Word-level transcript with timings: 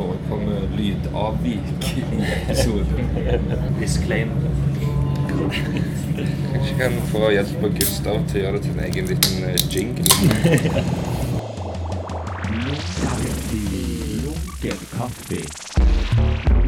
forekommer 0.00 0.60
lydavvik 0.76 1.96
i 1.96 2.02
episoden. 2.48 3.04
Disclaimer. 3.80 4.50
Kanskje 6.52 6.74
kan 6.78 6.92
få 7.12 7.30
hjelp 7.30 7.64
av 7.64 7.74
Gustav 7.78 8.22
til 8.30 8.40
å 8.40 8.44
gjøre 8.44 8.56
det 8.56 8.62
til 8.66 8.74
en 8.76 8.84
egen 8.88 9.10
liten 9.10 9.34
eh, 9.48 9.56
jingle. 9.72 10.04
Lunken 14.24 14.78
kaffe. 14.96 16.59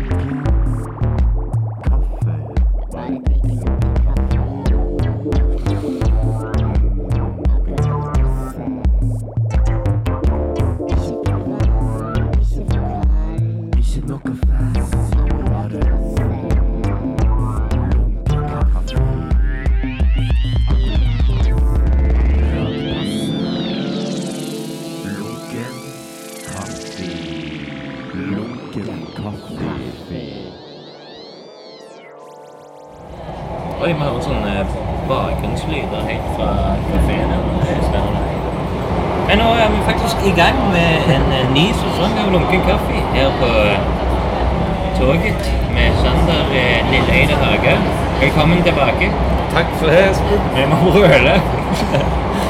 Vi 50.57 50.67
må 50.71 50.77
brøle. 50.95 51.35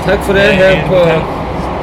Takk 0.06 0.20
for 0.26 0.32
det 0.38 0.48
her 0.58 0.82
på 0.88 1.00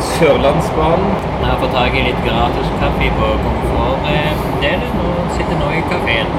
Sørlandsbanen. 0.09 1.11
Vi 1.39 1.45
har 1.45 1.57
fått 1.61 1.73
tak 1.75 1.95
i 1.95 2.03
litt 2.07 2.19
gratis 2.25 2.71
kaffe 2.81 3.09
på 3.19 3.29
komfortdelen 3.43 5.01
og 5.05 5.33
sitter 5.37 5.59
nå 5.59 5.71
i 5.75 5.81
kafeen. 5.91 6.31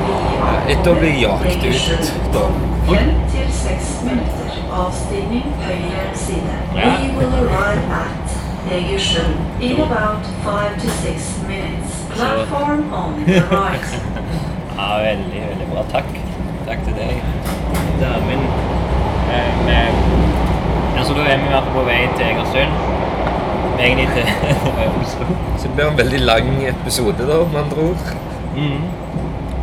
Etter 0.70 0.92
å 0.92 0.96
bli 1.00 1.12
jagt 1.22 1.64
ut, 1.64 2.12
da. 2.36 2.44
Fem 2.90 3.10
til 3.32 3.50
seks 3.60 3.90
minutter. 4.06 4.56
Avstigning 4.80 5.48
høyre 5.64 6.04
side. 6.14 6.56
Ja. 6.76 6.92
We 7.02 7.10
will 7.18 7.36
arrive 7.42 8.00
at 8.00 8.38
Egersund 8.70 9.34
in 9.60 9.80
about 9.80 10.26
five 10.44 10.76
to 10.80 10.88
six 11.02 11.34
minutes. 11.48 12.04
Platform 12.14 12.92
on 12.94 13.24
the 13.26 13.40
right. 13.50 13.90
Ja, 14.80 14.96
veldig, 15.02 15.40
veldig 15.48 15.66
bra. 15.72 15.82
Takk. 15.92 16.12
Takk 16.66 16.84
til 16.86 16.94
deg. 16.96 17.22
Damen. 18.00 18.59
Um, 19.30 19.68
altså, 20.98 21.12
da 21.14 21.20
er 21.20 21.36
vi 21.42 21.46
i 21.50 21.52
på 21.74 21.80
vei 21.88 22.00
til 22.16 22.24
Egersund. 22.26 22.72
Egentlig 23.80 24.08
til 24.14 24.24
Oslo. 25.02 25.24
Så 25.58 25.68
det 25.68 25.74
blir 25.74 25.86
en 25.86 25.98
veldig 25.98 26.20
lang 26.20 26.48
episode, 26.68 27.18
da, 27.18 27.36
med 27.52 27.60
andre 27.64 27.76
ord. 27.88 28.02
Mm. 28.56 28.82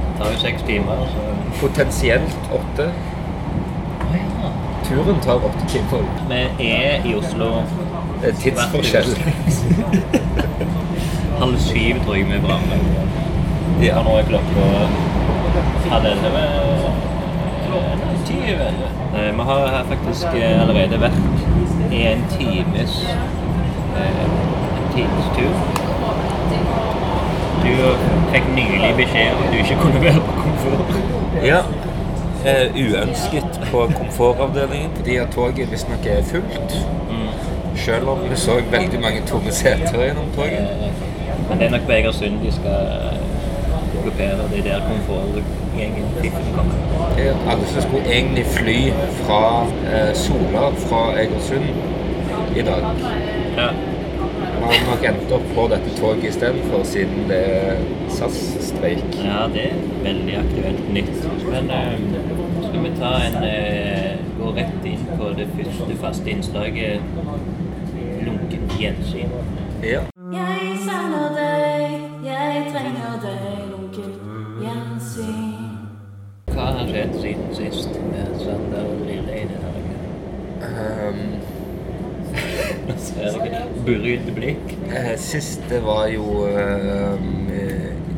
Det 0.02 0.12
tar 0.20 0.28
jo 0.32 0.38
seks 0.40 0.62
timer, 0.62 0.96
så 1.12 1.20
Potensielt 1.59 2.38
åtte. 2.54 2.86
Å 4.08 4.09
ja. 4.14 4.50
Turen 4.88 5.20
tar 5.26 5.36
åtte 5.50 5.64
timer. 5.70 6.04
Vi 6.30 6.36
er 6.72 7.06
i 7.06 7.16
Oslo 7.18 7.46
Det 8.22 8.28
er 8.31 8.36
tidsforskjell. 8.42 9.09
halv 11.40 11.59
syv, 11.59 11.96
tror 12.06 12.16
jeg, 12.16 12.26
vi 12.26 12.34
er 12.34 12.42
framme. 12.42 12.76
Ja. 13.81 14.00
Og 14.00 14.06
nå 14.06 14.18
er 14.18 14.24
klokka 14.31 14.62
halv 15.92 16.06
elleve. 16.16 16.77
Eh, 18.30 19.38
Vi 19.38 19.42
har 19.44 19.67
her 19.67 19.83
faktisk 19.89 20.25
eh, 20.36 20.62
allerede 20.62 21.02
vært 21.02 21.13
i 21.91 22.02
en 22.12 22.24
times 22.40 23.06
eh, 23.97 24.25
times 24.96 25.29
tur. 25.38 25.53
Du 27.63 27.74
fikk 28.34 28.50
nylig 28.56 28.94
beskjed 28.97 29.31
om 29.35 29.44
at 29.46 29.53
du 29.53 29.57
ikke 29.57 29.78
kunne 29.81 30.02
være 30.03 30.22
på 30.25 30.34
komfort. 30.41 30.97
Ja. 31.44 31.62
Eh, 32.46 32.75
uønsket 32.75 33.62
på 33.72 33.85
komfortavdelingen 33.96 34.91
fordi 34.96 35.16
at 35.23 35.28
toget 35.35 35.72
visstnok 35.72 36.06
er 36.06 36.23
fullt. 36.23 36.78
Selv 37.75 38.09
om 38.09 38.19
vi 38.29 38.35
så 38.35 38.52
veldig 38.72 39.00
mange 39.02 39.22
tomme 39.28 39.52
seter 39.52 40.03
gjennom 40.03 40.28
toget. 40.35 40.68
Men 41.50 41.59
det 41.59 41.68
er 41.68 41.72
nok 41.72 41.85
på 41.85 41.91
Egersund 41.91 42.40
de 42.44 42.52
skal 42.52 42.91
okkupere. 44.00 44.50
Det 44.52 44.59
er 44.59 44.63
der 44.73 44.85
komfortgjengen 44.90 45.66
er 45.84 47.34
Alle 47.52 47.66
som 47.68 47.82
skulle 47.82 48.06
egentlig 48.14 48.46
fly 48.46 48.80
fra 49.24 49.42
eh, 49.92 50.16
Sola 50.16 50.70
fra 50.88 51.02
Egersund 51.22 51.70
i 52.56 52.62
dag, 52.62 52.84
Ja. 53.58 53.70
har 54.62 54.80
nok 54.90 55.06
endt 55.06 55.32
opp 55.32 55.48
på 55.56 55.68
dette 55.72 55.90
toget 56.00 56.24
istedenfor, 56.30 56.84
siden 56.84 57.30
det 57.30 57.42
er 57.56 57.76
SAS-streik. 58.10 59.04
Ja, 59.24 59.46
det 59.54 59.66
er 59.70 59.76
veldig 60.04 60.38
aktuelt 60.44 60.94
nytt. 60.94 61.28
Men 61.52 61.72
eh, 61.72 62.00
skal 62.70 62.84
vi 62.84 62.92
ta 63.00 63.14
en 63.30 63.44
eh, 63.44 64.18
gå 64.40 64.52
rett 64.58 64.86
inn 64.86 65.08
på 65.18 65.32
det 65.38 65.48
første 65.58 65.98
faste 66.02 66.30
innslaget 66.30 67.00
lunkent 68.26 68.80
gjensyn. 68.80 69.30
Ja. 69.84 70.02
Så 83.57 83.94
Siste 84.03 84.31
blikk. 84.35 84.78
eh, 84.94 85.18
sist 85.18 85.62
det 85.69 85.79
var 85.84 86.07
jo 86.12 86.45
eh, 86.47 87.18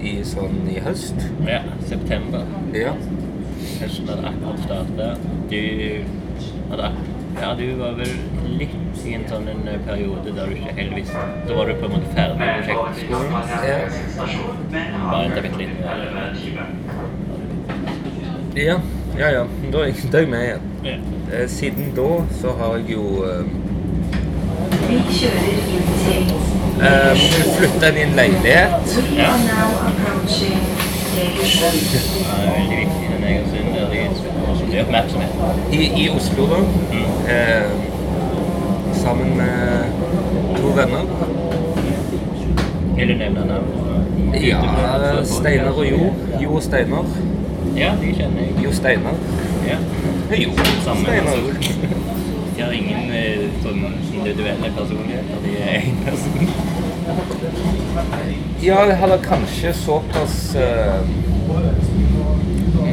i 0.02 0.24
sånn 0.28 0.66
i 0.72 0.80
høst. 0.84 1.16
Ja, 1.48 1.62
september. 1.88 2.44
Ja. 2.76 2.94
Høsten 3.80 4.10
hadde 4.10 4.32
akkurat 4.34 4.60
starta. 4.66 5.08
Du 5.52 5.62
hadde 6.72 6.92
Ja, 7.40 7.54
du 7.56 7.64
var 7.80 7.94
vel 7.96 8.10
litt 8.60 9.06
i 9.08 9.14
en 9.16 9.24
sånn 9.30 9.48
en 9.48 9.62
eh, 9.70 9.78
periode 9.88 10.34
der 10.36 10.50
du 10.50 10.58
ikke 10.58 10.74
helt 10.76 10.96
visste 10.98 11.22
Da 11.48 11.56
var 11.56 11.70
du 11.70 11.74
på 11.80 11.88
en 11.88 11.94
måte 11.94 12.10
ferdig 12.18 12.36
med 12.42 12.50
prosjektskolen. 12.68 13.32
Ja. 13.70 13.78
Bare 15.06 15.24
etter 15.30 15.42
bitte 15.46 15.60
litt. 15.62 15.76
Ja, 18.60 18.76
ja. 19.16 19.30
ja. 19.38 19.48
Da 19.72 19.86
er 19.86 19.94
jeg, 19.94 20.28
med 20.30 20.44
igjen. 20.44 20.62
Ja. 20.84 21.48
Siden 21.48 21.94
da 21.96 22.10
så 22.42 22.58
har 22.60 22.76
jeg 22.82 22.98
jo 22.98 23.04
eh, 26.82 27.18
flytta 27.58 27.90
inn 27.90 27.98
i 27.98 28.02
en 28.02 28.16
leilighet. 28.16 28.72
Oppmerksomhet. 34.82 35.30
I, 35.72 36.04
i 36.04 36.10
Oslo, 36.10 36.46
da. 36.48 36.60
Eh, 37.34 37.70
sammen 38.94 39.38
med 39.38 39.84
to 40.58 40.68
venner. 40.68 41.06
Vil 42.96 43.08
du 43.08 43.14
nevne 43.14 43.46
navn? 43.46 43.80
Ja, 44.34 44.62
Steinar 45.24 45.72
og 45.72 45.86
Jo. 45.86 46.14
Jo 46.42 46.56
og 46.56 46.64
Steinar. 46.64 47.06
Ja, 47.78 47.92
de 48.02 48.14
kjenner 48.14 48.42
jeg. 48.42 48.64
Jo 48.64 48.72
Steinar. 48.72 49.14
Ja. 49.68 49.78
Jo 50.38 50.52
Steinar. 50.82 51.36
De 52.58 52.62
har 52.64 52.72
ingen 52.72 53.09
eh, 53.70 53.82
sånn 54.10 54.20
individuelle 54.20 54.72
personligheter. 54.78 55.36
De 55.44 55.52
er 55.64 55.70
én 55.80 55.98
person. 56.06 56.40
Ja, 58.62 58.80
eller 58.84 59.18
kanskje 59.24 59.74
såpass 59.74 60.56
uh, 60.56 61.06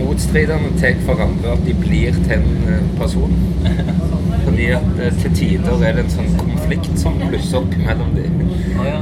motstridende 0.05 0.71
til 0.79 0.95
hverandre 1.05 1.53
at 1.53 1.65
de 1.67 1.75
blir 1.75 2.13
til 2.13 2.33
en 2.39 2.69
eh, 2.69 2.99
person. 3.01 3.33
Fordi 4.45 4.67
at 4.79 4.89
uh, 5.01 5.21
til 5.21 5.35
tider 5.35 5.83
er 5.83 5.93
det 5.99 6.07
en 6.07 6.15
sånn 6.15 6.33
konflikt 6.39 6.95
som 7.03 7.19
blusser 7.27 7.59
opp 7.61 7.77
mellom 7.83 8.15
dem. 8.17 8.33
Ja. 8.87 9.01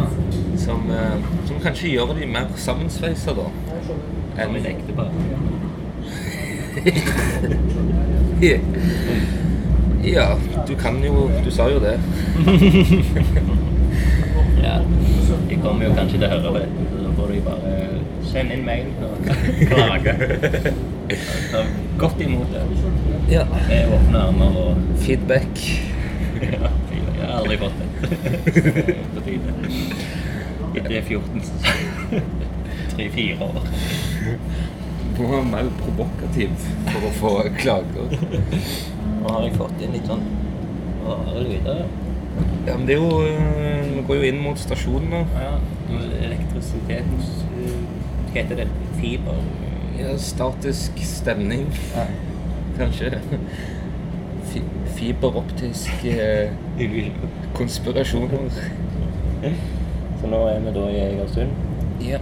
Som, 0.64 0.88
uh, 0.90 1.16
som 1.46 1.56
kanskje 1.62 1.94
gjør 1.94 2.16
de 2.18 2.26
mer 2.32 2.50
sammensveisa, 2.56 3.36
da. 3.36 3.46
Som 4.40 4.56
et 4.58 4.66
ektepar. 4.72 5.08
Ja, 10.04 10.36
du 10.68 10.74
kan 10.76 10.98
jo 11.04 11.30
Du 11.44 11.50
sa 11.50 11.68
jo 11.70 11.78
det. 11.80 11.98
Ja. 14.64 14.80
De 15.48 15.56
kommer 15.56 15.84
jo 15.84 15.90
kanskje 15.94 16.18
til 16.18 16.24
å 16.24 16.30
høre 16.30 16.52
det. 16.56 16.68
da 17.04 17.10
får 17.18 17.32
de 17.34 17.40
bare 17.44 17.72
sende 18.24 18.56
inn 18.56 18.64
mail 18.64 18.86
og 19.04 19.26
klage. 19.68 20.14
Ta 21.52 21.60
godt 22.00 22.22
imot 22.24 22.54
det. 22.54 22.62
Ja. 23.30 23.44
Med 23.68 23.92
åpne 23.98 24.22
armer 24.30 24.56
og 24.62 24.80
Feedback. 25.04 25.60
Ja, 26.40 26.70
jeg 26.88 27.20
har 27.20 27.36
aldri 27.42 27.58
fått 27.60 27.76
det. 27.82 27.86
På 29.14 29.24
tide. 29.26 29.54
Etter 30.74 31.02
14 31.02 31.44
sesong. 31.50 32.24
tre-fire 32.94 33.36
år. 33.50 33.68
Må 35.18 35.28
være 35.30 35.44
mer 35.52 35.70
provokativ 35.78 36.56
for 36.88 37.06
å 37.06 37.14
få 37.20 37.34
klager. 37.60 38.18
Nå 39.24 39.30
har 39.32 39.44
jeg 39.46 39.54
fått 39.56 39.78
inn 39.80 39.94
litt 39.96 40.04
sånn 40.04 40.24
rare 41.04 41.42
lyder. 41.46 41.78
Ja, 42.66 42.74
men 42.74 42.82
det 42.88 42.96
er 42.96 43.00
jo 43.00 43.20
eh, 43.24 43.86
Vi 43.94 44.02
går 44.08 44.18
jo 44.18 44.26
inn 44.28 44.40
mot 44.44 44.60
stasjonen 44.60 45.08
nå. 45.14 45.20
Ja, 45.40 45.54
elektrisitetens 46.26 47.30
eh, 47.46 47.78
Hva 48.26 48.34
heter 48.36 48.60
det? 48.60 48.66
Fiber? 48.98 49.40
Ja, 49.96 50.12
statisk 50.20 50.98
stemning, 51.06 51.68
kanskje. 52.76 53.20
Fi 54.50 54.62
fiberoptisk 54.98 56.04
konspirasjon. 57.56 58.28
konspirasjoner. 58.34 58.74
Så 60.20 60.30
nå 60.30 60.40
er 60.50 60.60
vi 60.66 60.74
da 60.76 60.84
i 60.90 61.00
Egersund. 61.06 61.56
Ja. 62.04 62.20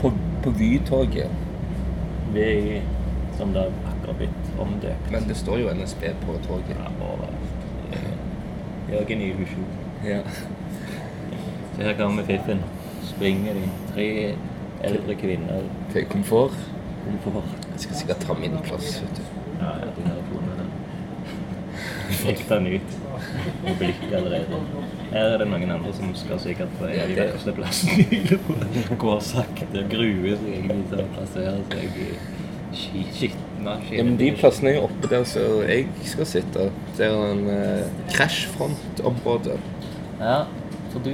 På, 0.00 0.12
på 0.44 0.54
Vytoget. 0.56 1.30
Vi 2.32 2.48
som 3.38 3.52
det 3.52 3.68
akkurat 3.90 4.22
blitt 4.22 4.47
omdøpt. 4.60 5.10
Men 5.12 5.28
det 5.28 5.36
står 5.36 5.58
jo 5.62 5.72
NSB 5.74 6.02
på 6.24 6.36
toget. 6.46 6.74
Ja, 6.76 6.90
overalt. 7.00 7.56
Jørgen 8.92 9.20
i 9.20 9.30
illusjon. 9.32 9.66
Ja. 10.04 10.20
Så 11.76 11.82
her 11.82 11.94
kommer 11.98 12.22
fiffen. 12.24 12.60
Springer 13.04 13.54
de. 13.58 13.66
Tre 13.94 14.08
eldre 14.84 15.14
kvinner. 15.20 15.62
Til 15.92 16.04
komfort. 16.10 16.56
Komfort. 17.04 17.44
Jeg 17.72 17.80
skal 17.84 17.96
sikkert 18.02 18.24
ta 18.26 18.34
min 18.38 18.56
plass, 18.64 19.00
vet 19.02 19.16
du. 19.20 19.22
Ja, 19.60 19.74
ja, 19.82 19.90
de 19.96 20.02
funnet 20.30 20.58
den. 20.62 20.70
Fikk 22.18 22.44
den 22.48 22.66
ut. 22.66 22.96
Med 23.64 23.76
blikk 23.78 24.02
allerede. 24.14 24.58
Her 25.12 25.24
er 25.34 25.38
det 25.40 25.46
noen 25.50 25.70
andre 25.72 25.92
som 25.96 26.10
skal 26.16 26.40
sikkert 26.42 26.72
på 26.78 26.86
av 26.88 27.08
de 27.10 27.16
verste 27.18 27.52
plassene. 27.56 28.38
Går 29.02 29.20
sakte, 29.24 29.84
gruer 29.90 30.36
seg 30.40 30.50
egentlig 30.54 30.82
til 30.90 31.02
å 31.02 31.06
plassere 31.14 31.54
seg 31.72 32.00
i 32.02 32.08
ski- 32.76 33.06
skitne 33.16 33.47
Ja, 33.64 34.04
men 34.04 34.16
de 34.20 34.30
plassene 34.38 34.70
er 34.70 34.78
jo 34.78 34.86
oppe 34.86 35.10
der 35.10 35.24
så 35.28 35.42
jeg 35.66 35.86
skal 36.06 36.28
sitte. 36.28 36.68
Det 36.98 37.06
er 37.08 37.16
en 37.32 37.44
uh, 37.48 38.06
krasjfrontområde. 38.14 39.58
Ja, 40.20 40.44
for 40.92 41.04
du 41.04 41.12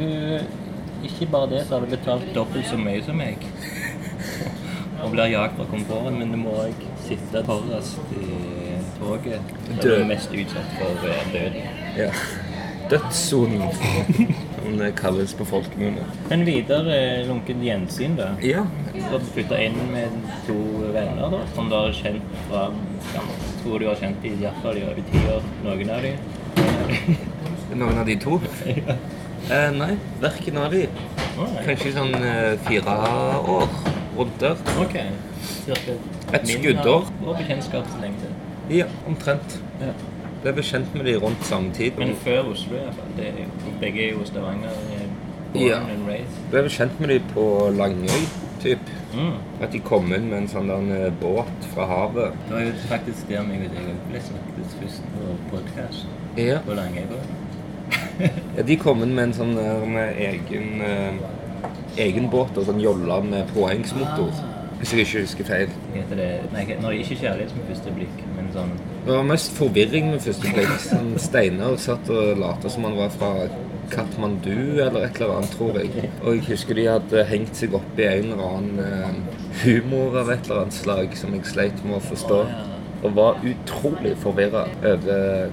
Ikke 1.05 1.27
bare 1.29 1.51
det, 1.51 1.67
så 1.67 1.75
har 1.75 1.85
du 1.85 1.91
betalt 1.93 2.31
dobbelt 2.35 2.65
så 2.67 2.79
mye 2.81 3.03
som 3.05 3.19
meg. 3.21 3.43
Og 5.05 5.11
blir 5.13 5.29
jagd 5.35 5.59
fra 5.59 5.67
komforten, 5.69 6.17
men 6.17 6.31
du 6.33 6.39
må 6.41 6.55
òg 6.63 6.87
sitte 7.05 7.43
forrest 7.45 8.15
i 8.17 8.29
toget. 8.97 9.53
Du 9.67 9.75
Død. 9.83 9.99
er 9.99 10.07
mest 10.09 10.33
utsatt 10.33 10.71
for 10.79 11.05
eh, 11.11 11.27
død. 11.35 11.59
Ja. 11.99 12.09
Dødssonen, 12.91 13.63
som 13.75 14.79
det 14.79 14.91
kalles 14.99 15.35
på 15.39 15.47
folkemunne. 15.49 16.05
Men 16.31 16.45
videre 16.47 16.99
lunkent 17.29 17.65
gjensyn, 17.65 18.17
da. 18.19 18.31
Ja. 18.45 18.65
Du 18.93 19.01
har 19.09 19.25
flytta 19.33 19.61
inn 19.65 19.79
med 19.93 20.15
to 20.49 20.57
venner 20.95 21.33
da, 21.33 21.41
som 21.57 21.71
du 21.73 21.77
har 21.79 21.95
kjent 21.97 22.37
fra 22.49 22.67
ja, 23.15 23.25
Tror 23.63 23.81
du 23.81 23.89
har 23.89 23.97
kjent 24.01 24.25
i 24.29 24.35
hvert 24.43 24.61
fall 24.63 24.77
i 24.77 24.85
over 24.85 25.01
ti 25.11 25.23
år, 25.33 25.47
noen 25.65 25.95
av 25.95 26.05
de. 26.05 26.15
Noen 27.81 27.99
av 27.99 28.07
de 28.07 28.15
to? 28.21 28.37
Eh, 28.69 29.71
nei, 29.75 29.95
verken 30.23 30.61
av 30.61 30.73
de. 30.73 30.85
Kanskje 31.65 31.95
sånn 31.97 32.15
eh, 32.21 32.55
fire 32.69 32.95
år 33.51 33.67
rundt 34.17 34.37
der. 34.41 34.61
Ok. 34.81 34.99
Cirka 35.65 35.97
Et 36.37 36.49
skuddår. 36.49 37.09
Og 37.25 37.37
bekjentskapslengde. 37.41 38.31
Ja, 38.73 38.87
omtrent. 39.09 39.59
Ja. 39.81 39.93
Ble 40.45 40.53
bekjent 40.53 40.95
med 40.95 41.07
de 41.09 41.15
rundt 41.23 41.45
samme 41.49 41.73
tid. 41.73 41.97
Men 41.99 42.15
før 42.21 42.51
Oslo 42.53 42.77
iallfall. 42.77 43.13
begge 43.81 44.03
er 44.09 44.11
jo 44.13 44.25
Stavanger. 44.29 44.75
eh, 44.93 45.07
Ja. 45.55 45.79
Ble 46.51 46.63
bekjent 46.67 47.01
med 47.01 47.09
de 47.09 47.21
på 47.33 47.71
Langøy, 47.77 48.25
typ. 48.61 48.79
Mm. 49.15 49.37
At 49.63 49.73
de 49.73 49.79
kom 49.79 50.13
inn 50.13 50.29
med 50.29 50.39
en 50.43 50.49
sånn 50.49 50.67
der 50.69 51.07
eh, 51.07 51.13
båt 51.21 51.69
fra 51.75 51.87
havet. 51.87 52.33
Det 52.49 52.55
var 52.55 52.61
jo 52.67 52.73
faktisk 52.89 53.29
der 53.29 53.43
meg 53.47 53.63
og 53.69 53.77
deg 53.77 53.95
ble 54.11 54.21
snakket 54.21 54.75
først 54.81 55.03
på 55.15 55.37
podkast 55.53 56.07
Ja. 56.37 56.59
på 56.67 56.75
Langøybåten. 56.75 57.41
ja 58.57 58.63
de 58.63 58.77
kom 58.77 59.03
inn 59.03 59.15
med 59.15 59.25
en 59.25 59.33
sånn 59.33 59.55
der 59.57 59.87
med 59.87 60.19
egen, 60.19 60.83
eh, 60.83 61.13
egen 62.05 62.29
båt 62.31 62.59
og 62.59 62.67
sånn 62.67 62.81
jolle 62.83 63.23
med 63.23 63.47
påhengsmotor. 63.55 64.33
Hvis 64.85 64.93
jeg 64.93 65.01
ikke 65.01 65.21
husker 65.25 65.47
feil. 65.49 65.71
Heter 65.95 66.19
det 66.19 66.25
Nei, 66.53 66.65
nå 66.77 66.91
er 66.91 66.99
ikke 66.99 67.17
kjærlighet 67.17 67.53
med 67.57 67.69
første 67.71 67.93
blikk, 67.97 68.19
men 68.37 68.51
sånn 68.53 68.75
Det 69.07 69.15
var 69.15 69.23
mest 69.25 69.55
forvirring 69.57 70.11
med 70.13 70.21
første 70.21 70.51
blikk. 70.53 70.75
Sånn 70.83 71.15
Steinar 71.25 71.79
satt 71.81 72.11
og 72.13 72.35
lot 72.37 72.67
som 72.69 72.85
han 72.85 72.99
var 72.99 73.15
fra 73.15 73.31
Katmandu 73.95 74.83
eller 74.85 75.07
et 75.07 75.17
eller 75.17 75.39
annet, 75.39 75.57
tror 75.57 75.79
jeg. 75.81 76.11
Og 76.21 76.37
jeg 76.37 76.45
husker 76.51 76.77
de 76.77 76.85
hadde 76.91 77.25
hengt 77.31 77.57
seg 77.57 77.79
opp 77.81 77.97
i 77.97 78.11
en 78.11 78.35
eller 78.35 78.45
annen 78.45 78.85
eh, 78.85 79.41
humor 79.63 80.21
av 80.21 80.35
et 80.35 80.45
eller 80.45 80.67
annet 80.67 80.77
slag 80.77 81.17
som 81.17 81.33
jeg 81.33 81.49
sleit 81.49 81.81
med 81.87 82.03
å 82.03 82.05
forstå. 82.05 82.43
Og 83.09 83.17
var 83.17 83.41
utrolig 83.55 84.13
forvirra 84.21 84.67
over 84.85 85.49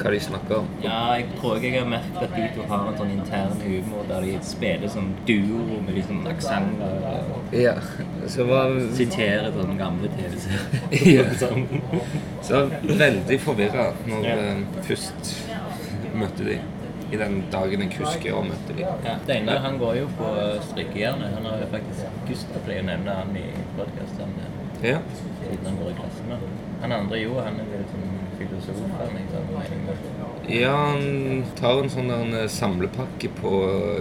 hva 0.00 0.10
de 0.14 0.20
snakker 0.24 0.56
om. 0.62 0.68
Ja, 0.82 0.98
jeg 1.18 1.26
tror 1.38 1.58
jeg 1.62 1.74
har 1.76 1.88
merket 1.90 2.22
at 2.24 2.34
de 2.36 2.46
to 2.56 2.64
har 2.70 2.86
en 2.88 2.96
sånn 2.98 3.12
intern 3.14 3.54
humor 3.60 4.06
der 4.08 4.24
de 4.26 4.32
spiller 4.48 4.88
som 4.92 5.10
duo 5.28 5.80
med 5.84 5.94
liksom 5.98 6.22
aksenter 6.30 7.54
Ja, 7.56 7.74
så 8.30 8.46
var 8.48 8.74
siterer 8.96 9.50
sånne 9.54 9.76
gamle 9.80 10.08
TV-serier. 10.16 10.82
Ja. 11.20 11.24
Sånn. 11.40 11.66
Så 12.42 12.54
var 12.66 12.98
veldig 13.04 13.40
forvirra 13.44 13.90
når 14.08 14.28
Ja. 14.28 14.36
eh, 14.36 14.82
først 14.88 15.34
møtte 16.14 16.44
de. 16.48 16.58
I 17.10 17.18
den 17.18 17.40
dagen 17.50 17.80
jeg 17.82 17.96
husker 17.98 18.36
å 18.38 18.44
møtte 18.46 18.74
de. 18.76 18.84
Ja, 18.86 19.16
Steinar 19.24 19.58
han 19.64 19.78
går 19.80 19.96
jo 19.98 20.08
på 20.18 20.28
strikkejernet. 20.68 21.32
Han 21.34 21.48
har 21.50 21.58
jo 21.64 21.66
faktisk 21.72 22.20
Gustav 22.28 22.62
pleier 22.66 22.84
å 22.84 22.86
nevne 22.86 23.16
han 23.20 23.34
i 23.36 23.46
podkasten 23.76 24.34
Ja. 24.82 24.98
siden 25.42 25.66
han 25.66 25.76
går 25.82 25.90
i 25.90 25.96
klasse 25.98 26.22
med 26.28 26.38
han. 26.80 26.92
Andre 26.92 27.18
jo, 27.20 27.34
han 27.42 27.58
er 27.60 27.66
vel 27.72 27.82
ja, 30.48 30.76
han 30.76 31.44
tar 31.58 31.82
en 31.82 31.90
sånn 31.92 32.08
der 32.10 32.22
en 32.24 32.48
samlepakke 32.50 33.28
på 33.36 33.52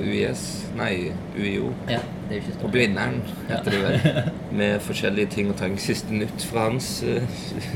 UiS, 0.02 0.46
nei, 0.80 1.12
UiO. 1.36 1.74
Ja, 1.92 2.00
det 2.30 2.38
er 2.38 2.40
ikke 2.40 2.56
På. 2.62 2.72
Blindern, 2.74 3.20
heter 3.50 3.76
det 3.76 3.82
vel. 3.84 4.30
Med 4.62 4.82
forskjellige 4.86 5.34
ting 5.36 5.52
og 5.52 5.60
tang. 5.60 5.76
Siste 5.82 6.16
nytt 6.16 6.46
fra 6.50 6.68
hans 6.70 6.90
eh, 7.06 7.28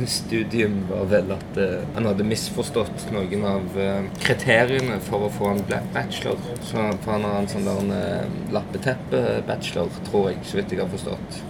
studium 0.10 0.80
var 0.90 1.06
vel 1.12 1.36
at 1.36 1.60
uh, 1.60 1.84
han 1.98 2.10
hadde 2.10 2.28
misforstått 2.28 3.08
noen 3.14 3.48
av 3.50 3.78
uh, 3.78 4.10
kriteriene 4.24 5.00
for 5.06 5.28
å 5.28 5.34
få 5.34 5.54
en 5.54 5.64
bachelor. 5.70 6.42
Så 6.64 6.88
for 7.04 7.16
han 7.18 7.28
har 7.30 7.42
en 7.42 7.52
sånn 7.52 7.68
der 7.68 7.84
en 7.84 7.98
eh, 8.00 8.38
lappeteppe-bachelor, 8.56 9.92
tror 10.10 10.32
jeg, 10.32 10.42
så 10.48 10.62
vidt 10.62 10.74
jeg 10.74 10.86
har 10.86 10.96
forstått. 10.96 11.44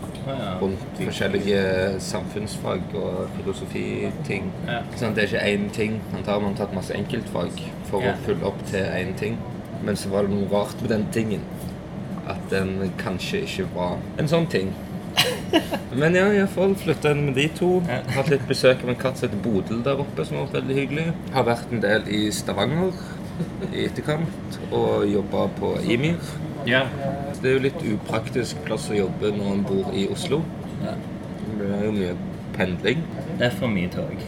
Rundt 0.62 0.84
forskjellige 1.00 1.64
samfunnsfag 2.04 2.96
og 2.96 3.34
filosofiting. 3.38 4.48
Sånn, 4.96 5.16
det 5.18 5.26
er 5.26 5.30
ikke 5.32 5.44
én 5.50 5.68
ting. 5.76 5.98
Man 6.14 6.24
har 6.28 6.46
tatt 6.60 6.76
masse 6.76 6.96
enkeltfag 6.96 7.60
for 7.90 8.06
å 8.06 8.16
fylle 8.28 8.48
opp 8.48 8.62
til 8.70 8.88
én 8.88 9.14
ting. 9.20 9.38
Men 9.84 10.00
så 10.00 10.14
var 10.14 10.28
det 10.28 10.36
noe 10.38 10.48
rart 10.52 10.80
med 10.82 10.94
den 10.94 11.06
tingen. 11.16 11.44
At 12.30 12.40
den 12.52 12.78
kanskje 13.02 13.44
ikke 13.44 13.68
var 13.76 13.98
en 14.22 14.32
sånn 14.32 14.48
ting. 14.52 14.72
Men 16.00 16.16
ja, 16.18 16.26
iallfall 16.34 16.74
flytta 16.80 17.12
inn 17.14 17.26
med 17.28 17.36
de 17.38 17.50
to. 17.58 17.74
Ja. 17.90 18.00
Hatt 18.16 18.32
litt 18.32 18.46
besøk 18.50 18.82
av 18.86 18.94
en 18.94 19.02
katt 19.02 19.20
som 19.20 19.28
heter 19.28 19.44
Bodil 19.44 19.84
der 19.86 20.00
oppe, 20.02 20.26
som 20.26 20.40
var 20.40 20.54
veldig 20.56 20.78
hyggelig. 20.80 21.10
Har 21.36 21.46
vært 21.50 21.74
en 21.74 21.84
del 21.84 22.08
i 22.10 22.24
Stavanger 22.34 22.96
i 23.74 23.86
etterkant, 23.88 24.58
og 24.72 25.06
jobba 25.10 25.48
på 25.60 25.76
Imir. 25.90 26.20
Ja. 26.70 26.86
Så 27.34 27.42
det 27.44 27.50
er 27.52 27.58
jo 27.58 27.64
litt 27.68 27.82
upraktisk 27.96 28.62
plass 28.68 28.90
å 28.92 28.98
jobbe 28.98 29.34
når 29.36 29.52
en 29.58 29.66
bor 29.68 29.92
i 29.94 30.08
Oslo. 30.14 30.44
ja. 30.84 30.96
Det 31.54 31.68
er 31.70 31.84
jo 31.86 31.92
mye 31.96 32.14
pendling. 32.56 33.04
Det 33.38 33.46
er 33.46 33.52
for 33.60 33.70
mye 33.72 33.90
tog. 33.94 34.24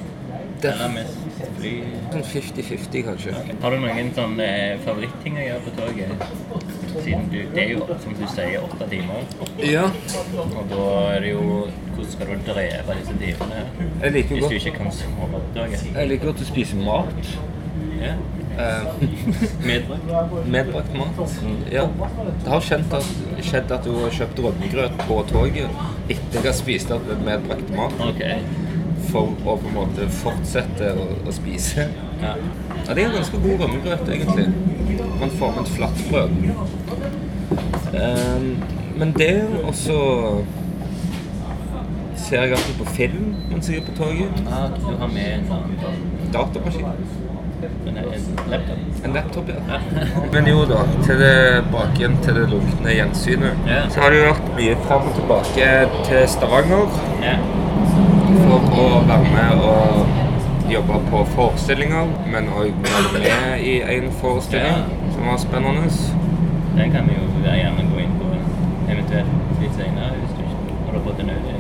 Det 0.62 0.72
er 0.72 0.92
mest 0.94 1.18
fly. 1.58 1.72
sånn 2.14 2.24
50-50, 2.32 3.02
kanskje. 3.06 3.34
Har 3.64 3.74
du 3.76 3.80
noen 3.82 4.12
sånne 4.16 4.46
eh, 4.46 4.78
favoritting 4.86 5.40
å 5.40 5.44
gjøre 5.46 5.64
på 5.66 5.74
toget? 5.80 6.24
Siden 6.96 7.26
du, 7.32 7.40
det 7.54 7.64
er 7.66 7.74
jo, 7.74 7.88
som 8.04 8.16
du 8.16 8.24
sier, 8.32 8.64
åtte 8.64 8.88
timer. 8.92 9.26
Ja. 9.66 9.84
Og 10.46 10.62
da 10.72 10.86
er 11.16 11.26
det 11.26 11.34
jo 11.34 11.44
Hvordan 11.96 12.12
skal 12.12 12.32
du 12.32 12.48
dreve 12.48 12.96
disse 13.02 13.18
timene? 13.20 13.60
Jeg 14.02 14.16
liker 14.16 14.36
Hvis 14.36 14.46
godt 14.46 14.56
du 14.56 14.58
ikke 14.62 14.78
kan 14.78 14.96
sove 14.96 15.30
på 15.34 15.44
toget? 15.58 15.86
Jeg 15.92 16.10
liker 16.12 16.32
godt 16.32 16.46
å 16.46 16.50
spise 16.50 16.80
mat. 16.80 17.36
Ja. 18.00 18.16
Eh, 18.58 18.82
Medbrakt? 19.66 20.48
medbrakt 20.48 20.94
mat. 20.98 21.34
Ja. 21.72 21.88
Det 22.44 22.50
har 22.50 22.62
skjedd 22.64 22.94
at, 22.94 23.10
skjedd 23.44 23.72
at 23.76 23.84
du 23.84 23.92
har 24.00 24.14
kjøpt 24.16 24.40
rømmegrøt 24.46 24.96
på 25.08 25.18
toget 25.32 25.82
etter 26.10 26.38
jeg 26.40 26.46
har 26.46 26.56
spist 26.56 26.92
opp 26.96 27.10
medbrakt 27.26 27.70
mat, 27.76 27.94
Okay. 28.10 28.40
for 29.12 29.34
å 29.44 29.58
på 29.60 29.68
en 29.68 29.76
måte 29.76 30.08
fortsette 30.22 30.94
å, 30.96 31.08
å 31.28 31.34
spise. 31.36 31.90
Ja. 32.22 32.36
Ja, 32.88 32.94
det 32.94 33.04
er 33.04 33.14
ganske 33.18 33.38
god 33.44 33.66
rømmegrøt, 33.66 34.08
egentlig. 34.10 34.48
Man 35.20 35.30
får 35.40 35.52
med 35.56 35.62
et 35.66 35.74
flatbrød. 35.76 36.30
Um, 37.96 38.48
men 38.98 39.12
det 39.20 39.34
også 39.68 39.98
ser 42.16 42.42
jeg 42.42 42.52
alltid 42.56 42.80
på 42.80 42.86
film 42.96 43.36
mens 43.52 43.70
jeg 43.70 43.82
er 43.84 43.86
på 43.90 43.98
toget. 44.00 44.42
Ja, 44.48 44.66
du 44.80 44.96
har 44.98 45.08
med 45.12 45.28
en 45.38 45.52
annen 45.60 46.32
Datamaskin. 46.34 46.86
Men 47.86 47.98
en 47.98 48.52
laptop. 48.52 48.78
En 49.06 49.14
laptop, 49.14 49.50
ja. 49.50 49.80
Men 50.34 50.48
jo 50.50 50.66
da, 50.70 50.82
tilbake 51.06 52.00
igjen 52.00 52.18
til 52.26 52.38
det 52.40 52.46
lunkne 52.52 52.96
gjensynet. 52.98 53.66
Ja. 53.70 53.82
Så 53.94 54.02
har 54.04 54.14
det 54.14 54.22
jo 54.22 54.28
vært 54.32 54.52
mye 54.60 54.76
fram 54.88 55.08
og 55.10 55.18
tilbake 55.20 55.70
til 56.10 56.28
Stavanger 56.36 57.00
Ja. 57.24 57.36
for 58.46 58.70
å 58.82 58.88
være 59.08 59.32
med 59.34 59.66
og 59.72 60.72
jobbe 60.72 61.00
på 61.12 61.24
forestillinger, 61.36 62.10
men 62.32 62.50
òg 62.50 62.72
være 62.88 63.20
med 63.20 63.62
i 63.62 63.76
en 63.98 64.12
forestilling 64.22 64.84
som 65.14 65.28
var 65.30 65.38
spennende. 65.38 65.90
Den 66.78 66.92
kan 66.92 67.08
vi 67.08 67.16
jo 67.20 67.26
gjerne 67.46 67.86
gå 67.94 68.02
inn 68.04 68.18
på 68.20 68.32
eventuelt 68.92 69.62
litt 69.62 69.78
senere 69.78 70.12
hvis 70.18 70.34
du 70.36 70.42
ikke 70.44 70.92
har 70.92 71.06
fått 71.06 71.24
en 71.24 71.30
øde. 71.38 71.54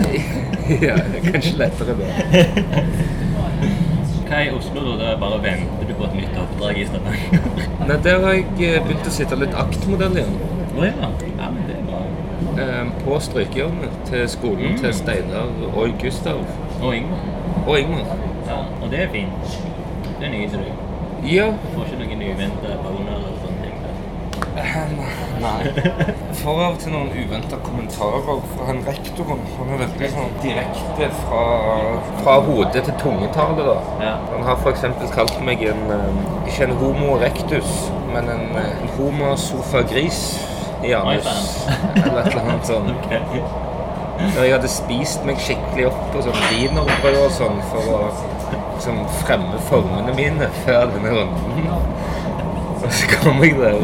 ja, 0.86 0.94
det 0.96 1.22
er 1.22 1.32
kanskje 1.32 1.56
lettere 1.58 1.96
da. 1.98 2.06
Hva 4.30 4.38
er 4.38 4.46
i 4.46 4.50
Oslo 4.54 4.82
da? 4.86 4.96
Da 5.00 5.14
bare 5.18 5.38
venter 5.42 5.88
du 5.88 5.94
på 5.98 6.04
et 6.06 6.12
nytt 6.20 6.36
oppdrag 6.38 6.78
i 6.78 6.84
Stavanger? 6.86 7.46
Nei, 7.88 7.96
der 8.04 8.20
har 8.24 8.36
jeg 8.36 8.44
eh, 8.68 8.76
begynt 8.86 9.08
å 9.10 9.14
sitte 9.14 9.38
litt 9.40 9.56
aktmodell 9.58 10.14
igjen. 10.20 10.36
Oh, 10.78 10.84
ja. 10.86 10.92
ja, 11.40 11.48
men 11.50 11.64
det 11.66 11.78
er 11.80 11.86
bra. 11.88 12.02
Eh, 12.62 12.92
På 13.04 13.18
strykehjørnet 13.22 13.96
til 14.10 14.22
skolen 14.30 14.78
til 14.80 14.94
Steinar 14.94 15.50
og 15.72 15.96
Gustav 16.02 16.38
Og 16.80 16.94
Ingmar. 16.96 17.26
og 17.66 17.74
Ingmar. 17.80 18.14
Ja, 18.46 18.60
og 18.80 18.86
det 18.94 19.02
er 19.06 19.10
fint. 19.12 19.58
Det 20.20 20.30
nyter 20.32 20.62
du. 20.62 20.70
Ja, 21.28 21.50
Får 21.74 21.90
ikke 21.90 21.98
noen 22.04 22.22
uventa 22.30 22.76
boner 22.84 23.16
eller 23.18 23.34
sånne 23.42 23.66
ting. 23.66 23.82
der. 23.82 24.46
Nei. 25.40 25.70
Får 26.40 26.60
av 26.64 26.74
og 26.74 26.78
til 26.82 26.92
noen 26.94 27.10
uventa 27.14 27.58
kommentarer 27.64 28.42
fra 28.52 28.66
han 28.68 28.82
rektoren. 28.86 29.40
Han 29.56 29.72
er 29.74 29.82
veldig 29.84 30.10
sånn 30.14 30.36
direkte 30.44 31.08
fra, 31.22 31.44
fra 32.20 32.36
hodet 32.46 32.84
til 32.88 32.96
tungetallet. 33.02 33.64
da. 33.70 33.78
Ja. 34.04 34.14
Han 34.34 34.46
har 34.48 34.60
f.eks. 34.60 34.84
kalt 35.16 35.40
meg 35.46 35.64
en 35.70 35.82
eh, 35.96 36.22
ikke 36.50 36.68
en 36.68 36.76
homo 36.82 37.16
rectus, 37.22 37.72
men 38.12 38.28
en, 38.28 38.46
eh, 38.60 38.70
en 38.82 38.94
homo 38.98 39.34
sofagris 39.40 40.22
i 40.84 40.94
anus. 40.96 41.28
Eller 41.94 42.22
et 42.22 42.32
eller 42.32 42.46
annet 42.46 42.66
sånt. 42.66 42.94
okay. 43.00 43.42
Når 44.20 44.42
jeg 44.44 44.52
hadde 44.52 44.68
spist 44.68 45.24
meg 45.24 45.40
skikkelig 45.40 45.86
opp 45.88 46.00
på 46.12 46.22
sånn 46.26 46.40
wienerbrød 46.50 47.22
og 47.22 47.30
sånn 47.32 47.60
for 47.70 47.88
å 47.88 48.00
liksom, 48.74 49.00
fremme 49.22 49.60
formene 49.70 50.12
mine 50.16 50.50
før 50.64 50.90
denne 50.92 51.14
runden. 51.16 51.70
Og 52.80 52.88
så 52.96 53.08
kom 53.20 53.42
jeg 53.44 53.58
der, 53.60 53.76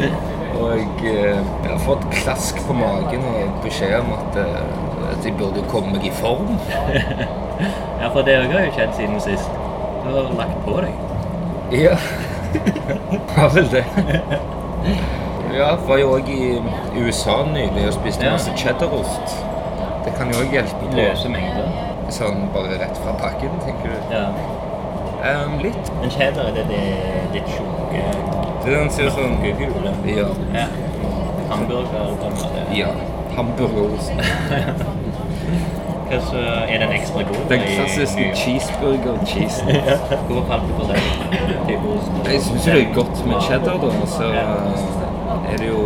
og 0.59 0.77
jeg, 0.77 0.87
eh, 1.13 1.39
jeg 1.63 1.71
har 1.71 1.79
fått 1.85 2.05
klask 2.11 2.59
på 2.67 2.73
magen 2.73 3.23
og 3.31 3.57
beskjed 3.63 3.99
om 3.99 4.11
at, 4.17 4.37
eh, 4.41 5.11
at 5.11 5.25
jeg 5.25 5.33
burde 5.39 5.63
komme 5.71 5.93
meg 5.97 6.05
i 6.09 6.13
form. 6.21 6.57
Ja, 7.97 8.07
for 8.13 8.21
det 8.21 8.35
har 8.37 8.65
jo 8.65 8.71
skjedd 8.75 8.91
siden 8.93 9.15
sist. 9.19 9.49
Du 10.03 10.11
har 10.13 10.27
lagt 10.37 10.59
på 10.65 10.75
deg. 10.77 10.93
Ja, 11.73 11.95
har 13.37 13.49
vel 13.55 13.71
det. 13.71 13.81
Ja, 15.55 15.71
var 15.87 15.97
jo 15.97 16.11
òg 16.19 16.29
i 16.29 16.59
USA 17.01 17.39
nylig 17.49 17.87
og 17.87 17.95
spiste 17.95 18.25
Ja. 18.27 18.35
masse 18.35 18.53
cheddarost. 18.57 19.33
Det 20.05 20.13
kan 20.19 20.29
jo 20.29 20.43
òg 20.43 20.53
hjelpe 20.53 20.77
på. 20.83 20.91
Løse 20.95 21.29
mengder. 21.33 21.73
Sånn 22.13 22.45
bare 22.53 22.77
rett 22.79 23.01
fra 23.01 23.17
pakken, 23.17 23.57
tenker 23.65 23.89
du? 23.89 24.13
Ja. 24.13 24.29
Um, 25.25 25.57
litt. 25.65 25.89
Men 26.01 26.13
cheddar, 26.13 26.51
er 26.51 26.53
det 26.61 26.67
det 26.69 26.83
litt 27.33 27.49
tjukke 27.57 28.03
Det 28.67 28.73
den 28.75 28.89
sier 28.91 29.13
sånn 29.15 29.37
gule? 29.39 29.91
Ja. 30.11 30.25
Ja. 30.51 30.65
Hamburger 31.47 32.09
måte. 32.19 32.63
Ja. 32.75 32.89
Hamburgerost. 33.37 34.11
Så 36.27 36.41
er 36.67 36.79
den 36.81 36.91
ekstra 36.97 37.23
god? 37.29 37.39
Den 37.49 37.63
klassiske 37.63 38.25
cheeseburger-cheesen. 38.35 39.71
Hvorfor 40.27 40.43
falt 40.51 40.67
du 40.67 40.73
på 40.81 40.89
den? 40.91 40.99
Jeg 42.27 42.41
syns 42.41 42.67
det 42.67 42.75
er 42.81 42.93
godt 42.95 43.25
med 43.27 43.41
cheddar, 43.47 43.79
da. 43.85 44.05
Så 44.17 44.29
er 44.35 45.57
det 45.57 45.67
jo 45.71 45.81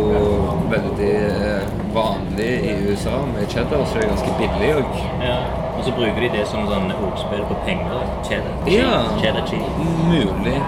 veldig 0.74 1.14
eh, 1.30 1.72
vanlig 1.94 2.52
i 2.66 2.76
USA 2.88 3.16
med 3.30 3.46
cheddar, 3.48 3.84
så 3.86 3.98
det 3.98 4.04
er 4.04 4.14
ganske 4.14 4.38
billig 4.42 4.76
òg. 4.82 5.02
Ja. 5.22 5.40
Og 5.78 5.84
så 5.86 5.94
bruker 5.98 6.18
de 6.22 6.34
det 6.34 6.46
som 6.50 6.66
sånn 6.70 6.90
ordspill 6.98 7.46
på 7.46 7.62
penger. 7.66 8.06
Cheddar. 8.26 8.54
Ja. 8.70 9.04
Cheddar 9.22 9.46
cheese. 9.46 9.90
Mulig. 10.10 10.58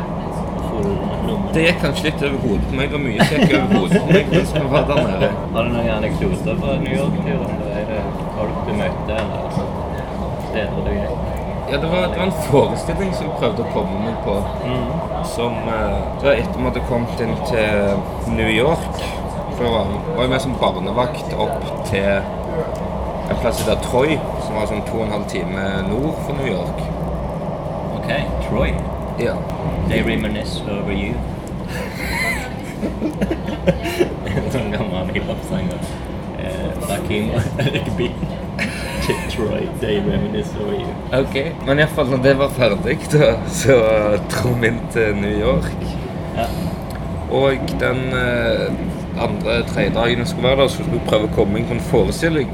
Det 1.55 1.63
gikk 1.65 1.79
kanskje 1.85 2.05
litt 2.09 2.23
over 2.27 2.39
hodet 2.45 2.67
på 2.71 2.79
meg. 2.79 2.89
Det 2.91 2.97
var 2.97 3.05
mye 3.05 3.27
som 3.29 3.43
gikk 3.43 3.55
over 3.59 3.77
hodet 3.81 4.01
på 4.05 4.17
meg 4.17 4.33
mens 4.35 4.55
vi 4.55 4.65
var 4.73 4.89
der 4.91 5.03
nede. 5.11 5.29
Har 5.55 5.69
du 5.69 5.75
noen 5.77 5.91
anekdoter 5.99 6.59
fra 6.61 6.75
New 6.83 6.97
York-turen? 6.99 7.61
Folk 8.39 8.59
du 8.69 8.73
møtte, 8.81 9.19
eller 9.21 9.59
steder 10.51 10.81
du 10.89 10.93
gikk? 10.95 11.21
Ja, 11.71 11.79
det 11.81 11.89
var, 11.91 12.03
det 12.13 12.19
var 12.21 12.27
en 12.27 12.33
forestilling 12.51 13.15
som 13.17 13.29
jeg 13.31 13.37
prøvde 13.41 13.65
å 13.65 13.71
komme 13.73 14.01
meg 14.05 14.17
på. 14.27 14.35
Som 15.33 15.55
eh, 15.73 16.01
Det 16.21 16.29
var 16.29 16.35
etter 16.43 16.59
vi 16.59 16.67
hadde 16.69 16.83
kommet 16.91 17.23
inn 17.25 17.37
til 17.49 18.35
New 18.37 18.51
York. 18.53 18.99
For 19.55 19.65
jeg 19.65 19.73
var, 19.73 19.95
var 20.19 20.33
med 20.35 20.43
som 20.45 20.57
barnevakt 20.61 21.33
opp 21.41 21.65
til 21.89 22.11
en 23.25 23.39
plass 23.41 23.63
som 23.63 23.71
heter 23.71 23.81
Troy, 23.87 24.19
som 24.45 24.59
var 24.59 24.69
sånn 24.69 24.85
to 24.91 24.99
og 24.99 25.07
en 25.07 25.15
halv 25.17 25.31
time 25.33 25.65
nord 25.89 26.19
for 26.27 26.37
New 26.37 26.51
York. 26.51 26.85
Ok, 27.97 28.11
Troy. 28.51 28.75
Ja. 29.19 29.35
They 29.89 30.03
reminisce 30.03 30.61
over 30.71 30.93
you. 30.93 31.15
sånn 34.55 34.71
gammel 34.75 35.11
hiphop-sanger. 35.15 35.85
Eh, 36.39 36.89
Rakim 36.89 37.31
Rikby. 37.59 38.11
Detroit, 39.05 39.71
they 39.81 39.99
reminisce 40.01 40.55
over 40.63 40.75
you. 40.79 40.91
Ok. 41.21 41.37
Men 41.67 41.79
iallfall 41.83 42.11
når 42.15 42.23
det 42.25 42.35
var 42.41 42.53
ferdig, 42.57 42.99
da, 43.13 43.35
så 43.53 43.77
dro 44.33 44.55
vi 44.63 44.71
inn 44.73 44.81
til 44.95 45.17
New 45.21 45.35
York. 45.41 45.87
Ja. 46.39 46.47
Og 47.35 47.75
den 47.81 48.01
eh, 48.17 48.69
andre, 49.21 49.61
tredje 49.71 49.95
dagen 49.97 50.23
jeg 50.25 50.31
skulle 50.31 50.49
være 50.49 50.63
der, 50.65 50.69
så 50.73 50.81
skulle 50.83 51.01
jeg 51.01 51.09
prøve 51.11 51.29
å 51.31 51.35
komme 51.37 51.61
inn 51.61 51.69
på 51.71 51.77
en 51.79 51.85
forestilling 51.91 52.51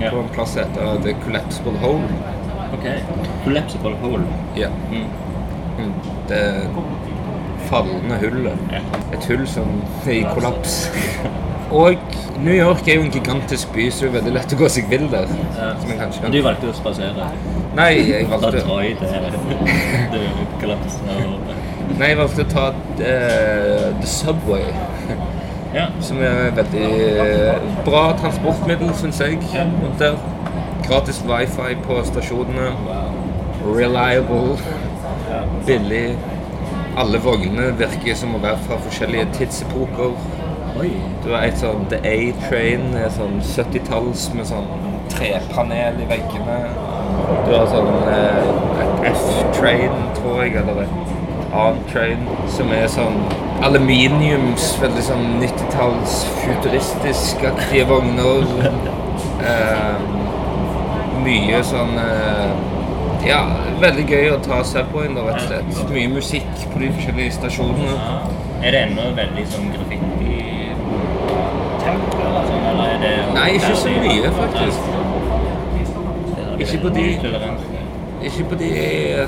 Ja. 0.00 0.10
på 0.10 0.18
en 0.24 0.30
plass 0.34 0.56
som 0.56 0.64
heter 0.64 0.96
The 1.04 1.12
Collapsible 1.24 1.76
Hole. 1.84 2.08
Ok. 2.74 2.88
Collapsible 3.44 3.94
hole. 4.02 4.24
Ja. 4.58 4.68
Mm. 4.90 5.04
Det 6.28 6.44
fallende 7.68 8.18
hullet. 8.20 8.58
Et 9.12 9.26
hull 9.28 9.46
som 9.48 9.82
er 10.06 10.12
i 10.12 10.22
kollaps. 10.34 10.90
Og 11.70 11.96
New 12.44 12.54
York 12.54 12.88
er 12.88 12.94
jo 12.94 13.02
en 13.02 13.10
gigantisk 13.10 13.72
by, 13.72 13.90
så 13.90 14.04
det 14.04 14.10
er 14.10 14.14
veldig 14.18 14.32
lett 14.36 14.52
å 14.54 14.58
gå 14.58 14.68
seg 14.70 14.90
vill 14.90 15.06
der. 15.10 15.30
Men 16.22 16.34
du 16.34 16.40
valgte 16.44 16.70
å 16.70 16.74
spasere. 16.76 17.28
Nei, 17.74 17.90
jeg 18.10 18.28
valgte 18.30 18.50
Da 18.52 18.64
drar 18.66 18.82
jeg 18.84 18.98
til 19.00 19.08
det 20.12 20.26
kollapser. 20.60 21.16
nei, 21.98 22.10
jeg 22.12 22.18
valgte 22.20 22.44
å 22.44 22.50
ta 22.52 22.66
uh, 22.70 23.88
The 24.00 24.10
Subway. 24.10 24.68
Ja. 25.74 25.88
Som 26.06 26.20
er 26.22 26.52
et 26.52 26.58
veldig 26.60 26.88
eh, 27.18 27.64
bra 27.82 28.04
transportmiddel, 28.20 28.92
syns 28.94 29.18
jeg. 29.24 29.40
rundt 29.56 29.98
der. 29.98 30.14
Gratis 30.86 31.18
wifi 31.26 31.74
på 31.82 31.98
stasjonene. 32.06 32.68
Reliable. 33.64 34.54
Billig. 35.66 36.16
Alle 36.96 37.18
vognene 37.18 37.72
virker 37.78 38.14
som 38.18 38.34
å 38.36 38.40
være 38.42 38.60
fra 38.66 38.78
forskjellige 38.84 39.26
tidsepoker. 39.38 40.14
Oi. 40.78 40.90
Du 41.24 41.30
har 41.32 41.46
et 41.46 41.58
sånn 41.58 41.86
The 41.90 42.00
A-Train, 42.04 42.92
sånn 43.14 43.40
70-talls 43.46 44.28
med 44.34 44.48
sånn 44.50 44.68
trepanel 45.12 46.00
i 46.02 46.08
veggene. 46.10 46.58
Du 47.46 47.54
har 47.54 47.66
sånn 47.70 47.90
eh, 48.10 49.10
F-Train, 49.12 49.94
tror 50.18 50.42
jeg, 50.42 50.56
eller 50.60 50.84
et 50.84 51.14
annet 51.54 51.84
train, 51.92 52.24
som 52.50 52.72
er 52.74 52.88
sånn 52.90 53.20
aluminiums, 53.64 54.72
veldig 54.82 55.04
sånn 55.06 55.24
90-talls 55.42 56.24
futuristisk-aktige 56.44 57.88
vogner. 57.90 58.46
Eh, 59.44 59.96
mye 61.20 61.58
sånn 61.66 61.98
eh, 62.00 62.52
Ja, 63.26 63.40
veldig 63.84 64.04
gøy 64.10 64.26
å 64.32 64.38
ta 64.44 64.58
Subwayen, 64.66 65.16
rett 65.26 65.34
og 65.34 65.46
slett. 65.48 65.90
Mye 65.94 66.08
musikk 66.12 66.50
på 66.72 66.80
de 66.82 66.88
forskjellige 66.96 67.32
stasjonene. 67.38 67.94
Ja. 67.94 68.16
Er 68.64 68.70
det 68.74 68.80
ennå 68.88 69.04
veldig 69.16 69.44
sånn 69.52 69.70
graffiti 69.74 70.36
tempo 71.84 72.20
eller 72.24 72.44
sånn, 72.48 72.64
eller 72.70 72.86
er 72.94 72.98
det 73.02 73.14
Nei, 73.36 73.48
ikke 73.58 73.74
så 73.76 73.88
mye, 74.00 74.28
faktisk. 74.40 74.80
Ikke 76.64 76.78
på 76.82 76.88
de- 76.94 77.18
Ikke 78.24 78.44
på 78.48 78.54
de 78.58 78.70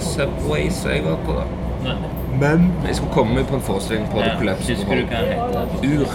Subways 0.00 0.78
jeg 0.88 1.02
var 1.04 1.16
på, 1.26 1.32
da. 1.36 1.94
Men 2.40 2.72
jeg 2.86 2.96
skulle 2.96 3.12
komme 3.12 3.34
meg 3.34 3.46
på 3.46 3.54
en 3.54 3.60
forestilling 3.60 4.06
på 4.12 4.18
The. 4.22 4.30
Collapse. 4.38 4.72
Husker 4.72 4.94
du 4.96 5.02
hva 5.06 5.20
den 5.20 5.28
heter? 5.32 5.66
Ur. 5.84 6.06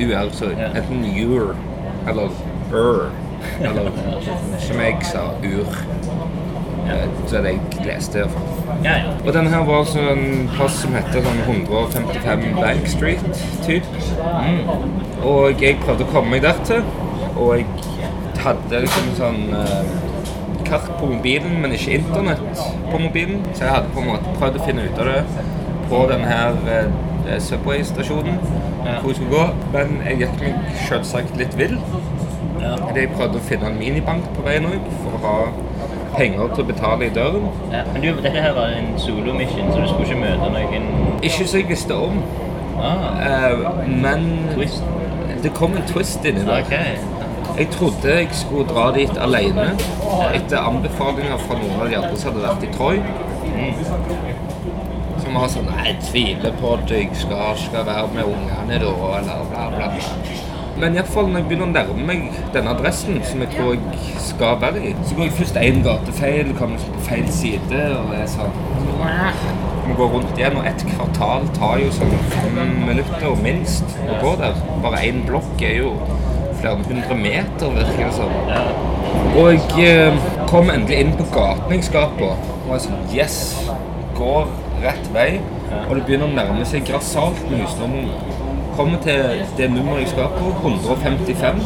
UR. 0.00 0.30
Sorry. 0.32 0.54
Enten 0.54 1.04
Ur 1.18 1.56
eller 2.08 2.28
Ur. 2.72 3.10
Eller 3.60 3.90
som 4.60 4.76
jeg 4.80 4.96
sa, 5.02 5.18
Ur. 5.42 5.66
Så 7.30 7.40
det 7.44 7.52
jeg 7.54 7.86
leste. 7.86 8.18
i 8.18 8.22
hvert. 8.22 8.84
Ja, 8.84 8.94
ja. 8.96 9.12
Og 9.26 9.32
denne 9.34 9.50
her 9.52 9.64
var 9.68 9.82
altså 9.82 10.02
en 10.12 10.48
plass 10.56 10.78
som 10.82 10.94
heter 10.96 11.22
sånn 11.26 11.40
155 11.46 12.44
Bank 12.56 12.86
Street, 12.88 13.42
typ. 13.66 13.84
Og 15.24 15.60
jeg 15.62 15.76
prøvde 15.84 16.06
å 16.06 16.12
komme 16.12 16.30
meg 16.36 16.44
dertil, 16.46 16.82
og 17.36 17.56
jeg 17.58 17.66
hadde 18.40 18.80
liksom 18.86 19.10
sånn 19.18 19.40
eh, 19.52 19.90
kart 20.64 20.88
på 21.00 21.10
mobilen, 21.12 21.58
men 21.60 21.74
ikke 21.76 21.98
internett 21.98 22.42
på 22.90 22.98
mobilen. 23.02 23.42
Så 23.52 23.66
jeg 23.66 23.74
hadde 23.74 23.92
på 23.94 24.00
en 24.04 24.10
måte 24.14 24.36
prøvd 24.40 24.60
å 24.60 24.66
finne 24.68 24.86
ut 24.88 25.00
av 25.02 25.10
det 25.10 25.46
på 25.90 26.02
denne 26.10 26.30
her 26.30 26.58
eh, 26.78 27.38
Subway-stasjonen 27.44 28.38
Ja. 28.80 28.94
hvor 29.02 29.10
jeg 29.12 29.18
skulle 29.20 29.34
gå. 29.34 29.44
Men 29.74 29.98
jeg 30.06 30.22
gikk 30.22 30.38
meg 30.40 30.70
selvsagt 30.88 31.36
litt 31.36 31.52
vill. 31.60 31.76
Ja. 32.62 32.72
Jeg 32.96 33.10
prøvde 33.12 33.36
å 33.40 33.44
finne 33.44 33.68
en 33.68 33.76
minibank 33.80 34.24
på 34.36 34.44
veien 34.46 34.66
òg, 34.70 34.88
for 35.02 35.18
å 35.18 35.20
ha 35.26 35.34
penger 36.16 36.54
til 36.54 36.64
å 36.64 36.66
betale 36.70 37.06
i 37.06 37.12
døren. 37.14 37.46
Ja, 37.72 37.82
men 37.92 38.02
du, 38.02 38.08
dette 38.22 38.42
her 38.42 38.54
var 38.56 38.74
en 38.76 38.92
solo-mission, 38.98 39.70
så 39.72 39.80
du 39.80 39.88
skulle 39.88 40.08
ikke 40.08 40.20
møte 40.22 40.50
noen 40.54 40.88
Ikke 41.22 41.46
så 41.46 41.60
jeg 41.62 41.68
visste 41.70 41.96
om, 41.96 42.22
ah, 42.80 43.06
Uh, 43.20 43.86
men 43.86 44.28
twist? 44.54 44.82
det 45.42 45.52
kom 45.56 45.76
en 45.76 45.86
twist 45.88 46.24
inni 46.24 46.44
der. 46.46 46.64
Okay. 46.64 46.96
Jeg 47.58 47.68
trodde 47.74 48.14
jeg 48.14 48.28
skulle 48.32 48.68
dra 48.68 48.90
dit 48.94 49.16
alene 49.20 49.66
etter 50.34 50.58
anbefalinger 50.60 51.40
fra 51.44 51.58
noen 51.60 51.80
av 51.80 51.90
de 51.90 51.98
andre 51.98 52.16
som 52.16 52.30
hadde 52.30 52.44
vært 52.46 52.64
i 52.64 52.70
Troy. 52.76 53.00
Som 55.20 55.36
var 55.36 55.50
sånn 55.52 55.68
jeg 55.80 55.96
tviler 56.06 56.54
på 56.60 56.76
at 56.78 56.94
jeg 56.94 57.10
skal, 57.18 57.58
skal 57.60 57.84
være 57.88 58.06
med 58.14 58.30
ungene 58.30 58.80
da, 58.84 58.94
eller 59.18 59.44
bla, 59.50 59.66
bla, 59.74 59.90
bla. 59.96 60.49
Men 60.80 60.94
iallfall 60.96 61.26
når 61.28 61.42
jeg 61.42 61.48
begynner 61.50 61.66
å 61.66 61.72
nærme 61.74 62.04
meg 62.08 62.38
denne 62.54 62.72
adressen, 62.72 63.18
som 63.28 63.42
jeg 63.44 63.52
tror 63.52 63.74
jeg 63.74 64.20
skal 64.24 64.54
være 64.62 64.80
i, 64.88 64.92
så 65.04 65.16
går 65.18 65.26
jeg 65.26 65.34
først 65.36 65.58
én 65.60 65.82
gate 65.84 66.14
feil, 66.16 66.54
kommer 66.56 66.86
på 66.94 67.02
feil 67.04 67.26
side, 67.36 67.82
og 67.98 68.14
det 68.14 68.22
er 68.22 68.30
sånn 68.32 68.54
Må 69.90 69.96
gå 69.98 70.06
rundt 70.14 70.38
igjen, 70.38 70.56
og 70.56 70.68
ett 70.70 70.84
kvartal 70.88 71.44
tar 71.56 71.82
jo 71.82 71.90
sånn 71.92 72.14
fem 72.32 72.58
minutter 72.86 73.36
minst 73.44 73.96
å 74.06 74.16
gå 74.22 74.34
der. 74.40 74.56
Bare 74.84 75.02
én 75.08 75.20
blokk 75.28 75.64
er 75.66 75.80
jo 75.82 75.92
flere 76.60 76.78
hundre 76.80 77.16
meter, 77.18 77.76
virker 77.76 78.06
det 78.06 78.12
som. 78.16 78.32
Ja. 78.48 78.64
Og 79.40 79.52
jeg 79.76 79.88
eh, 79.90 80.28
kom 80.50 80.70
endelig 80.72 81.04
inn 81.04 81.16
på 81.18 81.26
gaten 81.34 81.74
jeg 81.74 81.88
skal 81.90 82.12
på. 82.20 82.32
Og 82.68 82.74
jeg 82.76 82.86
sånn 82.86 83.02
Yes! 83.16 83.40
Går 84.16 84.48
rett 84.84 85.10
vei. 85.14 85.30
Og 85.86 85.96
det 85.96 86.04
begynner 86.06 86.28
å 86.28 86.36
nærme 86.36 86.64
seg 86.68 86.86
grassat 86.88 87.44
med 87.50 87.64
husnummeret. 87.64 88.49
Kommer 88.80 88.98
til 89.02 89.42
det 89.56 89.66
nummeret 89.70 90.00
jeg 90.00 90.08
skal 90.08 90.28
på, 90.38 90.68
155. 90.68 91.58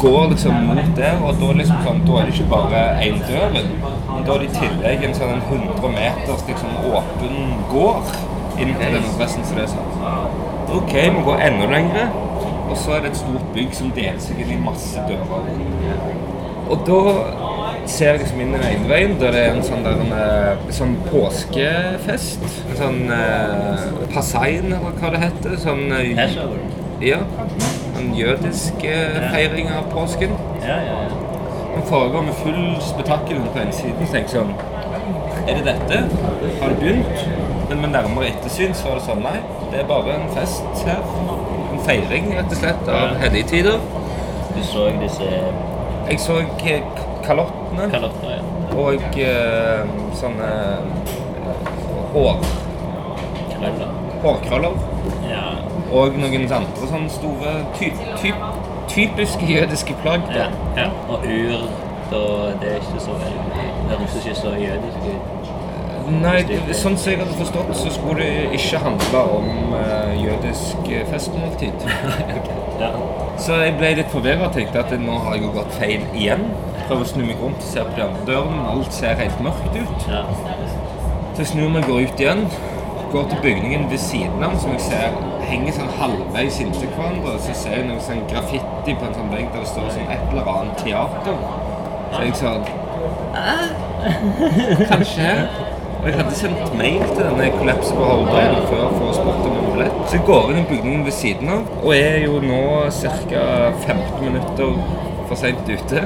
Går 0.00 0.26
liksom 0.30 0.54
mot 0.68 0.90
der, 0.96 1.14
og 1.24 1.38
da, 1.40 1.52
liksom 1.56 1.78
sånn, 1.86 2.02
da 2.04 2.18
er 2.20 2.26
det 2.28 2.34
ikke 2.34 2.48
bare 2.50 2.82
én 3.06 3.16
dør. 3.24 3.46
Men 3.54 4.26
da 4.26 4.34
er 4.34 4.42
det 4.42 4.50
i 4.50 4.58
tillegg 4.58 5.06
en 5.06 5.16
sånn 5.16 5.40
100 5.40 5.92
meters 5.94 6.44
liksom, 6.50 6.74
åpen 6.90 7.54
gård 7.72 8.12
inn 8.60 8.74
til 8.76 8.92
den 8.98 9.08
adressen. 9.14 9.48
Så 9.48 9.56
det 9.56 9.64
er 9.64 9.72
sånn 9.72 10.76
OK, 10.76 10.92
vi 11.16 11.24
går 11.30 11.42
enda 11.48 11.70
lengre. 11.72 12.04
Og 12.68 12.76
så 12.76 12.98
er 12.98 13.06
det 13.06 13.14
et 13.14 13.22
stort 13.22 13.48
bygg 13.56 13.72
som 13.80 13.96
deler 13.96 14.20
seg 14.20 14.44
inn 14.44 14.52
i 14.58 14.60
masse 14.68 15.08
dører. 15.08 15.48
Og 16.68 16.84
da 16.90 17.00
ser 17.90 18.18
liksom 18.18 18.40
inn 18.40 18.54
i 18.54 18.58
den 18.58 18.66
ene 18.68 18.88
veien, 18.88 19.16
der 19.20 19.34
det 19.34 19.42
er 19.44 19.56
en 19.56 19.64
sånn, 19.66 19.84
der, 19.84 20.00
en, 20.00 20.12
eh, 20.16 20.70
sånn 20.74 20.94
påskefest. 21.08 22.44
En 22.70 22.78
sånn 22.80 23.00
eh, 23.14 23.84
Passein, 24.14 24.72
eller 24.72 24.96
hva 25.00 25.12
det 25.14 25.22
heter. 25.24 25.56
Sånn, 25.62 25.84
eh, 25.92 26.24
ja, 27.04 27.20
en 28.00 28.14
jødisk 28.16 28.84
eh, 28.88 29.20
feiring 29.34 29.70
av 29.74 29.90
påsken. 29.92 30.34
Ja, 30.64 30.78
ja, 30.88 31.02
ja. 31.04 31.24
Den 31.74 31.82
foregår 31.88 32.22
med 32.22 32.34
full 32.34 32.76
spetakkel 32.80 33.40
på 33.52 33.58
en 33.58 33.72
side. 33.72 33.98
Så 34.06 34.12
tenker 34.12 34.38
sånn 34.38 34.54
Er 35.44 35.58
det 35.58 35.64
dette? 35.66 35.98
Har 36.60 36.70
det 36.70 36.78
begynt? 36.80 37.24
Men 37.68 37.80
med 37.82 37.90
nærmere 37.96 38.30
ettersyn 38.30 38.76
så 38.76 38.92
var 38.92 39.00
det 39.00 39.06
sånn 39.08 39.24
Nei, 39.24 39.36
det 39.72 39.82
er 39.82 39.88
bare 39.90 40.14
en 40.14 40.30
fest 40.36 40.86
her. 40.86 41.02
En 41.72 41.82
feiring, 41.84 42.30
rett 42.38 42.54
og 42.54 42.60
slett, 42.60 42.88
av 42.88 43.18
hellige 43.20 43.50
tider. 43.56 43.82
Du 44.54 44.62
så 44.62 44.86
disse 45.02 45.28
Jeg 46.08 46.20
så 46.22 46.38
eh, 46.44 46.48
kalottene. 47.76 47.90
kalotter, 47.90 48.30
ja. 48.30 48.42
Og 48.84 49.18
eh, 49.18 49.86
sånne 50.18 50.50
hår, 52.14 52.44
Krøller. 53.54 53.94
hårkrøller. 54.22 54.78
Ja. 55.30 55.44
Og 55.94 56.16
noen 56.18 56.46
andre 56.52 56.88
sånne 56.90 57.10
store 57.12 57.54
ty, 57.78 57.90
ty, 58.18 58.32
typiske 58.88 59.46
jødiske 59.46 59.94
plagg. 60.02 60.20
ja. 60.34 60.48
Ja. 60.76 60.88
Og 61.08 61.26
ur, 61.26 61.66
og 62.14 62.60
det 62.60 62.70
er 62.72 62.76
ikke 62.82 63.00
så 63.00 63.10
veldig 63.18 63.64
Det 63.88 63.96
høres 63.98 64.14
ikke 64.20 64.34
så 64.38 64.50
jødisk 64.58 65.08
ut. 65.08 65.50
Nei, 66.04 66.42
sånn 66.76 66.98
som 67.00 67.12
jeg 67.14 67.18
hadde 67.22 67.36
forstått, 67.38 67.70
så 67.80 67.90
skulle 67.94 68.20
det 68.20 68.58
ikke 68.58 68.80
handle 68.82 69.22
om 69.38 69.46
uh, 69.72 70.12
jødisk 70.20 70.90
festmåltid. 71.10 71.86
okay. 72.38 72.58
Ja. 72.80 72.90
Så 73.40 73.56
jeg 73.62 73.76
ble 73.80 73.94
litt 74.00 74.12
forvirra 74.12 74.50
og 74.50 74.54
tenkte 74.56 74.82
at 74.82 74.92
nå 75.00 75.16
har 75.24 75.38
jeg 75.38 75.46
jo 75.46 75.52
gått 75.56 75.72
feil 75.78 76.04
igjen. 76.12 76.44
Prøver 76.84 77.02
å 77.04 77.08
snu 77.08 77.24
meg 77.24 77.40
rundt 77.40 77.62
og 77.62 77.68
se 77.70 77.84
på 77.84 77.96
de 77.96 78.04
andre 78.04 78.24
dørene, 78.28 78.56
men 78.58 78.70
alt 78.70 78.92
ser 78.92 79.20
helt 79.20 79.44
mørkt 79.44 79.76
ut. 79.78 80.08
ja. 80.10 80.24
Så 81.34 81.42
jeg 81.42 81.46
snur 81.50 81.70
meg 81.74 81.84
og 81.84 81.90
går 81.90 82.08
ut 82.08 82.20
igjen. 82.20 82.44
Går 83.12 83.24
til 83.30 83.40
bygningen 83.42 83.88
ved 83.90 83.98
siden 83.98 84.44
av, 84.44 84.54
som 84.62 84.70
jeg 84.74 84.84
ser 84.86 85.16
henger 85.48 85.74
sånn 85.76 85.92
halvveis 85.98 86.60
inntil 86.62 86.90
hverandre. 86.94 87.34
Så 87.42 87.56
ser 87.58 87.78
jeg 87.80 87.88
noe 87.88 88.02
sånn 88.04 88.22
graffiti 88.30 88.94
på 88.94 89.08
en 89.08 89.16
sånn 89.18 89.32
vegg 89.34 89.48
der 89.50 89.64
det 89.64 89.70
står 89.72 89.88
sånn 89.96 90.12
et 90.14 90.26
eller 90.30 90.50
annet 90.54 90.82
teater. 90.84 91.40
Så 92.14 92.22
jeg 92.22 92.36
sånn 92.38 92.66
«Æ? 93.34 93.54
Kanskje? 94.90 95.30
Og 96.04 96.10
jeg 96.10 96.18
hadde 96.18 96.36
sendt 96.36 96.74
mail 96.76 97.02
til 97.14 97.22
denne 97.24 97.46
kollapsen 97.54 97.96
på 97.96 98.06
Holderen 98.10 98.66
før 98.68 98.90
for 98.92 99.08
å 99.08 99.14
spørre 99.16 99.48
om 99.48 99.54
en 99.56 99.70
billett. 99.72 99.94
Så 100.04 100.18
jeg 100.18 100.26
går 100.28 100.50
inn 100.52 100.60
i 100.60 100.64
bygningen 100.68 101.04
ved 101.06 101.16
siden 101.16 101.52
av, 101.54 101.70
og 101.80 101.94
er 101.96 102.18
jo 102.26 102.38
nå 102.44 102.60
ca. 102.92 103.44
15 103.86 104.20
minutter 104.20 104.76
for 105.28 105.38
seint 105.40 105.68
ute. 105.68 106.04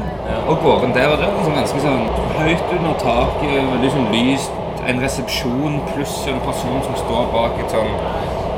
Og 0.49 0.57
går 0.65 0.87
inn 0.87 0.95
der 0.97 1.13
og 1.13 1.21
der. 1.23 1.35
Sånn 1.45 1.59
ganske 1.59 1.83
sånn 1.85 2.07
høyt 2.39 2.75
under 2.79 2.99
taket, 3.03 3.57
veldig 3.75 3.93
sånn 3.95 4.11
lyst. 4.15 4.57
En 4.89 5.03
resepsjon 5.05 5.81
pluss 5.91 6.15
en 6.31 6.39
person 6.47 6.79
som 6.87 6.97
står 7.03 7.27
bak 7.35 7.59
et 7.61 7.75
sånn, 7.75 7.91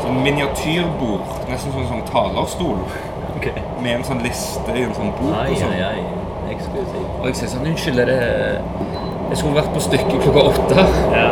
sånn 0.04 0.20
miniatyrbord. 0.24 1.24
Nesten 1.50 1.74
som 1.74 1.82
en 1.82 1.90
sånn 1.94 2.04
talerstol. 2.10 2.82
Okay. 3.40 3.64
Med 3.80 3.96
en 3.98 4.04
sånn 4.04 4.20
liste 4.24 4.74
i 4.76 4.84
en 4.84 4.94
sånn 4.94 5.14
bok 5.16 5.32
Ai, 5.32 5.48
og 5.54 5.62
sånn. 5.62 5.72
ai, 5.72 6.00
ai. 6.02 6.54
Eksklusiv. 6.54 7.04
Og 7.20 7.26
jeg 7.30 7.38
sier 7.38 7.52
sånn 7.54 7.68
Unnskyld, 7.70 8.02
er 8.02 8.10
det 8.10 8.18
Jeg 9.30 9.38
skulle 9.38 9.56
vært 9.56 9.70
på 9.72 9.82
stykket 9.84 10.24
klokka 10.26 10.42
åtte. 10.50 10.84
Ja. 11.14 11.30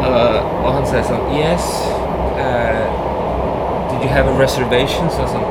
Uh, 0.00 0.38
og 0.62 0.68
han 0.76 0.86
sier 0.88 1.02
sånn 1.08 1.26
Yes. 1.34 1.66
Uh, 2.38 2.84
did 3.90 4.04
you 4.06 4.12
have 4.12 4.30
a 4.30 4.36
reservation? 4.38 5.10
Så 5.12 5.26
sånn 5.32 5.44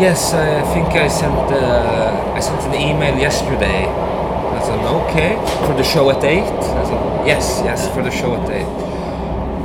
Yes, 0.00 0.32
I 0.32 0.62
think 0.72 0.88
I 0.88 1.08
sent 1.08 1.34
uh, 1.52 2.34
I 2.34 2.40
sent 2.40 2.60
an 2.62 2.74
email 2.74 3.16
yesterday. 3.18 3.84
I 3.86 4.60
said, 4.64 4.80
okay, 5.02 5.36
for 5.66 5.74
the 5.74 5.82
show 5.84 6.08
at 6.10 6.22
8? 6.24 6.40
I 6.40 6.84
said, 6.84 7.26
yes, 7.26 7.60
yes, 7.64 7.88
for 7.94 8.02
the 8.02 8.10
show 8.10 8.34
at 8.34 8.48
8. 8.50 8.64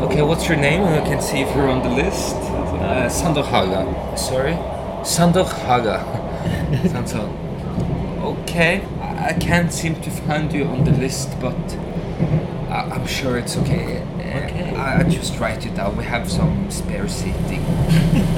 Okay, 0.06 0.22
what's 0.22 0.48
your 0.48 0.58
name? 0.58 0.84
I 0.84 1.02
can 1.02 1.22
see 1.22 1.40
if 1.42 1.56
you're 1.56 1.70
on 1.70 1.82
the 1.82 1.90
list. 1.90 2.36
Uh, 2.36 3.10
Sander 3.10 3.42
Haga. 3.44 4.18
Sorry? 4.18 4.56
Sander 5.04 5.44
Haga. 5.44 6.04
Okay, 8.28 8.82
I 9.24 9.34
can't 9.34 9.72
seem 9.72 9.96
to 10.02 10.10
find 10.10 10.52
you 10.52 10.66
on 10.66 10.84
the 10.84 10.92
list, 10.92 11.30
but 11.40 11.56
I- 12.70 12.90
I'm 12.94 13.08
sure 13.08 13.38
it's 13.38 13.56
okay. 13.58 14.04
Okay. 14.20 14.76
I 14.76 15.00
I 15.00 15.04
just 15.04 15.40
write 15.40 15.66
it 15.66 15.76
down. 15.76 15.96
We 15.98 16.04
have 16.04 16.30
some 16.30 16.70
spare 16.70 17.08
seating. 17.08 17.64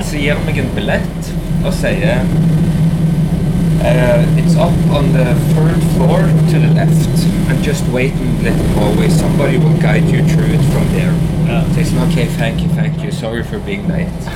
Så 0.03 0.17
han 0.17 0.45
meg 0.45 0.57
en 0.57 0.69
billett 0.75 1.31
og 1.65 1.73
sier 1.73 2.21
uh, 3.81 4.39
It's 4.39 4.55
up 4.55 4.75
on 4.97 5.13
the 5.13 5.27
third 5.53 5.81
floor 5.95 6.19
to 6.51 6.55
the 6.59 6.71
left. 6.73 7.15
And 7.49 7.63
just 7.63 7.83
wait 7.87 8.13
a 8.13 8.43
little 8.43 8.67
hallway. 8.77 9.09
Somebody 9.09 9.57
will 9.57 9.77
guide 9.81 10.07
you 10.13 10.21
through 10.31 10.51
it 10.57 10.63
from 10.73 10.85
there. 10.97 11.13
Yeah. 11.47 11.77
Jeg 11.77 11.85
sier 11.85 12.03
okay, 12.07 12.25
thank 12.25 12.61
you, 12.61 12.69
thank 12.69 13.03
you. 13.03 13.11
Sorry 13.11 13.43
for 13.43 13.59
being 13.59 13.87
late. 13.87 14.31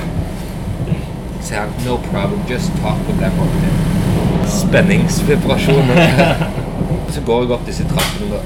Så 1.42 1.54
han, 1.54 1.70
no 1.86 1.98
problem, 1.98 2.40
just 2.50 2.72
talk 2.82 2.98
with 3.08 3.20
them 3.20 3.40
up 3.40 3.52
there. 3.62 3.78
Spenningsvibrasjoner. 4.48 5.96
så 7.14 7.22
går 7.22 7.42
jeg 7.42 7.52
opp 7.52 7.66
disse 7.68 7.84
trappene 7.84 8.32
da. 8.32 8.40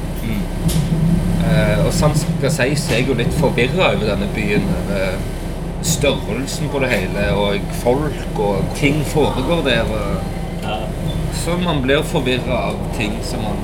Uh, 1.48 1.86
og 1.86 1.94
sant 1.94 2.18
skal 2.20 2.52
sies, 2.52 2.82
så 2.84 2.94
er 2.94 2.98
jeg 2.98 3.08
jo 3.08 3.16
litt 3.16 3.34
forvirra 3.38 3.94
over 3.94 4.10
denne 4.10 4.28
byen. 4.36 4.66
Over 4.82 5.20
størrelsen 5.88 6.69
på 6.73 6.80
det 6.84 6.89
hele, 6.91 7.28
og 7.34 7.73
folk 7.84 8.39
og 8.43 8.63
ting 8.76 9.00
foregår 9.06 9.63
der. 9.67 9.93
Ja. 10.63 10.78
så 11.34 11.58
man 11.63 11.82
blir 11.82 12.02
forvirra 12.04 12.58
av 12.69 12.80
ting 12.97 13.19
som 13.23 13.39
man 13.43 13.56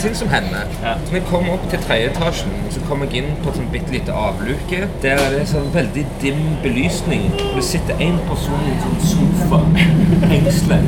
Ting 0.00 0.14
som 0.16 0.28
hender. 0.28 0.64
Ja. 0.82 0.94
Så 1.06 1.14
jeg 1.14 1.22
kommer 1.28 1.52
opp 1.52 1.64
til 1.70 1.78
tredje 1.84 2.08
etasjen, 2.08 2.52
så 2.72 2.80
kommer 2.88 3.10
jeg 3.10 3.20
inn 3.20 3.34
på 3.42 3.50
et 3.50 3.58
sånn 3.58 3.68
bitte 3.72 3.92
lite 3.92 4.14
avluke. 4.16 4.86
Der 5.02 5.20
er 5.20 5.34
det 5.34 5.42
sånn 5.50 5.68
veldig 5.74 6.06
dim 6.22 6.40
belysning. 6.62 7.26
Det 7.42 7.64
sitter 7.68 8.00
én 8.00 8.16
person 8.30 8.64
i 8.64 8.72
en 8.72 8.80
sånn 8.86 9.02
sofa, 9.10 9.60
engstelig, 10.38 10.80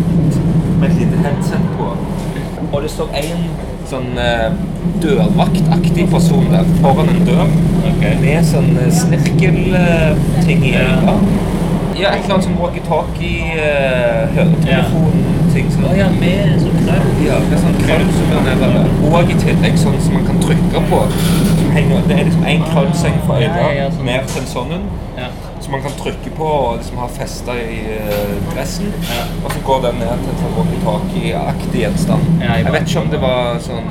med 0.81 0.89
et 0.89 0.97
lite 1.03 1.21
headset 1.27 1.69
på. 1.77 1.91
Og 2.73 2.83
det 2.83 2.91
står 2.91 3.13
en 3.21 3.43
sånn 3.91 4.13
eh, 4.21 4.53
dørvaktaktig 5.03 6.07
person 6.11 6.47
der 6.53 6.69
foran 6.81 7.11
en 7.13 7.27
dør 7.29 7.43
okay. 7.91 8.15
med 8.23 8.47
sånn 8.49 8.71
eh, 8.81 8.89
snirkelting 9.03 10.65
i 10.65 10.77
øynene. 10.81 11.19
Ja, 11.93 12.15
et 12.17 12.25
eller 12.25 12.39
annet 12.39 12.47
som 12.47 12.55
walkietalkie, 12.57 13.53
uh, 13.53 14.31
høretelefon, 14.33 15.19
ting. 15.53 15.69
Sånn, 15.75 15.85
Å 15.91 15.93
ja, 15.99 16.07
med 16.17 16.57
sånn 16.63 16.79
krøll. 16.87 17.11
ja, 17.27 17.37
er 17.37 17.61
sånn 17.61 17.77
krøll 17.83 18.07
som 18.17 18.33
kan 18.33 18.49
være 18.63 18.87
Og 19.11 19.33
i 19.35 19.37
tillegg 19.43 19.77
sånn 19.79 20.01
som 20.01 20.17
man 20.17 20.25
kan 20.31 20.41
trykke 20.41 20.83
på. 20.89 21.03
Som 21.53 21.71
henger, 21.77 22.03
det 22.09 22.17
er 22.17 22.29
liksom 22.31 22.49
en 22.55 22.65
krøllseng 22.73 23.21
Ja, 23.45 23.69
ja, 23.77 23.91
sånn. 23.93 24.09
mer 24.09 24.25
til 24.33 24.41
en 24.41 24.53
sånn 24.57 24.77
en. 24.79 24.89
Som 25.73 25.81
man 25.81 25.89
kan 25.91 25.99
trykke 26.05 26.31
på 26.37 26.45
og 26.45 26.75
liksom 26.79 26.99
ha 27.01 27.07
festa 27.09 27.53
i 27.57 27.79
eh, 27.97 28.33
dressen. 28.53 28.91
Ja. 29.09 29.23
Og 29.45 29.53
så 29.55 29.61
går 29.65 29.79
den 29.87 29.95
ned 30.03 30.11
til 30.21 30.33
en 30.35 30.41
sånn 30.43 30.57
walkietalkie-aktig 30.59 31.81
gjenstand. 31.81 32.27
Ja, 32.43 32.59
jeg 32.61 32.75
vet 32.75 32.91
ikke 32.91 33.01
om 33.01 33.09
det 33.15 33.21
var 33.23 33.57
sånn 33.65 33.89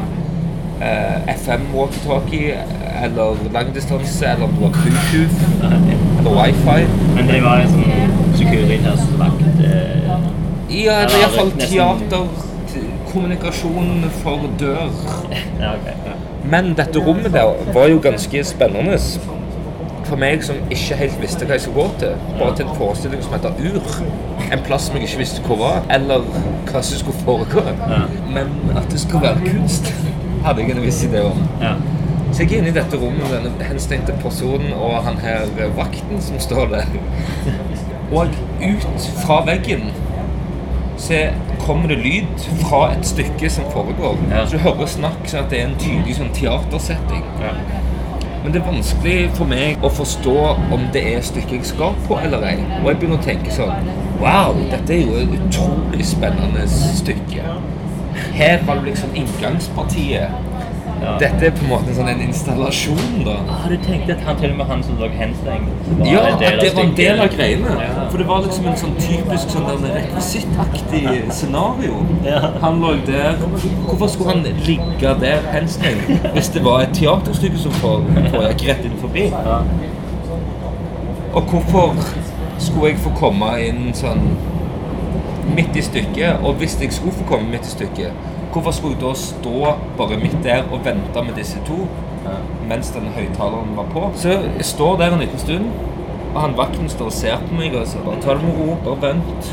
eh, 0.78 1.32
FM 1.34 1.64
walkietalkie 1.74 2.60
eller 3.02 3.42
langdistanse, 3.56 4.30
eller 4.30 4.46
om 4.46 4.54
det 4.60 4.62
var 4.68 4.78
Bluetooth 4.78 5.42
eller 5.66 6.38
wifi. 6.38 6.86
Men 7.18 7.32
det 7.34 7.42
var 7.48 7.64
en 7.66 7.74
sånn 7.74 8.16
Securitas-vakt. 8.38 9.66
Eh, 9.66 9.98
Ja, 10.72 10.94
eller 11.02 11.18
Ja, 11.18 11.26
iallfall 11.26 11.50
nesten- 11.58 11.74
teater, 11.74 12.28
kommunikasjon 13.12 14.06
for 14.22 14.46
dør. 14.60 14.86
ja, 15.60 15.74
okay, 15.74 15.98
Ja. 16.06 16.14
Men 16.46 16.74
dette 16.78 17.00
rommet 17.00 17.34
der 17.34 17.74
var 17.74 17.88
jo 17.88 18.00
ganske 18.00 18.44
spennende. 18.44 18.98
For 20.12 20.20
meg 20.20 20.42
som 20.44 20.58
ikke 20.68 20.98
helt 21.00 21.22
visste 21.22 21.46
hva 21.48 21.56
jeg 21.56 21.64
skulle 21.64 21.86
gå 21.86 22.00
til. 22.02 22.16
Bare 22.36 22.56
til 22.60 22.66
en 22.68 22.74
forestilling 22.76 23.22
som 23.24 23.36
heter 23.38 23.54
Ur. 23.64 23.86
En 24.52 24.64
plass 24.66 24.90
som 24.90 24.98
jeg 24.98 25.08
ikke 25.08 25.22
visste 25.22 25.44
hvor 25.46 25.60
var, 25.62 25.86
eller 25.96 26.26
hva 26.68 26.82
som 26.84 27.00
skulle 27.00 27.22
foregå. 27.24 27.64
Ja. 27.80 28.02
Men 28.34 28.52
at 28.76 28.90
det 28.92 29.00
skulle 29.00 29.22
være 29.24 29.54
kunst, 29.54 29.94
hadde 30.44 30.66
jeg 30.66 30.76
en 30.76 30.82
viss 30.84 31.00
idé 31.08 31.22
om. 31.30 31.40
Ja. 31.62 31.78
Så 32.34 32.44
jeg 32.44 32.52
er 32.52 32.58
inne 32.58 32.74
i 32.74 32.76
dette 32.76 33.00
rommet 33.00 33.24
med 33.24 33.46
denne 33.46 33.70
henstengte 33.70 34.18
personen 34.20 34.74
og 34.74 34.98
han 35.08 35.20
her 35.24 35.48
eh, 35.48 35.72
vakten 35.78 36.20
som 36.24 36.40
står 36.44 36.68
der. 36.76 36.92
Og 38.12 38.28
ut 38.60 39.08
fra 39.24 39.40
veggen 39.48 39.94
så 41.00 41.22
kommer 41.64 41.88
det 41.88 42.02
lyd 42.04 42.50
fra 42.66 42.82
et 42.98 43.08
stykke 43.08 43.50
som 43.50 43.72
foregår. 43.72 44.20
Ja. 44.32 44.44
Så 44.46 44.58
du 44.58 44.64
hører 44.68 44.92
snakk 44.92 45.24
sånn 45.24 45.46
at 45.46 45.56
det 45.56 45.62
er 45.62 45.72
en 45.72 45.80
tydelig 45.80 46.20
sånn 46.20 46.36
teatersetting. 46.36 47.24
Ja. 47.40 47.56
Men 48.44 48.54
det 48.54 48.62
er 48.62 48.72
vanskelig 48.72 49.18
for 49.38 49.50
meg 49.50 49.84
å 49.86 49.90
forstå 49.94 50.38
om 50.74 50.86
det 50.94 51.04
er 51.12 51.26
stykket 51.26 51.60
jeg 51.60 51.68
skal 51.74 51.98
på 52.08 52.18
eller 52.24 52.46
ei. 52.48 52.56
Og 52.82 52.88
jeg 52.90 53.02
begynner 53.02 53.20
å 53.20 53.26
tenke 53.26 53.54
sånn 53.54 53.92
Wow, 54.22 54.58
dette 54.70 54.94
er 54.94 55.06
jo 55.06 55.18
et 55.18 55.36
utrolig 55.38 56.06
spennende 56.06 56.66
stykke. 56.70 57.56
Her 58.38 58.62
var 58.68 58.82
det 58.82 58.92
liksom 58.92 59.16
inngangspartiet. 59.18 60.30
Ja. 61.02 61.16
Dette 61.18 61.46
er 61.48 61.54
på 61.58 61.64
en 61.66 61.70
måte 61.72 61.90
en 61.90 61.96
sånn 61.98 62.10
en 62.12 62.20
installasjon, 62.22 63.24
da. 63.26 63.34
Ah, 63.50 63.64
du 63.72 63.74
tenkt 63.82 64.10
at 64.14 64.20
han 64.28 64.36
til 64.38 64.52
og 64.54 64.58
med 64.60 64.68
han 64.70 64.84
som 64.86 65.00
lå 65.02 65.08
henstengt 65.18 65.88
Ja, 66.06 66.20
at 66.30 66.44
det 66.62 66.70
var 66.76 66.84
en 66.84 66.94
del 67.00 67.22
av 67.24 67.32
greiene. 67.34 67.72
Ja. 67.82 68.04
For 68.12 68.22
det 68.22 68.28
var 68.30 68.44
liksom 68.46 68.68
en 68.70 68.78
sånn 68.78 68.94
typisk 69.02 69.50
sånn 69.56 69.66
der 69.72 69.96
rekvisittaktig 69.96 71.04
scenario. 71.34 72.04
Ja. 72.28 72.52
Han 72.62 72.78
lå 72.84 72.94
der. 73.08 73.40
Hvorfor 73.88 74.08
skulle 74.14 74.36
han 74.36 74.46
ligge 74.68 75.16
der 75.26 75.42
henstengt 75.56 76.30
hvis 76.36 76.50
det 76.54 76.62
var 76.70 76.86
et 76.86 76.94
teaterstykke 76.94 77.58
som 77.66 77.72
for- 77.82 78.06
foregikk 78.36 78.68
rett 78.70 78.86
inn 78.92 78.98
forbi? 79.02 79.26
Ja. 79.34 79.64
Og 81.34 81.42
hvorfor 81.50 81.96
skulle 82.60 82.92
jeg 82.92 82.98
få 83.02 83.10
komme 83.18 83.50
inn 83.66 83.90
sånn 83.98 84.36
midt 85.56 85.76
i 85.76 85.82
stykket? 85.82 86.44
Og 86.46 86.60
hvis 86.62 86.78
jeg 86.82 86.94
skulle 86.94 87.16
få 87.24 87.26
komme 87.34 87.50
midt 87.56 87.66
i 87.66 87.74
stykket, 87.74 88.12
hvorfor 88.52 88.72
skulle 88.76 88.98
jeg 88.98 89.04
da 89.04 89.14
stå 89.18 89.74
bare 89.98 90.20
midt 90.22 90.38
der 90.44 90.64
og 90.72 90.86
vente 90.86 91.24
med 91.26 91.38
disse 91.40 91.60
to 91.68 91.86
mens 92.70 92.92
den 92.96 93.08
høyttaleren 93.16 93.76
var 93.76 93.90
på? 93.94 94.06
Så 94.16 94.38
jeg 94.44 94.66
står 94.66 94.98
der 95.02 95.16
en 95.16 95.24
liten 95.24 95.40
stund, 95.40 95.72
og 96.34 96.42
han 96.42 96.56
vakten 96.58 96.90
står 96.90 97.12
og 97.12 97.16
ser 97.16 97.44
på 97.48 97.58
meg 97.58 97.76
og 97.76 97.88
sier 97.90 98.06
bare 98.06 98.22
ta 98.24 98.36
det 98.38 98.46
med 98.46 98.60
ro, 98.60 98.78
bare 98.86 99.02
vent. 99.10 99.52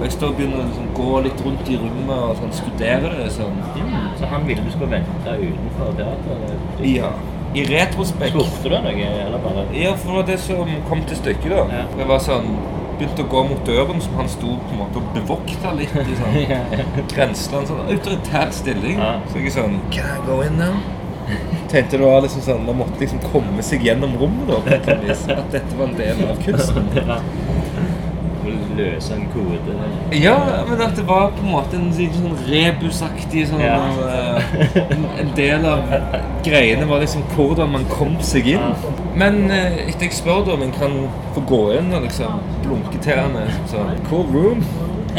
Og 0.00 0.04
jeg 0.06 0.14
står 0.16 0.32
og 0.32 0.38
begynner 0.38 0.62
å 0.62 0.66
liksom 0.66 0.92
gå 0.96 1.20
litt 1.26 1.42
rundt 1.44 1.68
i 1.68 1.76
rommet 1.80 2.22
og 2.24 2.38
sånn, 2.40 2.52
studere 2.56 3.12
det 3.18 3.26
sånn. 3.34 3.58
Mm, 3.76 3.96
så 4.16 4.30
han 4.32 4.46
ville 4.48 4.64
du 4.64 4.70
skulle 4.72 4.94
vente 4.94 5.36
utenfor 5.42 5.92
teateret? 5.98 6.70
Ja. 6.88 7.12
I 7.50 7.64
retrospekt 7.66 8.36
Spurte 8.36 8.70
du 8.70 8.76
noe, 8.78 9.06
eller 9.24 9.40
bare 9.42 9.64
Ja, 9.74 9.96
for 9.98 10.12
det 10.12 10.18
var 10.20 10.26
det 10.28 10.36
som 10.44 10.68
kom 10.88 11.00
til 11.08 11.18
stykket, 11.18 11.50
da. 11.50 11.64
Ja. 11.80 11.86
Det 11.98 12.06
var 12.08 12.22
sånn 12.22 12.52
Begynte 13.00 13.24
å 13.24 13.28
gå 13.32 13.42
mot 13.48 13.60
døren, 13.64 14.00
som 14.04 14.16
han 14.20 14.26
sto 14.28 14.54
på 14.60 14.74
en 14.74 14.80
måte 14.82 15.00
og 15.00 15.12
bevokta 15.14 15.70
litt 15.72 15.94
i 16.02 16.16
sånn 16.18 16.34
grensland. 17.14 17.70
Sånn 17.70 17.86
autoritær 17.94 18.50
stilling. 18.52 18.98
Ja. 19.00 19.14
Så 19.30 19.40
jeg 19.40 19.48
er 19.48 19.54
sånn 19.56 19.78
Can 19.94 20.10
I 20.12 20.18
go 20.26 20.42
in 20.44 20.58
now? 20.60 20.76
Tenkte 21.72 21.96
du 22.00 22.04
var 22.04 22.24
liksom 22.24 22.42
sånn 22.42 22.64
Man 22.66 22.80
måtte 22.80 22.98
liksom 23.00 23.20
komme 23.30 23.62
seg 23.64 23.84
gjennom 23.86 24.16
rommet, 24.20 24.50
da. 24.50 24.60
på 24.66 24.76
et 24.76 25.04
vis. 25.06 25.24
At 25.32 25.48
dette 25.54 25.78
var 25.78 25.88
en 25.88 25.96
del 25.96 26.24
av 26.28 26.44
kunsten. 26.44 26.92
Løse 28.76 29.14
en 29.14 29.26
kode. 29.34 29.74
Ja, 30.16 30.36
men 30.68 30.80
at 30.80 30.96
det 30.96 31.04
var 31.08 31.30
på 31.36 31.44
en 31.44 31.52
måte 31.52 31.76
en 31.76 31.90
sånn 31.92 32.36
rebusaktig 32.48 33.46
sånn 33.50 33.60
Ja. 33.60 33.76
eh, 34.06 34.56
en, 35.20 35.32
del 35.36 35.66
av 35.68 35.92
greiene 36.46 36.88
var 36.88 37.02
liksom 37.04 37.22
hvordan 37.34 37.72
man 37.72 37.84
kom 37.90 38.16
seg 38.24 38.46
inn. 38.54 38.74
Men 39.14 39.50
eh, 39.50 39.88
etter 39.88 40.08
jeg 40.08 40.16
spør 40.18 40.44
da 40.46 40.56
om 40.56 40.64
jeg 40.64 40.74
kan 40.78 40.96
få 41.36 41.44
gå 41.50 41.62
inn 41.78 41.92
og 41.92 42.06
liksom 42.08 42.40
blunke 42.64 43.02
til 43.04 43.20
henne 43.20 43.46
sånn 43.70 44.00
Cool 44.08 44.26
room. 44.32 44.64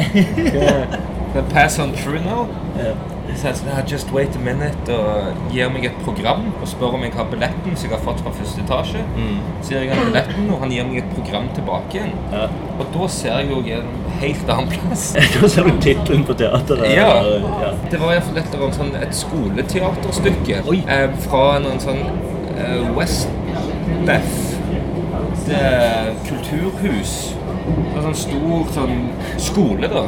Can 1.32 1.46
I 1.46 1.54
pass 1.54 1.80
on 1.80 1.94
through 1.94 2.24
now? 2.26 2.48
Ja. 2.78 2.94
Så 3.36 3.48
jeg 3.48 3.56
sånn, 3.56 3.70
"Ah, 3.74 3.82
just 3.88 4.12
wait 4.12 4.36
a 4.36 4.40
minute 4.40 4.94
og 4.94 5.52
gir 5.54 5.70
meg 5.70 5.86
et 5.86 5.98
program 6.04 6.54
og 6.62 6.68
spør 6.68 6.94
om 6.96 7.04
jeg 7.04 7.14
har 7.14 7.26
billetten 7.32 7.76
som 7.76 7.90
jeg 7.90 7.98
har 7.98 8.06
fått 8.06 8.22
fra 8.22 8.32
første 8.32 8.62
etasje. 8.62 9.04
Mm. 9.16 9.40
Så 9.62 9.70
gir 9.70 9.80
jeg 9.80 9.96
han 9.96 10.06
billetten, 10.06 10.50
og 10.52 10.60
han 10.60 10.72
gir 10.72 10.86
meg 10.86 10.98
et 10.98 11.10
program 11.16 11.48
tilbake 11.56 11.94
igjen. 11.94 12.14
Ja. 12.32 12.48
Og 12.80 12.86
da 12.94 13.08
ser 13.08 13.38
jeg 13.40 13.50
jo 13.50 13.60
en 13.60 13.88
helt 14.20 14.50
annen 14.50 14.68
plass. 14.68 15.16
Da 15.42 15.48
ser 15.48 15.64
du 15.64 15.80
tittelen 15.82 16.24
på 16.24 16.34
teateret. 16.34 16.96
Ja. 16.96 17.24
ja. 17.64 17.74
Det 17.92 18.00
var 18.00 18.14
iallfall 18.14 18.38
et, 18.38 18.58
sånn, 18.78 18.96
et 19.02 19.16
skoleteaterstykke 19.16 20.64
eh, 20.88 21.10
fra 21.28 21.44
en 21.58 21.80
sånn 21.80 22.04
eh, 22.58 22.96
Westbeth 22.98 24.52
eh, 25.52 26.12
kulturhus. 26.28 27.36
Det 27.62 27.98
en 27.98 28.08
sånn 28.10 28.18
stor 28.18 28.76
sånn 28.76 29.00
skole, 29.42 29.90
da. 29.92 30.06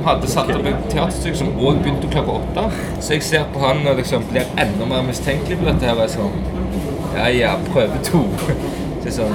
Som 0.00 0.06
hadde 0.08 0.28
satt 0.32 0.48
opp 0.54 0.64
et 0.64 0.84
teaterstykke 0.88 1.36
som 1.36 1.48
òg 1.60 1.82
begynte 1.84 2.08
klokka 2.08 2.38
åtte. 2.38 2.62
Så 3.04 3.18
jeg 3.18 3.24
ser 3.26 3.42
på 3.52 3.60
han 3.60 3.82
og 3.84 3.98
liksom 3.98 4.22
blir 4.30 4.46
enda 4.56 4.86
mer 4.88 5.02
mistenkelig 5.04 5.58
på 5.60 5.66
dette. 5.66 5.84
her, 5.84 5.98
og 5.98 6.06
jeg 6.06 6.14
sånn 6.14 6.30
Ja, 7.12 7.26
ja, 7.28 7.50
prøve 7.66 7.98
to. 8.06 8.22
Så 8.46 9.10
jeg 9.10 9.12
sånn 9.18 9.34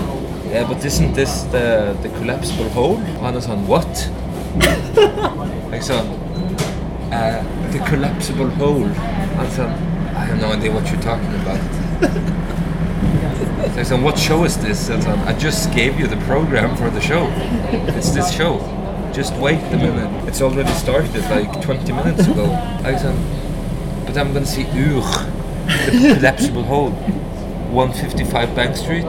yeah, 0.50 0.66
But 0.66 0.82
isn't 0.90 1.14
this 1.14 1.44
the, 1.54 1.94
the 2.02 2.10
collapsible 2.18 2.72
hole? 2.74 2.98
Og 3.20 3.28
han 3.28 3.38
er 3.38 3.46
sånn 3.46 3.62
What? 3.70 4.08
Jeg 5.70 5.86
sånn 5.86 6.10
uh, 7.14 7.44
The 7.76 7.84
collapsible 7.86 8.50
hole. 8.58 8.90
Han 9.38 9.52
sa 9.54 9.68
I 10.16 10.26
have 10.32 10.42
no 10.42 10.50
idea 10.56 10.74
what 10.74 10.90
you're 10.90 11.04
talking 11.06 11.30
about. 11.44 11.62
Så 13.76 13.78
jeg 13.78 13.86
sa, 13.86 14.02
what 14.02 14.18
show 14.18 14.46
is 14.46 14.58
this? 14.58 14.88
Sa, 14.88 15.14
I 15.30 15.38
just 15.38 15.70
gave 15.76 16.00
you 16.00 16.08
the 16.08 16.18
program 16.26 16.76
for 16.76 16.90
the 16.90 17.02
show. 17.02 17.30
It's 17.94 18.10
this 18.10 18.32
show. 18.34 18.58
Just 19.16 19.34
wait 19.36 19.62
a 19.72 19.78
minute. 19.78 20.28
It's 20.28 20.42
already 20.42 20.74
started 20.74 21.24
like 21.30 21.62
20 21.62 21.94
minutes 21.94 22.28
ago. 22.28 22.48
Sa, 22.84 23.14
but 24.06 24.18
I'm 24.18 24.34
gonna 24.34 24.46
see 24.46 24.66
Ur, 24.76 25.02
the 25.86 26.16
collapsible 26.16 26.64
hole. 26.64 26.92
155 27.72 28.54
Bank 28.56 28.76
Street. 28.76 29.06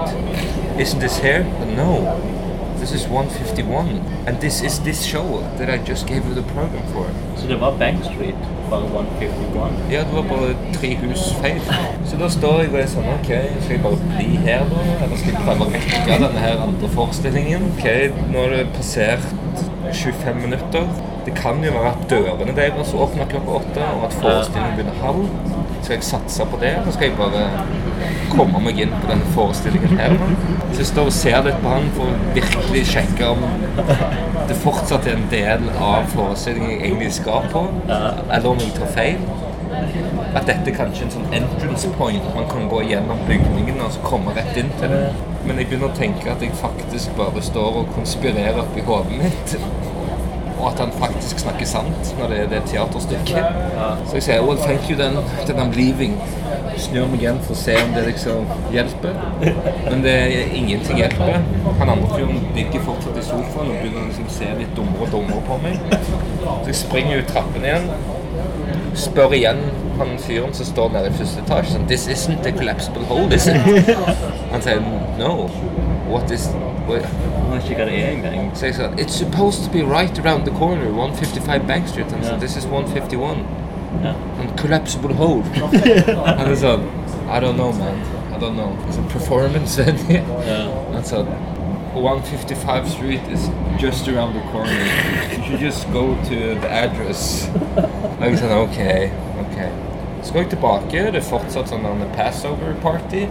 Isn't 0.79 1.01
this 1.01 1.19
here? 1.19 1.43
No. 1.75 2.23
This 2.79 2.93
is 2.93 3.09
151. 3.09 3.99
And 4.29 4.41
this 4.41 4.63
is 4.63 4.79
this 4.81 5.05
show 5.05 5.41
that 5.59 5.69
I 5.69 5.79
just 5.79 6.07
gave 6.07 6.25
you 6.29 6.35
the 6.35 6.43
program 6.55 6.87
for. 6.93 7.07
Så 7.37 7.49
det 7.49 7.61
var 7.61 7.77
Bank 7.79 8.05
Street, 8.05 8.37
bare 8.71 8.85
151. 8.85 9.91
Ja, 9.91 9.99
det 9.99 10.15
var 10.15 10.23
bare 10.23 10.55
tre 10.75 10.95
hus 10.97 11.35
feil. 11.43 11.61
Så 12.07 12.17
da 12.17 12.29
står 12.29 12.61
jeg 12.61 12.71
og 12.73 12.81
er 12.81 12.87
sånn 12.87 13.09
Ok, 13.19 13.33
skal 13.61 13.75
jeg 13.75 13.83
bare 13.83 13.99
bli 14.15 14.37
her, 14.47 14.69
da? 14.71 14.85
Eller 15.05 15.17
skal 15.17 15.33
jeg 15.33 15.43
prøve 15.49 15.67
å 15.67 15.73
rekke 15.75 16.21
denne 16.23 16.45
her 16.47 16.63
andre 16.69 16.89
forestillingen? 16.95 17.73
Ok, 17.75 17.89
nå 18.31 18.45
har 18.45 18.55
det 18.55 18.69
passert 18.79 19.27
25 19.93 20.41
minutter. 20.43 20.89
Det 21.27 21.35
kan 21.35 21.65
jo 21.65 21.73
være 21.75 21.93
at 21.93 22.05
dørene 22.11 22.55
deres 22.57 22.93
åpner 22.95 23.27
klokka 23.31 23.61
åtte, 23.61 23.87
og 23.97 24.05
at 24.07 24.13
forestillingen 24.21 24.77
begynner 24.77 25.01
halv. 25.03 25.27
Skal 25.83 25.97
jeg 25.97 26.05
satse 26.05 26.47
på 26.51 26.59
det, 26.61 26.73
eller 26.81 26.93
skal 26.95 27.09
jeg 27.09 27.17
bare 27.19 27.43
komme 28.31 28.63
meg 28.63 28.79
inn 28.83 28.95
på 29.01 29.11
denne 29.11 29.35
forestillingen 29.35 29.99
her? 29.99 30.15
Så 30.73 30.79
jeg 30.83 30.89
står 30.93 31.11
og 31.11 31.17
ser 31.19 31.43
litt 31.47 31.59
på 31.63 31.75
han 31.75 31.91
for 31.97 32.11
å 32.11 32.33
virkelig 32.37 32.85
sjekke 32.93 33.33
om 33.35 33.45
det 34.47 34.57
fortsatt 34.63 35.07
er 35.07 35.19
en 35.19 35.29
del 35.31 35.67
av 35.83 36.07
forestillingen 36.13 36.71
jeg 36.77 36.83
egentlig 36.91 37.13
skal 37.19 37.51
på, 37.53 37.65
eller 37.91 38.49
om 38.53 38.63
jeg 38.63 38.75
tar 38.79 38.93
feil. 38.95 39.19
At 40.37 40.45
dette 40.45 40.69
er 40.69 40.77
kanskje 40.77 41.07
en 41.07 41.13
sånn 41.15 41.31
entrance 41.39 41.89
point. 41.97 42.25
Man 42.37 42.49
kan 42.51 42.67
gå 42.69 42.83
gjennom 42.91 43.23
bygningen 43.29 43.81
og 43.81 43.95
så 43.95 44.03
komme 44.05 44.35
rett 44.37 44.59
inn 44.61 44.69
til 44.77 44.93
det. 44.93 45.07
Men 45.47 45.61
jeg 45.63 45.71
begynner 45.71 45.89
å 45.89 45.97
tenke 45.97 46.29
at 46.29 46.43
jeg 46.45 46.53
faktisk 46.61 47.15
bare 47.17 47.43
står 47.45 47.79
og 47.81 47.93
konspirerer 47.97 48.61
oppi 48.61 48.85
hodet 48.85 49.21
mitt. 49.23 49.55
Og 50.57 50.67
at 50.71 50.83
han 50.83 50.93
faktisk 51.01 51.41
snakker 51.41 51.69
sant 51.69 52.13
når 52.19 52.33
det 52.33 52.41
er 52.43 52.51
det 52.53 52.61
teaterstykket. 52.69 53.57
Så 54.11 54.19
jeg 54.19 54.27
sier 54.27 54.45
well, 54.45 54.61
thank 54.61 54.91
you 54.91 54.99
then, 54.99 55.17
then 55.49 55.63
I'm 55.63 55.73
leaving. 55.77 56.19
Snur 56.77 57.09
meg 57.09 57.25
igjen 57.25 57.41
for 57.47 57.57
å 57.57 57.59
se 57.63 57.79
om 57.81 57.97
det 57.97 58.05
liksom 58.11 58.53
hjelper. 58.75 59.17
Men 59.87 60.05
det 60.05 60.15
er 60.21 60.55
ingenting 60.61 61.01
hjelper. 61.01 61.41
Han 61.81 61.95
andre 61.95 62.13
fyren 62.13 62.45
ligger 62.57 62.85
fortsatt 62.91 63.17
i 63.17 63.25
sofaen 63.25 63.73
og 63.73 63.81
begynner 63.81 64.05
å 64.05 64.11
liksom 64.11 64.29
se 64.37 64.53
litt 64.61 64.77
dummere 64.77 65.09
og 65.09 65.17
dummere 65.17 65.41
på 65.49 65.61
meg. 65.65 65.81
Så 66.45 66.75
jeg 66.75 66.81
springer 66.85 67.25
ut 67.25 67.33
trappen 67.33 67.65
igjen, 67.65 67.89
spør 69.07 69.37
igjen 69.37 69.65
han 69.99 70.19
fyren 70.19 70.55
som 70.55 70.67
står 70.67 70.93
nede 70.95 71.11
i 71.11 71.17
første 71.19 71.43
etasje 71.45 71.73
sånn, 71.75 71.87
This 71.91 72.07
isn't 72.09 72.47
a 72.47 72.53
collapsible 72.53 73.05
hole, 73.11 73.29
is 73.35 73.47
it? 73.47 73.57
Han 74.53 74.63
sier 74.63 74.83
no. 75.19 75.49
What 76.09 76.31
is 76.31 76.49
what? 76.89 77.07
Jeg 77.53 77.63
ikke 77.63 77.77
hva 77.81 77.87
det 77.91 78.03
engang. 78.13 78.51
Så 78.55 78.67
jeg 78.67 78.75
sa 78.75 78.91
It's 78.97 79.17
supposed 79.17 79.65
to 79.65 79.71
be 79.73 79.83
right 79.83 80.19
around 80.25 80.47
the 80.47 80.55
corner, 80.59 80.89
155 80.89 81.67
Bank 81.67 81.89
Street. 81.89 82.13
Han 82.13 82.25
sa. 82.25 82.37
This 82.39 82.57
is 82.57 82.65
151. 82.65 83.45
Ja. 84.05 84.13
En 84.43 84.51
collapsible 84.57 85.15
hole. 85.15 85.45
Han 86.39 86.47
er 86.51 86.55
sånn 86.61 86.87
I 87.27 87.41
don't 87.43 87.59
know, 87.59 87.73
man. 87.73 87.99
I 88.37 88.39
don't 88.39 88.57
know. 88.57 88.77
It's 88.89 88.99
a 88.99 89.07
performance 89.13 89.83
venue. 89.83 90.23
Ja. 90.47 90.63
Han 90.93 91.05
sa 91.05 91.25
155 91.97 92.89
Street 92.89 93.23
is 93.33 93.49
just 93.79 94.09
around 94.09 94.35
the 94.35 94.45
corner. 94.53 94.73
You 95.33 95.43
should 95.45 95.61
just 95.61 95.91
go 95.93 96.15
to 96.29 96.55
the 96.61 96.69
address. 96.69 97.49
I 98.21 98.29
jeg 98.29 98.39
sa 98.39 98.61
OK, 98.61 99.11
OK. 99.41 99.86
Går 100.33 100.43
jeg 100.43 100.49
tilbake, 100.53 101.03
det 101.15 101.21
er 101.23 101.25
fortsatt 101.25 101.71
sånn 101.71 101.87
en 101.89 102.03
Passover 102.17 102.75
party. 102.83 103.27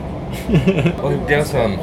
Og 1.03 1.11
det 1.11 1.19
blir 1.27 1.43
sånn 1.47 1.75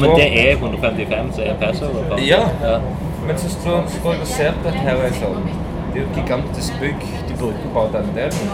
Men 0.00 0.12
det 0.14 0.26
er 0.40 0.52
155 0.56 1.32
som 1.34 1.44
er 1.44 1.56
Passover-party? 1.60 2.26
Ja. 2.28 2.44
ja. 2.62 2.78
Men 3.26 3.38
så 3.38 3.50
står 3.52 3.84
står 3.96 4.12
jeg 4.12 4.22
og 4.24 4.30
ser 4.30 4.56
på 4.56 4.68
dette 4.68 4.84
her 4.84 4.96
og 4.96 5.04
jeg 5.04 5.18
sånn 5.18 5.48
Det 5.50 5.98
er 5.98 6.00
jo 6.00 6.06
et 6.06 6.18
gigantisk 6.20 6.80
bygg. 6.80 7.06
De 7.28 7.36
bruker 7.40 7.74
bare 7.74 7.92
den 7.98 8.12
delen. 8.16 8.52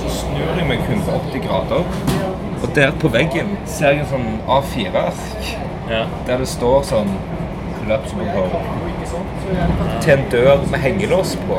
Så 0.00 0.12
snur 0.20 0.58
jeg 0.58 0.68
meg 0.68 0.82
180 0.86 1.42
grader, 1.44 1.86
og 2.62 2.74
der 2.76 2.92
på 3.00 3.08
veggen 3.12 3.54
ser 3.66 3.94
jeg 3.94 4.04
en 4.04 4.10
sånn 4.12 4.28
A4-ark 4.50 5.48
ja. 5.90 6.04
der 6.28 6.42
det 6.42 6.48
står 6.48 6.84
sånn 6.88 7.10
Collapsible 7.78 8.28
Power. 8.32 8.68
Til 10.04 10.14
en 10.14 10.28
dør 10.32 10.62
med 10.70 10.80
hengelås 10.84 11.34
på. 11.48 11.58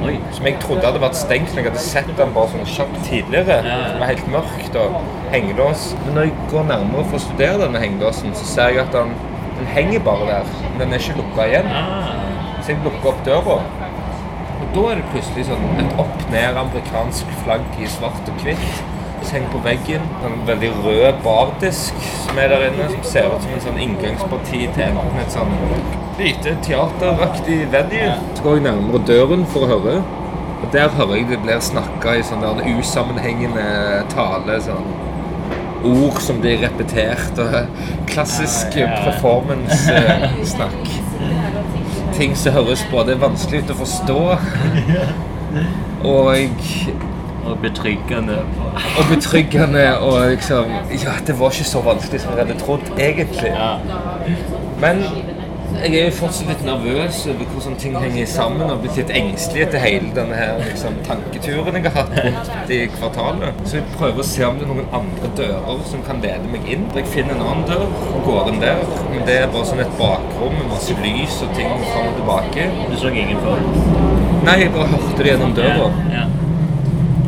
Oi. 0.00 0.14
Som 0.32 0.46
jeg 0.48 0.56
trodde 0.62 0.86
hadde 0.86 1.00
vært 1.02 1.18
stengt, 1.18 1.50
når 1.52 1.60
jeg 1.60 1.68
hadde 1.70 1.82
sett 1.84 2.12
den 2.16 2.30
bare 2.36 2.48
sånn 2.54 2.68
kjapt 2.74 3.00
tidligere. 3.08 3.58
Ja, 3.66 3.74
ja. 3.84 3.90
Var 4.00 4.12
helt 4.14 4.30
mørkt 4.32 4.78
og 4.80 4.96
hengelås. 5.34 5.90
Men 6.06 6.16
når 6.16 6.28
jeg 6.28 6.46
går 6.52 6.64
nærmere 6.70 7.04
for 7.10 7.18
å 7.18 7.24
studere 7.26 7.58
denne 7.66 7.82
hengelåsen, 7.82 8.32
så 8.38 8.48
ser 8.48 8.72
jeg 8.74 8.84
at 8.86 8.94
den, 8.96 9.12
den 9.58 9.68
henger 9.74 10.06
bare 10.06 10.30
der. 10.30 10.54
Men 10.70 10.86
den 10.86 10.96
er 10.96 11.04
ikke 11.04 11.18
lukka 11.20 11.48
igjen. 11.50 11.68
Ah. 11.68 12.14
Så 12.60 12.72
jeg 12.72 12.80
lukker 12.86 13.12
opp 13.12 13.20
døra. 13.28 13.58
Og 14.60 14.72
da 14.76 14.86
er 14.90 15.00
det 15.00 15.10
plutselig 15.12 15.46
sånn 15.48 15.68
et 15.80 16.00
opp-ned 16.00 16.58
amerikansk 16.64 17.36
flagg 17.44 17.68
i 17.80 17.88
svart 17.98 18.32
og 18.32 18.42
hvitt. 18.44 18.82
som 19.22 19.34
henger 19.36 19.50
på 19.52 19.58
veggen. 19.64 20.04
En 20.24 20.46
veldig 20.48 20.70
rød 20.84 21.18
bardisk 21.24 21.94
som 22.24 22.38
er 22.40 22.48
der 22.48 22.70
inne, 22.70 22.86
som 22.88 23.02
ser 23.04 23.28
ut 23.28 23.42
som 23.44 23.52
en 23.52 23.64
sånn 23.66 23.80
inngangsparti 23.84 24.62
til 24.74 24.84
enten 24.86 25.20
et 25.20 25.34
sånn 25.34 25.52
lite 26.20 26.56
teateraktig 26.64 27.60
venue. 27.72 28.14
Så 28.36 28.42
går 28.44 28.58
jeg 28.58 28.66
nærmere 28.68 29.02
døren 29.08 29.46
for 29.52 29.66
å 29.66 29.70
høre. 29.74 30.00
Og 30.60 30.66
der 30.74 30.92
hører 30.92 31.16
jeg 31.16 31.30
det 31.30 31.38
blir 31.44 31.62
snakka 31.64 32.18
i 32.20 32.24
sånn 32.26 32.42
der 32.44 32.60
usammenhengende 32.78 33.64
tale. 34.12 34.60
sånn 34.60 34.90
ord 35.84 36.18
som 36.20 36.40
blir 36.40 36.60
repetert, 36.60 37.38
og 37.40 37.66
klassisk 38.10 38.76
performance-snakk. 39.04 40.90
Ting 42.18 42.34
som 42.36 42.52
høres 42.58 42.82
både 42.90 43.16
vanskelig 43.20 43.62
ut 43.64 43.72
å 43.72 43.78
forstå 43.80 44.18
og, 46.04 46.36
Og 47.50 47.56
betryggende. 47.62 48.36
og 48.98 49.04
betryggende. 49.08 49.86
Og 50.04 50.30
liksom 50.30 50.64
Ja, 50.92 51.16
det 51.26 51.38
var 51.40 51.50
ikke 51.50 51.64
så 51.64 51.80
vanskelig 51.80 52.20
som 52.20 52.36
jeg 52.36 52.46
hadde 52.46 52.58
trodd, 52.60 52.84
egentlig. 52.98 53.52
Ja. 53.54 53.78
Men 54.80 55.02
jeg 55.78 55.94
er 55.94 56.08
jo 56.08 56.14
fortsatt 56.18 56.48
litt 56.50 56.62
nervøs 56.66 57.20
over 57.30 57.50
hvordan 57.52 57.76
ting 57.80 57.96
henger 57.98 58.26
sammen, 58.28 58.70
og 58.72 58.82
blitt 58.82 58.98
litt 58.98 59.12
engstelig 59.16 59.62
etter 59.66 59.82
hele 59.82 60.10
denne 60.16 60.36
her 60.36 60.58
liksom, 60.64 60.96
tanketuren 61.06 61.78
jeg 61.78 61.84
har 61.86 61.96
hatt 61.96 62.18
rundt 62.26 62.72
i 62.74 62.80
kvartalet. 62.96 63.62
Så 63.64 63.78
jeg 63.78 63.86
prøver 63.94 64.22
å 64.22 64.26
se 64.26 64.44
om 64.48 64.58
det 64.58 64.66
er 64.66 64.72
noen 64.72 64.96
andre 65.00 65.30
dører 65.38 65.84
som 65.90 66.02
kan 66.06 66.22
lede 66.24 66.50
meg 66.50 66.66
inn. 66.74 66.88
Jeg 66.96 67.08
finner 67.14 67.36
en 67.36 67.46
annen 67.46 67.64
dør 67.70 67.86
og 67.86 68.26
går 68.26 68.52
inn 68.52 68.60
der, 68.64 68.82
men 69.12 69.24
det 69.28 69.38
er 69.44 69.48
bare 69.54 69.70
sånn 69.70 69.84
et 69.84 69.96
bakrom 70.00 70.58
med 70.58 70.68
masse 70.72 70.96
lys 71.04 71.40
og 71.46 71.54
ting 71.56 71.72
fram 71.86 72.10
og 72.10 72.20
tilbake. 72.20 72.68
Du 72.90 72.98
så 73.00 73.14
ingen 73.14 73.40
før? 73.46 73.64
Nei, 74.48 74.60
jeg 74.64 74.74
bare 74.74 74.90
hørte 74.92 75.22
det 75.22 75.32
gjennom 75.32 75.56
døra. 75.56 75.90
Ja. 76.12 76.26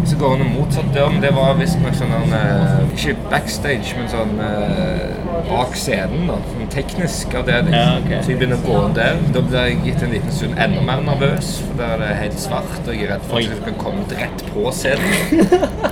Så 0.08 0.18
går 0.18 0.36
han 0.36 0.54
motsatt 0.56 0.88
dør, 0.94 1.12
men 1.14 1.22
det 1.22 1.30
var 1.36 1.54
visstnok 1.60 1.94
sånn 1.94 2.32
eh, 2.34 2.80
Ikke 2.90 3.14
backstage, 3.30 3.94
men 3.96 4.08
sånn 4.10 4.34
eh, 4.42 5.31
bak 5.48 5.76
scenen. 5.78 6.26
da, 6.30 6.36
Sånn 6.52 6.70
teknisk 6.72 7.34
avdeling. 7.40 7.74
Ja, 7.76 7.98
okay. 8.00 8.22
Så 8.24 8.32
jeg 8.34 8.40
begynner 8.42 8.60
å 8.60 8.66
gå 8.66 8.80
der. 8.96 9.20
Da 9.34 9.42
blir 9.46 9.68
jeg 9.68 9.78
gitt 9.86 10.02
en 10.06 10.14
liten 10.16 10.34
stund 10.38 10.58
enda 10.66 10.82
mer 10.86 11.04
nervøs, 11.06 11.54
for 11.66 11.78
der 11.82 11.94
er 11.96 12.02
det 12.06 12.10
helt 12.22 12.40
svart, 12.42 12.74
og 12.86 12.92
jeg 12.94 13.06
er 13.08 13.14
redd 13.16 13.28
for 13.28 13.40
at 13.40 13.50
jeg 13.50 13.62
kan 13.66 13.78
komme 13.82 14.06
rett 14.22 14.44
på 14.52 14.72
scenen. 14.76 15.82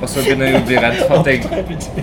Og 0.00 0.08
så 0.08 0.22
begynner 0.24 0.48
jeg 0.48 0.56
å 0.56 0.64
bli 0.64 0.76
redd 0.80 0.94
for 1.02 1.18
at 1.18 1.26
jeg, 1.28 1.42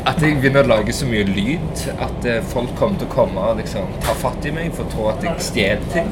at 0.06 0.20
jeg 0.22 0.36
begynner 0.38 0.68
å 0.68 0.70
lage 0.70 0.94
så 0.94 1.08
mye 1.10 1.24
lyd 1.26 1.80
at 1.98 2.28
eh, 2.30 2.44
folk 2.46 2.76
kommer 2.78 3.00
til 3.02 3.08
å 3.08 3.14
komme 3.16 3.42
og 3.42 3.58
liksom 3.58 3.88
ta 4.06 4.14
fatt 4.14 4.46
i 4.46 4.52
meg 4.54 4.70
for 4.78 4.86
å 4.86 4.92
tro 4.92 5.08
at 5.16 5.26
jeg 5.26 5.46
stjeler 5.48 5.88
ting. 5.96 6.12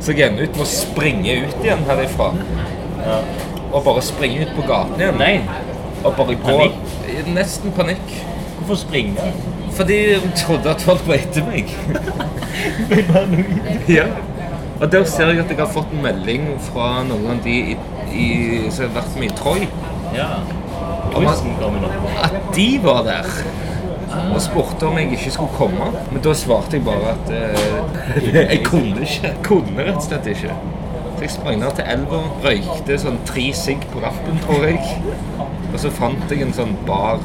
Så 0.00 0.14
jeg 0.16 0.30
ender 0.30 0.48
ut 0.48 0.56
med 0.56 0.64
å 0.64 0.70
springe 0.70 1.34
ut 1.44 1.60
igjen 1.60 1.84
herifra. 1.90 2.30
Og 3.68 3.84
bare 3.84 4.00
springe 4.02 4.46
ut 4.46 4.56
på 4.56 4.64
gaten 4.70 4.96
igjen. 4.96 5.20
Nei. 5.20 5.34
Og 6.00 6.16
bare 6.16 6.38
gå 6.40 6.56
Panikk? 6.56 6.96
Nesten 7.36 7.76
panikk. 7.76 8.16
Hvorfor 8.56 8.80
springe? 8.86 9.28
Fordi 9.76 9.98
hun 10.18 10.32
trodde 10.36 10.70
at 10.70 10.82
folk 10.82 11.06
var 11.08 11.14
etter 11.20 11.46
meg. 11.46 11.70
ja. 13.98 14.06
Og 14.80 14.92
der 14.92 15.04
ser 15.04 15.28
jeg 15.28 15.42
at 15.42 15.50
jeg 15.52 15.58
har 15.60 15.68
fått 15.68 15.92
en 15.92 16.02
melding 16.02 16.46
fra 16.70 17.02
noen 17.04 17.34
av 17.34 17.42
de 17.44 17.56
i, 17.74 17.76
i, 18.12 18.28
som 18.72 18.88
har 18.88 18.94
vært 19.02 19.18
med 19.20 19.28
i 19.28 19.36
Troy. 19.36 19.66
Ja. 20.16 20.30
At 22.22 22.38
de 22.56 22.68
var 22.82 23.02
der. 23.04 23.28
Og 24.34 24.40
spurte 24.42 24.88
om 24.88 24.98
jeg 24.98 25.12
ikke 25.12 25.30
skulle 25.30 25.56
komme. 25.58 25.90
Men 26.10 26.24
da 26.24 26.34
svarte 26.34 26.78
jeg 26.78 26.86
bare 26.86 27.14
at 27.14 27.30
uh, 27.30 28.34
jeg 28.40 28.62
kunne 28.64 29.04
ikke. 29.04 29.34
Kunne 29.46 29.84
rett 29.84 30.00
og 30.00 30.06
slett 30.08 30.30
ikke. 30.32 30.56
Så 31.20 31.26
jeg 31.26 31.34
sprang 31.34 31.60
ned 31.60 31.76
til 31.76 31.84
elva, 31.92 32.22
røykte 32.44 32.96
sånn 33.02 33.20
tre 33.28 33.50
sigg 33.52 33.84
på 33.92 34.00
rappen, 34.00 34.40
tror 34.46 34.64
jeg. 34.64 34.80
Og 35.70 35.78
så 35.82 35.92
fant 35.92 36.32
jeg 36.32 36.46
en 36.46 36.54
sånn 36.56 36.72
bar 36.88 37.20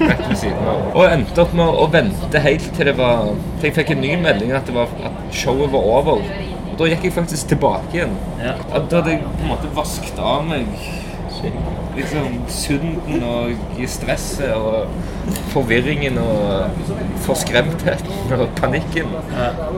rett 0.00 0.22
ved 0.28 0.38
siden 0.40 0.70
av. 0.72 0.86
Og 0.94 1.04
endte 1.06 1.44
opp 1.44 1.52
med 1.56 1.80
å 1.82 1.88
vente 1.92 2.44
helt 2.44 2.70
til 2.76 2.90
det 2.90 2.96
var 2.98 3.28
Til 3.60 3.68
jeg 3.70 3.76
fikk 3.76 3.92
en 3.94 4.02
ny 4.04 4.14
melding 4.22 4.54
at, 4.56 4.66
det 4.68 4.76
var, 4.76 4.92
at 5.04 5.20
showet 5.36 5.72
var 5.72 5.90
over. 5.98 6.24
Og 6.70 6.74
da 6.80 6.88
gikk 6.90 7.06
jeg 7.08 7.16
faktisk 7.18 7.52
tilbake 7.52 7.92
igjen. 7.98 8.16
Ja. 8.40 8.56
Da 8.72 9.00
hadde 9.00 9.14
jeg 9.16 9.22
på 9.26 9.44
en 9.44 9.52
måte 9.52 9.72
vasket 9.76 10.20
av 10.22 10.44
meg 10.48 10.66
liksom 11.96 12.34
synden 12.52 13.22
og 13.24 13.80
stresset 13.90 14.52
og 14.54 14.90
forvirringen 15.52 16.18
og 16.20 16.82
forskremtheten 17.26 18.34
og 18.36 18.46
panikken. 18.60 19.14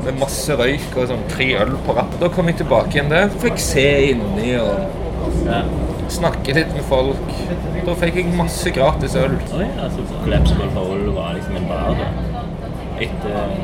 Med 0.04 0.18
masse 0.20 0.56
røyk 0.58 0.96
og 0.96 1.08
sånn 1.12 1.24
tre 1.32 1.52
øl 1.62 1.76
på 1.86 1.96
rattet. 1.98 2.20
Da 2.22 2.30
kom 2.34 2.50
jeg 2.50 2.60
tilbake 2.62 2.98
igjen 2.98 3.12
der. 3.12 3.32
Fikk 3.42 3.62
se 3.62 3.88
inni 4.12 4.56
og 4.60 5.00
Ja. 5.46 5.62
Snakke 6.10 6.54
litt 6.56 6.72
med 6.74 6.84
folk. 6.88 7.32
Da 7.86 7.94
fikk 7.98 8.18
jeg 8.20 8.34
masse 8.38 8.70
gratis 8.74 9.14
øl. 9.18 9.36
Oi, 9.58 9.66
altså 9.84 10.04
Collapsible 10.22 10.68
Hole 10.76 11.14
var 11.16 11.34
liksom 11.36 11.58
en 11.60 11.68
bar 11.70 11.96
da. 11.98 12.10
Etter 13.02 13.54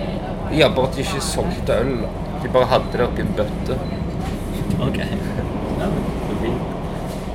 Ja, 0.57 0.71
bare 0.73 0.89
at 0.89 0.97
de 0.97 1.05
ikke 1.05 1.23
solgte 1.25 1.81
øl. 1.83 1.95
De 2.43 2.51
bare 2.55 2.71
hadde 2.71 2.93
det 2.95 3.05
oppi 3.05 3.25
en 3.25 3.35
bøtte. 3.37 3.79
Ok. 4.79 4.99
Ja, 4.99 5.89
så. 5.89 6.53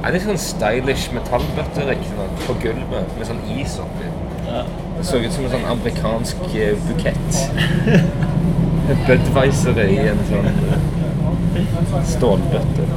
Ja, 0.03 0.11
det 0.11 0.17
er 0.19 0.23
sånn 0.25 0.39
stylish 0.41 1.13
metallbøtte 1.15 1.85
riktignok, 1.87 2.33
på 2.47 2.55
gulvet 2.63 3.13
med 3.17 3.27
sånn 3.29 3.43
is 3.55 3.77
oppi. 3.79 4.09
Ja. 4.47 4.65
Det 4.97 5.05
så 5.07 5.21
ut 5.23 5.31
som 5.31 5.45
en 5.47 5.53
sånn 5.53 5.69
amerikansk 5.75 6.43
eh, 6.59 6.75
bukett. 6.89 7.39
Budwiser 9.07 9.79
i 9.85 10.01
en 10.11 10.23
sånn 10.27 10.49
stålbøtte. 12.09 12.87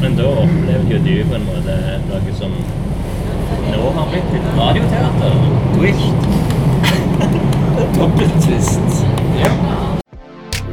Men 0.00 0.16
da 0.16 0.24
opplevde 0.24 0.92
jo 0.94 0.98
du 1.04 1.24
på 1.28 1.34
en 1.36 1.42
måte 1.44 1.74
noe 2.08 2.32
som 2.38 2.52
nå 3.70 3.90
har 3.96 4.06
blitt 4.08 4.30
et 4.38 4.46
radioteater. 4.56 5.34
Twist. 5.74 6.20
Dobbelt 7.98 8.36
twist. 8.44 9.02
Ja. 9.36 9.50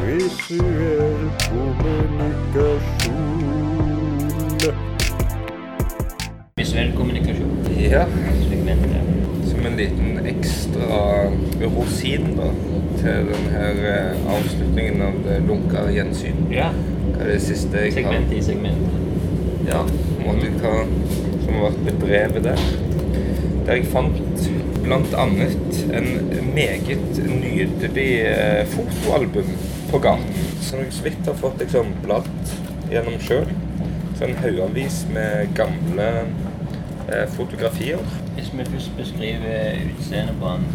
Visuell 0.08 1.18
kommunikasjon. 1.42 2.78
Visuell 6.58 6.92
kommunikasjon. 6.96 7.52
ja. 7.92 8.06
Som 9.50 9.66
en 9.66 9.76
liten 9.78 10.26
ekstra 10.26 11.02
rosin 11.66 12.32
da, 12.40 12.48
til 13.02 13.28
denne 13.34 13.66
eh, 13.92 14.32
avslutningen 14.38 15.04
av 15.10 15.20
det 15.28 15.42
lunka 15.50 15.90
gjensyn. 15.92 16.48
Ja. 16.52 16.72
Hva 17.12 17.26
er 17.26 17.34
det 17.34 17.42
siste 17.44 17.84
jeg 17.84 17.94
har 17.98 18.02
Segment 18.02 18.34
i 18.34 18.42
segment. 18.46 19.07
Ja, 19.68 19.82
måte 20.24 20.50
hva 20.62 20.74
som 21.44 21.54
har 21.58 21.66
vært 21.68 21.82
bedrevet 21.88 22.44
der. 22.46 22.62
Der 23.68 23.74
jeg 23.82 23.90
fant 23.92 24.46
annet 25.20 25.80
en 25.92 26.06
meget 26.56 27.18
nydelig 27.28 28.08
eh, 28.30 28.62
fotoalbum 28.72 29.50
på 29.92 30.00
gaten. 30.04 30.44
som 30.64 30.80
jeg 30.80 30.92
så 30.92 31.04
vidt 31.04 31.26
har 31.28 31.36
fått 31.40 31.60
liksom 31.62 31.92
bladd 32.04 32.28
gjennom 32.92 33.20
sjøl. 33.24 33.48
En 34.24 34.34
haugavis 34.42 35.04
med 35.14 35.52
gamle 35.56 36.08
eh, 37.12 37.28
fotografier. 37.36 38.00
Hvis 38.36 38.50
vi 38.54 38.66
først 38.66 38.96
beskriver 38.98 39.78
utseendet 39.92 40.36
på 40.42 40.56
den 40.56 40.66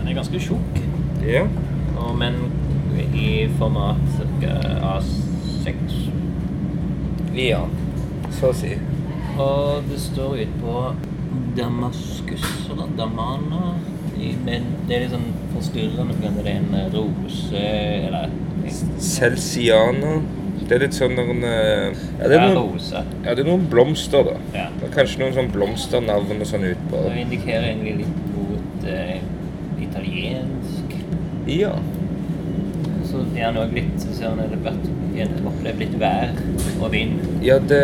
Den 0.00 0.08
er 0.08 0.14
ganske 0.20 0.38
tjukk, 0.40 0.80
Ja. 1.26 1.42
og- 1.98 2.16
men 2.18 2.34
i 3.14 3.48
format 3.58 3.96
ca. 4.40 4.52
A6. 4.98 6.10
ja. 7.36 7.60
Så 8.36 8.50
å 8.50 8.56
si. 8.56 8.72
Og 9.36 9.84
det 9.90 10.00
står 10.00 10.40
utpå 10.46 10.80
Damaskus 11.56 12.46
eller 12.70 12.90
Damana. 12.98 13.76
Men 14.46 14.70
det 14.88 14.96
er 14.96 15.04
litt 15.04 15.12
sånn 15.12 15.28
forstyrrende 15.52 16.16
fordi 16.16 16.32
det 16.38 16.52
er 16.52 16.58
en 16.62 16.74
eh, 16.78 16.86
rose 16.94 17.62
eller 18.08 18.32
Celsiana. 19.02 20.16
Det 20.66 20.74
er 20.74 20.82
litt 20.82 20.96
sånn 20.96 21.12
noen 21.14 21.44
eh, 21.46 21.92
ja, 22.16 22.30
det 22.30 22.38
er 22.38 22.54
noen, 22.56 22.80
ja, 22.80 23.34
det 23.36 23.44
er 23.44 23.46
noen 23.46 23.66
blomster, 23.70 24.24
da. 24.26 24.38
Ja. 24.56 24.64
Det 24.80 24.88
er 24.88 24.94
kanskje 24.96 25.20
noen 25.22 25.36
sånn 25.36 25.50
blomsternavn 25.54 26.40
og 26.40 26.48
sånn 26.48 26.64
utpå. 26.72 27.02
Det 27.06 27.20
indikerer 27.26 27.68
egentlig 27.68 27.94
litt 28.00 28.24
mot 28.32 28.88
eh, 28.90 29.20
italiensk. 29.84 30.96
Ja. 31.52 31.74
Så 33.16 33.38
er 33.38 33.46
han 33.48 33.58
òg 33.60 33.74
litt 33.76 34.06
ser 34.06 34.32
han 34.32 34.40
det 34.52 34.60
vært 34.64 35.44
opplevd 35.48 35.82
litt 35.82 35.94
vær 36.00 36.34
og 36.76 36.90
vind. 36.92 37.20
Ja, 37.44 37.56
det, 37.72 37.82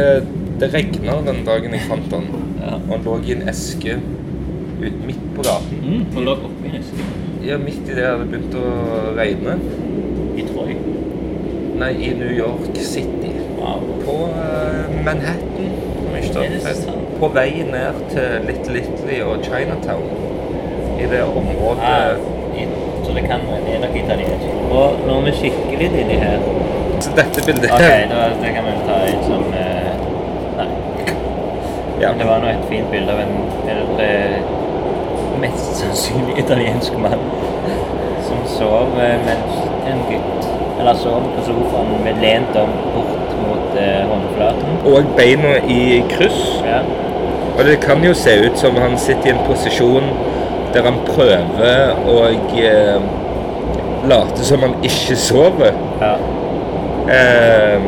det 0.60 0.68
regna 0.74 1.18
den 1.26 1.44
dagen 1.48 1.76
jeg 1.76 1.86
fant 1.88 2.12
han. 2.12 2.28
Ja. 2.60 2.76
Og 2.76 2.90
han 2.92 3.06
lå 3.06 3.16
i 3.24 3.36
en 3.36 3.46
eske 3.52 3.96
ut 4.82 4.98
midt 5.06 5.22
på 5.36 5.46
gaten. 5.46 5.80
Mm, 5.82 6.04
han 6.16 6.28
lå 6.28 6.36
oppi 6.50 6.74
eske? 6.78 7.06
Ja, 7.46 7.58
midt 7.58 7.88
i 7.88 7.96
det 7.96 8.04
hadde 8.06 8.26
det 8.26 8.32
begynt 8.34 8.58
å 8.58 8.66
regne. 9.16 9.56
I 10.38 10.44
Troy. 10.48 10.76
Nei, 11.80 11.92
i 12.06 12.12
New 12.18 12.30
York 12.30 12.76
City. 12.78 13.32
Wow. 13.56 13.88
På 14.04 14.18
uh, 14.34 14.92
Manhattan. 15.06 15.72
Er? 16.22 16.78
På 17.18 17.28
vei 17.34 17.64
ned 17.66 17.98
til 18.12 18.46
Little 18.46 18.82
Italy 18.82 19.18
og 19.26 19.42
Chinatown. 19.46 20.06
I 21.02 21.08
det 21.10 21.22
området 21.26 21.88
i, 21.88 22.41
så 23.04 23.14
det 23.16 23.24
kan 23.26 23.44
være 23.50 23.74
er 23.74 23.80
nok 23.82 23.96
italiensk. 24.04 24.46
Og 24.70 25.02
når 25.06 25.20
vi 25.26 25.32
kikker 25.40 25.78
litt 25.84 25.96
inni 26.02 26.18
her 26.22 26.38
Så 27.02 27.10
dette 27.16 27.44
bildet 27.46 27.70
Ok, 27.70 27.82
her 27.82 28.06
da, 28.10 28.24
det 28.42 28.52
kan 28.54 28.66
vi 28.66 28.74
vel 28.74 28.82
ta 28.88 28.98
inn 29.10 29.22
som 29.26 29.46
eh, 29.58 29.92
Nei. 30.58 30.68
ja. 32.02 32.12
Det 32.18 32.28
var 32.28 32.44
nå 32.44 32.50
et 32.52 32.66
fint 32.70 32.90
bilde 32.94 33.12
av 33.14 33.22
en 33.24 33.34
eldre, 33.74 34.08
mest 35.42 35.82
sannsynlig 35.82 36.38
italiensk 36.44 36.98
mann 37.02 37.26
som 38.28 38.44
sov 38.58 38.98
eh, 39.02 39.18
mens 39.26 39.58
en 39.90 40.04
gutt 40.10 40.50
Eller 40.80 40.94
sov 40.98 41.26
på 41.36 41.46
sofaen 41.46 41.96
med 42.04 42.22
lent 42.22 42.56
om 42.58 42.70
bort 42.94 43.34
mot 43.42 43.78
eh, 43.78 44.02
håndflaten. 44.08 44.78
Og 44.86 45.10
beina 45.16 45.56
i 45.70 46.02
kryss. 46.10 46.40
Ja. 46.66 46.80
Og 47.58 47.64
det 47.68 47.76
kan 47.82 48.02
jo 48.04 48.14
se 48.14 48.34
ut 48.46 48.58
som 48.58 48.78
han 48.80 48.96
sitter 48.98 49.30
i 49.30 49.34
en 49.34 49.42
posisjon 49.46 50.08
der 50.74 50.86
han 50.88 51.00
prøver 51.06 51.92
å 52.08 52.18
eh, 52.28 53.10
late 54.08 54.44
som 54.44 54.64
han 54.66 54.74
ikke 54.82 55.16
sover. 55.16 55.74
ja. 56.00 56.14
Eh, 57.12 57.82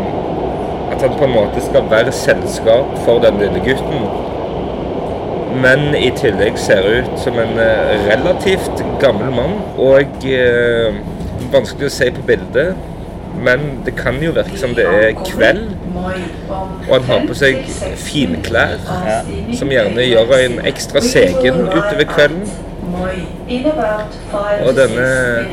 at 0.94 1.02
han 1.02 1.14
på 1.18 1.24
en 1.24 1.34
måte 1.34 1.62
skal 1.62 1.86
være 1.90 2.12
selskap 2.12 2.98
for 3.04 3.18
den 3.22 3.38
lille 3.40 3.60
gutten. 3.64 4.06
Men 5.62 5.94
i 5.94 6.10
tillegg 6.18 6.58
ser 6.58 6.86
ut 6.86 7.12
som 7.22 7.38
en 7.38 7.58
eh, 7.62 7.94
relativt 8.10 8.82
gammel 9.02 9.30
mann. 9.34 9.54
Og 9.78 10.26
eh, 10.26 10.98
vanskelig 11.54 11.88
å 11.90 11.94
se 11.94 12.10
på 12.14 12.24
bildet, 12.26 12.74
men 13.44 13.64
det 13.86 13.94
kan 13.98 14.18
jo 14.22 14.32
virke 14.34 14.58
som 14.58 14.74
det 14.74 14.86
er 14.86 15.14
kveld. 15.26 15.72
Og 15.94 16.92
han 16.94 17.06
har 17.08 17.26
på 17.28 17.36
seg 17.38 17.62
finklær, 18.02 18.76
Ja. 18.84 19.20
som 19.58 19.70
gjerne 19.72 20.04
gjør 20.04 20.34
en 20.38 20.60
ekstra 20.66 21.00
segen 21.02 21.66
utover 21.70 22.06
kvelden. 22.10 22.44
Og 22.94 24.68
Og 24.68 24.74
denne- 24.74 25.46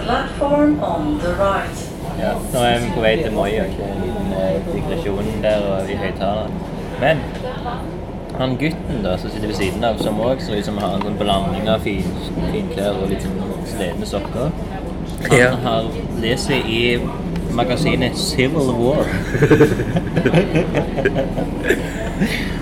Platform 0.00 0.80
on 0.82 1.20
the 1.20 1.28
right. 1.42 1.90
Ja, 2.18 2.30
nå 2.52 2.58
er 2.64 2.78
vi 2.78 2.84
på 2.94 3.00
vei 3.00 3.16
til 3.22 3.32
Moi. 3.32 3.50
ok? 3.60 3.80
En 3.80 4.02
liten 4.02 4.32
eh, 4.32 4.74
digresjon 4.74 5.24
der 5.42 5.56
og 5.58 5.90
i 5.90 5.94
høyttaleren. 5.96 6.52
Men 7.00 7.16
han 8.38 8.56
gutten 8.56 9.02
da, 9.04 9.16
som 9.16 9.30
sitter 9.30 9.46
ved 9.46 9.54
siden 9.56 9.84
av, 9.84 9.98
som 9.98 10.20
òg 10.20 10.40
ser 10.40 10.56
ut 10.58 10.64
som 10.64 10.78
har 10.78 10.94
en 10.94 11.02
sånn 11.02 11.16
blanding 11.18 11.68
av 11.68 11.80
fin, 11.80 12.04
finklær 12.52 12.90
og 13.02 13.08
litt 13.10 13.22
sånn 13.22 13.42
sledne 13.66 14.06
sokker 14.06 14.50
Han 15.30 15.38
Ja. 15.38 15.50
har 15.64 15.82
lest 16.22 16.50
i 16.50 16.98
magasinet 17.52 18.16
Civil 18.18 18.72
War. 18.78 19.04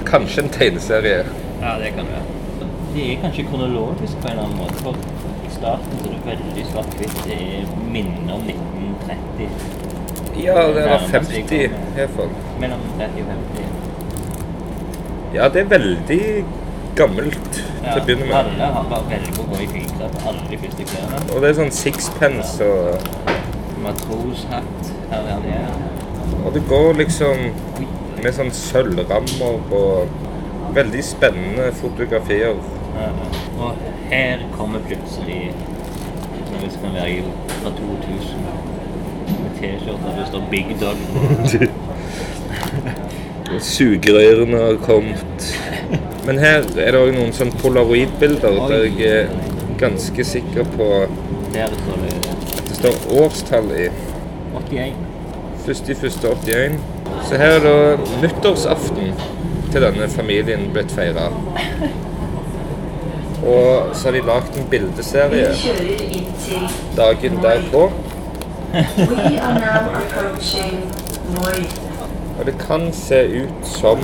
Kanskje 0.06 0.42
en 0.42 0.48
tegneserie. 0.48 1.24
Ja, 1.60 1.78
det 1.78 1.86
kan 1.96 2.04
det 2.06 2.14
være. 2.14 2.22
Det 2.94 3.04
er 3.12 3.16
kanskje 3.22 3.42
kronologisk 3.50 4.18
på 4.22 4.28
en 4.28 4.32
eller 4.32 4.44
annen 4.44 4.58
måte. 4.60 4.74
For 4.84 4.94
i 5.48 5.50
starten 5.50 5.96
så 5.98 6.06
er 6.08 6.12
det 6.14 6.20
veldig 6.28 6.64
svart-hvitt. 6.70 7.16
Det 7.26 7.38
er 7.42 7.72
minner 7.94 8.34
om 8.36 8.42
1930. 8.46 9.48
Ja, 10.44 10.54
det 10.76 10.84
var 10.90 10.98
50 11.10 11.32
vi 11.32 11.38
i 11.38 11.66
kommer. 11.68 11.90
hvert 11.96 12.14
fall. 12.18 12.30
Mellom 12.60 12.84
30 12.98 13.22
og 13.22 13.26
50. 13.32 13.64
Ja, 15.34 15.48
det 15.48 15.60
er 15.64 15.68
veldig 15.72 16.20
gammelt 16.96 17.48
til 17.58 17.98
å 17.98 18.04
begynne 18.06 18.28
med. 18.28 18.36
Alle 18.38 18.68
har 18.76 18.86
bare 18.92 19.08
velger 19.10 19.40
å 19.42 19.46
gå 19.50 19.58
i 19.64 19.66
finklær 19.72 20.14
på 20.14 20.28
alle 20.30 20.44
de 20.52 20.58
første 20.62 20.86
klærne. 20.92 21.22
Og 21.34 21.42
det 21.42 21.50
er 21.50 21.56
sånn 21.58 21.74
sixpence 21.74 22.68
og 22.68 23.08
Matroshatt 23.84 24.92
her 25.10 25.26
er 25.34 25.42
det. 25.44 25.58
Og 26.44 26.54
det 26.54 26.62
går 26.70 26.94
liksom 27.02 27.42
med 28.22 28.32
sånn 28.38 28.54
sølvrammer 28.54 29.74
og 29.74 30.72
veldig 30.78 31.02
spennende 31.04 31.66
fotografier. 31.82 32.54
Og 33.58 33.70
her 34.10 34.38
kommer 34.56 34.78
plutselig 34.88 35.54
når 36.50 36.60
vi 36.64 36.70
skal 36.70 36.94
være 36.94 37.22
fra 37.48 37.70
2000. 37.70 38.46
Med 39.26 39.50
T-skjorte 39.58 40.14
det 40.18 40.26
står 40.28 40.42
'Big 40.50 40.76
Dog' 40.80 41.04
på. 41.12 41.18
Sugerørene 43.60 44.56
har 44.56 44.76
kommet. 44.82 45.60
Men 46.26 46.38
her 46.38 46.62
er 46.76 46.92
det 46.92 47.00
òg 47.00 47.12
noen 47.14 47.32
sånn 47.36 47.52
polaroidbilder 47.60 48.56
der 48.70 48.84
jeg 48.84 49.10
er 49.10 49.26
ganske 49.78 50.24
sikker 50.24 50.64
på 50.76 50.86
Der 51.54 51.74
står 51.82 52.00
det 52.02 52.14
at 52.30 52.62
det 52.68 52.76
står 52.78 52.94
årstall 53.22 53.70
i. 53.76 53.88
81. 54.70 54.94
1.1.81. 55.66 56.78
Så 57.28 57.36
her 57.36 57.58
er 57.58 57.60
da 57.64 57.76
nyttårsaften 58.22 59.12
til 59.72 59.82
denne 59.82 60.08
familien 60.08 60.70
blitt 60.72 60.92
feira. 60.92 61.30
Og 63.44 63.94
så 63.96 64.08
har 64.08 64.16
de 64.16 64.22
lagd 64.26 64.56
en 64.56 64.64
Vi 64.64 64.70
bildeserie 64.70 65.48
dagen 66.96 67.38
derpå. 67.42 67.90
Og 72.38 72.46
det 72.46 72.54
kan 72.66 72.92
se 72.92 73.20
ut 73.42 73.68
som 73.68 74.00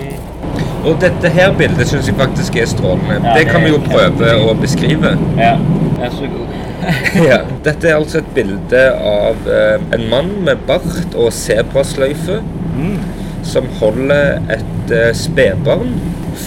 Og 0.85 0.97
dette 1.01 1.29
her 1.29 1.53
bildet 1.59 1.89
syns 1.89 2.09
jeg 2.09 2.17
faktisk 2.17 2.57
er 2.57 2.67
strålende. 2.67 3.19
Ja, 3.21 3.35
det 3.35 3.45
det 3.45 3.51
kan 3.53 3.65
vi 3.65 3.69
er 3.69 3.75
jo 3.75 3.81
prøve 3.85 4.31
å 4.49 4.55
beskrive. 4.57 5.17
Ja, 5.37 5.57
vær 5.99 6.15
så 6.17 6.31
god. 6.33 6.47
Ja, 7.29 7.43
dette 7.67 7.89
er 7.91 7.99
altså 7.99 8.23
et 8.23 8.31
bilde 8.35 8.85
av 8.97 9.49
eh, 9.49 9.83
en 9.95 10.07
mann 10.13 10.31
med 10.47 10.63
bart 10.69 11.13
og 11.15 11.33
sebrasløyfe 11.37 12.41
som 13.45 13.69
holder 13.81 14.41
et 14.57 14.95
eh, 14.95 15.11
spedbarn. 15.17 15.93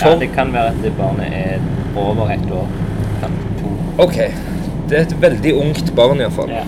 Ja, 0.01 0.15
det 0.19 0.31
kan 0.33 0.53
være 0.53 0.73
at 0.73 0.81
det 0.83 0.93
barnet 0.97 1.33
er 1.37 1.59
over 1.99 2.31
ett 2.33 2.51
år. 2.51 2.67
To. 3.29 3.73
OK. 4.03 4.17
Det 4.89 4.97
er 4.97 5.05
et 5.07 5.15
veldig 5.21 5.53
ungt 5.61 5.93
barn, 5.95 6.21
iallfall. 6.23 6.51
Ja. 6.51 6.63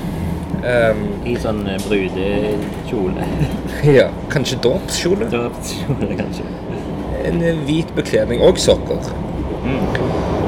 Um, 0.66 1.02
I 1.30 1.36
sånn 1.38 1.60
eh, 1.70 1.82
brudekjole. 1.86 3.26
ja, 3.98 4.08
kanskje 4.34 4.58
dåpskjole? 4.66 5.28
Dåpskjole, 5.30 6.16
kanskje. 6.18 6.48
En 7.26 7.42
eh, 7.44 7.60
hvit 7.68 7.92
bekledning 7.98 8.42
og 8.46 8.58
sokker. 8.62 9.04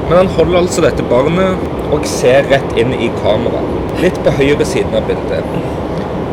Men 0.08 0.14
han 0.16 0.30
holder 0.38 0.62
altså 0.62 0.82
dette 0.82 1.04
barnet 1.10 1.92
og 1.92 2.06
ser 2.08 2.46
rett 2.50 2.76
inn 2.80 2.94
i 2.96 3.10
kameraet. 3.20 3.94
Litt 4.02 4.18
på 4.24 4.32
høyre 4.38 4.66
siden 4.66 4.94
av 4.96 5.06
bildet. 5.10 5.46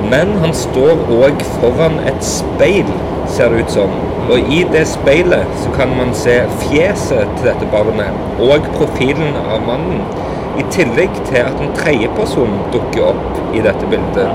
Men 0.10 0.36
han 0.42 0.54
står 0.56 1.02
òg 1.12 1.42
foran 1.58 1.98
et 2.08 2.22
speil, 2.26 2.90
ser 3.36 3.52
det 3.52 3.66
ut 3.66 3.74
som. 3.74 3.96
Og 4.30 4.40
i 4.40 4.64
det 4.74 4.88
speilet 4.90 5.46
så 5.62 5.72
kan 5.76 5.92
man 5.98 6.14
se 6.18 6.40
fjeset 6.64 7.28
til 7.38 7.46
dette 7.46 7.68
barnet 7.72 8.42
og 8.42 8.66
profilen 8.78 9.38
av 9.44 9.62
mannen. 9.68 10.02
I 10.58 10.64
tillegg 10.72 11.14
til 11.28 11.44
at 11.44 11.60
en 11.62 11.76
tredjeperson 11.78 12.56
dukker 12.74 13.12
opp 13.12 13.54
i 13.54 13.62
dette 13.62 13.90
bildet. 13.92 14.32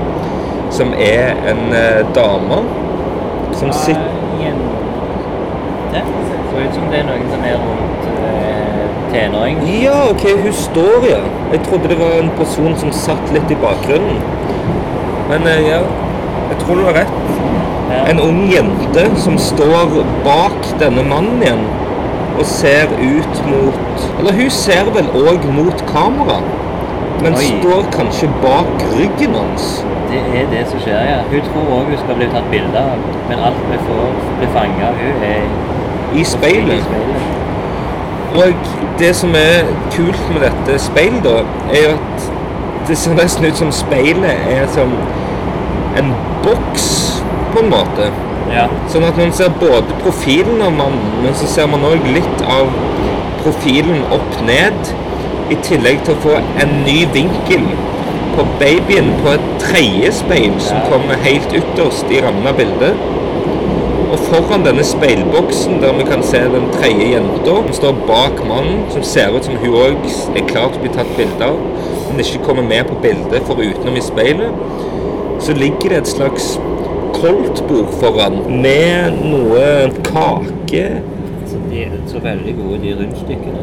Som 0.71 0.93
er 0.95 1.35
en 1.51 1.73
eh, 1.75 2.05
dame 2.15 2.61
som 3.57 3.73
sitter 3.75 4.07
Det 5.91 6.03
ser 6.51 6.69
ut 6.69 6.75
som 6.75 6.87
det 6.91 7.01
er 7.01 7.07
noen 7.09 7.27
som 7.33 7.43
er 7.49 7.57
rundt 7.65 8.07
eh, 8.29 8.85
tenåring. 9.11 9.59
Ja, 9.81 9.97
ok, 10.13 10.23
hun 10.45 10.53
står, 10.55 11.09
ja. 11.09 11.19
Jeg 11.51 11.65
trodde 11.67 11.91
det 11.91 11.99
var 11.99 12.15
en 12.21 12.31
person 12.39 12.77
som 12.79 12.95
satt 12.95 13.35
litt 13.35 13.51
i 13.51 13.59
bakgrunnen. 13.59 14.23
Men 15.29 15.47
eh, 15.51 15.67
ja. 15.67 15.83
jeg 16.53 16.63
tror 16.63 16.79
du 16.79 16.87
har 16.87 17.01
rett. 17.03 17.40
En 18.11 18.19
ung 18.19 18.41
jente 18.51 19.05
som 19.21 19.37
står 19.39 20.01
bak 20.25 20.73
denne 20.79 21.03
mannen 21.07 21.43
igjen 21.43 21.63
og 22.39 22.45
ser 22.47 22.89
ut 22.97 23.41
mot 23.45 24.03
Eller 24.19 24.33
hun 24.33 24.49
ser 24.49 24.89
vel 24.95 25.09
òg 25.17 25.45
mot 25.53 25.83
kamera, 25.89 26.39
men 27.21 27.35
Oi. 27.35 27.47
står 27.47 27.89
kanskje 27.93 28.29
bak 28.41 28.85
ryggen 28.95 29.35
hans. 29.35 29.85
Det 30.11 30.21
er 30.39 30.47
det 30.51 30.63
som 30.69 30.79
skjer, 30.79 31.03
ja. 31.09 31.19
Hun 31.31 31.41
tror 31.47 31.69
òg 31.77 31.91
hun 31.91 31.99
skal 32.03 32.17
bli 32.19 32.27
tatt 32.33 32.49
bilde 32.51 32.79
av, 32.79 33.03
men 33.29 33.43
alt 33.47 33.61
vi 33.69 33.79
får 33.87 34.17
bli 34.39 34.49
fanga 34.55 34.91
hun 34.97 35.23
er 35.27 36.19
I 36.19 36.23
speilet. 36.27 36.83
Og 38.35 38.53
det 38.99 39.15
som 39.15 39.35
er 39.35 39.67
kult 39.91 40.33
med 40.33 40.43
dette 40.47 40.79
speilet, 40.79 41.23
da, 41.23 41.43
er 41.71 41.85
jo 41.85 41.95
at 41.95 42.31
det 42.87 42.97
ser 42.97 43.15
nesten 43.15 43.45
ut 43.45 43.57
som 43.59 43.71
speilet 43.71 44.47
er 44.51 44.67
som 44.73 44.91
en 45.99 46.13
boks, 46.43 47.20
på 47.53 47.63
en 47.63 47.71
måte. 47.71 48.09
Ja. 48.51 48.65
Sånn 48.91 49.05
at 49.07 49.17
man 49.19 49.31
ser 49.35 49.53
både 49.61 49.95
profilen 50.03 50.61
av 50.65 50.73
mannen, 50.75 51.21
men 51.23 51.35
så 51.37 51.47
ser 51.47 51.69
man 51.71 51.85
òg 51.87 52.03
litt 52.15 52.43
av 52.47 52.71
profilen 53.43 54.03
opp 54.11 54.41
ned. 54.47 54.91
I 55.51 55.57
tillegg 55.65 56.03
til 56.07 56.15
å 56.15 56.21
få 56.23 56.35
en 56.63 56.77
ny 56.85 57.01
vinkel 57.11 57.65
på 58.35 58.45
babyen 58.59 59.09
på 59.23 59.33
et 59.33 59.47
tredje 59.59 60.11
speil 60.15 60.53
som 60.59 60.77
Ja. 60.77 60.89
kommer 60.89 61.15
helt 61.23 61.51
ytterst 61.53 62.11
i 62.11 62.21
rammen 62.23 62.47
av 62.47 62.55
bildet. 62.55 62.95
Og 64.11 64.19
foran 64.19 64.63
denne 64.63 64.83
speilboksen 64.83 65.81
der 65.81 65.93
vi 65.93 66.03
kan 66.03 66.23
se 66.23 66.39
den 66.39 66.69
tredje 66.71 67.11
jenta 67.13 67.55
som 67.63 67.73
står 67.73 67.93
bak 68.07 68.41
mannen, 68.47 68.83
som 68.91 69.03
ser 69.03 69.35
ut 69.35 69.45
som 69.45 69.55
hun 69.55 69.73
òg 69.73 69.97
er 70.35 70.47
klar 70.47 70.69
til 70.69 70.79
å 70.79 70.83
bli 70.83 70.89
tatt 70.89 71.17
bilde 71.17 71.45
av, 71.45 71.55
men 72.09 72.19
ikke 72.19 72.43
kommer 72.45 72.63
med 72.63 72.87
på 72.87 72.95
bildet 73.01 73.47
for 73.47 73.55
utenom 73.55 73.95
i 73.95 74.01
speilet, 74.01 74.51
så 75.39 75.53
ligger 75.53 75.89
det 75.89 75.97
et 75.97 76.07
slags 76.07 76.59
koldtbord 77.21 77.93
foran 78.01 78.37
med 78.61 79.17
noe 79.31 79.91
kake 80.07 80.85
Så 81.47 81.57
de 81.71 81.83
er 81.83 81.97
så 82.07 82.19
veldig 82.23 82.55
gode, 82.57 82.79
de 82.81 82.95
rundstykkene. 82.99 83.59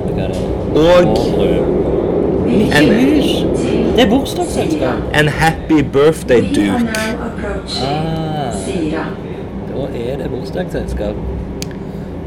og 0.74 1.00
En- 2.48 2.88
Det 3.96 4.04
er 4.04 4.10
bursdagsselskap. 4.10 4.94
en 5.20 5.28
happy 5.28 5.82
birthday 5.92 6.40
duke. 6.40 6.88
Ah. 7.82 8.52
Da 9.68 9.82
er 9.94 10.16
det 10.16 10.30
bursdagsselskap. 10.30 11.14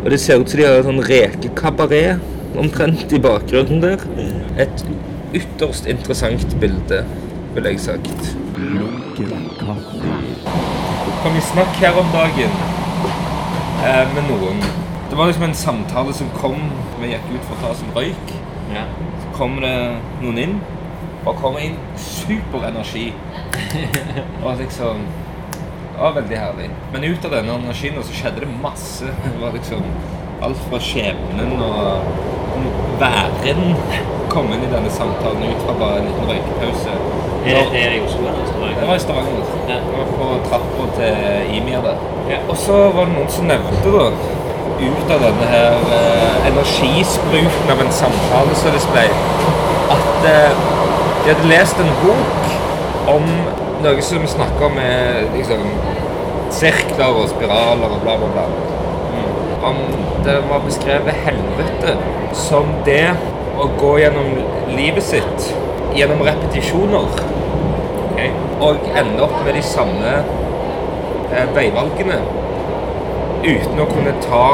Og 0.06 0.12
det 0.12 0.20
ser 0.20 0.40
ut 0.40 0.50
som 0.50 0.60
de 0.60 0.66
har 0.66 0.78
en 0.78 0.84
sånn 0.84 1.04
rekekabaret 1.10 2.20
omtrent 2.58 3.14
i 3.14 3.20
bakgrunnen 3.20 3.82
der. 3.82 3.98
Et 4.60 4.86
ytterst 5.34 5.88
interessant 5.88 6.58
bilde, 6.60 7.04
vil 7.56 7.64
jeg 7.64 7.80
sagt. 7.80 8.38
Lunken 8.62 9.50
kaffe. 9.60 10.12
Kan 11.24 11.34
vi 11.34 11.42
snakke 11.42 11.78
her 11.82 12.00
om 12.00 12.06
dagen 12.14 12.52
eh, 13.86 14.14
med 14.16 14.24
noen? 14.30 14.62
Det 15.10 15.18
var 15.18 15.26
liksom 15.26 15.44
en 15.44 15.56
samtale 15.56 16.14
som 16.14 16.30
kom. 16.36 16.62
Vi 17.02 17.10
gikk 17.10 17.26
ut 17.32 17.48
for 17.48 17.56
å 17.56 17.62
ta 17.64 17.72
oss 17.74 17.82
en 17.82 17.96
røyk. 17.96 18.34
Ja. 18.70 18.84
Så 19.24 19.32
kom 19.40 19.58
det 19.64 19.74
noen 20.22 20.38
inn 20.44 20.54
og 21.26 21.42
kom 21.42 21.58
inn 21.58 21.80
super 21.98 22.68
energi. 22.70 23.10
Og 24.44 24.62
liksom 24.62 25.04
Det 25.92 26.06
var 26.06 26.14
veldig 26.16 26.38
herlig. 26.38 26.70
Men 26.94 27.04
ut 27.04 27.26
av 27.26 27.34
denne 27.36 27.58
energien 27.60 27.98
så 28.02 28.14
skjedde 28.16 28.46
det 28.46 28.54
masse. 28.62 29.10
Det 29.26 29.34
var 29.42 29.58
liksom 29.58 29.84
alt 30.42 30.62
fra 30.70 30.80
skjebnen 30.82 31.60
og 31.62 32.08
væren 33.02 33.76
kom 34.32 34.54
inn 34.54 34.64
i 34.66 34.72
denne 34.72 34.90
samtalen 34.94 35.44
ut 35.50 35.66
fra 35.66 35.76
bare 35.82 36.00
en 36.02 36.10
liten 36.10 36.30
røykepause. 36.30 37.21
Er 37.42 37.56
det, 37.58 37.72
det 37.72 37.82
er 37.86 37.92
i 37.98 38.02
Oslo? 38.06 38.24
Det 38.80 38.88
var 38.88 38.96
i 38.96 39.00
Stavanger. 39.00 39.46
Ja. 39.70 39.76
Det 39.76 39.94
var 39.98 40.10
på 40.18 40.26
trappa 40.50 40.84
til 40.98 41.56
Imir 41.58 41.82
der. 41.82 41.96
Ja. 42.30 42.38
Og 42.50 42.58
så 42.58 42.74
var 42.96 43.10
det 43.10 43.16
noen 43.16 43.32
som 43.34 43.48
nevnte 43.50 43.94
da, 43.96 44.04
ut 44.82 45.14
av 45.16 45.24
denne 45.26 45.48
her 45.50 45.88
eh, 45.98 46.36
energispruten 46.52 47.74
av 47.74 47.82
en 47.82 47.92
samtale 47.94 48.58
som 48.60 48.76
det 48.76 48.84
ble, 48.94 49.08
at 49.96 50.28
eh, 50.30 50.62
de 51.24 51.34
hadde 51.34 51.50
lest 51.50 51.82
en 51.82 51.92
bok 52.04 52.54
om 53.16 53.26
noe 53.82 54.06
som 54.06 54.28
snakker 54.30 54.68
om 54.70 54.78
med 54.78 55.34
liksom, 55.36 55.66
sirkler 56.54 57.18
og 57.24 57.30
spiraler 57.34 57.98
og 57.98 58.06
bla, 58.06 58.18
bla, 58.22 58.30
bla. 58.38 58.46
Om 59.72 59.82
det 60.26 60.38
var 60.50 60.62
beskrevet 60.66 61.26
helvete 61.26 61.98
som 62.38 62.70
det 62.86 63.16
å 63.58 63.68
gå 63.82 63.96
gjennom 64.02 64.32
livet 64.78 65.06
sitt 65.06 65.52
gjennom 65.96 66.22
repetisjoner 66.26 67.10
okay, 68.12 68.30
og 68.64 68.86
ende 68.96 69.24
opp 69.26 69.38
med 69.46 69.58
de 69.58 69.64
samme 69.66 70.14
eh, 71.32 71.48
veivalgene 71.56 72.20
uten 73.42 73.82
å 73.82 73.88
kunne 73.90 74.14
ta 74.22 74.46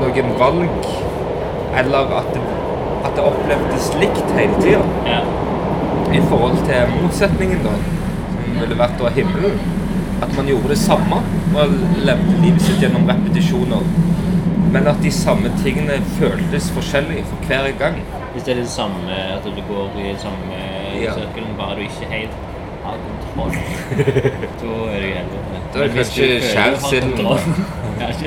noen 0.00 0.32
valg, 0.40 0.86
eller 1.78 2.14
at 2.18 2.30
det, 2.34 2.42
at 3.06 3.12
det 3.16 3.24
opplevdes 3.24 3.90
likt 4.00 4.32
hele 4.36 4.62
tida 4.62 4.82
Ja. 5.06 5.20
i 6.10 6.20
forhold 6.30 6.56
til 6.66 6.94
motsetningen, 6.96 7.62
da, 7.64 7.74
som 8.40 8.56
ville 8.64 8.78
vært 8.80 8.96
da 8.98 9.12
himmelen. 9.14 9.60
At 10.20 10.34
man 10.36 10.48
gjorde 10.50 10.72
det 10.72 10.78
samme 10.80 11.20
og 11.56 11.76
levde 12.04 12.40
livet 12.42 12.64
sitt 12.66 12.82
gjennom 12.82 13.06
repetisjoner. 13.08 13.86
Men 14.72 14.88
at 14.90 14.98
de 15.02 15.12
samme 15.14 15.52
tingene 15.62 16.00
føltes 16.18 16.68
forskjellig 16.74 17.22
for 17.30 17.46
hver 17.48 17.70
gang. 17.78 18.02
Hvis 18.32 18.42
det 18.46 18.52
er 18.56 18.60
det 18.60 18.68
samme, 18.70 19.10
at 19.36 19.44
du 19.44 19.62
går 19.68 19.90
i 19.98 20.14
samme 20.18 20.58
Ja. 21.02 21.12
sirkelen, 21.14 21.54
bare 21.58 21.74
du 21.76 21.80
ikke 21.80 22.06
helt 22.10 22.34
har 22.84 22.96
kontroll, 23.06 23.54
da 24.60 24.74
er 24.94 25.00
det 25.00 25.12
helvete. 25.18 25.62
Da 25.74 25.78
er 25.78 25.86
det 25.86 25.94
kanskje 25.94 27.00
kontroll- 27.06 27.40
Kanskje 28.00 28.24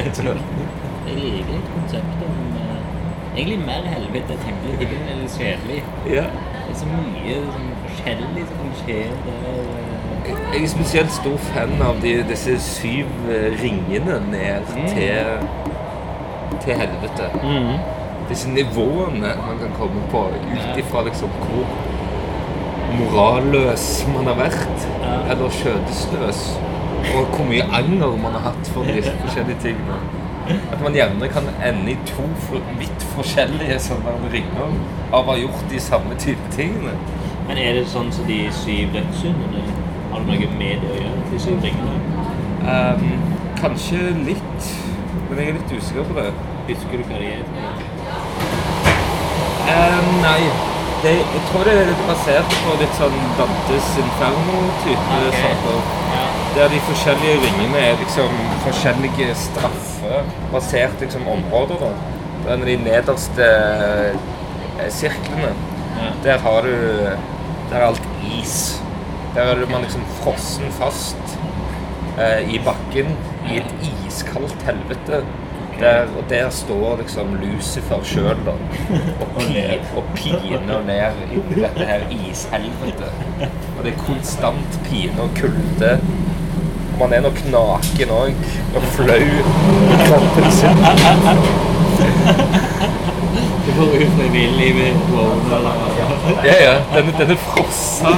jeg 1.08 1.16
liker 1.20 1.54
et 1.60 1.70
konsept 1.76 2.22
om 2.26 2.36
eh, 2.58 3.38
egentlig 3.38 3.60
mer 3.66 3.84
helvete 3.92 4.34
enn 4.34 4.44
temmelig 4.46 4.88
er 4.88 5.18
litt 5.22 5.36
kjedelig. 5.38 5.80
Ja. 6.10 6.24
Det 6.24 6.72
er 6.74 6.78
så 6.80 6.86
mye 6.90 7.36
sånn, 7.48 7.72
forskjellig 7.88 8.46
som 8.50 8.62
kan 8.62 8.72
skje 8.82 9.00
der. 9.26 9.50
eh. 9.50 10.36
Jeg 10.54 10.64
er 10.64 10.68
spesielt 10.72 11.12
stor 11.12 11.38
fan 11.50 11.74
av 11.84 12.00
de, 12.02 12.14
disse 12.30 12.56
syv 12.64 13.10
eh, 13.30 13.50
ringene 13.64 14.20
ned 14.32 14.72
til, 14.94 15.50
til 16.64 16.80
helvete. 16.80 17.28
Disse 18.34 18.50
nivåene 18.50 19.36
man 19.38 19.60
kan 19.62 19.74
komme 19.78 20.02
på 20.10 20.24
ut 20.34 20.78
ifra 20.82 21.04
liksom 21.06 21.30
hvor 21.44 21.68
moralløs 22.98 23.84
man 24.10 24.26
har 24.26 24.40
vært, 24.40 24.86
eller 25.30 25.54
skjødesløs, 25.54 26.40
og 27.14 27.36
hvor 27.36 27.46
mye 27.46 27.68
anger 27.78 28.16
man 28.24 28.34
har 28.34 28.48
hatt 28.48 28.72
for 28.74 28.90
disse 28.90 29.14
forskjellige 29.20 29.60
tingene. 29.68 30.00
At 30.50 30.82
man 30.82 30.98
gjerne 30.98 31.30
kan 31.30 31.52
ende 31.70 31.94
i 31.94 31.98
to 32.10 32.26
vidt 32.80 33.06
forskjellige 33.14 33.78
sånne 33.86 34.16
ringer 34.34 34.74
av 35.12 35.20
å 35.20 35.28
ha 35.30 35.38
gjort 35.38 35.70
de 35.70 35.82
samme 35.92 36.18
type 36.26 36.50
tingene. 36.58 36.96
Men 37.46 37.62
er 37.62 37.78
det 37.78 37.86
sånn 37.94 38.10
som 38.18 38.26
de 38.26 38.40
syv 38.64 38.98
dødssyndene? 38.98 39.62
Har 40.10 40.26
det 40.26 40.34
noe 40.34 40.50
med 40.58 40.82
det 40.82 40.90
å 40.90 41.02
gjøre, 41.04 41.28
de 41.30 41.44
syv 41.46 41.70
ringene? 41.70 42.02
Um, 42.66 43.30
kanskje 43.62 44.10
litt, 44.26 44.74
men 45.30 45.38
jeg 45.38 45.54
er 45.54 45.62
litt 45.62 45.78
usikker 45.78 46.10
på 46.10 46.18
det. 46.18 46.32
Husker 46.64 46.98
du 46.98 47.10
hva 47.10 47.20
de 47.20 47.36
er? 47.38 47.83
Eh, 49.64 50.00
nei, 50.22 50.42
det, 51.04 51.12
jeg 51.20 51.42
tror 51.50 51.64
det 51.68 51.74
er 51.80 51.86
litt 51.88 52.02
basert 52.08 52.56
på 52.66 52.74
litt 52.82 52.98
sånn 53.00 53.14
Dantes 53.38 53.92
Inferno-type 54.02 55.20
okay. 55.20 55.38
saker. 55.40 55.78
Ja. 56.14 56.26
Der 56.58 56.74
de 56.74 56.82
forskjellige 56.90 57.38
ringene 57.46 57.84
er 57.92 57.96
liksom 58.02 58.36
forskjellige 58.66 59.30
straffer 59.40 60.28
basert 60.52 61.00
liksom 61.02 61.28
områder. 61.36 61.80
da. 61.86 61.94
Den 62.48 62.66
de 62.68 62.76
nederste 62.84 63.48
eh, 63.48 64.90
sirklene, 64.92 65.54
Ja. 65.94 66.10
der 66.24 66.38
har 66.40 66.62
du 66.62 66.76
Der 67.72 67.80
er 67.80 67.86
alt 67.88 68.02
is. 68.40 68.82
Der 69.36 69.42
er 69.42 69.70
man 69.70 69.82
liksom 69.82 70.02
frossen 70.22 70.72
fast 70.72 71.38
eh, 72.20 72.54
i 72.54 72.60
bakken 72.66 73.16
i 73.50 73.58
et 73.58 73.72
iskaldt 74.08 74.62
helvete. 74.68 75.24
Der, 75.84 76.06
og 76.18 76.24
der 76.30 76.50
står 76.50 76.98
liksom 76.98 77.34
Lucifer 77.42 78.04
sjøl. 78.04 78.38
Og, 78.48 78.58
og 79.98 80.04
piner 80.16 80.80
ned 80.88 81.12
i 81.32 81.42
dette 81.56 81.86
her 81.90 82.06
ishelvete. 82.10 83.10
Og 83.78 83.84
det 83.84 83.92
er 83.94 84.06
konstant 84.08 84.80
pine 84.86 85.22
og 85.26 85.30
kulde. 85.36 85.98
Og 86.94 87.00
man 87.00 87.14
er 87.14 87.22
nok 87.26 87.42
naken 87.52 88.14
òg, 88.16 88.48
og 88.76 88.88
flau 88.96 89.20
i 89.20 90.00
kroppen 90.06 90.52
sin. 90.56 90.84
Du 93.66 93.72
får 93.78 93.96
ufrivillig 94.06 94.76
med 94.76 94.94
Ja, 96.46 96.56
ja. 96.64 96.76
Denne, 96.96 97.14
denne 97.20 97.38
frossa, 97.38 98.16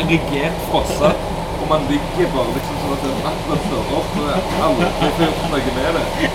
erigert 0.00 0.58
frossa, 0.70 1.12
og 1.60 1.66
man 1.70 1.80
ligger 1.90 2.30
bare 2.34 2.54
liksom 2.56 2.80
sånn 2.82 2.96
at 2.96 3.04
det 3.04 3.14
vannet 3.22 3.66
fører 3.68 3.96
opp, 4.00 4.16
og 4.16 4.22
det 4.24 4.34
er 4.34 4.66
aldri 4.68 4.90
gjort 5.20 5.48
noe 5.52 5.76
med 5.78 5.98
det. 5.98 6.27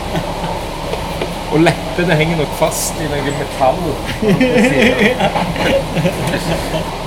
Og 1.53 1.59
leppene 1.61 2.15
henger 2.17 2.39
nok 2.39 2.53
fast 2.57 2.97
i 2.97 3.05
noe 3.11 3.33
metall. 3.37 3.81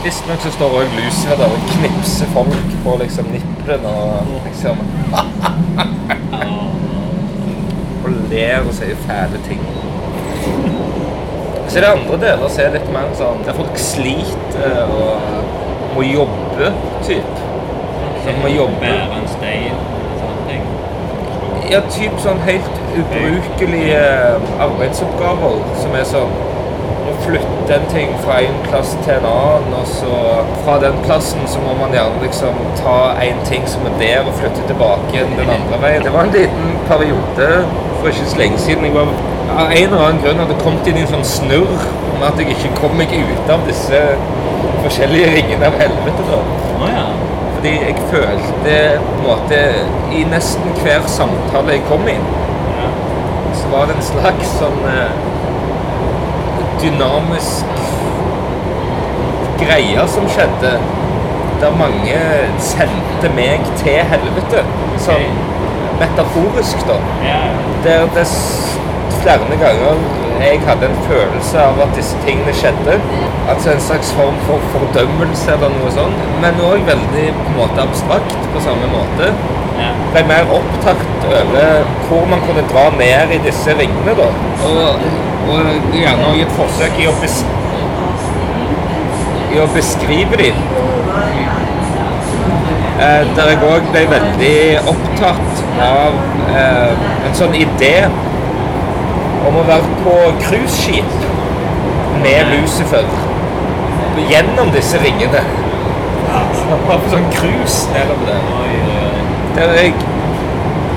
Visstnok 0.04 0.44
så 0.44 0.52
står 0.54 0.76
òg 0.80 0.94
Lucifer 0.94 1.40
der 1.40 1.50
og 1.56 1.64
knipser 1.72 2.30
folk 2.34 2.76
på 2.84 2.94
liksom 3.00 3.32
nippelen 3.34 3.88
og 3.90 4.30
liksom 4.44 4.84
Og 8.06 8.10
ler 8.30 8.62
og 8.62 8.72
sier 8.76 9.02
fæle 9.08 9.42
ting. 9.48 9.66
Så 11.66 11.80
er 11.80 11.82
det 11.82 11.90
andre 11.90 12.20
deler 12.22 12.46
som 12.46 12.62
er 12.62 12.76
litt 12.78 12.88
mer 12.94 13.10
sånn 13.18 13.42
der 13.48 13.58
folk 13.58 13.82
sliter 13.82 14.86
og 14.86 15.96
må 15.96 16.06
jobbe, 16.06 16.70
typ. 17.02 17.42
Sånn 18.22 18.38
må 18.44 18.48
jobbe. 18.52 18.78
Bære 18.84 19.18
en 19.18 19.30
stein. 19.32 19.78
Sånne 20.20 20.42
ting. 20.52 20.64
Ja, 21.72 21.80
typ 21.90 22.14
sånn 22.22 22.38
helt 22.46 22.75
ubrukelige 23.00 24.02
arbeidsoppgaver 24.66 25.58
som 25.82 25.96
er 25.96 26.06
sånn 26.08 26.36
å 27.06 27.12
flytte 27.22 27.76
en 27.76 27.86
ting 27.92 28.14
fra 28.24 28.40
en 28.42 28.56
plass 28.66 28.94
til 29.04 29.14
en 29.14 29.26
annen, 29.30 29.74
og 29.78 29.86
så 29.90 30.16
fra 30.64 30.76
den 30.82 30.96
plassen 31.04 31.46
så 31.50 31.62
må 31.62 31.76
man 31.78 31.94
gjerne 31.94 32.22
liksom 32.24 32.58
ta 32.80 32.98
en 33.22 33.42
ting 33.46 33.66
som 33.70 33.86
er 33.86 33.94
der, 34.00 34.26
og 34.26 34.34
flytte 34.40 34.64
tilbake 34.66 35.26
den 35.36 35.52
andre 35.54 35.80
veien. 35.84 36.02
Det 36.06 36.14
var 36.14 36.26
en 36.26 36.34
liten 36.34 36.74
periode 36.90 37.50
for 38.00 38.10
ikke 38.10 38.30
så 38.32 38.40
lenge 38.42 38.58
siden 38.62 38.88
jeg 38.88 38.96
var 38.96 39.12
av 39.56 39.70
en 39.70 39.86
eller 39.86 40.02
annen 40.02 40.22
grunn 40.24 40.42
hadde 40.42 40.58
kommet 40.60 40.88
inn 40.90 40.98
i 40.98 41.04
en 41.04 41.12
sånn 41.14 41.28
snurr 41.30 41.86
med 42.18 42.26
at 42.28 42.40
jeg 42.42 42.56
ikke 42.56 42.74
kom 42.80 42.96
meg 42.98 43.12
ut 43.14 43.52
av 43.52 43.62
disse 43.68 44.02
forskjellige 44.82 45.30
ringene 45.36 45.70
av 45.70 45.78
helvete. 45.80 46.26
da. 46.30 46.40
Ja. 46.90 47.06
Fordi 47.56 47.72
jeg 47.86 48.02
følte 48.10 48.74
på 49.00 49.14
en 49.14 49.22
måte 49.24 49.60
I 50.12 50.24
nesten 50.28 50.74
hver 50.82 51.06
samtale 51.08 51.78
jeg 51.78 51.86
kom 51.88 52.04
i, 52.10 52.16
ja. 53.66 53.72
var 53.76 53.88
det 53.90 53.96
en 53.98 54.06
slags 54.06 54.52
sånn 54.60 54.80
eh, 54.90 55.16
dynamisk 56.82 57.82
greie 59.60 60.06
som 60.12 60.28
skjedde. 60.30 60.76
Der 61.60 61.76
mange 61.80 62.20
sendte 62.60 63.30
meg 63.36 63.64
til 63.80 64.02
helvete. 64.10 64.64
Sånn 65.00 65.30
metaforisk, 66.00 66.82
da. 66.88 67.00
Der 67.86 68.04
det 68.14 68.26
flere 69.22 69.58
ganger 69.60 70.02
jeg 70.36 70.60
hadde 70.66 70.90
en 70.90 70.98
følelse 71.08 71.58
av 71.58 71.78
at 71.80 71.94
disse 71.96 72.18
tingene 72.26 72.52
skjedde. 72.54 72.98
Altså 73.48 73.72
en 73.72 73.80
slags 73.80 74.12
form 74.18 74.36
for 74.48 74.62
fordømmelse 74.74 75.54
eller 75.54 75.72
noe 75.78 75.92
sånt. 75.94 76.26
Men 76.42 76.60
òg 76.66 76.84
veldig 76.86 77.24
på 77.38 77.46
en 77.52 77.56
måte 77.56 77.86
abstrakt 77.86 78.50
på 78.52 78.62
samme 78.66 78.90
måte. 78.92 79.30
Ja. 79.80 79.92
ble 80.14 80.24
mer 80.30 80.50
opptatt 80.58 81.26
over 81.28 81.86
hvor 82.08 82.26
man 82.30 82.42
kunne 82.46 82.64
dra 82.70 82.88
ned 82.96 83.34
i 83.36 83.40
disse 83.44 83.74
ringene. 83.78 84.16
da. 84.18 84.28
Og, 84.68 85.06
og 85.50 85.94
gjerne 85.94 86.30
også 86.30 86.46
et 86.46 86.56
forsøk 86.58 87.00
i 87.02 87.08
å, 87.10 87.14
bes 87.22 87.40
i 89.54 89.60
å 89.62 89.66
beskrive 89.74 90.40
dem. 90.40 90.64
Eh, 92.96 93.22
der 93.36 93.50
jeg 93.52 93.60
òg 93.68 93.88
ble 93.92 94.06
veldig 94.08 94.56
opptatt 94.88 95.62
av 95.84 96.16
eh, 96.48 97.06
en 97.28 97.36
sånn 97.36 97.56
idé 97.58 97.94
om 99.46 99.58
å 99.60 99.64
være 99.68 99.98
på 100.00 100.16
cruiseskip 100.46 101.26
med 102.24 102.54
Lucifer 102.54 103.04
gjennom 104.30 104.72
disse 104.74 105.00
ringene. 105.04 105.44
Sånn 107.12 107.28
cruise 107.36 107.92
nedover 107.94 108.32
der. 108.32 109.05
Der 109.56 109.72
jeg 109.76 109.94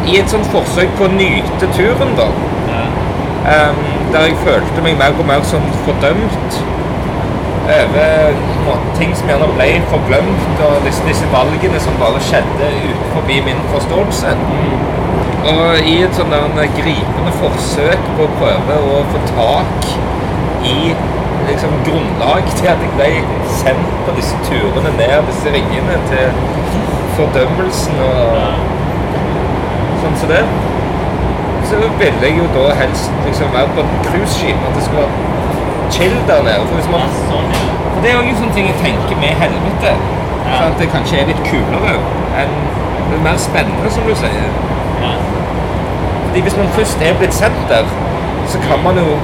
i 0.10 0.18
et 0.20 0.32
sånt 0.32 0.49
forsøk 0.53 0.91
på 0.97 1.07
å 1.07 1.14
nyte 1.14 1.70
turen, 1.78 2.16
da, 2.18 2.28
Ja. 2.70 2.84
um, 3.70 3.80
der 4.12 4.28
jeg 4.28 4.41
følte 4.43 4.84
meg 4.84 4.97
mer 4.99 5.16
og 5.20 5.26
mer 5.28 5.43
som 5.43 5.64
fordømt 5.86 6.60
over 7.70 8.80
ting 8.97 9.16
som 9.16 9.30
gjerne 9.30 9.47
ble 9.53 9.68
forglemt, 9.91 10.62
og 10.66 10.86
disse, 10.86 11.03
disse 11.07 11.28
valgene 11.34 11.80
som 11.84 11.97
bare 12.01 12.22
skjedde 12.30 12.70
utenfor 12.89 13.30
min 13.45 13.62
forståelse. 13.74 14.34
Og 15.49 15.88
i 15.88 15.95
et 16.03 16.18
sånn 16.18 16.34
gripende 16.78 17.34
forsøk 17.39 18.10
på 18.18 18.26
å 18.26 18.34
prøve 18.41 18.80
å 18.93 19.03
få 19.14 19.22
tak 19.32 19.88
i 20.68 20.93
liksom, 21.47 21.78
grunnlag 21.88 22.49
til 22.57 22.72
at 22.74 22.84
jeg 22.84 22.95
ble 22.97 23.12
sendt 23.62 23.93
på 24.05 24.16
disse 24.18 24.36
turene 24.49 24.91
ned 24.97 25.30
disse 25.30 25.53
ringene 25.55 25.99
til 26.10 26.99
fordømmelsen 27.20 28.01
og 28.05 28.28
sånn 30.03 30.20
som 30.22 30.32
det. 30.34 30.43
Så 31.70 31.80
ville 31.99 32.24
jeg 32.24 32.38
jo 32.39 32.47
da 32.55 32.70
helst 32.80 33.11
liksom 33.26 33.51
være 33.53 33.76
på 33.76 33.84
et 33.84 34.07
cruiseskip, 34.07 34.63
at 34.70 34.78
det 34.78 34.86
skulle 34.88 35.05
være 35.05 35.91
chill 35.93 36.15
der 36.30 36.43
nede. 36.47 36.65
For, 36.70 36.80
hvis 36.80 36.89
man, 36.93 37.13
sånn, 37.30 37.51
for 37.93 38.01
det 38.03 38.11
er 38.11 38.17
jo 38.17 38.32
en 38.32 38.41
sånn 38.41 38.55
ting 38.57 38.70
jeg 38.72 38.80
tenker 38.82 39.22
med 39.22 39.43
helvete. 39.43 39.95
For 40.49 40.65
at 40.65 40.80
det 40.82 40.89
kanskje 40.93 41.22
er 41.22 41.30
litt 41.30 41.41
kulere 41.45 41.97
enn 42.39 42.55
det 43.09 43.17
er 43.17 43.24
mer 43.26 43.38
spennende, 43.41 43.91
som 43.93 44.05
du 44.07 44.15
sier. 44.17 44.49
Fordi 46.30 46.41
hvis 46.45 46.57
man 46.57 46.67
først 46.78 47.01
er 47.05 47.15
blitt 47.17 47.34
sendt 47.34 47.61
der, 47.70 47.89
så 48.49 48.61
kan 48.65 48.82
man 48.86 48.97
jo 49.01 49.17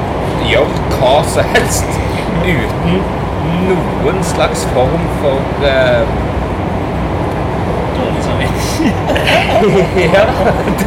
gjøre 0.46 0.98
hva 0.98 1.16
som 1.30 1.54
helst 1.54 2.00
uten 2.46 3.04
noen 3.66 4.24
slags 4.26 4.66
form 4.74 5.06
for 5.22 5.66
eh. 5.70 6.35
Ja, 10.16 10.24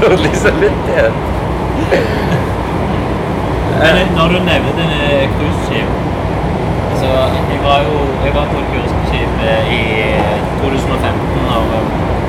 dårlig 0.00 0.34
samvittighet. 0.36 1.12
Men 3.78 3.96
når 4.16 4.26
du 4.34 4.38
nevner 4.50 4.72
denne 4.78 5.02
cruiseskip 5.34 5.90
altså, 6.90 7.10
jeg 7.52 7.58
var 7.64 7.78
jo 7.88 7.98
jeg 8.24 8.34
var 8.34 8.46
på 8.52 8.58
et 8.62 8.68
cruiseskip 8.72 9.42
eh, 9.50 9.72
i 9.78 9.82
2015 10.62 11.50
av 11.56 11.62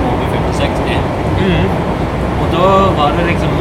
Moby 0.03 0.25
5060. 0.33 0.97
Og 2.41 2.47
da 2.53 2.67
var 2.99 3.17
det 3.17 3.25
liksom 3.31 3.55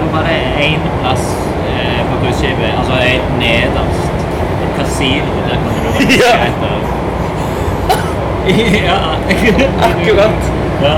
Da 0.00 0.06
var 0.12 0.22
det 0.28 0.38
én 0.68 0.86
plass 1.00 1.26
eh, 1.68 2.00
på 2.10 2.20
cruiseskipet, 2.22 2.70
altså 2.78 2.94
nederst. 3.38 4.28
Et 4.62 4.70
kasino. 4.78 5.34
Der 5.48 5.56
kunne 5.64 5.80
du 5.84 5.90
være 5.98 6.16
Ja. 6.22 6.97
ja. 8.88 8.98
Akkurat. 9.88 10.40
Ja. 10.82 10.94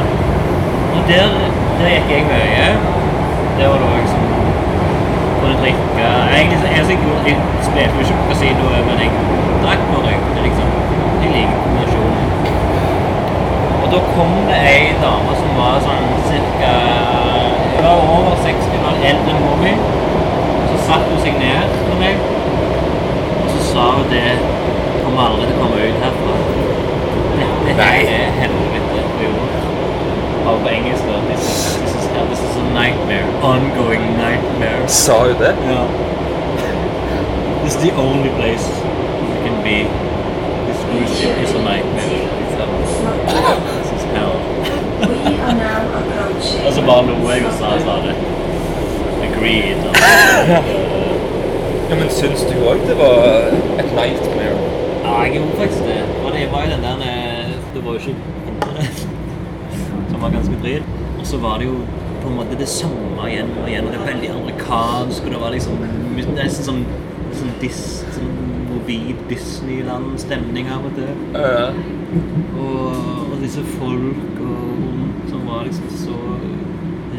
Og 0.94 1.00
der, 1.08 1.28
der 1.78 1.88
gikk 1.88 2.10
jeg 2.10 2.24
mye. 2.30 2.66
Det 3.58 3.68
var 3.70 3.76
da 3.82 3.86
jeg 3.94 4.02
liksom 4.02 4.22
Kunne 5.40 5.56
drikke 5.62 6.04
Egentlig 6.34 6.58
jeg, 6.76 6.84
så 6.86 6.92
jeg, 6.92 6.98
jeg 7.26 7.36
spilte 7.66 7.94
jo 7.96 8.00
ikke 8.04 8.18
på 8.20 8.28
kasino, 8.28 8.64
men 8.88 9.02
jeg 9.02 9.10
drakk 9.64 9.82
og 9.96 10.04
røykte, 10.06 10.30
det 10.36 10.42
liksom 10.46 10.68
Jeg 11.22 11.30
liker 11.34 11.58
kombinasjonen. 11.64 12.24
Og 13.82 13.86
da 13.92 13.98
kom 14.14 14.32
det 14.50 14.60
ei 14.74 14.86
dame 15.02 15.36
som 15.42 15.50
var 15.58 15.82
sånn 15.88 16.08
cirka 16.30 16.72
Hun 17.74 17.84
var 17.88 18.06
over 18.14 18.40
60 18.46 18.80
år, 18.84 19.02
eldre 19.10 19.34
enn 19.34 19.44
mor 19.44 19.60
mi. 19.64 19.74
Så 20.70 20.80
satte 20.86 21.10
hun 21.10 21.22
seg 21.26 21.42
ned 21.42 21.76
med 21.90 22.00
meg, 22.04 22.24
og 23.42 23.52
så 23.56 23.68
sa 23.72 23.92
hun 23.98 24.10
det 24.14 24.26
Kommer 25.02 25.26
aldri 25.26 25.48
til 25.48 25.56
å 25.56 25.62
komme 25.64 25.86
ut 25.90 26.04
herfra. 26.06 26.59
Oh, 30.50 30.58
da. 30.64 30.80
This 31.28 31.40
is, 31.40 31.76
this 31.80 31.94
is, 31.94 32.06
hell. 32.10 32.26
this 32.26 32.40
is 32.40 32.56
a 32.56 32.64
nightmare. 32.72 33.24
Ongoing 33.42 34.16
nightmare. 34.16 34.88
Sa 34.88 35.32
that. 35.34 35.56
Yeah. 35.60 35.86
This 37.62 37.76
is 37.76 37.82
the 37.82 37.92
only 37.94 38.30
place 38.30 38.66
you 38.66 39.38
can 39.44 39.62
be. 39.62 39.84
This 40.66 40.80
cruise 40.88 41.12
ship 41.20 41.36
is 41.38 41.52
a 41.52 41.62
nightmare. 41.62 42.26
It's 42.40 42.54
hell. 42.56 43.60
This 43.78 43.92
is 43.92 44.04
hell. 44.16 44.34
We 45.06 45.36
ah, 45.38 45.44
are 45.44 45.54
now 45.54 45.82
approaching. 46.00 46.66
Og 46.66 46.72
så 46.72 46.82
bare 46.82 47.02
lo 47.06 47.30
jeg 47.30 47.46
og 47.46 47.52
sa, 47.52 47.78
sa 47.84 47.94
det. 48.06 48.16
Agreed. 49.28 49.80
Ja, 51.90 51.94
men 51.96 52.10
syns 52.10 52.42
du 52.48 52.56
òg 52.70 52.78
det 52.88 52.96
var 52.98 53.52
et 53.78 53.90
nightmare? 53.94 54.56
Ja, 55.04 55.22
jeg 55.22 55.32
gjorde 55.36 55.56
faktisk 55.58 55.82
det. 55.84 56.02
Og 56.24 56.32
det 56.32 56.48
var 56.52 56.60
jo 56.64 56.70
den 56.74 56.82
der 56.86 56.96
var 57.90 57.98
jo 57.98 58.10
ikke 58.10 58.16
som 60.10 60.20
var 60.22 60.30
ganske 60.30 60.58
drit. 60.62 60.82
Og 61.18 61.26
så 61.26 61.38
var 61.38 61.58
det 61.58 61.66
jo 61.66 61.76
på 62.22 62.28
en 62.28 62.36
måte 62.36 62.58
det 62.58 62.68
samme 62.68 63.28
igjen 63.28 63.50
og 63.58 63.68
igjen. 63.68 63.86
Og 63.86 63.92
det 63.92 64.00
er 64.00 64.10
veldig 64.12 64.30
amerikansk, 64.36 65.24
og 65.24 65.34
det 65.34 65.40
var 65.42 65.54
liksom 65.54 65.84
nesten 66.36 66.66
sånn, 66.68 66.82
sånn, 67.36 67.54
dis, 67.62 67.80
sånn 68.14 68.30
mobil 68.70 69.14
Disneyland-stemning 69.30 70.70
av 70.72 70.86
og 70.88 70.98
til. 70.98 71.14
Og, 72.60 73.30
og 73.30 73.36
disse 73.42 73.64
folk 73.78 74.42
og, 74.44 75.24
som 75.30 75.46
var 75.48 75.66
liksom 75.66 75.90
så 76.04 76.18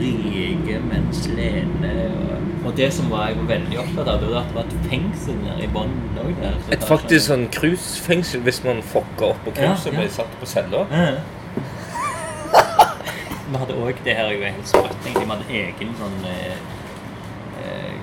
rike, 0.02 0.80
men 0.88 1.10
slene. 1.16 1.96
Og, 2.12 2.48
og 2.62 2.78
det 2.78 2.92
som 2.96 3.10
var 3.12 3.30
jeg 3.30 3.42
var 3.42 3.54
veldig 3.56 3.84
opptatt 3.84 4.08
av, 4.08 4.22
det 4.22 4.32
var 4.32 4.44
at 4.44 4.52
det 4.54 4.60
var 4.60 4.70
et 4.70 4.90
fengsel 4.92 5.40
nede 5.44 5.66
i 5.66 5.72
bunnen 5.74 6.02
der. 6.06 6.11
Et 6.72 6.84
faktisk 6.88 7.26
sånn 7.28 7.48
cruisefengsel 7.54 8.42
hvis 8.46 8.64
man 8.64 8.82
fucker 8.84 9.32
opp 9.34 9.44
på 9.46 9.54
Ja, 9.56 9.72
cruiset 9.74 9.88
og 9.94 10.00
blir 10.00 10.10
satt 10.10 10.40
på 10.40 10.46
cella. 10.50 10.86
Vi 13.52 13.58
hadde 13.60 13.76
òg 13.84 13.98
det 14.06 14.14
her 14.16 14.30
er 14.30 14.36
jo 14.38 14.44
helt 14.46 14.68
sprøtt. 14.70 15.02
Vi 15.06 15.12
hadde 15.28 15.48
egen 15.62 15.90
sånn 16.00 16.20
eh, 16.30 16.54
eh, 17.62 17.98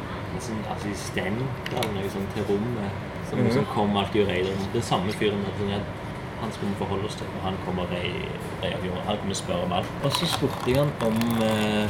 sånn 0.44 0.60
assistent 0.74 1.72
eller 1.72 1.94
noe 1.94 2.10
sånt 2.12 2.34
til 2.36 2.44
rommet. 2.50 3.06
Som 3.30 3.38
Mhm. 3.38 3.46
liksom 3.48 3.64
kom 3.74 3.96
alltid 3.96 4.22
og 4.22 4.28
rei 4.28 4.42
det. 4.42 4.56
Den 4.72 4.82
samme 4.82 5.12
fyren 5.12 5.44
sånn 5.58 5.72
han 6.40 6.52
skulle 6.52 6.70
vi 6.70 6.78
forholde 6.78 7.04
oss 7.04 7.14
til. 7.16 7.26
Og 7.38 7.42
han 7.44 7.56
kom 7.64 7.78
og 7.78 7.88
rei, 7.90 8.12
rei 8.62 8.72
av 8.74 8.84
jorda. 8.86 9.00
Han 9.06 9.16
og 9.30 9.36
spør 9.36 9.64
om 9.64 9.72
alt. 9.72 9.86
Og 10.04 10.12
så 10.12 10.26
spurte 10.26 10.66
jeg 10.70 10.76
han 10.76 10.92
om 11.02 11.42
eh, 11.42 11.88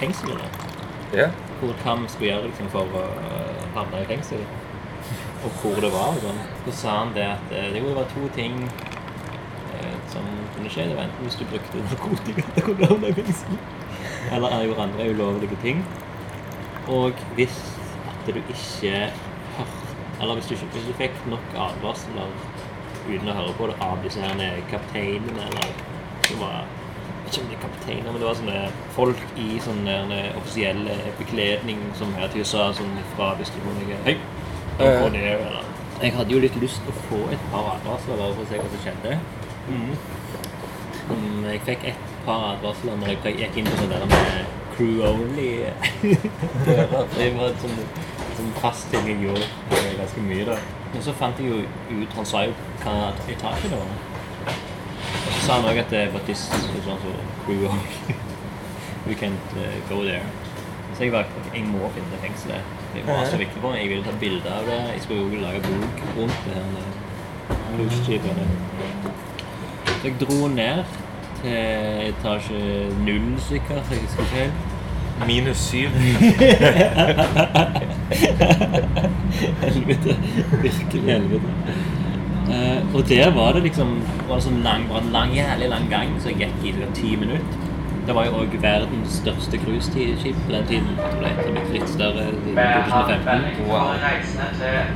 fengselet. 0.00 0.64
Ja. 1.14 1.28
Hvor, 1.60 1.72
hva 1.84 1.94
vi 2.02 2.08
skulle 2.08 2.30
gjøre 2.32 2.48
liksom, 2.50 2.68
for 2.68 2.80
å 2.80 3.04
havne 3.74 4.02
i 4.02 4.04
fengsel. 4.04 4.42
Og 5.46 5.52
hvor 5.60 5.80
det 5.80 5.92
var. 5.94 6.08
og 6.10 6.22
Sånn. 6.24 6.40
Så 6.66 6.72
sa 6.80 6.98
han 7.00 7.14
det 7.14 7.26
at 7.36 7.52
eh, 7.54 7.68
det 7.72 7.82
kunne 7.82 7.98
være 8.00 8.10
to 8.14 8.30
ting 8.34 8.56
eh, 8.66 9.96
som 10.10 10.26
kunne 10.56 10.72
skje. 10.72 10.88
Det 10.90 10.96
var 10.98 11.06
enten 11.06 11.28
hvis 11.28 11.38
du 11.38 11.44
brukte 11.52 11.84
narkotika 11.86 12.46
til 12.56 12.72
å 12.74 12.90
havne 12.90 13.12
i 13.12 13.16
fengsel, 13.20 13.60
eller 14.34 14.56
gjorde 14.66 14.86
andre 14.88 15.08
ulovlige 15.14 15.60
ting. 15.62 15.84
Og 16.90 17.22
hvis 17.38 17.60
at 18.10 18.26
du 18.26 18.38
ikke 18.38 19.06
hørte 19.56 19.82
Eller 20.16 20.38
hvis 20.38 20.46
du, 20.48 20.54
ikke, 20.54 20.66
hvis 20.72 20.84
du 20.88 20.92
fikk 20.96 21.16
nok 21.28 21.56
advarsler 21.60 22.30
uten 23.04 23.28
å 23.28 23.34
høre 23.36 23.50
på 23.58 23.66
det 23.68 23.74
av 23.84 23.98
disse 24.00 24.22
her 24.22 24.62
kapteinene, 24.70 25.42
eller 25.50 25.74
som 26.24 26.40
var 26.40 26.62
ikke 27.26 27.42
om 27.42 27.50
det 27.50 27.56
er 27.58 27.60
kapteiner, 27.60 28.08
men 28.08 28.22
det 28.22 28.28
var 28.28 28.38
sånne 28.38 28.62
folk 28.96 29.20
i 29.36 29.58
sånn 29.60 29.82
offisielle 29.84 30.30
offisiell 30.40 30.82
bekledning 31.18 31.84
som 31.98 32.14
her 32.16 32.32
til 32.32 32.46
USA 32.46 32.70
sånn 32.78 32.96
fra 33.12 33.34
hvis 33.36 33.52
du 33.52 33.60
noe 33.66 34.00
Hei, 34.06 34.16
go 34.78 34.84
Jeg 36.02 36.12
hadde 36.12 36.32
jo 36.32 36.40
litt 36.42 36.56
lyst 36.60 36.82
til 36.84 36.92
å 36.92 37.02
få 37.08 37.18
et 37.32 37.44
par 37.52 37.70
advarsler 37.76 38.18
bare 38.20 38.34
for 38.36 38.44
å 38.44 38.48
se 38.50 38.58
hva 38.60 38.68
som 38.72 38.82
skjedde. 38.84 39.18
Mm. 39.70 41.44
Jeg 41.46 41.62
fikk 41.64 41.86
et 41.92 42.10
par 42.26 42.50
advarsler 42.52 42.98
når 43.00 43.14
jeg 43.14 43.38
gikk 43.40 43.56
inn 43.62 43.70
på 43.70 43.78
sånn 43.80 43.94
der 43.94 44.04
med 44.10 44.50
crew 44.76 45.00
only. 45.08 45.48
det 47.16 47.30
var 47.38 47.48
et 47.48 47.64
sånn, 47.64 47.80
sånn 48.36 48.52
fast 48.60 48.90
ting 48.92 49.08
jeg 49.08 49.22
gjorde 49.24 49.48
eh, 49.78 49.92
ganske 49.96 50.24
mye 50.28 50.48
da. 50.50 50.58
Men 50.92 51.04
så 51.06 51.16
fant 51.16 51.40
jeg 51.40 51.48
jo 51.50 51.62
ut 52.02 52.16
Han 52.18 52.28
sa 52.28 52.44
jo 52.46 52.54
hva 52.84 52.96
etasje 53.32 53.72
det 53.72 53.80
var. 53.80 53.94
Og 54.46 55.30
så 55.32 55.40
sa 55.46 55.58
han 55.58 55.70
òg 55.70 55.80
at 55.86 55.92
det 55.94 56.08
var 56.12 56.26
this 56.28 56.48
sånn 56.52 56.84
som 56.84 57.22
crew 57.46 57.68
only. 57.70 58.18
We 59.06 59.14
can't 59.14 59.56
uh, 59.56 59.70
go 59.88 60.02
there. 60.04 60.26
Så 60.96 61.06
jeg 61.06 61.14
var 61.14 61.30
jeg 61.54 61.64
må 61.70 61.88
finne 61.94 62.20
fengselet. 62.20 62.85
Det 62.96 63.06
var 63.06 63.24
så 63.30 63.36
viktig 63.36 63.60
for 63.60 63.70
meg. 63.70 63.80
Jeg 63.82 63.88
ville 63.90 64.04
ta 64.04 64.14
bilde 64.20 64.48
av 64.58 64.62
det. 64.70 64.80
Jeg 64.92 65.00
skulle 65.04 65.20
jo 65.20 65.28
lage 65.42 65.60
bok 65.66 65.96
rundt 66.16 66.38
det 66.46 66.54
her 66.54 66.62
cruiseskipene. 67.76 68.46
Så 69.86 70.02
jeg 70.04 70.14
dro 70.20 70.48
ned 70.48 70.78
til 71.42 71.58
etasje 72.08 72.60
null, 73.04 73.28
sikkert. 73.48 73.84
Jeg 73.90 73.98
husker 74.06 74.24
helt. 74.32 74.58
Minus 75.26 75.56
syv. 75.56 75.88
helvete. 79.62 80.16
Virkelig 80.62 81.02
helvete. 81.12 81.50
Uh, 82.46 82.94
og 82.94 83.08
der 83.08 83.30
var 83.34 83.52
det 83.52 83.62
liksom 83.62 83.96
var 84.28 84.36
det 84.38 84.44
sånn 84.44 84.60
lang, 84.62 84.84
var 84.90 85.02
en 85.02 85.10
lang, 85.14 85.32
jævlig 85.34 85.68
lang 85.72 85.88
gang, 85.90 86.12
så 86.22 86.30
jeg 86.30 86.52
gikk 86.62 86.84
i 86.84 86.90
ti 86.94 87.16
minutter. 87.18 87.65
Det 88.06 88.14
var 88.14 88.22
jo 88.28 88.36
òg 88.38 88.52
verdens 88.62 89.16
største 89.18 89.58
cruiseskip 89.58 90.36
på 90.46 90.52
den 90.52 90.66
tiden. 90.68 90.90
Jeg 91.00 91.14
ble 91.18 91.28
det 91.38 91.46
er 91.60 91.70
litt 91.74 91.88
større 91.90 92.22
i 92.30 92.32
2015. 92.54 93.40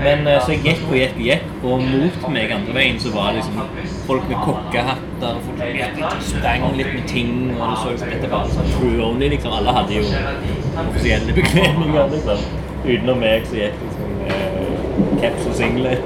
Men 0.04 0.18
eh, 0.30 0.38
så 0.44 0.48
jeg 0.54 0.60
gikk 0.66 0.82
og 0.86 0.94
gikk 1.00 1.14
og 1.16 1.22
gikk, 1.26 1.44
og 1.64 1.74
mot 1.88 2.16
meg 2.36 2.46
andre 2.54 2.72
veien 2.76 2.98
så 3.02 3.08
var 3.14 3.26
det 3.34 3.40
liksom 3.40 3.56
folk 4.06 4.24
med 4.30 4.38
kokkehatter, 4.46 5.32
og 5.34 5.40
folk 5.48 5.60
som 5.98 6.10
sprang 6.28 6.62
litt 6.78 6.92
med 6.94 7.04
ting, 7.10 7.32
og 7.58 7.72
så 7.82 7.86
liksom 7.96 8.08
dette 8.14 8.28
var 8.30 8.44
sånn 8.54 8.70
true 8.76 9.00
only, 9.08 9.26
liksom. 9.34 9.50
Alle 9.58 9.70
hadde 9.80 9.92
jo 9.98 10.04
offisielle 10.86 11.32
bekledninger, 11.40 12.04
liksom. 12.14 12.38
Utenom 12.86 13.18
meg 13.26 13.40
så 13.50 13.54
gikk 13.64 13.76
liksom 13.88 14.08
eh, 14.30 14.70
caps 15.24 15.42
og 15.50 15.54
singlet. 15.58 16.00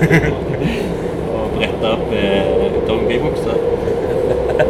og 1.34 1.44
bretta 1.56 1.86
opp 1.96 2.08
eh, 2.20 2.44
dongeribukser. 2.88 3.58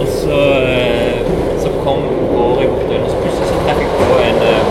og 0.00 0.06
så, 0.08 0.38
eh, 0.62 1.18
så 1.62 1.68
kom 1.84 2.00
går 2.30 2.60
jeg 2.62 2.68
bort 2.70 2.90
og 2.96 3.00
så 3.10 3.16
plutselig 3.20 3.46
så 3.50 3.56
traff 3.64 3.80
jeg 3.82 3.90
på 3.98 4.04
en 4.28 4.38
eh, 4.48 4.62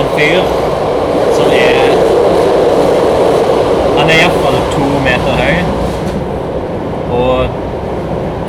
en 0.00 0.08
fyr 0.16 0.40
som 1.38 1.48
er 1.56 1.90
Han 3.96 4.06
er 4.12 4.16
iallfall 4.20 4.58
to 4.76 4.86
meter 5.08 5.32
høy 5.40 5.56
og 7.16 7.36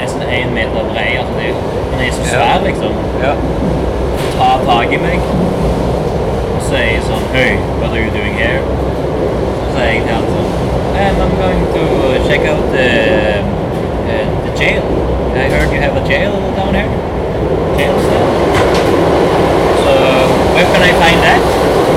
nesten 0.02 0.22
én 0.28 0.50
meter 0.54 0.82
brei. 0.92 1.10
Altså 1.22 1.34
det, 1.40 1.50
han 1.94 2.00
er 2.04 2.12
så 2.18 2.24
svær, 2.28 2.58
liksom. 2.66 2.92
Ja. 3.24 3.34
Tar 4.36 4.58
tak 4.68 4.90
i 4.94 5.00
meg 5.02 5.18
og 5.24 6.62
sier 6.68 7.00
sånn 7.08 7.26
Hey, 7.34 7.52
what 7.80 7.90
are 7.96 8.02
you 8.04 8.12
doing 8.14 8.36
here? 8.38 8.62
Så 9.64 9.68
sier 9.78 9.90
jeg 9.94 10.02
til 10.04 10.14
han 10.14 10.28
sånn 10.36 10.50
"Um, 10.98 11.16
I'm 11.24 11.34
going 11.40 11.64
to 11.78 11.84
check 12.28 12.42
out 12.52 12.64
the, 12.74 12.90
uh, 14.10 14.26
the 14.46 14.52
jail. 14.60 14.84
I 15.38 15.40
heard 15.54 15.70
you 15.74 15.80
have 15.80 15.96
a 15.96 15.98
jail 16.10 16.34
down 16.58 16.74
here. 16.74 16.90
Jail 17.78 17.94
cell. 18.08 18.28
So, 19.84 19.92
where 20.56 20.68
can 20.74 20.82
I 20.82 20.84
find 21.04 21.20
that? 21.28 21.44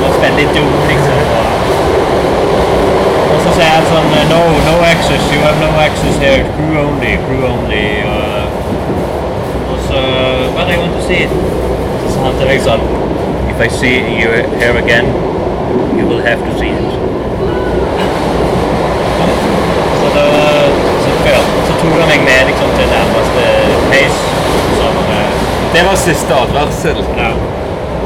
Og 0.04 0.12
veldig 0.22 0.46
dum, 0.56 0.70
liksom. 0.90 1.16
Og 3.32 3.38
så 3.44 3.50
sier 3.56 3.72
han 3.72 3.84
sånn 3.88 4.06
No, 4.34 4.42
no 4.68 4.74
access. 4.92 5.22
You 5.32 5.40
have 5.48 5.56
no 5.64 5.70
access 5.80 6.16
here. 6.20 6.44
Crew 6.56 6.74
only. 6.84 7.12
Crew 7.24 7.42
only. 7.48 7.86
Uh, 8.04 8.44
og 9.72 9.78
så 9.88 9.98
But 10.56 10.66
I 10.68 10.70
want 10.76 10.92
to 10.98 11.02
see 11.08 11.20
it. 11.24 11.32
Så 12.04 12.08
sa 12.14 12.18
han 12.28 12.34
til 12.38 12.46
meg 12.52 12.60
sånn 12.68 12.84
If 13.50 13.58
I 13.64 13.68
see 13.80 13.96
you 14.20 14.30
here 14.60 14.76
again, 14.78 15.06
you 15.98 16.04
will 16.06 16.22
have 16.30 16.40
to 16.46 16.52
see 16.58 16.68
it. 16.68 16.90
Så 20.00 20.06
da 20.16 20.24
så, 21.04 21.10
før, 21.24 21.40
så 21.66 21.72
tok 21.80 21.94
han 22.00 22.08
meg 22.12 22.20
med 22.28 22.40
liksom, 22.50 22.68
til 22.78 22.86
nærmeste 22.94 23.44
peis. 23.92 24.16
Så 24.78 24.90
Det 25.74 25.82
var 25.88 25.96
siste 25.96 26.34
advarsel. 26.34 26.98
ja. 27.22 27.30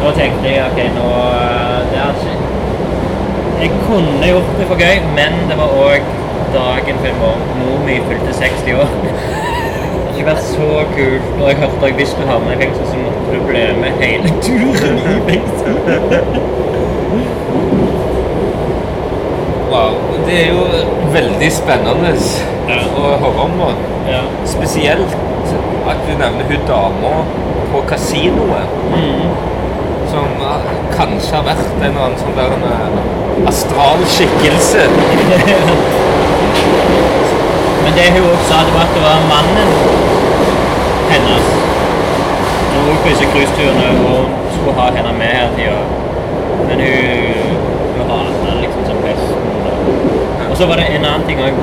Da 0.04 0.10
tenkte 0.18 0.48
jeg 0.50 0.64
ok, 0.70 0.80
nå 0.98 1.04
det 1.90 1.98
er 2.04 2.10
ikke 2.18 2.32
Jeg 3.60 3.70
kunne 3.86 4.26
gjort 4.28 4.50
det 4.58 4.66
for 4.68 4.76
gøy, 4.76 4.96
men 5.16 5.38
det 5.48 5.56
var 5.58 5.70
òg 5.86 6.02
dagen 6.54 6.98
før 7.04 7.14
mor 7.60 7.78
mi 7.86 8.00
fylte 8.08 8.34
60 8.40 8.72
år. 8.82 8.90
Ikke 10.24 10.38
vært 10.38 10.46
så 10.48 10.66
kult 10.96 11.24
når 11.36 11.50
jeg 11.50 11.58
hørte 11.60 11.84
at 11.90 11.96
hvis 11.98 12.12
du 12.16 12.22
havner 12.24 12.54
i 12.54 12.56
fengsel, 12.62 12.84
så 12.88 12.96
måtte 12.96 13.28
du 13.34 13.40
bli 13.44 13.64
med 13.76 13.92
hele 14.00 14.28
turen 14.40 14.96
i 15.04 15.20
fengsel. 15.26 15.74
Wow. 19.68 19.92
Det 20.24 20.32
er 20.46 20.48
jo 20.54 20.64
veldig 21.12 21.50
spennende 21.52 22.16
Ja. 22.70 22.78
å 22.96 23.20
høre 23.20 23.44
om. 23.44 23.52
Ja. 24.08 24.22
Spesielt 24.48 25.12
at 25.92 26.00
du 26.08 26.12
nevner 26.16 26.48
hun 26.48 26.64
dama 26.72 27.12
på 27.74 27.84
kasinoet. 27.92 28.64
Som 30.08 30.40
eh, 30.40 30.64
kanskje 30.96 31.36
har 31.36 31.44
vært 31.50 31.68
en 31.82 31.90
eller 31.90 32.00
annen 32.06 32.16
sånn 32.22 32.32
der 32.40 32.48
eh, 32.72 32.96
astral 33.52 34.00
skikkelse. 34.16 34.88
Men 37.84 37.92
det 37.98 38.06
hun 38.14 38.30
også 38.32 38.44
sa, 38.50 38.56
det 38.66 38.74
var 38.76 38.84
at 38.88 38.94
det 38.96 39.02
var 39.08 39.18
mannen 39.34 39.68
hennes 41.12 41.46
dro 42.72 42.94
på 43.02 43.08
disse 43.08 43.26
cruiseturene 43.32 43.88
og 44.12 44.20
skulle 44.54 44.76
ha 44.80 44.86
henne 44.96 45.12
med 45.20 45.32
hele 45.36 45.50
tida. 45.56 45.80
Men 46.68 46.76
hun, 46.84 47.52
hun 47.96 48.06
hata 48.10 48.46
det 48.46 48.56
liksom 48.62 48.82
som 48.90 49.02
pesten. 49.04 49.44
Og 50.50 50.56
så 50.56 50.66
var 50.66 50.76
det 50.80 50.86
en 50.96 51.04
annen 51.10 51.26
ting 51.28 51.40
òg, 51.42 51.56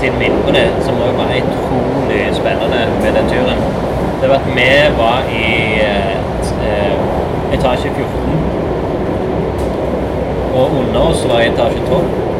siden 0.00 0.18
vi 0.20 0.30
på 0.46 0.50
det, 0.58 0.66
som 0.84 1.02
også 1.02 1.16
var 1.20 1.30
utrolig 1.40 2.22
spennende 2.36 2.80
med 3.02 3.10
den 3.18 3.30
turen. 3.32 3.60
Det 4.20 4.28
var 4.28 4.36
at 4.36 4.48
vi 4.58 4.70
var 4.98 5.18
i 5.42 5.48
eh, 5.86 6.16
eh, 6.68 6.94
etasje 7.54 7.90
14. 7.96 8.06
Og 10.54 10.66
under 10.80 11.00
oss 11.00 11.26
var 11.28 11.40
etasje 11.40 11.80
12. 11.88 12.35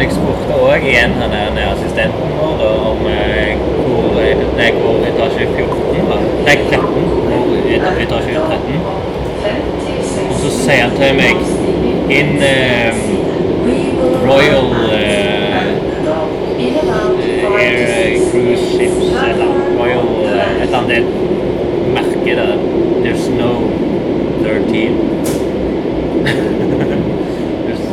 Så 0.00 0.04
jeg 0.04 0.14
spurte 0.16 0.54
òg 0.56 0.84
igjen 0.88 1.12
han 1.20 1.28
der 1.28 1.66
assistenten 1.74 2.30
vår 2.38 2.54
da, 2.56 2.68
om 2.88 3.00
eh, 3.04 3.50
hvor, 3.84 4.14
nei, 4.56 4.68
hvor 4.78 5.02
etasje 5.04 5.44
14 5.50 6.06
var. 6.08 6.22
Nei, 6.46 6.54
13. 6.70 6.86
Hvor 7.26 7.98
etasje 8.06 8.32
13. 8.46 8.80
Og 10.22 10.36
så 10.40 10.52
sier 10.54 10.80
han 10.86 10.94
til 10.96 11.12
meg 11.18 11.36
In 12.16 12.30
eh, 12.48 12.96
Royal 14.24 14.72
eh, 14.96 15.68
Air 17.60 18.16
Cruise 18.30 18.64
Ships 18.72 19.04
eller 19.04 19.52
Royal 19.76 20.08
eh, 20.30 20.40
et 20.40 20.64
eller 20.64 20.78
annet 20.80 21.06
merke 21.92 22.38
der 22.40 22.56
There's 23.04 23.28
no 23.36 23.52
13. 24.48 24.96
there's, 27.66 27.84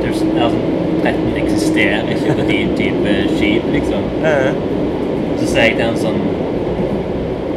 there's, 0.00 0.22
altså, 0.40 0.58
13 1.02 1.36
eksisterer 1.36 2.08
ikke 2.08 2.34
på 2.38 2.42
din 2.48 2.68
type 2.76 3.14
skip, 3.36 3.62
liksom. 3.72 4.02
Så 5.38 5.46
sa 5.46 5.58
jeg 5.66 5.74
til 5.76 5.84
han 5.84 5.96
sånn 5.98 6.20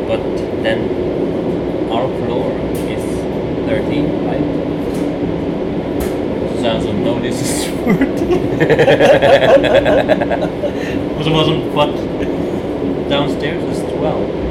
But 0.09 0.25
then 0.65 0.79
our 1.93 2.07
floor 2.21 2.49
is 2.89 3.05
13, 3.67 4.05
right? 4.25 4.49
Så 6.49 6.55
sa 6.63 6.67
han 6.73 6.81
sånn 6.87 6.99
No, 7.05 7.13
this 7.21 7.37
is 7.45 7.53
14. 7.85 7.95
Og 11.17 11.21
så 11.21 11.29
var 11.29 11.39
det 11.39 11.47
sånn 11.51 11.63
But 11.77 11.93
downstairs 13.13 13.63
is 13.75 13.81
12. 13.93 14.45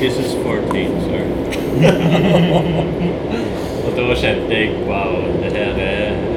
This 0.00 0.16
is 0.16 0.32
14, 0.40 0.88
sir. 1.04 1.24
Og 3.84 3.90
da 3.96 4.02
kjente 4.16 4.48
jeg 4.54 4.68
Wow, 4.88 5.12
det 5.44 5.52
her 5.52 5.74
er 5.84 6.08
mareritt. 6.16 6.29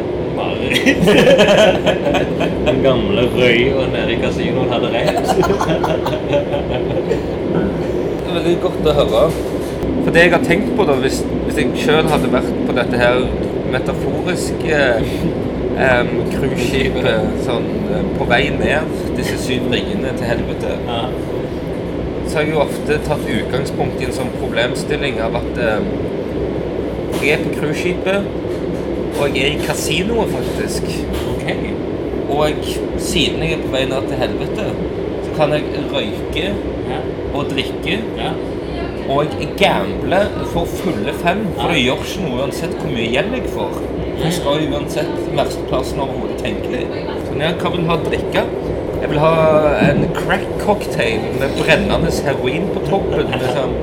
Den 2.68 2.80
gamle 2.84 3.22
røya 3.36 3.88
nede 3.93 4.11
i 4.16 4.20
kasinoen 4.22 4.70
hadde 4.74 4.88
rett. 4.93 5.28
Det 7.14 8.28
er 8.28 8.38
veldig 8.38 8.57
godt 8.64 8.84
å 8.89 8.97
høre. 8.99 9.24
For 10.03 10.11
det 10.11 10.22
jeg 10.26 10.34
har 10.36 10.43
tenkt 10.47 10.70
på, 10.78 10.82
da, 10.88 10.93
hvis, 11.03 11.18
hvis 11.47 11.57
jeg 11.61 11.68
sjøl 11.86 12.07
hadde 12.11 12.34
vært 12.34 12.53
på 12.68 12.72
dette 12.76 12.95
her 12.99 13.16
metaforiske 13.74 14.80
cruiseskipet 15.74 17.07
eh, 17.09 17.30
sånn 17.45 17.66
eh, 17.89 18.03
på 18.18 18.28
vei 18.30 18.43
ned 18.53 18.91
disse 19.18 19.38
syv 19.41 19.70
ringene 19.74 20.14
til 20.18 20.28
helvete, 20.30 20.76
Ja. 20.88 21.07
så 22.28 22.38
har 22.38 22.43
jeg 22.45 22.53
jo 22.53 22.61
ofte 22.61 22.99
tatt 23.07 23.26
utgangspunkt 23.30 24.01
i 24.01 24.05
en 24.05 24.14
sånn 24.14 24.30
problemstilling 24.39 25.20
av 25.22 25.36
at 25.41 25.57
eh, 25.57 25.82
jeg 27.24 27.38
er 27.38 27.43
på 27.45 27.55
cruiseskipet, 27.57 28.22
og 29.20 29.36
jeg 29.38 29.43
er 29.43 29.57
i 29.57 29.66
kasinoet, 29.66 30.30
faktisk. 30.34 30.84
Ok. 31.34 31.51
Og 32.34 32.49
siden 32.97 33.43
jeg 33.43 33.57
er 33.57 33.64
på 33.66 33.72
vei 33.76 33.86
ned 33.89 34.09
til 34.09 34.22
helvete, 34.24 34.66
så 35.26 35.36
kan 35.38 35.53
jeg 35.53 35.64
røyke 35.93 36.47
Ja. 36.89 36.99
og 37.34 37.45
drikke 37.49 37.99
Ja. 38.18 38.32
Og 39.09 39.26
jeg 39.39 39.49
gambler 39.59 40.26
for 40.53 40.66
fulle 40.66 41.14
fem, 41.14 41.47
for 41.59 41.68
det 41.68 41.84
gjør 41.84 41.99
ikke 42.05 42.22
noe 42.24 42.41
uansett 42.41 42.76
hvor 42.80 42.91
mye 42.91 43.09
gjeld 43.11 43.34
jeg 43.36 43.49
får. 43.51 43.82
Jeg 44.24 44.34
skal 44.34 44.64
uansett 44.72 45.11
versteplassen 45.36 45.99
overhodet 45.99 46.38
tenkelig. 46.43 46.86
Så 47.28 47.39
jeg 47.39 47.57
hva 47.59 47.72
vil 47.76 47.89
ha 47.89 47.97
drikke? 48.05 48.45
Jeg 49.01 49.09
vil 49.11 49.20
ha 49.20 49.34
en 49.89 50.05
crack-cocktail 50.16 51.20
med 51.39 51.57
brennende 51.59 52.11
heroin 52.26 52.70
på 52.74 52.86
toppen 52.88 53.28
med 53.34 53.43
sånn 53.57 53.76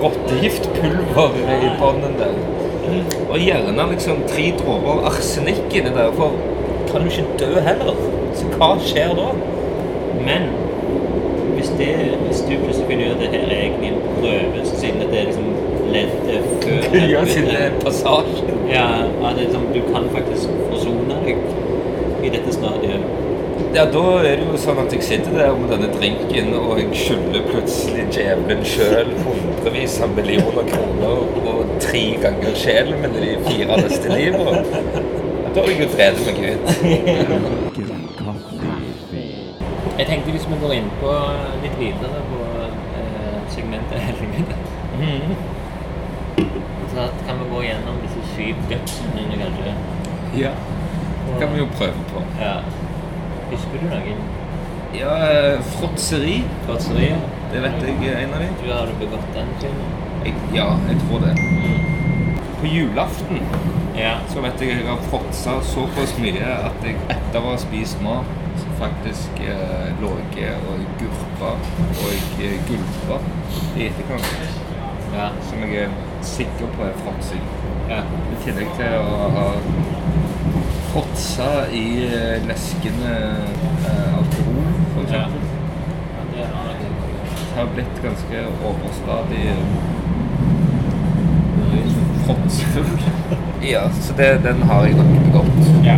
rottegiftpulver 0.00 1.36
i 1.58 1.72
bånden 1.80 2.16
der. 2.18 2.32
Og 3.32 3.38
gjerne 3.40 3.84
liksom 3.90 4.26
tre 4.28 4.50
dråper 4.58 5.06
arsenikk 5.08 5.72
inni 5.72 5.92
der, 5.94 6.10
for 6.18 6.34
kan 6.90 7.00
du 7.00 7.08
ikke 7.08 7.38
dø 7.40 7.62
heller. 7.64 7.96
Så 8.36 8.48
hva 8.58 8.74
skjer 8.84 9.14
da? 9.16 9.30
Men 10.26 10.50
hvis, 11.56 11.70
det, 11.78 11.88
hvis 12.26 12.42
du 12.44 12.52
plutselig 12.60 12.88
finner 12.90 13.14
ut 13.14 13.16
at 13.16 13.22
det 13.22 13.30
her 13.32 13.46
er 13.46 13.62
egentlig 13.62 13.94
en 13.94 14.02
prøve, 14.18 14.66
så 14.68 14.76
siden 14.82 15.00
det 15.00 15.20
er 15.22 15.30
liksom 15.30 15.48
leddet 15.94 16.44
før 16.64 16.98
Ja, 17.14 17.24
siden 17.24 17.48
det 17.48 17.58
er 17.70 17.80
passasjen. 17.80 18.62
Ja, 18.68 18.86
at 19.28 19.40
liksom, 19.40 19.64
du 19.74 19.80
kan 19.88 20.08
faktisk 20.12 20.52
forsone 20.68 21.08
deg 21.24 21.36
i 22.22 22.36
dette 22.36 22.52
stadiet. 22.52 23.08
Ja, 23.74 23.84
da 23.88 24.02
er 24.20 24.36
det 24.36 24.44
jo 24.44 24.58
sånn 24.60 24.80
at 24.82 24.92
jeg 24.92 25.04
sitter 25.06 25.32
der 25.38 25.54
med 25.56 25.70
denne 25.72 25.88
drinken, 25.94 26.50
og 26.58 26.80
jeg 26.80 26.90
skylder 27.04 27.46
plutselig 27.46 28.04
djevelen 28.12 28.60
sjøl 28.68 29.08
hundrevis 29.22 29.94
av 30.04 30.12
millioner 30.16 30.66
kroner 30.68 31.22
og 31.52 31.70
tre 31.80 32.02
ganger 32.20 32.58
sjelen 32.58 33.00
min 33.00 33.16
i 33.16 33.22
de 33.24 33.38
fire 33.46 33.78
neste 33.80 34.12
livene. 34.12 34.60
Da 35.54 35.56
har 35.60 35.70
jeg 35.70 35.80
jo 35.80 35.88
drevet 35.94 36.20
meg 36.26 36.36
ut. 36.50 36.62
Jeg 39.98 40.06
tenkte 40.08 40.36
hvis 40.36 40.46
vi 40.50 40.60
går 40.60 40.76
inn 40.76 40.92
på 41.00 41.16
litt 41.64 41.76
videre 41.80 42.22
på 42.28 42.44
eh, 42.66 43.40
segmentet 43.52 44.04
helvete, 44.04 44.56
så 46.92 47.08
at 47.08 47.26
kan 47.26 47.40
vi 47.40 47.50
gå 47.54 47.66
gjennom 47.70 48.00
disse 48.04 48.20
syv 48.34 48.64
dødssyndene, 48.68 49.34
kanskje? 49.46 49.74
Ja. 50.44 50.52
Det 51.26 51.36
kan 51.40 51.52
vi 51.54 51.60
jo 51.62 51.68
prøve 51.76 52.08
på. 52.12 52.24
Ja. 52.40 52.56
Husker 53.52 53.82
du 53.82 53.88
noen? 53.90 54.22
Ja, 54.96 55.12
Fråtseri. 55.62 56.42
fråtseri, 56.66 57.08
ja. 57.10 57.16
det 57.52 57.60
vet 57.64 57.78
jeg 57.86 58.08
er 58.12 58.18
en 58.24 58.34
av 58.34 58.40
dem. 58.44 58.54
Du 58.64 58.72
har 58.72 58.86
du 58.86 58.94
begått 59.00 59.28
den? 59.34 59.48
Jeg, 60.24 60.34
ja, 60.54 60.66
jeg 60.88 60.98
tror 61.06 61.24
det. 61.26 61.36
På 62.60 62.66
julaften 62.66 63.40
Ja. 63.96 64.12
så 64.28 64.40
vet 64.40 64.60
jeg 64.60 64.68
jeg 64.78 64.86
har 64.88 65.00
fråtsa 65.10 65.58
såpass 65.68 66.14
mye 66.18 66.52
at 66.68 66.84
jeg 66.86 66.96
etter 67.12 67.40
å 67.42 67.50
ha 67.50 67.56
spist 67.60 68.00
mat 68.04 68.28
faktisk 68.78 69.40
eh, 69.44 69.90
jeg 70.36 70.54
og 70.70 70.80
gurpa 71.00 71.50
og 71.52 72.46
gulpa 72.68 73.18
i 73.76 73.88
etterkant. 73.90 74.62
Ja. 75.12 75.28
Som 75.48 75.64
jeg 75.66 75.84
er 75.84 75.92
sikker 76.24 76.72
på 76.76 76.86
er 76.88 76.96
fråtsing. 77.04 77.44
ja. 77.90 78.00
I 78.32 78.40
tillegg 78.44 78.72
til 78.78 78.96
å 78.96 79.28
ha 79.36 79.46
fråtsa 81.22 81.70
i 81.70 82.04
eh, 82.04 82.46
leskende 82.48 83.34
eh, 83.86 84.18
alkohol, 84.18 84.64
for 84.94 85.00
Ja. 85.00 85.04
eksempel. 85.04 85.40
ja 86.36 86.44
det 87.54 87.60
har 87.60 87.66
blitt 87.74 88.02
ganske 88.02 88.46
overstadig 88.64 89.52
fråtsefull. 92.26 93.02
Ja, 93.72 93.90
så 94.00 94.14
det, 94.16 94.40
den 94.44 94.62
har 94.62 94.84
jeg 94.86 94.94
nok 94.96 95.24
begått. 95.24 95.84
Ja. 95.84 95.94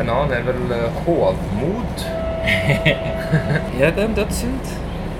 En 0.00 0.08
annen 0.10 0.32
er 0.32 0.42
vel 0.44 0.72
eh, 0.72 1.04
hovmod. 1.06 2.04
ja, 3.80 3.90
det 3.96 4.02
er 4.02 4.04
en 4.08 4.14
dødssynd. 4.14 4.74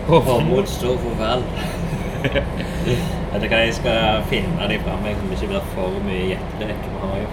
Hovmod 0.09 0.66
står 0.66 0.97
for 0.99 1.16
vel. 1.24 1.43
Vet 3.32 3.43
du 3.43 3.49
hva, 3.49 3.62
jeg 3.64 3.74
skal 3.74 4.20
finne 4.28 4.68
de 4.68 4.76
fra 4.84 4.99
meg, 5.05 5.16
som 5.16 5.32
ikke 5.32 5.49
blir 5.55 5.64
for 5.72 5.97
mye 6.05 6.26
gjettelek. 6.34 6.84
Vi 6.91 7.01
har 7.07 7.16
jo 7.22 7.28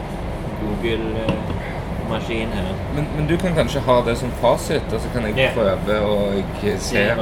Google-maskin 2.07 2.47
her. 2.47 2.75
Men, 2.95 3.05
men 3.15 3.27
du 3.27 3.37
kan 3.37 3.53
kanskje 3.53 3.79
ha 3.79 4.01
det 4.01 4.15
som 4.15 4.31
fasit, 4.31 4.93
og 4.93 5.01
så 5.01 5.07
kan 5.13 5.23
jeg 5.23 5.37
yeah. 5.37 5.53
prøve 5.53 6.01
å 6.01 6.43
se 6.79 7.15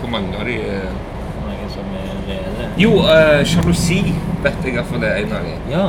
hvor 0.00 0.10
mange 0.10 0.38
av 0.38 0.44
de 0.46 0.56
er 0.58 0.84
Mange 1.42 1.68
som 1.70 1.84
er 1.98 2.10
reelle. 2.26 2.68
Jo, 2.78 2.90
uh, 3.02 3.44
sjalusi 3.46 4.14
vet 4.42 4.64
jeg 4.64 4.74
iallfall 4.76 5.04
er 5.06 5.16
en 5.22 5.32
av 5.34 5.40
de. 5.46 5.52
Ja. 5.70 5.86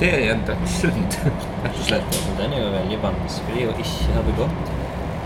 Det 0.00 0.10
er 0.10 0.32
en 0.34 0.42
dødssynd, 0.48 1.10
rett 1.64 1.70
og 1.70 1.74
slett. 1.86 2.08
altså, 2.08 2.30
Den 2.40 2.50
er 2.52 2.58
jo 2.64 2.70
veldig 2.74 2.98
vanskelig 3.02 3.62
å 3.70 3.72
ikke 3.84 4.08
ha 4.16 4.22
begått. 4.28 4.64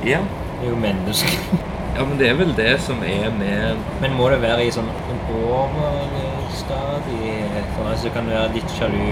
Ja. 0.07 0.21
Det 0.59 0.65
er 0.67 0.71
jo 0.73 0.79
menneskelig. 0.83 1.41
ja, 1.97 2.03
men 2.05 2.17
det 2.21 2.27
er 2.29 2.35
vel 2.39 2.53
det 2.59 2.75
som 2.83 2.99
er 3.07 3.29
med 3.39 3.77
Men 4.03 4.11
må 4.19 4.25
det 4.31 4.41
være 4.43 4.63
i 4.67 4.71
sånn 4.75 4.91
en 4.91 5.21
overstadie? 5.39 7.37
For 7.77 7.85
altså, 7.91 8.07
kan 8.15 8.25
være 8.31 8.55
litt 8.59 8.71
sjalu, 8.77 9.11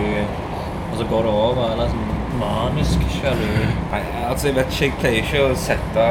og 0.90 0.94
så 1.00 1.04
går 1.10 1.20
det 1.26 1.32
over. 1.32 1.64
Eller 1.72 1.86
sånn 1.94 2.15
manisk 2.40 3.02
sjalu. 3.16 3.46
Nei, 3.92 4.00
altså 4.28 4.48
jeg 4.50 4.56
vet 4.56 4.72
ikke, 4.72 4.84
jeg 4.86 4.96
pleier 5.00 5.22
ikke 5.22 5.42
å 5.46 5.56
sette 5.60 6.06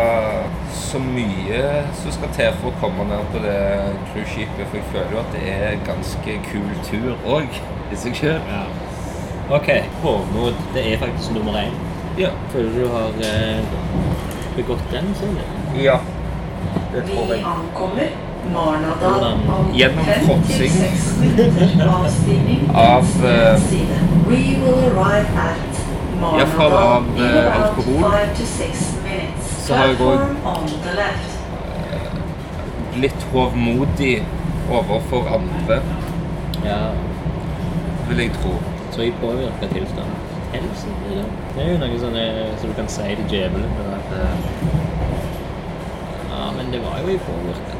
så 0.76 0.99
mye 1.01 1.61
som 2.01 2.13
skal 2.15 2.34
til 2.38 2.57
for 2.61 2.71
å 2.71 2.80
komme 2.84 3.05
ned 3.09 3.23
på 3.34 3.41
det 3.43 3.57
cruiseskipet, 4.11 4.65
for 4.69 4.80
jeg 4.80 4.89
føler 4.93 5.15
jo 5.15 5.21
at 5.23 5.32
det 5.36 5.43
er 5.55 5.80
ganske 5.88 6.38
kul 6.49 6.69
tur 6.89 7.13
òg 7.38 7.59
i 7.91 7.99
seg 8.03 8.17
sjøl. 8.17 8.39
Ja. 8.51 8.63
OK. 9.55 9.69
Hovmod. 10.03 10.53
Det 10.73 10.84
er 10.93 11.01
faktisk 11.03 11.36
nummer 11.38 11.57
én. 11.61 11.73
Ja. 12.17 12.32
Føler 12.53 12.69
du 12.71 12.80
du 12.86 12.93
har 12.93 13.17
eh, 13.28 13.59
begått 14.55 14.86
den, 14.93 15.11
Silje? 15.19 15.45
ja. 15.84 15.99
Det 16.93 17.01
Vi 17.05 17.11
tror 17.11 17.34
jeg. 17.34 17.43
ankommer 17.45 18.07
Marnardal 18.53 19.23
om 19.51 19.73
Gjennom 19.76 20.05
fråtsing 20.26 20.71
56 20.71 21.17
minutter. 21.21 21.88
Avstigning 21.91 22.69
Av, 22.73 23.09
eh. 23.26 23.59
We 24.30 24.39
will 24.63 24.86
arrive 24.91 25.28
at 25.38 25.74
Ja, 26.22 26.45
fra 26.45 26.70
Marnardal 26.70 26.88
av, 26.88 27.03
eh, 27.20 27.63
alkohol. 27.63 28.11
Så 29.66 29.74
har 29.74 29.86
jeg 29.86 29.95
òg 29.95 30.18
Platform 30.18 30.45
on 30.45 30.68
the 30.68 30.91
left. 30.95 31.32
Litt 32.95 33.22
hovmodig 33.34 34.24
overfor 34.72 35.28
andre, 35.36 35.82
Ja. 36.66 36.78
vil 38.09 38.18
jeg 38.18 38.32
tro. 38.34 38.53
Så 38.91 39.01
jeg 39.01 39.13
påvirker 39.22 39.68
tilstand. 39.74 40.11
Helsen? 40.53 40.89
det 41.09 41.18
er 41.18 41.22
det. 41.22 41.26
Det 41.55 41.63
er 41.63 41.72
jo 41.72 41.78
noe 41.78 41.99
sånn 41.99 42.16
eh, 42.16 42.59
som 42.59 42.70
du 42.70 42.76
kan 42.76 42.88
si 42.88 43.01
til 43.16 43.26
djevelen. 43.30 43.72
At, 43.91 44.09
eh, 44.20 44.36
ja, 46.32 46.51
men 46.57 46.72
det 46.72 46.80
var 46.86 46.95
jo 47.03 47.07
i 47.07 47.18
påvirka 47.28 47.74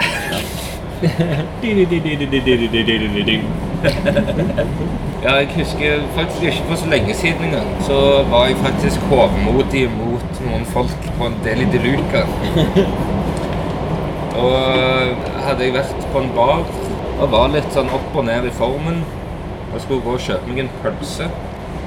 Ja, 5.26 5.32
jeg 5.42 5.48
husker 5.56 6.02
faktisk 6.14 6.44
ikke 6.44 6.64
for 6.68 6.76
så 6.76 6.90
lenge 6.90 7.14
siden 7.14 7.44
engang. 7.44 7.70
Så 7.82 7.96
var 8.30 8.46
jeg 8.46 8.58
faktisk 8.62 9.00
hovmodig 9.10 9.88
mot 9.90 10.42
noen 10.46 10.66
folk 10.66 11.08
på 11.18 11.26
en 11.26 11.38
del 11.44 11.64
i 11.64 11.70
De 11.74 11.80
Luca. 11.82 12.22
Og 14.44 14.60
hadde 15.48 15.64
jeg 15.66 15.74
vært 15.74 16.04
på 16.14 16.22
en 16.22 16.30
bar 16.36 16.62
og 17.16 17.32
var 17.32 17.50
litt 17.56 17.72
sånn 17.74 17.90
opp 17.98 18.14
og 18.14 18.28
ned 18.28 18.46
i 18.46 18.52
formen 18.54 19.00
og 19.72 19.80
skulle 19.82 20.04
gå 20.06 20.14
og 20.14 20.22
kjøpe 20.28 20.52
meg 20.52 20.62
en 20.62 20.70
pølse. 20.84 21.30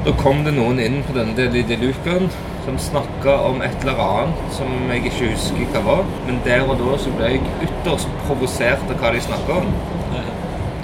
Da 0.07 0.15
kom 0.19 0.43
det 0.43 0.57
noen 0.57 0.81
inn 0.83 1.05
på 1.07 1.15
denne 1.15 1.37
del 1.39 1.61
i 1.61 1.63
De 1.69 1.77
Lucaen 1.79 2.27
som 2.65 2.81
snakka 2.89 3.37
om 3.53 3.63
et 3.63 3.77
eller 3.85 4.03
annet 4.03 4.57
som 4.57 4.73
jeg 4.91 5.05
ikke 5.13 5.29
husker 5.37 5.71
hva 5.77 5.85
var. 5.93 6.03
Men 6.27 6.43
der 6.49 6.67
og 6.67 6.83
da 6.83 6.99
så 7.05 7.15
ble 7.15 7.31
jeg 7.37 7.55
ytterst 7.69 8.11
provosert 8.25 8.91
av 8.91 8.99
hva 8.99 9.15
de 9.15 9.23
snakka 9.29 9.61
om. 9.63 9.71
Jeg 10.17 10.27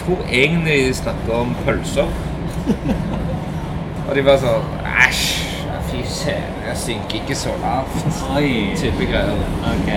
tror 0.05 0.23
egentlig 0.29 0.79
de 0.85 0.95
snakka 1.01 1.41
om 1.41 1.59
pølser. 1.65 2.15
Og 4.07 4.15
de 4.17 4.25
bare 4.25 4.39
sånn 4.43 4.71
Æsj, 5.05 5.25
fy 5.91 6.03
søren, 6.09 6.61
jeg 6.69 6.81
synker 6.85 7.21
ikke 7.23 7.37
så 7.39 7.55
lavt. 7.63 8.09
Oi. 8.37 8.73
Type 8.79 9.09
greier. 9.11 9.45
Ok. 9.73 9.91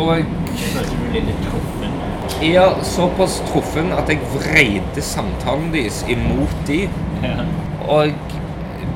Og 0.00 0.14
jeg 0.16 0.26
Følte 0.60 0.96
du 1.00 1.06
litt 1.14 1.44
truffen? 1.46 1.96
er 2.40 2.82
såpass 2.86 3.40
truffen 3.50 3.92
at 3.92 4.08
jeg 4.08 4.20
vreide 4.32 5.02
samtalen 5.04 5.72
deres 5.74 6.04
imot 6.08 6.54
de. 6.68 6.82
Ja. 7.24 7.44
Og 7.88 8.12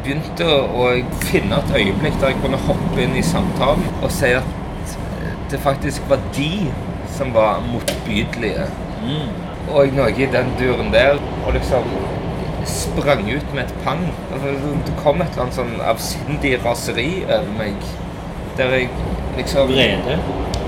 begynte 0.05 0.47
å 0.47 0.89
finne 1.25 1.61
et 1.61 1.73
øyeblikk 1.79 2.19
der 2.21 2.33
jeg 2.33 2.41
kunne 2.43 2.61
hoppe 2.67 3.01
inn 3.05 3.17
i 3.17 3.25
samtalen 3.25 3.85
og 4.03 4.11
si 4.13 4.33
at 4.37 4.97
det 5.53 5.61
faktisk 5.65 6.05
var 6.09 6.21
de 6.37 6.69
som 7.17 7.33
var 7.35 7.63
motbydelige. 7.69 8.67
Mm. 9.05 9.31
Og 9.73 9.97
noe 9.97 10.11
i 10.13 10.29
den 10.33 10.53
duren 10.61 10.91
der, 10.93 11.21
og 11.47 11.55
liksom 11.57 11.89
sprang 12.67 13.31
ut 13.31 13.55
med 13.55 13.65
et 13.65 13.75
pang. 13.85 14.03
Det 14.87 14.95
kom 15.03 15.21
et 15.23 15.33
eller 15.33 15.47
annet 15.47 15.59
sånn 15.59 15.75
avsindig 15.85 16.55
raseri 16.65 17.09
over 17.25 17.51
meg, 17.59 17.89
der 18.59 18.77
jeg 18.79 18.91
liksom 19.39 19.73
Vrede? 19.73 20.19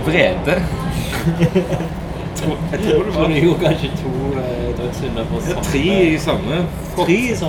Vrede. 0.06 0.58
Jeg 2.72 2.80
tror 2.80 3.04
det 3.04 3.14
var 3.16 3.28
du 3.32 3.38
gjorde 3.40 3.60
kanskje 3.64 3.88
to 3.98 4.10
eh, 4.38 4.66
dødssynder 4.78 5.24
på 5.30 5.40
samme 5.40 5.62
tre 5.64 5.84
i 6.06 6.18
samme. 6.20 6.58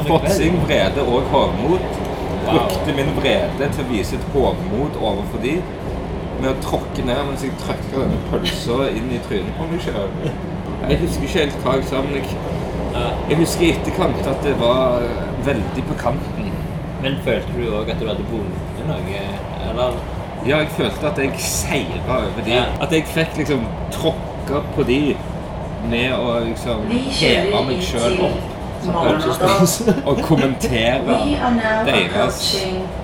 Fotsing, 0.07 0.61
vrede 0.67 1.03
og 1.03 1.21
hovmod. 1.33 1.79
Wow. 2.47 2.53
Brukte 2.53 2.95
min 2.95 3.11
vrede 3.19 3.67
til 3.73 3.83
å 3.83 3.87
vise 3.89 4.15
et 4.15 4.29
hovmod 4.33 4.95
overfor 5.01 5.43
de 5.43 5.57
med 6.37 6.51
å 6.51 6.55
tråkke 6.63 7.03
ned 7.05 7.19
mens 7.27 7.43
jeg 7.43 7.57
trykka 7.59 8.03
denne 8.03 8.19
pølsa 8.29 8.87
inn 8.93 9.09
i 9.11 9.19
trynet 9.25 9.57
på 9.57 9.67
meg 9.71 9.83
sjøl. 9.83 10.11
Jeg 10.87 10.99
husker 11.03 11.27
ikke 11.27 11.39
helt 11.41 11.59
hva 11.65 11.77
jeg 11.79 11.87
sa, 11.89 12.01
men 12.05 12.19
jeg. 12.19 12.66
Jeg 13.29 13.37
husker 13.41 13.65
i 13.67 13.71
etterkant 13.75 14.27
at 14.29 14.43
det 14.45 14.53
var 14.59 15.03
veldig 15.45 15.83
på 15.89 15.97
kanten. 16.01 16.51
Men 17.01 17.17
følte 17.25 17.53
du 17.55 17.65
òg 17.77 17.91
at 17.93 17.99
du 18.01 18.07
hadde 18.09 18.25
vunnet 18.31 18.85
noe? 18.87 19.23
Eller 19.69 19.97
Ja, 20.47 20.61
jeg 20.61 20.69
følte 20.77 21.09
at 21.09 21.17
jeg 21.19 21.33
seira 21.41 22.19
over 22.21 22.43
de. 22.45 22.53
Ja. 22.53 22.63
At 22.81 22.93
jeg 22.93 23.07
fikk 23.11 23.37
liksom 23.41 23.65
tråkka 23.91 24.61
på 24.75 24.85
de 24.87 25.01
med 25.91 26.13
å 26.15 26.37
liksom 26.45 26.85
heve 27.19 27.63
meg 27.67 27.83
sjøl 27.85 28.21
opp. 28.29 28.53
Og 30.07 30.21
kommentere 30.23 31.17
deres 31.87 32.41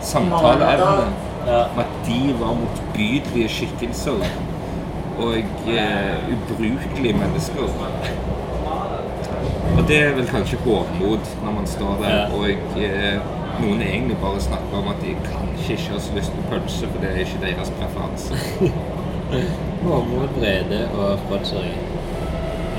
samtaleevne. 0.06 1.10
Om 1.44 1.80
at 1.84 1.96
de 2.08 2.20
var 2.40 2.54
motbydelige 2.56 3.50
skikkelser 3.52 4.22
og 5.20 5.38
eh, 5.68 6.30
ubrukelige 6.34 7.18
mennesker. 7.18 7.68
Og 9.78 9.88
det 9.88 9.98
er 10.04 10.12
vel 10.16 10.28
kanskje 10.30 10.58
hovmod 10.66 11.24
når 11.44 11.52
man 11.60 11.68
står 11.68 11.94
der 12.02 12.10
Ja. 12.10 12.26
og 12.36 12.50
eh, 12.50 13.18
noen 13.62 13.82
egentlig 13.82 14.18
bare 14.22 14.42
snakker 14.42 14.78
om 14.78 14.88
at 14.94 15.00
de 15.06 15.12
kanskje 15.26 15.72
ikke 15.74 15.90
har 15.94 16.00
så 16.00 16.12
lyst 16.18 16.32
på 16.36 16.42
pølse, 16.52 16.88
for 16.92 16.98
det 17.02 17.10
er 17.12 17.18
ikke 17.26 17.40
deres 17.46 17.72
preferanse. 17.80 18.34
Hovmod, 19.88 20.28
vrede 20.38 20.80
og 20.98 21.20
fråtseri 21.28 21.74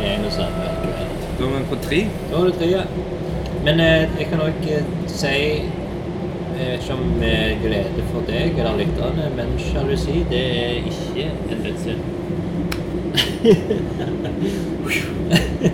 i 0.03 0.07
en 0.15 0.25
og 0.25 0.33
samme 0.33 0.65
kveld. 0.83 1.15
Da 1.39 1.45
er 1.45 1.49
vi 1.59 1.65
på 1.71 1.79
tre. 1.89 2.01
Da 2.31 2.37
var 2.39 2.45
det 2.45 2.55
tre, 2.59 2.67
ja. 2.71 2.83
Men 3.65 3.81
eh, 3.81 4.03
jeg 4.21 4.27
kan 4.31 4.41
òg 4.45 4.69
eh, 4.71 4.85
si 5.07 5.27
Jeg 6.55 6.67
vet 6.71 6.81
ikke 6.81 6.95
om 6.95 7.01
med 7.19 7.57
glede 7.65 8.03
for 8.13 8.21
deg 8.29 8.59
eller 8.59 8.77
lytterne, 8.79 9.25
men 9.37 9.49
sjalusi, 9.59 10.21
det 10.31 10.43
er 10.65 10.71
ikke 10.87 11.25
en 11.51 11.65
dødssynd. 11.65 12.03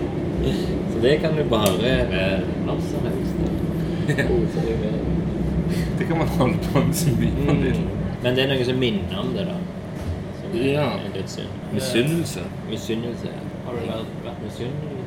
Det 1.01 1.17
kan 1.21 1.37
du 1.37 1.43
bare 1.49 1.71
være 1.81 2.39
når 2.65 2.79
som 2.89 3.05
helst. 3.07 3.35
Kose 4.27 4.63
deg 4.67 4.79
med. 4.81 4.93
Det 5.99 6.07
kan 6.07 6.17
man 6.17 6.27
holde 6.27 6.57
på 6.71 6.79
med 6.85 6.93
så 6.93 7.09
mye 7.19 7.45
man 7.47 7.61
vil. 7.63 7.79
Men 8.23 8.35
det 8.35 8.43
er 8.43 8.49
noe 8.51 8.65
som 8.67 8.77
minner 8.81 9.17
om 9.21 9.31
det, 9.35 9.45
da. 9.47 9.55
Som 10.41 10.57
er 10.59 10.65
Ja. 10.71 10.85
en 11.05 11.13
dødssynd. 11.15 11.53
Misunnelse. 11.73 12.43
Misunnelse. 12.69 13.29
Har 13.65 13.71
du 13.73 13.85
vært, 13.87 14.11
vært 14.25 14.41
misunnelig? 14.45 14.97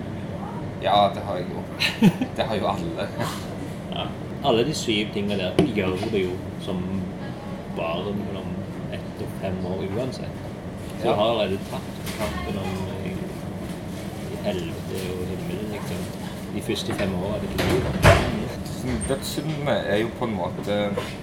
Ja, 0.82 0.97
det 1.14 1.22
har 1.26 1.36
jeg 1.36 1.47
jo. 1.53 1.62
Det 2.36 2.45
har 2.45 2.57
jo 2.57 2.66
alle. 2.66 3.09
Ja. 3.95 4.07
Alle 4.45 4.64
de 4.66 4.74
syv 4.74 5.12
tingene 5.14 5.38
der 5.38 5.64
gjør 5.76 5.95
du 6.12 6.16
jo 6.18 6.30
som 6.61 6.82
barn 7.76 8.05
mellom 8.18 8.51
ett 8.92 9.22
og 9.24 9.28
fem 9.40 9.57
år 9.66 9.84
uansett. 9.99 10.42
Så 11.03 11.09
Ja. 11.09 11.14
har 11.14 11.30
allerede 11.30 11.59
tatt 11.70 12.18
kampen 12.18 12.59
om 12.59 12.72
eh, 13.05 13.16
helvete 14.45 15.05
og. 15.12 15.34
De 16.55 16.62
første 16.62 16.94
fem 16.94 17.14
åra 17.18 17.34
av 17.38 17.42
ditt 17.42 17.64
liv. 17.66 17.88
Dødssyndene 19.09 19.74
er 19.88 20.02
jo 20.02 20.11
på 20.18 20.26
en 20.28 20.36
måte 20.36 20.76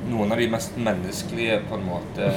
noen 0.09 0.33
av 0.33 0.39
de 0.41 0.47
mest 0.49 0.77
menneskelige, 0.81 1.59
på 1.69 1.77
en 1.77 1.85
måte 1.87 2.31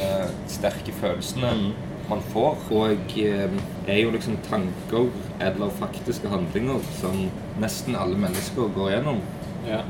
sterke 0.52 0.92
følelsene 1.00 1.50
Mm. 1.54 1.72
man 2.08 2.20
får. 2.32 2.56
Og 2.70 3.14
eh, 3.16 3.50
er 3.88 3.98
jo 4.02 4.10
liksom 4.12 4.36
tanker 4.48 5.08
eller 5.40 5.72
faktiske 5.78 6.28
handlinger 6.28 6.80
som 7.00 7.30
nesten 7.60 7.96
alle 7.96 8.18
mennesker 8.20 8.68
går 8.76 8.90
gjennom. 8.96 9.20
Ja. 9.68 9.80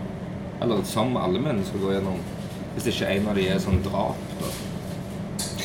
Eller 0.63 0.85
som 0.87 1.17
alle 1.17 1.41
mennesker 1.43 1.79
går 1.83 1.97
gjennom. 1.99 2.21
Hvis 2.75 2.87
ikke 2.93 3.11
en 3.17 3.29
av 3.29 3.35
de 3.39 3.49
er 3.49 3.59
sånn 3.63 3.83
drap, 3.83 4.23
da. 4.41 4.53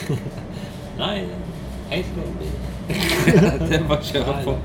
Nei, 1.00 1.28
helt 1.92 2.18
lovlig. 2.18 2.52
det 3.70 3.78
er 3.78 3.86
bare 3.88 4.02
å 4.02 4.10
kjøre 4.10 4.36
på. 4.46 4.56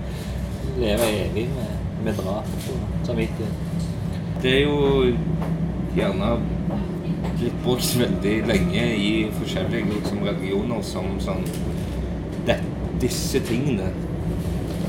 Leve 0.80 1.06
evig 1.20 1.44
med, 1.54 1.73
med 2.05 2.14
drap 2.20 2.48
og 2.72 3.07
samvittighet. 3.07 3.88
Det 4.42 4.52
er 4.52 4.62
jo 4.66 5.14
gjerne 5.96 6.34
blitt 7.38 7.61
brukt 7.64 7.98
veldig 7.98 8.34
lenge 8.48 8.84
i 8.96 9.12
forskjellige 9.38 9.94
liksom, 9.94 10.24
religioner 10.26 10.82
som 10.84 11.14
sånn 11.22 11.44
det, 12.46 12.59
Disse 13.02 13.40
tingene 13.44 13.88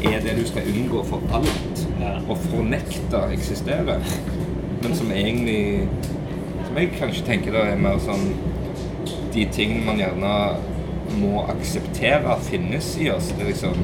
er 0.06 0.22
det 0.24 0.36
du 0.38 0.44
skal 0.48 0.68
unngå 0.70 1.02
for 1.10 1.24
alt. 1.34 1.82
Ja. 2.00 2.18
Og 2.30 2.38
fornekte 2.52 3.24
eksisterer. 3.34 4.04
Men 4.84 4.96
som 4.96 5.12
egentlig 5.12 5.88
Som 6.68 6.78
jeg 6.78 6.92
kanskje 7.00 7.26
tenker 7.26 7.56
det 7.56 7.64
er 7.72 7.80
mer 7.82 7.98
sånn 8.04 8.28
De 9.34 9.46
tingene 9.56 9.86
man 9.88 10.02
gjerne 10.02 10.34
må 11.16 11.46
akseptere 11.50 12.36
finnes 12.46 12.92
i 13.00 13.10
oss. 13.14 13.32
Det 13.32 13.46
er 13.46 13.52
liksom 13.54 13.82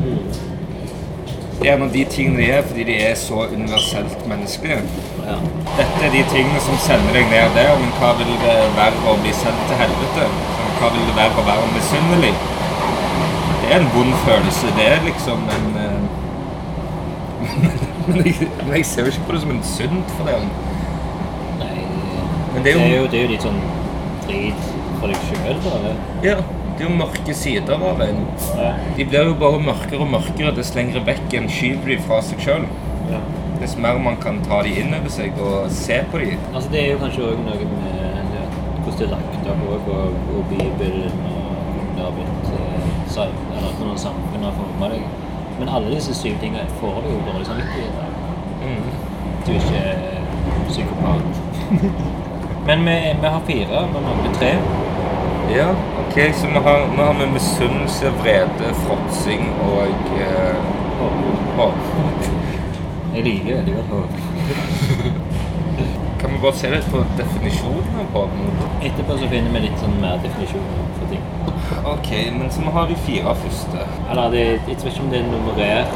er 0.00 0.49
en 1.64 1.82
av 1.82 1.90
de 1.92 2.04
tingene 2.04 2.40
de 2.40 2.46
er 2.56 2.62
fordi 2.64 2.84
de 2.88 2.96
er 3.04 3.14
så 3.18 3.44
universelt 3.52 4.22
menneskelige. 4.28 4.80
Ja. 5.26 5.36
Dette 5.76 6.06
er 6.06 6.14
de 6.14 6.22
tingene 6.32 6.60
som 6.64 6.78
sender 6.80 7.16
deg 7.16 7.28
ned 7.32 7.52
der, 7.56 7.74
men 7.80 7.92
hva 7.98 8.14
vil 8.20 8.30
det 8.44 8.56
være 8.78 9.02
å 9.10 9.16
bli 9.20 9.34
sendt 9.36 9.66
til 9.68 9.80
helvete? 9.80 10.28
Hva 10.80 10.88
vil 10.94 11.04
det 11.10 11.16
være 11.18 11.42
å 11.42 11.46
være 11.50 11.68
misunnelig? 11.74 12.32
Det 13.60 13.74
er 13.74 13.82
en 13.82 13.90
vond 13.94 14.16
følelse. 14.24 14.72
Det 14.78 14.86
er 14.88 15.04
liksom 15.04 15.44
en 15.56 15.68
eh, 15.84 15.98
men, 18.08 18.22
jeg, 18.24 18.48
men 18.64 18.74
jeg 18.78 18.86
ser 18.88 19.04
jo 19.04 19.12
ikke 19.12 19.26
på 19.28 19.36
det 19.36 19.42
som 19.44 19.52
en 19.56 19.62
synd 19.74 20.00
for 20.16 20.30
dem. 20.32 20.48
Nei, 21.60 21.74
Men 22.54 22.64
det 22.64 22.72
det 22.72 22.72
er, 22.72 22.86
er 22.86 22.96
jo, 22.96 23.02
jo, 23.02 23.10
det 23.12 23.20
er 23.20 23.28
jo 23.28 23.34
litt 23.34 23.46
sånn 23.48 23.60
drit 24.24 24.72
for 25.00 25.12
deg 25.12 25.28
sjøl, 25.28 25.60
da. 25.64 25.92
ja, 26.24 26.40
det 26.80 26.86
er 26.86 26.92
jo 26.94 26.96
mørke 26.96 27.34
sider 27.36 27.82
av 27.84 27.98
en. 28.00 28.20
Ja. 28.56 28.68
De 28.96 29.04
blir 29.04 29.26
jo 29.28 29.34
bare 29.42 29.58
mørkere 29.60 30.00
og 30.00 30.08
mørkere 30.14 30.52
dess 30.56 30.70
lenger 30.72 31.02
vekk 31.04 31.34
en 31.36 31.50
skyver 31.52 31.92
de 31.92 31.98
fra 32.06 32.20
seg 32.24 32.40
sjøl. 32.40 32.64
Ja. 33.10 33.18
Dess 33.60 33.74
mer 33.76 34.00
man 34.00 34.16
kan 34.22 34.38
ta 34.46 34.62
de 34.64 34.72
inn 34.80 34.96
over 34.96 35.12
seg 35.12 35.36
og 35.44 35.68
se 35.76 35.98
på 36.08 36.22
de. 36.22 36.30
Altså, 36.54 36.72
det 36.72 36.80
er 36.80 36.88
jo 36.94 37.02
kanskje 37.02 37.28
òg 37.34 37.44
noe 37.44 37.68
med 37.74 38.00
hvordan 38.80 38.96
det 38.96 39.04
er 39.04 39.12
lagt 39.12 39.52
opp 39.52 39.68
òg, 39.74 39.92
og, 39.92 40.16
og 40.38 40.48
Bibelen 40.54 41.20
og 41.28 41.52
hvordan 41.68 41.92
det 41.98 42.06
har 42.06 42.16
blitt 42.16 42.50
eh, 42.56 43.22
Eller 43.28 43.76
hvordan 43.76 44.02
samfunnet 44.06 44.48
har 44.48 44.58
forma 44.62 44.92
deg. 44.94 45.06
Men 45.60 45.76
alle 45.76 45.94
disse 45.98 46.16
syv 46.16 46.40
tingene 46.40 46.64
får 46.80 47.02
du 47.04 47.12
jo 47.12 47.22
dårlig 47.28 47.50
samvittighet. 47.50 47.92
Mm. 48.64 48.88
Du 49.44 49.52
er 49.52 49.60
ikke 49.60 49.84
psykopat. 50.72 51.42
Men 52.68 52.88
vi, 52.88 53.00
vi 53.20 53.34
har 53.36 53.50
fire, 53.52 53.88
vi 53.92 54.08
mangler 54.08 54.40
tre. 54.40 54.54
Ja, 55.56 55.70
ok, 56.06 56.34
så 56.34 56.46
vi 56.46 56.52
har, 56.52 56.86
nå 56.96 57.02
har 57.02 57.14
vi 57.14 57.26
misunnelse, 57.32 58.10
vrede, 58.22 58.74
fråtsing 58.74 59.48
og 59.66 59.88
eh, 60.20 60.54
håp. 61.56 61.74
Jeg 63.14 63.24
liker 63.24 63.56
veldig 63.56 63.74
godt 63.74 63.90
håp. 63.94 64.12
Kan 66.20 66.30
vi 66.32 66.38
bare 66.44 66.54
se 66.54 66.70
litt 66.70 66.86
på 66.92 67.02
definisjonen 67.18 67.98
av 67.98 68.14
håp? 68.14 68.36
Etterpå 68.78 69.16
så 69.18 69.30
finner 69.32 69.56
vi 69.56 69.64
litt 69.66 69.82
sånn 69.82 69.98
mer 70.04 70.22
definisjoner 70.22 70.94
for 71.00 71.10
ting. 71.10 71.26
Ok, 71.96 72.12
men 72.38 72.46
så 72.54 72.62
vi 72.68 72.76
har 72.78 72.86
de 72.92 73.00
fire 73.08 73.34
første. 73.42 73.88
Eller 74.06 74.36
det, 74.36 74.46
jeg 74.46 74.62
vet 74.68 74.86
ikke 74.92 75.02
om 75.02 75.10
det 75.10 75.24
er 75.24 75.28
nummerert 75.32 75.92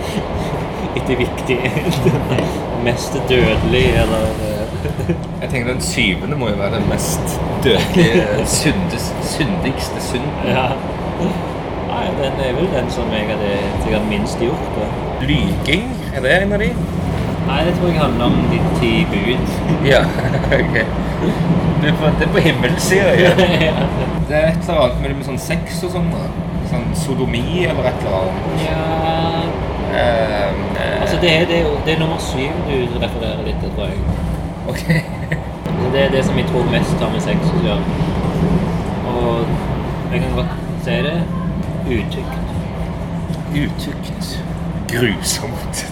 etter 1.00 1.18
viktighet. 1.24 2.00
Mest 2.86 3.18
dødelig, 3.26 3.86
eller 4.04 4.49
Jeg 5.42 5.50
tenker 5.50 5.72
den 5.72 5.82
syvende 5.84 6.36
må 6.40 6.48
jo 6.50 6.56
være 6.60 6.78
den 6.78 6.88
mest 6.90 7.36
dødelige, 7.64 8.24
syndigste 9.34 10.02
synden. 10.04 10.48
Ja. 10.48 10.70
Nei, 11.90 12.06
den 12.20 12.40
er 12.46 12.52
vel 12.56 12.68
den 12.72 12.90
som 12.94 13.12
jeg 13.12 13.26
hadde 13.28 13.52
sikkert 13.82 14.08
minst 14.08 14.38
gjort. 14.38 14.66
Da. 14.76 14.88
Lyking, 15.26 15.88
er 16.14 16.24
det 16.24 16.34
en 16.42 16.52
av 16.56 16.62
de? 16.62 16.70
Nei, 17.48 17.58
det 17.66 17.74
tror 17.78 17.88
jeg 17.90 18.00
handler 18.00 18.24
om 18.24 18.36
de 18.52 18.60
ti 18.80 18.92
bud. 19.10 19.56
Ja, 19.92 20.04
ok. 20.60 20.76
Det 21.80 21.88
er 21.88 21.96
på, 21.96 22.12
det 22.20 22.28
på 22.32 22.38
himmelsida, 22.44 23.12
ja. 23.24 23.30
Det 24.28 24.36
er 24.36 24.46
et 24.52 24.68
eller 24.68 24.80
annet 24.84 25.02
med, 25.02 25.14
med 25.18 25.26
sånn 25.28 25.40
sex 25.40 25.82
og 25.88 25.94
sånn. 25.96 26.10
da. 26.14 26.24
Sånn 26.70 26.90
sodomi 26.94 27.64
eller 27.66 27.88
et 27.90 28.04
eller 28.04 28.18
annet. 28.20 28.66
ja 28.68 28.82
eh, 29.98 31.00
Altså, 31.00 31.16
det 31.20 31.30
er, 31.34 31.46
det, 31.50 31.62
er 31.64 31.80
det 31.86 31.94
er 31.96 31.98
nummer 31.98 32.20
syv 32.22 32.54
du 32.68 33.00
refererer 33.02 33.40
litt 33.46 33.58
til, 33.64 33.72
tror 33.74 33.88
jeg. 33.90 34.29
Ok. 34.68 34.86
Det 35.92 36.02
er 36.04 36.10
det 36.10 36.24
som 36.24 36.36
jeg 36.38 36.46
tror 36.50 36.64
mest 36.70 37.02
har 37.02 37.10
med 37.12 37.20
sex 37.24 37.38
å 37.50 37.62
gjøre. 37.64 37.84
Og 39.10 39.46
jeg 40.12 40.20
kan 40.22 40.36
godt 40.36 40.52
si 40.84 40.96
det 41.06 41.16
utykt. 41.90 42.36
Utukt. 43.54 44.44
Grusomt. 44.90 45.86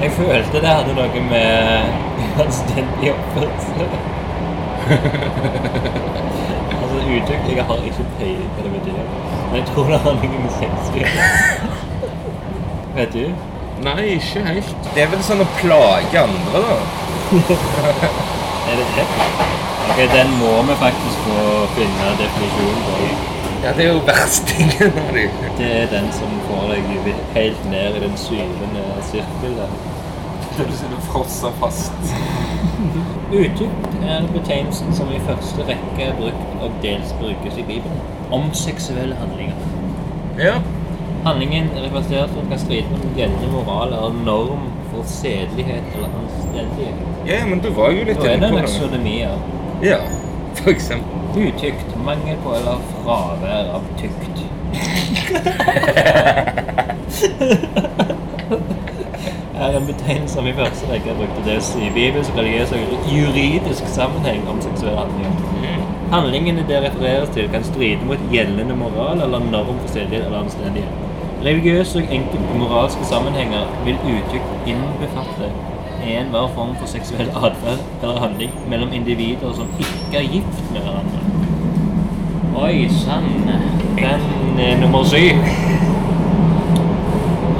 Jeg 0.00 0.10
følte 0.16 0.60
det 0.60 0.68
hadde 0.68 0.94
noe 0.96 1.20
med 1.30 2.40
anstendig 2.40 3.12
oppførsel 3.12 3.84
Altså 6.80 7.02
utykt 7.04 7.50
Jeg 7.52 7.64
har 7.68 7.84
ikke 7.90 8.06
peiling 8.18 8.50
på 8.56 8.64
det 8.64 8.72
betyr. 8.78 9.02
Men 9.50 9.56
jeg 9.60 9.66
tror 9.70 9.92
det 9.92 10.00
har 10.06 10.18
noe 10.22 10.42
med 10.46 10.52
sex 10.56 10.90
å 10.90 10.98
gjøre. 11.02 11.22
Vet 12.96 13.12
du? 13.14 13.49
Nei, 13.80 14.02
ikke 14.18 14.42
helt. 14.44 14.76
Det 14.94 15.02
er 15.04 15.08
vel 15.12 15.22
sånn 15.24 15.40
å 15.40 15.48
plage 15.60 16.20
andre, 16.20 16.60
da. 16.66 16.78
Er 18.70 18.76
det 18.76 18.86
det? 18.94 19.04
Ok, 19.90 20.00
den 20.12 20.28
må 20.38 20.50
vi 20.68 20.74
faktisk 20.78 21.22
få 21.26 21.44
finne 21.74 22.10
definisjonen 22.20 22.82
på. 22.86 22.98
Ja, 23.64 23.72
det 23.76 23.86
er 23.86 23.88
jo 23.90 24.02
verstingen 24.06 24.98
av 25.00 25.14
dem. 25.16 25.40
Det 25.58 25.70
er 25.78 25.88
den 25.90 26.06
som 26.16 26.36
får 26.46 26.70
deg 26.70 27.08
helt 27.34 27.64
ned 27.72 27.96
i 27.98 28.02
den 28.04 28.14
syvende 28.20 28.84
sirkel 29.08 29.56
der. 29.58 29.74
Du 30.60 30.72
sitter 30.76 31.02
frosset 31.08 31.58
fast. 31.60 32.14
Utykt 33.32 33.98
er 34.04 34.28
betegnelsen 34.32 34.94
som 34.96 35.10
i 35.12 35.20
første 35.26 35.66
rekke 35.68 36.06
er 36.06 36.16
brukt 36.20 36.64
og 36.64 36.78
dels 36.84 37.12
brukes 37.20 37.58
i 37.58 37.66
Bibelen 37.68 38.00
om 38.30 38.48
seksuelle 38.54 39.16
handlinger. 39.20 39.56
Ja. 40.38 40.58
Handlingen 41.24 41.68
refereres 41.76 42.30
til 42.34 42.42
kan 42.50 42.58
stride 42.58 42.86
mot 42.90 43.16
gjeldende 43.16 43.48
moral 43.52 43.88
eller 43.92 44.12
norm 44.24 44.58
for 44.90 45.02
sedelighet 45.06 45.82
eller 45.94 46.08
anstendighet. 46.22 46.94
ja, 47.26 47.46
men 47.46 47.58
du 47.58 47.70
var 47.76 47.90
jo 47.90 48.04
litt 48.04 48.08
inne 48.08 48.18
på 48.18 48.26
det 48.26 48.40
Da 48.40 48.48
på 48.48 48.56
det. 48.56 48.62
exodomia. 48.62 49.28
Ja, 49.82 49.96
for 50.54 50.70
eksempel. 50.70 51.16
Utykt, 51.36 51.96
mangel 52.04 52.36
på 52.44 52.54
eller 52.54 52.76
fravær 53.04 53.64
av 53.74 53.82
tykt. 54.00 54.40
er 59.60 59.76
en 59.76 59.86
betegnelse 59.86 60.34
som 60.34 60.46
i 60.48 60.52
første 60.56 60.88
rekke 60.90 61.14
brukte 61.18 61.42
det 61.44 61.58
i 61.84 61.90
bibelsk, 61.94 62.30
religiøs 62.36 62.72
og 62.72 62.78
juridisk 63.12 63.84
sammenheng 63.92 64.48
om 64.48 64.60
seksuelle 64.64 65.04
handlinger. 65.04 65.40
Handlingene 66.10 66.64
det 66.68 66.80
refereres 66.82 67.28
til, 67.34 67.48
kan 67.52 67.64
stride 67.64 68.06
mot 68.08 68.18
gjeldende 68.32 68.74
moral 68.76 69.20
eller 69.22 69.44
norm 69.52 69.76
for 69.84 69.92
sedelighet 69.92 70.26
eller 70.26 70.42
anstendighet. 70.42 71.09
Religiøse 71.44 71.98
og 71.98 72.14
enkelte 72.14 72.58
moralske 72.58 73.04
sammenhenger 73.04 73.64
vil 73.84 73.96
utykt 74.04 74.68
innbefatte 74.68 75.52
enhver 76.04 76.48
form 76.54 76.74
for 76.76 76.86
seksuell 76.86 77.30
atferd 77.36 77.80
eller 78.02 78.20
handling 78.20 78.50
mellom 78.68 78.92
individer 78.92 79.52
som 79.54 79.68
ikke 79.78 80.18
er 80.18 80.28
gift 80.32 80.72
med 80.72 80.80
hverandre. 80.80 81.20
Oi 82.64 82.88
sann. 82.88 83.24
Den 83.96 84.60
er 84.60 84.80
nummer 84.80 85.04
syv. 85.04 85.36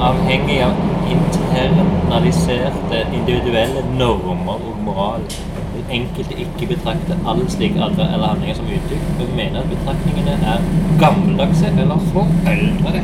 Avhengig 0.01 0.61
av 0.65 0.73
internaliserte 1.11 3.05
individuelle 3.13 3.85
normer 3.97 4.53
og 4.53 4.77
moral 4.85 5.21
enkelte 5.97 6.37
ikke 6.43 6.69
betrakter 6.73 7.19
all 7.27 7.43
slik 7.49 7.75
adferd 7.77 8.13
eller 8.13 8.33
handlinger 8.33 8.59
som 8.59 8.71
uttrykk, 8.77 9.07
men 9.19 9.35
mener 9.39 9.63
at 9.63 9.71
betraktningene 9.73 10.37
er 10.53 10.65
gammeldagse 11.03 11.73
eller 11.85 12.07
foreldre. 12.13 13.03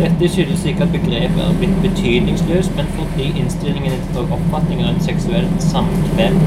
Dette 0.00 0.28
skyldes 0.32 0.64
ikke 0.64 0.82
at 0.82 0.92
begrepet 0.92 1.42
er 1.44 1.56
blitt 1.58 1.82
betydningsløst, 1.82 2.76
men 2.76 2.86
fordi 2.96 3.26
innstillingene 3.40 3.98
og 4.16 4.32
oppfatninger 4.38 4.88
rundt 4.88 5.04
seksuelt 5.04 5.62
samkvem 5.62 6.38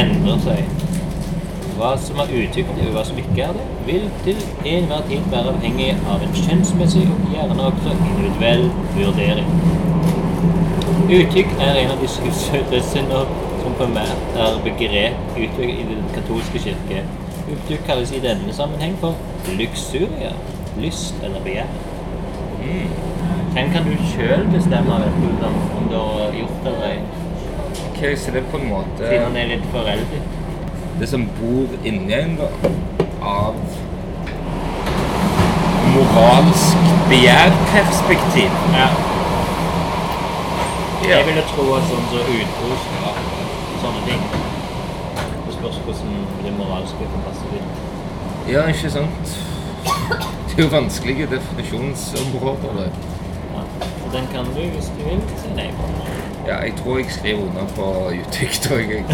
endrer 0.00 0.40
seg. 0.46 0.64
Hva 1.74 1.90
som 2.00 2.22
er 2.22 2.32
utyktig 2.32 2.86
og 2.86 2.94
hva 2.94 3.04
som 3.04 3.20
ikke 3.20 3.44
er 3.44 3.56
det, 3.58 3.66
vil 3.88 4.08
til 4.24 4.40
enhver 4.72 5.04
tid 5.10 5.28
være 5.34 5.52
avhengig 5.52 5.90
av 6.14 6.24
en 6.24 6.36
kjønnsmessig 6.38 7.04
og 7.10 7.26
gjerne 7.34 7.68
også 7.68 7.96
individuell 7.98 8.68
vurdering. 8.96 9.50
Utykt 11.04 11.60
er 11.60 11.82
en 11.82 11.92
av 11.92 12.00
de 12.00 12.08
syv 12.16 12.32
søtesynder 13.78 13.94
med, 13.94 14.06
primært 14.34 14.36
er 14.36 14.62
begrep 14.64 15.14
utviklet 15.36 15.78
i 15.78 15.84
den 15.88 16.04
katolske 16.14 16.58
kirke. 16.58 17.02
Utykt 17.52 17.86
kalles 17.86 18.12
i 18.12 18.20
denne 18.20 18.52
sammenheng 18.52 18.96
for 19.00 19.14
luksuria, 19.58 20.32
lyst 20.80 21.14
eller 21.22 21.40
begjær. 21.40 21.66
Den 23.54 23.70
kan 23.72 23.84
du 23.84 23.96
sjøl 24.14 24.46
bestemme 24.52 24.94
vet 25.02 25.18
du, 25.22 25.46
om 25.46 25.54
om 25.78 25.88
du 25.90 25.96
har 25.96 26.32
gjort 26.32 26.64
det 26.64 26.72
eller 26.72 26.88
ei, 26.88 26.98
Ok, 27.90 28.18
så 28.18 28.30
det 28.30 28.40
er 28.40 28.50
på 28.50 28.56
en 28.58 28.68
måte 28.68 29.08
siden 29.08 29.22
han 29.24 29.36
er 29.36 29.46
litt 29.46 29.64
foreldet. 29.72 30.22
det 31.00 31.08
som 31.08 31.28
bor 31.40 31.66
inni 31.84 32.12
en, 32.14 32.36
da, 32.38 32.48
av 33.22 33.54
moralsk 35.94 36.76
begjærperspektiv. 37.08 38.50
Ja. 38.74 38.88
Ja. 41.04 41.16
Jeg 41.18 41.26
ville 41.26 41.42
tro 41.52 41.74
at 41.76 41.82
sånn 41.90 42.06
som 42.10 42.18
utbrudd 42.18 42.84
og 43.04 43.33
sånne 43.84 44.04
ting 44.08 44.22
Det 45.46 45.56
spørs 45.58 45.80
hvordan 45.86 46.14
det 46.44 46.52
moralske 46.58 47.08
kan 47.12 47.24
passe 47.26 47.50
inn. 47.58 47.68
Ja, 48.48 48.66
ikke 48.72 48.90
sant? 48.90 49.34
Det 50.48 50.58
er 50.58 50.62
jo 50.62 50.70
vanskelige 50.72 51.26
definisjonsområder. 51.30 52.74
det. 52.78 52.88
Ja. 53.54 53.62
Og 54.04 54.08
den 54.12 54.26
kan 54.32 54.44
du, 54.56 54.60
hvis 54.74 54.88
du 54.96 55.02
vil, 55.08 55.22
si 55.40 55.52
nei 55.56 55.70
på. 55.78 55.88
Ja, 56.46 56.56
jeg 56.66 56.74
tror 56.80 56.98
jeg 56.98 57.06
skriver 57.10 57.42
under 57.42 57.66
på 57.76 57.86
utykt 58.20 58.70
òg, 58.72 58.92
jeg. 58.94 59.04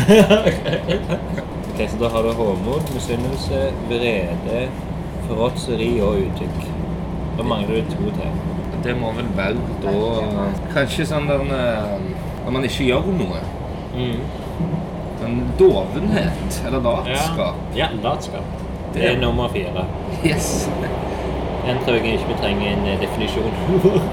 Ok, 1.70 1.88
Så 1.90 1.96
da 2.00 2.08
har 2.12 2.22
du 2.22 2.32
håmod, 2.32 2.90
misunnelse, 2.94 3.60
vrede, 3.88 4.68
fråtseri 5.28 6.00
og 6.00 6.18
utykk. 6.26 6.66
Da 7.38 7.46
mangler 7.46 7.74
du 7.80 7.94
to 7.94 8.10
til. 8.18 8.36
Det 8.84 8.96
må 9.00 9.12
vel 9.12 9.30
være 9.36 9.56
da 9.82 9.94
Kanskje 10.72 11.04
sånn 11.08 11.26
der 11.28 11.42
eh, 11.52 12.04
Når 12.44 12.54
man 12.54 12.64
ikke 12.64 12.86
gjør 12.88 13.10
noe. 13.12 13.40
Sånn 13.92 14.22
dovenhet 15.60 16.62
eller 16.66 16.80
latskap. 16.80 17.54
Ja, 17.76 17.86
latskap. 18.02 18.44
Det 18.94 19.06
er 19.12 19.20
nummer 19.20 19.48
fire. 19.48 19.86
Yes. 20.26 20.70
Den 21.66 21.76
tror 21.84 21.94
jeg 21.94 22.04
ikke 22.04 22.28
vi 22.28 22.34
trenger 22.40 22.72
en 22.72 22.86
eh, 22.88 23.00
definisjon. 23.00 23.52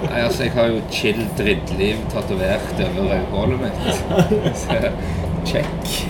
Nei, 0.04 0.20
altså, 0.20 0.44
jeg 0.44 0.52
har 0.52 0.66
jo 0.68 0.82
chill 0.92 1.22
drittliv 1.38 1.96
tatovert 2.12 2.82
over 2.90 3.14
øyehullet 3.16 3.60
mitt. 3.62 3.84
Så 4.64 4.76
check. 5.46 6.10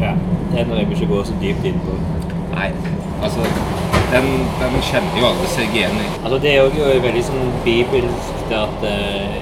ja, 0.00 0.10
Den 0.56 0.64
trenger 0.64 0.76
jeg 0.76 0.90
ikke 0.90 1.06
gå 1.14 1.24
så 1.24 1.36
dypt 1.42 1.64
inn 1.64 1.80
på. 1.84 1.98
Nei, 2.54 2.70
altså 3.22 3.44
Den, 4.12 4.26
den 4.60 4.82
kjenner 4.82 5.20
jo 5.20 5.28
alle 5.30 5.48
seg 5.52 5.76
igjen 5.76 6.00
i. 6.00 6.08
Altså 6.24 6.38
Det 6.38 6.56
er 6.56 6.62
jo 6.62 6.88
veldig 7.06 7.24
sånn 7.28 7.52
bibelsk 7.64 8.42
det 8.48 8.58
at 8.58 8.88
eh, 8.88 9.38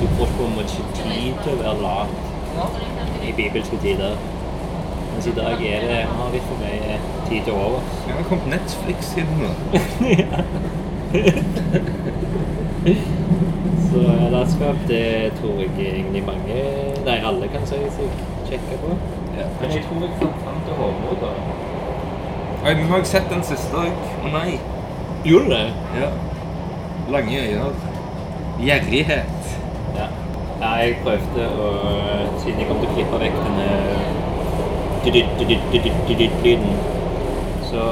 du 0.00 0.06
får 0.18 0.28
på 0.36 0.42
en 0.44 0.54
måte 0.56 0.72
ikke 0.82 0.94
tid 1.02 1.32
til 1.44 1.52
å 1.52 1.56
være 1.62 1.76
lat 1.84 2.10
i 3.26 3.28
bibelske 3.36 3.76
tider. 3.82 4.12
Mens 5.12 5.26
i 5.26 5.34
dag 5.36 5.56
er 5.72 5.80
det 5.86 6.00
har 6.08 6.28
litt 6.32 6.46
for 6.48 6.56
mye 6.62 6.94
tid 7.28 7.40
til 7.44 7.52
over. 7.52 7.80
Det 8.06 8.12
har 8.16 8.24
kommet 8.30 8.48
Netflix 8.54 8.98
inn 9.20 9.32
nå. 9.40 9.50
Så 13.90 13.98
ja, 14.06 14.26
latskap, 14.30 14.76
det 14.88 15.32
tror 15.40 15.54
jeg 15.58 15.70
egentlig 15.78 16.22
mange 16.22 16.54
Nei, 17.04 17.18
alle 17.26 17.48
kan 17.50 17.66
si 17.66 17.74
seg 17.96 18.08
kjekke 18.46 18.76
på. 18.84 18.90
Ja. 19.36 19.44
Men 19.60 19.70
jeg 19.74 19.82
tror 19.88 20.00
jeg 20.04 20.12
fant 20.20 20.38
fram 20.44 20.58
til 20.66 20.74
hovmod. 20.78 21.16
da. 21.24 21.30
Oi, 22.60 22.72
men 22.74 22.84
har 22.92 22.98
jeg 23.02 23.08
sett 23.10 23.28
den 23.32 23.42
siste 23.48 23.74
òg? 23.82 23.92
Å 24.24 24.26
nei. 24.36 24.50
Gjorde 25.24 25.44
du 25.44 25.50
det? 25.56 25.68
Ja. 26.00 26.08
Lange 27.10 27.36
øyne. 27.42 27.70
Gjerrighet. 28.60 29.39
Ja. 30.60 30.70
jeg 30.80 30.96
prøvde 31.04 31.46
å 31.56 31.68
Siden 32.40 32.60
jeg 32.60 32.68
kom 32.68 32.80
til 32.80 32.88
å 32.88 32.94
klippe 32.94 33.20
vekk 33.20 33.36
denne 33.44 33.68
dydytt-dydytt-dydytt-lyden, 35.04 36.72
så 37.70 37.84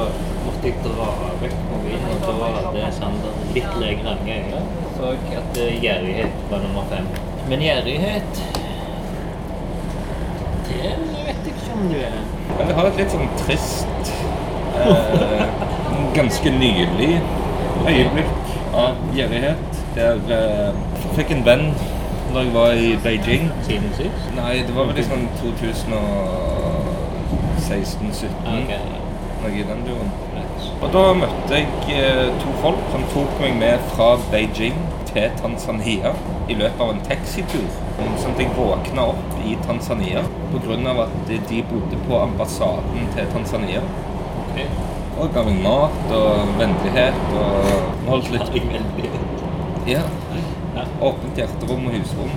måtte 0.45 0.69
jeg 0.69 0.75
dra 0.85 1.09
vekk 1.43 1.57
mobilen, 1.71 2.07
og 2.13 2.41
da 2.41 2.51
hadde 2.57 2.91
Sander 2.97 3.37
litt 3.55 3.77
lange 4.05 4.37
øyne. 4.39 4.63
Så 4.99 5.13
at 5.41 5.61
eh, 5.63 5.77
gjerrighet 5.83 6.41
var 6.51 6.65
nummer 6.65 6.89
fem. 6.91 7.07
Men 7.49 7.63
gjerrighet 7.65 8.41
Det 10.69 10.91
vet 11.27 11.47
jeg 11.47 11.55
ikke 11.55 11.77
om 11.77 11.87
du 11.93 11.97
er. 11.97 12.19
Jeg 12.59 12.75
har 12.79 12.89
et 12.91 12.99
litt 13.01 13.15
sånn 13.15 13.31
trist 13.45 14.13
eh, 14.83 15.45
Ganske 16.17 16.53
nylig 16.57 17.13
øyeblikk 17.89 18.35
av 18.77 18.99
gjerrighet. 19.17 19.81
Der 19.95 20.21
eh, 20.35 20.83
jeg 20.99 21.15
fikk 21.21 21.37
en 21.39 21.47
venn 21.47 21.71
da 22.35 22.41
jeg 22.45 22.55
var 22.55 22.71
i 22.73 22.99
Beijing. 23.03 23.53
Siden 23.63 23.93
sist? 23.97 24.33
Nei, 24.37 24.55
det 24.67 24.77
var 24.77 24.85
vel 24.89 24.95
liksom 25.01 25.21
2016-2017. 25.41 28.29
Okay. 28.65 28.83
Noe 29.43 29.53
i 29.55 29.57
den 29.69 29.81
duren. 29.87 30.11
Og 30.79 30.89
da 30.95 31.03
møtte 31.15 31.55
jeg 31.55 31.67
eh, 31.95 32.29
to 32.43 32.49
folk 32.63 32.83
som 32.93 33.03
tok 33.15 33.31
meg 33.43 33.53
med 33.59 33.77
fra 33.93 34.09
Beijing 34.33 34.79
til 35.09 35.27
Tanzania 35.41 36.11
i 36.49 36.55
løpet 36.59 36.81
av 36.85 36.91
en 36.95 37.03
taxitur. 37.07 37.69
Sånn 37.99 38.35
at 38.35 38.41
jeg 38.43 38.51
våkna 38.57 39.03
opp 39.15 39.31
i 39.45 39.47
Tanzania 39.67 40.21
pga. 40.53 40.75
at 41.05 41.13
de 41.51 41.59
bodde 41.71 41.97
på 42.07 42.15
ambassaden 42.21 43.01
til 43.17 43.27
Tanzania. 43.33 43.83
Ok. 44.45 44.57
Og 45.19 45.27
ga 45.35 45.41
meg 45.49 45.57
mat 45.65 46.01
og 46.15 46.29
vennlighet 46.61 47.19
og 47.35 47.53
holdt 48.09 48.29
litt 48.37 48.49
Vennlighet? 48.55 49.23
Ja. 49.89 50.03
Åpent 50.99 51.39
hjerterom 51.39 51.87
og 51.87 51.95
husrom. 51.95 52.31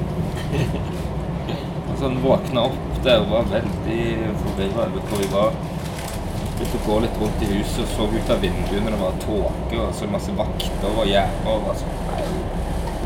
Og 1.90 1.94
sånn 1.98 2.20
våkna 2.22 2.66
opp 2.70 2.98
der 3.06 3.24
og 3.24 3.32
var 3.32 3.48
veldig 3.50 4.02
forvirra 4.44 4.88
over 4.88 5.06
hvor 5.10 5.24
jeg 5.24 5.32
var. 5.34 5.56
Begynte 6.60 6.78
å 6.78 6.84
gå 6.86 6.98
litt 7.02 7.16
rundt 7.22 7.42
i 7.42 7.48
huset 7.56 7.82
og 7.86 7.94
så 7.96 8.10
ut 8.12 8.34
av 8.36 8.44
vinduene. 8.46 8.92
Det 8.94 9.00
var 9.02 9.22
tåke 9.24 9.80
og 9.82 9.96
så 9.98 10.10
masse 10.12 10.36
vakter 10.38 10.92
og 10.92 11.10
gjerder. 11.10 11.50
Og 11.56 11.80
sånn, 11.82 11.96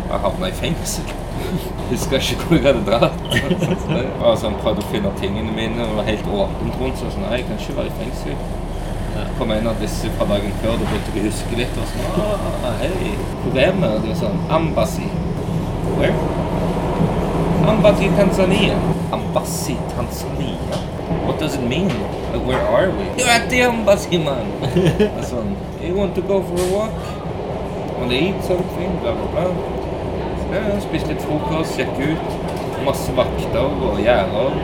jeg 0.10 0.20
havna 0.26 0.52
i 0.52 0.58
fengsel. 0.60 1.16
Husker 1.90 2.20
ikke 2.20 2.50
hvor 2.50 2.60
jeg 2.60 2.68
hadde 2.68 2.84
dratt. 2.90 3.24
Han 3.32 4.02
jeg 4.02 4.42
sånn, 4.44 4.60
prøvde 4.60 4.84
å 4.84 4.92
finne 4.92 5.14
tingene 5.22 5.56
mine 5.56 5.88
og 5.88 6.02
var 6.02 6.10
helt 6.12 6.28
åpent 6.28 6.80
rundt. 6.82 7.00
Så 7.00 7.14
sånn, 7.14 7.28
nei, 7.30 7.40
jeg 7.40 7.48
kan 7.48 7.62
ikke 7.62 7.78
være 7.80 7.94
i 7.94 7.98
fengsel. 8.02 8.38
Kom 9.40 9.52
en 9.56 9.68
av 9.72 9.80
disse 9.80 10.12
fra 10.18 10.28
dagen 10.28 10.52
før, 10.62 10.76
da 10.80 10.90
begynte 10.90 11.16
jeg 11.16 11.24
å 11.24 11.30
huske 11.30 11.60
litt. 11.60 11.80
Og 11.80 11.94
sånn, 11.94 12.20
ah, 12.68 12.76
hei, 12.82 13.14
hvor 13.46 13.62
er 13.64 13.72
vi? 13.80 13.94
Det 14.04 14.12
var 14.12 14.20
sånn, 14.26 14.44
Ambassi. 14.60 15.08
Where? 15.98 16.16
Ambassi, 17.68 18.10
Tanzania. 18.16 18.76
Ambassi, 19.12 19.76
Tanzania. 19.96 20.78
What 21.26 21.40
does 21.40 21.56
it 21.56 21.64
mean? 21.64 21.88
Like, 22.34 22.46
where 22.46 22.62
are 22.62 22.90
we? 22.92 23.04
You're 23.18 23.30
at 23.30 23.50
the 23.50 23.62
embassy, 23.62 24.18
man. 24.18 24.46
Og 25.18 25.24
sånn, 25.26 25.56
you 25.82 25.94
want 25.96 26.16
to 26.16 26.22
go 26.22 26.42
for 26.44 26.60
a 26.62 26.68
walk? 26.74 26.98
Want 27.98 28.12
to 28.12 28.18
eat 28.18 28.42
something? 28.44 28.98
Bla, 29.02 29.14
bla, 29.18 29.28
bla. 29.34 29.76
Ja, 30.54 30.80
spiste 30.84 31.14
litt 31.14 31.24
frokost, 31.26 31.78
sjekke 31.78 32.12
ut. 32.14 32.36
Masse 32.86 33.16
vakter 33.18 33.66
og 33.66 34.02
gjerder. 34.04 34.60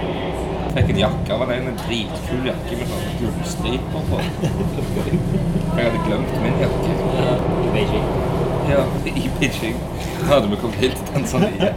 Fikk 0.72 0.92
en 0.94 1.02
jakke 1.02 1.36
av 1.36 1.50
en 1.52 1.72
en 1.72 1.80
dritkul 1.82 2.46
jakke 2.48 2.78
med 2.80 2.92
sånn 2.92 3.08
gullstriper 3.20 4.06
på. 4.12 4.22
Jeg 5.76 5.88
hadde 5.88 6.04
glemt 6.06 6.38
min 6.46 6.62
jakke. 6.62 7.00
Ja, 7.18 7.34
I 7.40 7.74
Beijing. 7.76 8.31
Ja, 8.72 8.84
i 9.06 9.30
Beijing. 9.40 9.76
Da 10.22 10.34
hadde 10.34 10.50
vi 10.50 10.56
kommet 10.56 10.76
helt 10.76 10.96
til 10.96 11.14
Tanzania. 11.14 11.72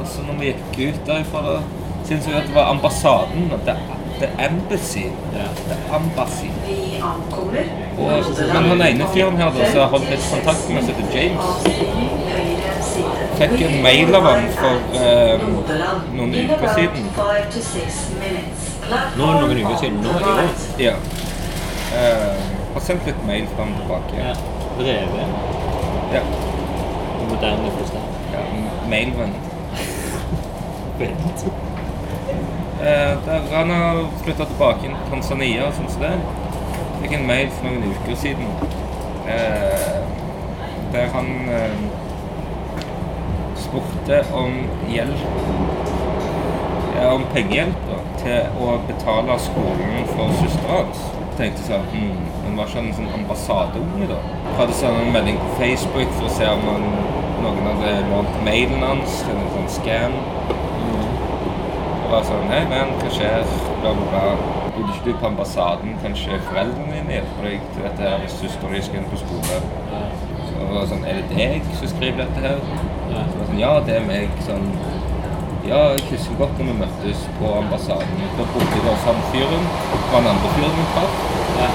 Og 0.00 0.06
så 0.06 0.22
når 0.26 0.40
vi 0.40 0.46
gikk 0.46 0.94
ut 0.94 1.06
derifra, 1.06 1.42
da 1.46 1.60
syntes 2.08 2.26
jeg 2.28 2.36
at 2.36 2.46
det 2.48 2.54
var 2.54 2.70
ambassaden. 2.72 3.52
The, 3.66 3.74
the 4.20 4.28
Embassy. 4.46 5.06
Ja. 5.32 5.46
The 5.70 5.76
Embassy. 5.96 6.50
Og, 7.98 8.24
men 8.54 8.68
han 8.68 8.82
ene 8.82 9.06
fyren 9.14 9.36
her 9.36 9.50
da, 9.50 9.64
som 9.70 9.76
jeg 9.76 9.82
har 9.82 9.88
holdt 9.94 10.10
litt 10.10 10.26
kontakt 10.32 10.68
med, 10.68 10.82
heter 10.82 11.06
James, 11.16 11.46
fikk 13.38 13.56
en 13.68 13.82
mail 13.82 14.14
av 14.18 14.28
han 14.28 14.46
for 14.58 15.00
eh, 15.00 15.48
noen 16.18 16.36
uker 16.44 16.68
siden. 16.76 17.08
Nå 17.16 18.92
er 18.92 19.08
det 19.16 19.16
noen 19.16 19.64
uker 19.64 19.80
siden. 19.82 19.98
Nå 20.04 20.14
er 20.14 20.22
det 20.28 20.36
Right. 20.38 20.68
Ja. 20.78 20.94
Uh, 21.88 22.36
har 22.74 22.84
sendt 22.84 23.06
litt 23.08 23.20
mail 23.26 23.46
fram 23.56 23.72
og 23.74 23.82
tilbake. 23.82 24.20
Ja. 24.20 24.57
Brevet. 24.78 25.32
Ja. 26.12 26.22
I 27.22 27.30
moderne 27.30 27.70
forstand. 27.78 28.04
ja 28.32 28.44
mailvenn. 28.90 29.34
Vent. 30.98 31.46
Eh, 32.80 33.16
der 33.26 33.40
han 33.56 33.70
har 33.70 34.06
flytta 34.22 34.44
tilbake 34.44 34.80
til 34.80 34.96
Tanzania 35.10 35.66
og 35.66 35.74
sånn 35.74 35.90
som 35.92 36.04
det. 36.06 36.14
Fikk 37.02 37.14
en 37.18 37.26
mail 37.26 37.50
for 37.56 37.68
noen 37.68 37.92
uker 37.94 38.18
siden 38.18 38.48
eh, 39.30 39.98
der 40.92 41.10
han 41.14 41.28
eh, 41.52 41.74
spurte 43.58 44.22
om 44.34 44.54
hjelp 44.88 45.26
ja, 46.98 47.10
Om 47.12 47.26
pengehjelp 47.34 47.82
da, 47.86 47.98
til 48.22 48.62
å 48.64 48.72
betale 48.88 49.36
skolen 49.42 50.08
for 50.14 50.32
søstera 50.40 50.80
hans. 50.80 51.04
Tenkte 51.38 51.66
sånn 51.68 51.84
hm, 51.92 52.24
Men 52.44 52.56
var 52.58 52.70
ikke 52.70 52.82
en 52.82 52.96
sånn 52.96 53.12
ambassadeunge, 53.20 54.08
da. 54.10 54.18
Hadde 54.58 54.74
sendt 54.74 54.98
en 55.06 55.12
melding 55.12 55.36
på 55.38 55.48
Facebook 55.54 56.08
for 56.16 56.26
å 56.26 56.30
se 56.34 56.46
om 56.50 56.64
han, 56.66 56.86
noen 57.44 57.66
hadde 57.68 57.90
lånt 58.08 58.38
mailen 58.42 58.80
hans 58.82 59.20
til 59.22 59.36
en 59.38 59.52
sånn 59.52 59.68
scam. 59.70 60.16
Og 62.00 62.08
var 62.10 62.24
sånn 62.26 62.50
Hei, 62.50 62.64
men 62.66 62.90
hva 62.98 63.12
skjer? 63.14 63.44
Bla, 63.84 63.92
bla, 63.94 64.08
bla. 64.08 64.24
Bodde 64.74 64.96
ikke 64.96 65.04
du 65.04 65.20
på 65.20 65.28
ambassaden? 65.28 65.94
Kanskje 66.02 66.40
foreldrene 66.48 66.90
dine 66.96 67.14
hjelper 67.20 67.46
deg 67.46 67.68
til 67.76 67.86
dette 67.86 68.02
her 68.08 68.18
hvis 68.24 68.34
søsteren 68.40 68.74
din 68.74 68.86
skal 68.88 68.98
inn 68.98 69.08
på 69.12 69.20
skole? 69.22 69.60
Så 70.48 70.56
det 70.56 70.68
var 70.72 70.90
sånn 70.90 71.06
Er 71.12 71.20
det 71.20 71.38
deg 71.38 71.70
som 71.78 71.94
skriver 71.94 72.24
dette 72.24 72.44
her? 72.48 72.58
Ja. 73.12 73.22
Så 73.30 73.38
var 73.38 73.48
sånn, 73.52 73.62
ja, 73.62 73.72
det 73.86 73.96
er 74.00 74.10
meg. 74.10 74.42
Sånn 74.48 74.66
Ja, 75.68 75.84
jeg 75.94 76.08
husker 76.10 76.42
godt 76.42 76.58
når 76.58 76.72
vi 76.72 76.76
møttes 76.82 77.22
på 77.38 77.54
ambassaden. 77.60 78.26
Da 78.40 78.50
bodde 78.56 78.74
vi 78.74 78.82
hos 78.90 79.06
han 79.06 79.22
fyren. 79.30 79.70
Den 80.10 80.30
andre 80.34 80.54
fyren 80.58 80.78
vi 80.82 80.90
traff. 80.96 81.24
Ja. 81.62 81.70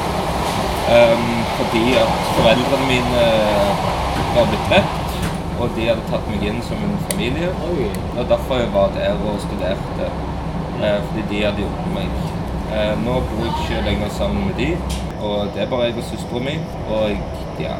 Ehm, 0.91 1.42
fordi 1.59 1.85
at 2.01 2.13
foreldrene 2.35 2.89
mine 2.91 3.23
var 4.35 4.51
blitt 4.51 4.69
drept. 4.69 4.99
Og 5.61 5.69
de 5.77 5.87
hadde 5.87 6.05
tatt 6.09 6.29
meg 6.31 6.45
inn 6.49 6.61
som 6.65 6.79
en 6.83 6.95
familie. 7.09 7.49
Det 7.63 8.15
var 8.17 8.29
derfor 8.35 8.61
jeg 8.61 8.71
var 8.73 8.93
der 8.97 9.19
og 9.29 9.41
studerte. 9.45 10.07
Eh, 10.83 10.99
fordi 11.07 11.23
de 11.29 11.43
hadde 11.45 11.63
hjulpet 11.63 11.91
meg. 11.95 12.15
Eh, 12.73 12.93
nå 13.05 13.19
bor 13.29 13.43
jeg 13.45 13.53
ikke 13.61 13.83
lenger 13.89 14.09
sammen 14.17 14.47
med 14.47 14.55
de, 14.57 14.69
og 15.21 15.51
det 15.53 15.61
er 15.63 15.69
bare 15.69 15.89
jeg 15.89 15.99
og 16.01 16.07
søsteren 16.09 16.47
min. 16.49 16.63
Og 16.89 17.03
jeg 17.09 17.19
ja, 17.67 17.75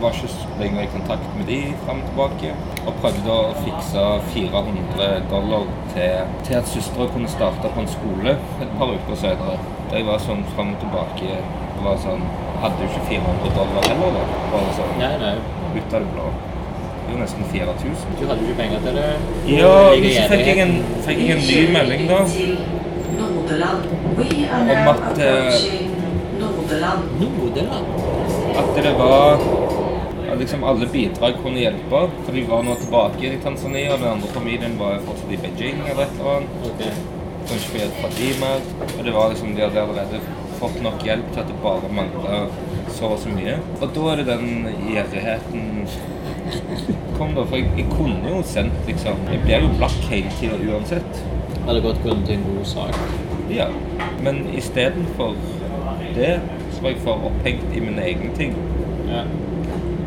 var 0.00 0.16
ikke 0.16 0.62
lenger 0.62 0.80
i 0.82 0.92
kontakt 0.94 1.36
med 1.36 1.46
de 1.52 1.58
fram 1.84 2.00
og 2.00 2.08
tilbake. 2.08 2.54
Og 2.86 2.98
prøvde 3.02 3.36
å 3.36 3.52
fikse 3.60 4.06
400 4.32 5.10
dollar 5.30 5.68
til, 5.92 6.32
til 6.48 6.58
at 6.60 6.72
søstera 6.72 7.10
kunne 7.12 7.30
starte 7.36 7.70
på 7.76 7.84
en 7.84 7.92
skole 7.98 8.36
et 8.64 8.74
par 8.80 8.96
uker 8.96 9.20
senere. 9.26 9.60
Jeg 9.92 10.08
var 10.08 10.24
sånn 10.24 10.42
fram 10.56 10.72
og 10.74 10.82
tilbake 10.82 11.38
og 11.76 11.84
var 11.84 12.00
sånn 12.02 12.24
Hadde 12.64 12.80
jo 12.80 12.86
ikke 12.88 13.02
400 13.10 13.50
dollar 13.58 13.88
heller, 13.90 14.14
da. 14.16 14.22
Bare 14.52 14.74
sånn 14.78 14.94
Nei, 14.96 15.14
nei. 15.20 15.34
ut 15.74 15.96
av 15.96 16.04
det 16.04 16.10
blå. 16.14 16.28
Det 17.04 17.10
er 17.10 17.12
jo 17.12 17.18
nesten 17.20 17.48
4000. 17.50 18.14
Du 18.16 18.22
hadde 18.30 18.46
ikke 18.46 18.56
penger 18.60 18.86
til 18.86 18.94
det? 19.00 19.08
Ja, 19.52 19.74
men 19.92 20.14
så 20.14 20.22
fikk 20.30 20.46
jeg 20.48 20.62
en, 20.64 20.72
fikk 21.04 21.20
jeg 21.20 21.34
en 21.34 21.44
ny 21.44 21.58
melding 21.76 22.06
da. 22.08 22.22
Om 24.54 24.88
at, 24.94 25.20
eh, 25.26 25.66
Nodeland. 26.40 27.86
At 28.56 28.70
det 28.82 28.94
var 28.98 29.44
at 30.34 30.40
liksom 30.40 30.64
alle 30.64 30.86
bidrag 30.92 31.36
kunne 31.42 31.60
hjelpe. 31.60 32.00
For 32.24 32.32
de 32.32 32.46
var 32.48 32.64
nå 32.66 32.74
tilbake 32.80 33.28
i 33.28 33.42
Tanzania, 33.44 33.92
og 33.94 34.00
den 34.00 34.08
andre 34.14 34.30
familien 34.34 34.78
var 34.78 34.96
fortsatt 35.06 35.32
i 35.36 35.42
Beijing 35.44 35.82
eller 35.84 36.02
et 36.06 36.16
eller 36.18 36.38
annet. 36.38 36.64
Okay. 36.70 36.94
Kanskje 37.48 37.70
få 37.74 37.82
hjelp 37.82 38.00
fra 38.00 38.10
de 38.18 38.30
mer. 38.40 38.64
Og 38.98 39.04
det 39.04 39.14
var 39.14 39.28
liksom, 39.34 39.54
de 39.54 39.62
hadde 39.66 39.84
allerede 39.84 40.20
fått 40.58 40.80
nok 40.82 41.04
hjelp 41.06 41.30
til 41.32 41.42
at 41.42 41.50
det 41.50 41.60
bare 41.62 41.92
mangla 41.98 42.40
så 42.94 43.10
og 43.14 43.22
så 43.22 43.28
mye. 43.34 43.56
Og 43.80 43.88
da 43.96 44.02
er 44.12 44.16
det 44.20 44.26
den 44.28 44.68
gjerrigheten 44.88 45.64
kom, 47.18 47.34
da. 47.34 47.44
For 47.44 47.56
jeg, 47.58 47.66
jeg 47.78 47.86
kunne 47.92 48.30
jo 48.30 48.42
sendt 48.46 48.86
liksom 48.88 49.16
Jeg 49.32 49.40
blir 49.44 49.60
jo 49.64 49.68
blakk 49.78 50.00
hele 50.10 50.30
tida 50.38 50.56
uansett. 50.70 51.12
Hadde 51.66 51.84
godt 51.84 52.00
kunnet 52.04 52.24
til 52.28 52.34
en 52.38 52.48
god 52.48 52.64
sak. 52.68 52.94
Ja, 53.50 53.66
men 54.24 54.34
istedenfor 54.56 55.30
det 56.14 56.40
så 56.72 56.78
var 56.82 56.90
jeg 56.90 56.98
for 57.04 57.14
opphengt 57.28 57.76
i 57.76 57.80
mine 57.80 58.02
egne 58.02 58.36
ting. 58.36 58.52
Ja. 59.08 59.22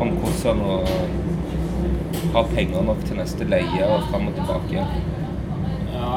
Om 0.00 0.08
hvordan 0.20 0.60
å 0.62 0.84
ha 2.34 2.42
penger 2.54 2.82
nok 2.86 3.00
til 3.06 3.16
neste 3.18 3.44
leie 3.48 3.86
og 3.86 4.02
fram 4.10 4.26
og 4.30 4.34
tilbake. 4.38 4.76
ja. 5.94 6.10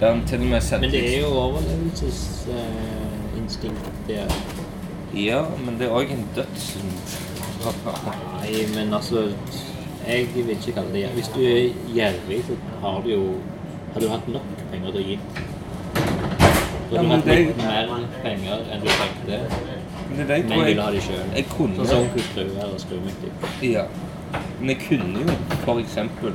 Der 0.00 0.08
han 0.10 0.22
til 0.26 0.40
og 0.42 0.48
med 0.50 0.60
sendte 0.60 0.86
Men 0.88 0.96
det 0.96 1.04
er 1.14 1.18
jo 1.20 1.28
overlevelsesinstinkt 1.44 3.84
der. 4.08 4.28
Ja, 5.14 5.42
men 5.64 5.76
det 5.78 5.86
er 5.88 5.92
òg 5.92 6.10
en 6.14 6.24
dødssynd. 6.36 6.92
Nei, 7.62 8.62
men 8.74 8.94
altså 8.94 9.28
Jeg 10.08 10.28
vil 10.34 10.48
ikke 10.50 10.72
kalle 10.72 10.92
det. 10.92 11.04
Hvis 11.14 11.28
du 11.34 11.40
er 11.46 11.68
gjerrig, 11.94 12.40
så 12.48 12.56
har 12.82 13.02
du 13.04 13.10
jo 13.10 13.34
Har 13.94 14.00
du 14.00 14.08
hatt 14.08 14.28
nok 14.28 14.42
penger 14.72 14.90
til 14.90 15.00
å 15.00 15.04
gi? 15.06 15.18
Har 16.90 16.96
Ja, 16.96 17.02
du 17.02 17.08
hatt 17.08 17.24
det- 17.24 17.56
mer 17.56 18.08
penger 18.22 18.64
enn 18.72 18.80
du 18.80 18.88
trengte, 18.88 19.38
Men 20.16 20.26
det 20.28 20.48
men 20.48 20.64
ville 20.64 20.82
ha 20.82 20.90
de 20.90 21.00
sjøl. 21.00 21.44
Sånn 21.76 21.86
som 21.86 21.98
onkel 22.02 22.22
Skrue 22.22 22.62
eller 22.62 22.78
Skruemektig. 22.78 23.30
Ja. 23.62 23.84
Men 24.60 24.68
jeg 24.68 24.78
kunne 24.88 25.20
jo 25.20 25.36
for 25.64 25.78
eksempel 25.78 26.32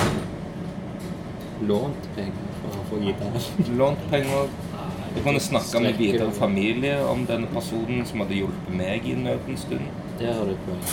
Lånt 1.67 2.07
penger 2.15 2.33
for 2.61 2.69
å 2.79 2.83
få 2.89 2.99
gitar. 3.03 3.77
lånt 3.77 4.09
penger. 4.11 4.47
Jeg 5.17 5.23
kunne 5.25 5.39
snakke 5.41 5.79
med 5.81 5.95
videre 5.97 6.31
familie 6.31 6.97
om 7.09 7.23
denne 7.25 7.47
personen 7.49 8.03
som 8.05 8.21
hadde 8.21 8.35
hjulpet 8.37 8.73
meg 8.77 9.05
i 9.09 9.15
nødens 9.17 9.63
stund. 9.65 9.87
Det 10.19 10.29
har 10.29 10.45
du 10.45 10.53
poeng. 10.67 10.83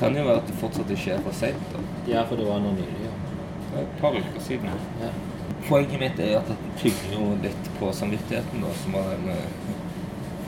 Kan 0.00 0.16
jo 0.18 0.24
være 0.26 0.40
at 0.40 0.48
det 0.50 0.56
fortsatt 0.58 0.90
ikke 0.90 1.12
er 1.14 1.20
for 1.22 1.36
seint. 1.38 1.76
Ja, 2.10 2.24
for 2.26 2.40
det 2.40 2.48
var 2.48 2.58
noe 2.64 2.74
nylig. 2.74 3.04
Ja. 3.04 3.12
Det 3.68 3.84
Et 3.84 4.00
par 4.00 4.16
uker 4.18 4.42
siden. 4.42 4.74
Ja. 5.02 5.10
Poenget 5.68 6.00
mitt 6.00 6.18
er 6.24 6.40
at 6.40 6.50
det 6.50 6.56
tygger 6.82 7.14
jo 7.14 7.28
litt 7.42 7.70
på 7.78 7.92
samvittigheten, 7.94 8.64
da, 8.66 8.72
som 8.82 8.98
var 8.98 9.12
en 9.14 9.28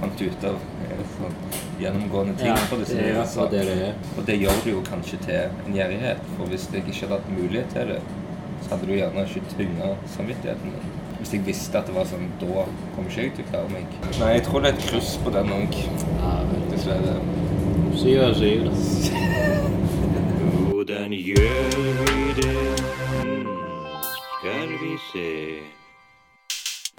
fant 0.01 0.23
ut 0.23 0.47
av 0.51 0.59
eh, 0.89 1.03
sånn 1.15 1.37
gjennomgående 1.85 2.35
ting. 2.41 2.51
Ja, 2.51 2.57
for 2.71 2.83
disse 2.83 2.99
det 2.99 3.13
er 3.13 3.21
akkurat 3.23 3.55
det 3.55 3.67
det. 3.69 3.93
Og 4.17 4.27
det 4.27 4.41
gjør 4.41 4.65
det 4.65 4.75
jo 4.75 4.83
kanskje 4.91 5.21
til 5.29 5.69
en 5.69 5.79
gjerrighet. 5.79 6.27
For 6.35 6.51
hvis 6.51 6.67
jeg 6.73 6.83
ikke 6.83 6.99
hadde 7.05 7.21
hatt 7.21 7.31
mulighet 7.37 7.77
til 7.77 7.95
det, 7.95 8.01
så 8.65 8.75
hadde 8.75 8.91
du 8.91 8.97
gjerne 8.97 9.27
ikke 9.29 9.55
tynga 9.55 9.93
samvittigheten 10.17 10.75
din. 10.75 11.00
Hvis 11.21 11.33
jeg 11.37 11.43
visste 11.47 11.79
at 11.79 11.87
det 11.87 11.95
var 11.95 12.07
sånn, 12.09 12.27
da 12.41 12.65
kommer 12.95 13.11
ikke 13.11 13.23
jeg 13.23 13.33
til 13.37 13.45
å 13.45 13.51
klare 13.51 13.69
meg. 13.75 13.85
Nei, 14.19 14.31
jeg 14.39 14.45
tror 14.47 14.65
det 14.65 14.71
er 14.71 14.79
et 14.79 14.87
kryss 14.89 15.11
på 15.21 15.33
den 15.35 15.53
òg, 15.53 15.77
dessverre. 16.73 17.15
Syv 18.01 18.23
av 18.25 18.33
syv, 18.41 18.65
da. 18.65 18.73
Hvordan 20.71 21.13
gjør 21.13 21.77
vi 22.01 22.25
det? 22.41 22.55
Hmm, 23.21 23.45
Skal 24.17 24.73
vi 24.81 24.93
se 25.11 25.29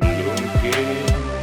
Lunken 0.01 1.40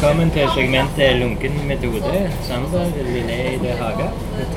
Velkommen 0.00 0.30
til 0.30 0.46
segmentet 0.54 1.18
Lunken 1.20 1.56
metode. 1.68 2.20
Sander 2.42 2.84
Linné 3.04 3.34
i 3.54 3.58
det 3.60 3.74
Haga. 3.80 4.06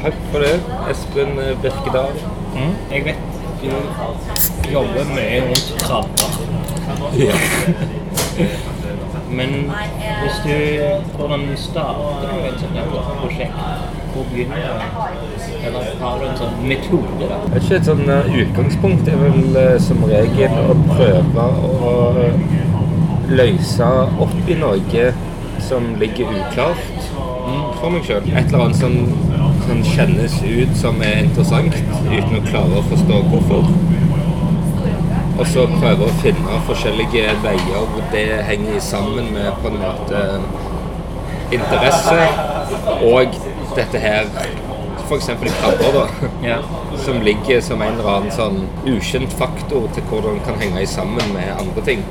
Takk 0.02 0.14
for 0.32 0.40
det, 0.40 0.53
Espen 0.91 1.34
Birkedal. 1.61 2.14
Mm, 2.53 2.76
jeg 2.91 3.06
vet 3.06 3.18
du 3.64 3.68
jobber 4.72 5.10
mye 5.10 5.41
rundt 5.44 5.74
krabber. 5.82 6.30
Ja. 7.20 7.36
Men 9.40 9.49
hvis 10.22 10.38
du 10.45 10.56
Hvordan 11.18 11.44
starter 11.56 12.30
du 12.32 12.48
et 12.48 12.64
sånt 12.64 13.11
prosjekt? 13.20 13.60
Hvor 14.14 14.24
begynner 14.32 14.56
du? 14.56 14.72
Eller 15.65 15.91
har 16.06 16.24
du 16.24 16.26
en 16.30 16.40
sånn 16.40 16.56
metode, 16.72 17.20
da? 17.20 17.41
Det 17.49 17.60
er 17.60 17.68
ikke 17.68 17.82
et 17.82 17.91
sånn 17.91 18.15
eh, 18.15 18.32
utgangspunkt. 18.45 19.03
Det 19.10 19.18
er 19.18 19.28
vel 19.28 19.60
som 19.90 20.07
regel 20.07 20.56
å 20.72 20.80
prøve 20.88 21.52
å 21.91 21.94
løse 23.34 23.91
opp 24.24 24.40
i 24.48 24.60
noe 24.64 24.80
som 25.68 25.95
ligger 26.02 26.31
uklart 26.31 26.84
for 27.80 27.91
meg 27.94 28.06
sjøl. 28.07 28.27
Et 28.31 28.48
eller 28.48 28.65
annet 28.65 28.80
som, 28.80 28.94
som 29.68 29.84
kjennes 29.94 30.38
ut 30.44 30.76
som 30.80 31.02
er 31.03 31.23
interessant, 31.26 31.76
uten 32.07 32.40
å 32.40 32.44
klare 32.48 32.80
å 32.80 32.85
forstå 32.91 33.22
hvorfor. 33.31 33.68
Og 35.34 35.48
så 35.49 35.65
prøve 35.80 36.07
å 36.07 36.19
finne 36.22 36.60
forskjellige 36.68 37.34
veier 37.44 37.88
hvor 37.94 38.03
det 38.14 38.27
henger 38.48 38.77
sammen 38.85 39.31
med 39.34 39.49
på 39.64 39.72
en 39.72 39.80
måte 39.81 40.22
interesse 41.53 42.19
og 43.03 43.34
dette 43.76 44.02
her 44.02 44.30
F.eks. 45.03 45.27
krabber, 45.27 45.90
da. 45.98 46.27
Ja. 46.48 46.57
Som 47.03 47.22
ligger 47.22 47.61
som 47.61 47.81
en 47.84 47.98
eller 47.98 48.07
annen 48.07 48.31
sånn 48.31 48.61
ukjent 48.88 49.34
faktor 49.35 49.90
til 49.94 50.06
hvordan 50.07 50.38
det 50.40 50.45
kan 50.48 50.61
henge 50.61 50.85
sammen 50.88 51.34
med 51.35 51.49
andre 51.57 51.84
ting. 51.85 52.06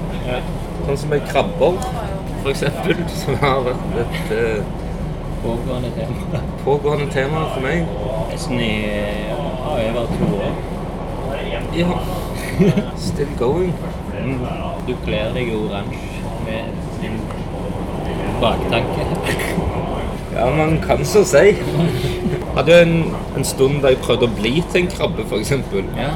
Sånn 0.85 1.01
som 1.01 1.15
med 1.15 1.25
krabber, 1.31 1.79
f.eks., 2.45 2.65
som 3.23 3.39
har 3.43 3.63
vært 3.67 4.01
et 4.05 4.33
eh, 4.39 4.79
Pågående 5.43 5.89
tema. 5.97 6.41
pågående 6.65 7.07
tema 7.11 7.41
for 7.51 7.65
meg. 7.65 7.87
Nesten 8.31 8.61
i 8.63 8.75
ja, 9.27 9.39
over 9.73 10.07
to 10.07 10.29
år. 10.39 10.53
Ja. 11.75 11.97
Still 12.97 13.33
going. 13.39 13.73
Mm. 14.25 14.45
Du 14.87 14.95
kler 15.05 15.33
deg 15.35 15.51
oransje 15.57 16.23
med 16.47 16.71
din 17.01 17.19
baktanke. 18.41 19.09
Ja, 20.35 20.47
man 20.57 20.79
kan 20.87 21.05
så 21.05 21.25
si. 21.25 21.57
Hadde 22.57 22.83
en, 22.83 22.95
en 23.37 23.45
stund 23.45 23.83
da 23.83 23.91
jeg 23.93 24.03
prøvde 24.05 24.29
å 24.29 24.37
bli 24.39 24.61
til 24.71 24.85
en 24.85 24.91
krabbe, 24.95 25.27
f.eks. 25.27 25.53
Ja. 25.99 26.13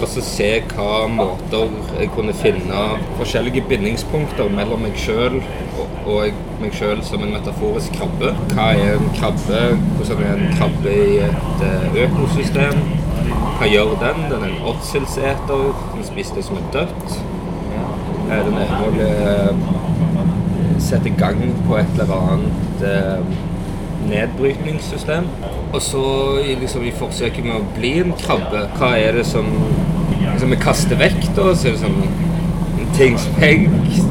Og 0.00 0.08
så 0.08 0.22
se 0.24 0.48
hva 0.70 1.06
måter 1.12 1.74
jeg 1.98 2.08
kunne 2.14 2.32
finne 2.32 2.84
forskjellige 3.18 3.66
bindingspunkter 3.68 4.48
mellom 4.54 4.80
meg 4.86 4.96
sjøl 4.96 5.36
og, 5.42 5.98
og 6.08 6.38
meg 6.62 6.72
sjøl 6.76 7.02
som 7.04 7.24
en 7.26 7.34
metaforisk 7.34 7.98
krabbe. 7.98 8.32
Hva 8.54 8.70
er 8.78 8.96
en 8.96 9.10
krabbe? 9.18 9.60
Hvordan 9.98 10.24
er 10.24 10.40
en 10.46 10.56
krabbe 10.56 10.94
i 10.94 11.18
et 11.26 11.66
eh, 11.66 12.00
økosystem? 12.06 12.80
Hva 13.58 13.68
gjør 13.68 13.92
den? 14.00 14.24
Den 14.32 14.46
er 14.46 14.54
en 14.54 14.64
åtselseter. 14.72 15.68
Den 15.92 16.08
spiser 16.08 16.40
det 16.40 16.46
som 16.48 16.56
er 16.56 16.72
dødt. 16.78 17.20
Eh, 18.30 18.40
Den 18.46 18.56
er 18.64 18.74
noe 18.80 19.12
Setter 20.80 21.10
sette 21.10 21.10
gang 21.18 21.40
på 21.66 21.76
et 21.76 21.98
eller 22.00 22.14
annet 22.16 22.84
eh, 22.88 23.49
nedbrytningssystem. 24.08 25.28
Og 25.72 25.82
så 25.82 26.04
liksom, 26.60 26.84
i 26.86 26.94
forsøket 26.96 27.46
med 27.46 27.60
å 27.60 27.68
bli 27.76 27.92
en 28.04 28.16
krabbe, 28.20 28.66
hva 28.78 28.94
er 28.98 29.20
det 29.20 29.26
som 29.28 29.48
liksom, 30.24 30.50
vi 30.50 30.60
kaster 30.60 31.00
vekk? 31.00 31.22
da? 31.36 31.52
Så 31.54 31.70
er 31.70 31.76
det 31.76 31.84
sånn 31.84 32.28
ting 32.96 33.16
som 33.20 33.36
jeg 33.40 33.68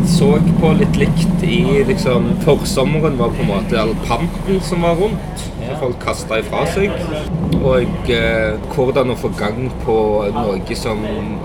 så 0.10 0.30
på 0.61 0.72
litt 0.80 0.95
likt 0.98 1.44
i 1.45 1.60
liksom, 1.88 2.32
Forsommeren 2.45 3.20
var 3.20 3.34
på 3.36 3.44
en 3.44 3.52
måte 3.52 3.78
all 3.82 3.94
panten 4.07 4.61
som 4.66 4.86
var 4.86 4.98
rundt. 4.99 5.45
Som 5.60 5.78
folk 5.84 5.99
kasta 6.02 6.40
ifra 6.41 6.64
seg. 6.74 6.95
Og 7.60 8.10
eh, 8.10 8.56
hvordan 8.74 9.14
å 9.14 9.20
få 9.20 9.32
gang 9.38 9.68
på 9.84 9.95
noe 10.34 10.80
som 10.80 11.03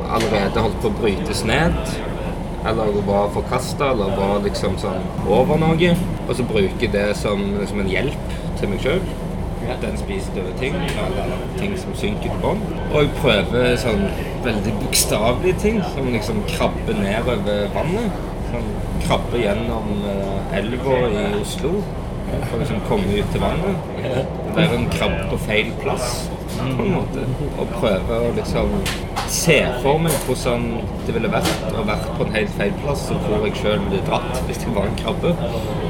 allerede 0.09 0.63
holdt 0.63 0.81
på 0.81 0.93
å 0.93 0.99
brytes 1.03 1.43
ned 1.49 1.77
eller 2.65 3.03
var 3.07 3.29
forkasta, 3.35 3.91
eller 3.93 4.17
var 4.17 4.41
liksom 4.45 4.79
sånn 4.81 5.05
over 5.29 5.61
noe. 5.61 5.93
Og 6.25 6.33
så 6.39 6.47
bruke 6.49 6.91
det 6.93 7.11
som, 7.21 7.43
som 7.69 7.83
en 7.83 7.91
hjelp 7.91 8.35
til 8.61 8.73
meg 8.73 8.85
sjøl. 8.85 9.05
Den 9.81 9.97
spiser 9.97 10.35
døde 10.37 10.53
ting, 10.61 10.75
eller 10.77 11.45
ting 11.57 11.73
som 11.81 11.95
synker 11.97 12.29
til 12.29 12.41
bånn. 12.43 12.61
Og 12.91 12.99
jeg 13.01 13.13
prøver 13.21 13.77
sånn 13.81 14.07
veldig 14.45 14.75
bokstavelige 14.83 15.61
ting, 15.63 15.83
som 15.95 16.11
liksom 16.13 16.43
krabbe 16.53 16.97
ned 16.99 17.31
over 17.33 17.69
vannet. 17.77 18.25
Sånn 18.53 18.73
krabbe 19.05 19.41
gjennom 19.41 20.05
eh, 20.09 20.59
elva 20.61 20.99
i 21.09 21.25
Oslo 21.41 21.79
for 22.49 22.57
å 22.57 22.61
liksom 22.63 22.81
komme 22.89 23.19
ut 23.19 23.33
til 23.33 23.43
vannet. 23.43 23.89
Være 24.55 24.79
en 24.79 24.89
krabbe 24.93 25.29
på 25.33 25.41
feil 25.47 25.73
plass, 25.83 26.29
på 26.61 26.87
en 26.87 26.95
måte. 26.95 27.27
Og 27.59 27.75
prøve 27.75 28.19
å 28.27 28.33
liksom 28.37 28.73
se 29.33 29.59
for 29.83 30.01
meg 30.03 30.17
hvordan 30.27 30.67
det 31.07 31.15
ville 31.17 31.31
vært 31.33 31.69
å 31.73 31.85
være 31.89 32.17
på 32.19 32.27
en 32.27 32.35
helt 32.37 32.57
feil 32.59 32.75
plass, 32.83 33.07
og 33.15 33.29
hvor 33.29 33.47
jeg 33.49 33.59
sjøl 33.61 33.85
ville 33.87 34.03
dratt 34.09 34.43
hvis 34.49 34.63
jeg 34.65 34.75
var 34.77 34.91
en 34.91 34.99
krabbe. 35.01 35.35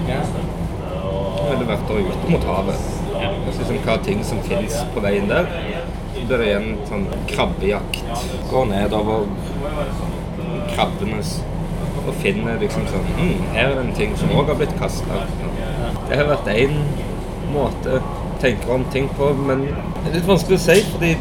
Jeg 0.08 1.48
ville 1.50 1.70
vært 1.70 1.88
der 1.90 2.10
ute 2.10 2.32
mot 2.32 2.46
havet. 2.48 2.90
Og 3.14 3.48
liksom 3.48 3.80
hva 3.86 3.98
ting 4.04 4.22
som 4.26 4.42
fins 4.48 4.80
på 4.94 5.02
veien 5.04 5.30
der. 5.30 5.50
Så 6.14 6.28
blir 6.28 6.40
det 6.40 6.46
igjen 6.50 6.70
sånn 6.88 7.08
krabbejakt. 7.30 8.04
Går 8.50 8.70
nedover 8.70 9.26
krabbenes 10.74 11.38
og 12.04 12.12
finner 12.20 12.58
liksom 12.60 12.84
sånn 12.90 13.06
mm, 13.16 13.36
Her 13.54 13.70
er 13.70 13.78
det 13.78 13.84
en 13.86 13.94
ting 13.96 14.12
som 14.20 14.32
òg 14.36 14.50
har 14.52 14.58
blitt 14.60 14.74
kasta. 14.80 15.22
Det 16.08 16.18
har 16.18 16.28
vært 16.28 16.50
én 16.52 16.76
måte 17.54 18.00
å 18.34 18.40
tenke 18.42 18.70
om 18.74 18.84
ting 18.92 19.06
på, 19.18 19.30
men 19.46 19.64
det 19.68 20.10
er 20.10 20.18
litt 20.18 20.28
vanskelig 20.28 20.58
å 20.58 20.64
si, 20.66 20.80
fordi 20.92 21.14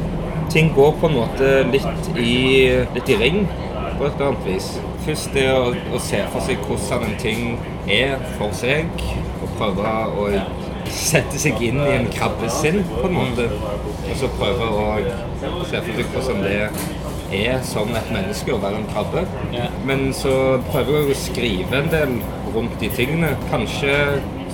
ting 0.53 0.73
går 0.75 0.97
på 1.01 1.09
en 1.09 1.17
måte 1.17 1.53
litt 1.69 2.09
i, 2.19 2.33
litt 2.93 3.09
i 3.09 3.19
ring 3.21 3.45
på 3.47 4.07
et 4.07 4.17
eller 4.17 4.31
annet 4.31 4.47
vis. 4.47 4.73
Først 5.05 5.33
det 5.35 5.47
å, 5.51 5.71
å 5.71 6.01
se 6.01 6.19
for 6.33 6.45
seg 6.45 6.61
hvordan 6.67 7.07
en 7.07 7.15
ting 7.21 7.57
er 7.91 8.19
for 8.37 8.53
seg, 8.55 8.91
og 9.43 9.55
prøve 9.59 9.95
å 10.19 10.27
sette 10.93 11.39
seg 11.41 11.61
inn 11.63 11.79
i 11.83 11.93
en 11.95 12.09
krabbes 12.13 12.59
sinn, 12.61 12.81
på 12.95 13.07
en 13.09 13.17
måte. 13.17 13.47
Og 14.03 14.13
så 14.19 14.29
prøve 14.37 14.69
å 14.69 14.85
se 15.69 15.81
for 15.81 15.95
seg 15.97 16.13
hvordan 16.13 16.43
det 16.45 16.59
er 17.33 17.63
som 17.65 17.89
et 17.97 18.13
menneske 18.13 18.53
å 18.53 18.61
være 18.61 18.81
en 18.81 18.89
krabbe. 18.93 19.25
Men 19.87 20.11
så 20.17 20.35
prøver 20.69 20.99
jeg 20.99 21.09
å 21.09 21.19
skrive 21.23 21.81
en 21.81 21.91
del 21.93 22.17
rundt 22.53 22.77
de 22.81 22.91
tingene. 22.93 23.33
Kanskje 23.49 23.95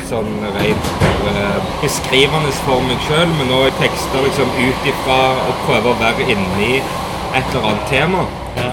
sånn 0.09 0.29
rent 0.55 0.91
bare 1.23 1.47
beskrivende 1.81 2.51
for 2.63 2.83
meg 2.85 3.01
sjøl, 3.07 3.31
men 3.39 3.53
òg 3.57 3.69
tekster 3.81 4.23
liksom 4.25 4.51
ut 4.59 4.87
ifra 4.91 5.19
å 5.49 5.55
prøve 5.65 5.93
å 5.93 5.99
være 5.99 6.29
inni 6.33 6.79
et 6.79 7.43
eller 7.43 7.67
annet 7.71 7.91
tema. 7.91 8.25
Ja. 8.57 8.71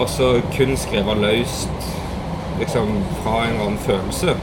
Og 0.00 0.08
så 0.08 0.32
kun 0.54 0.76
skrive 0.80 1.16
løst 1.18 1.90
liksom 2.60 2.94
fra 3.22 3.44
en 3.44 3.54
eller 3.54 3.66
annen 3.66 3.84
følelse. 3.86 4.36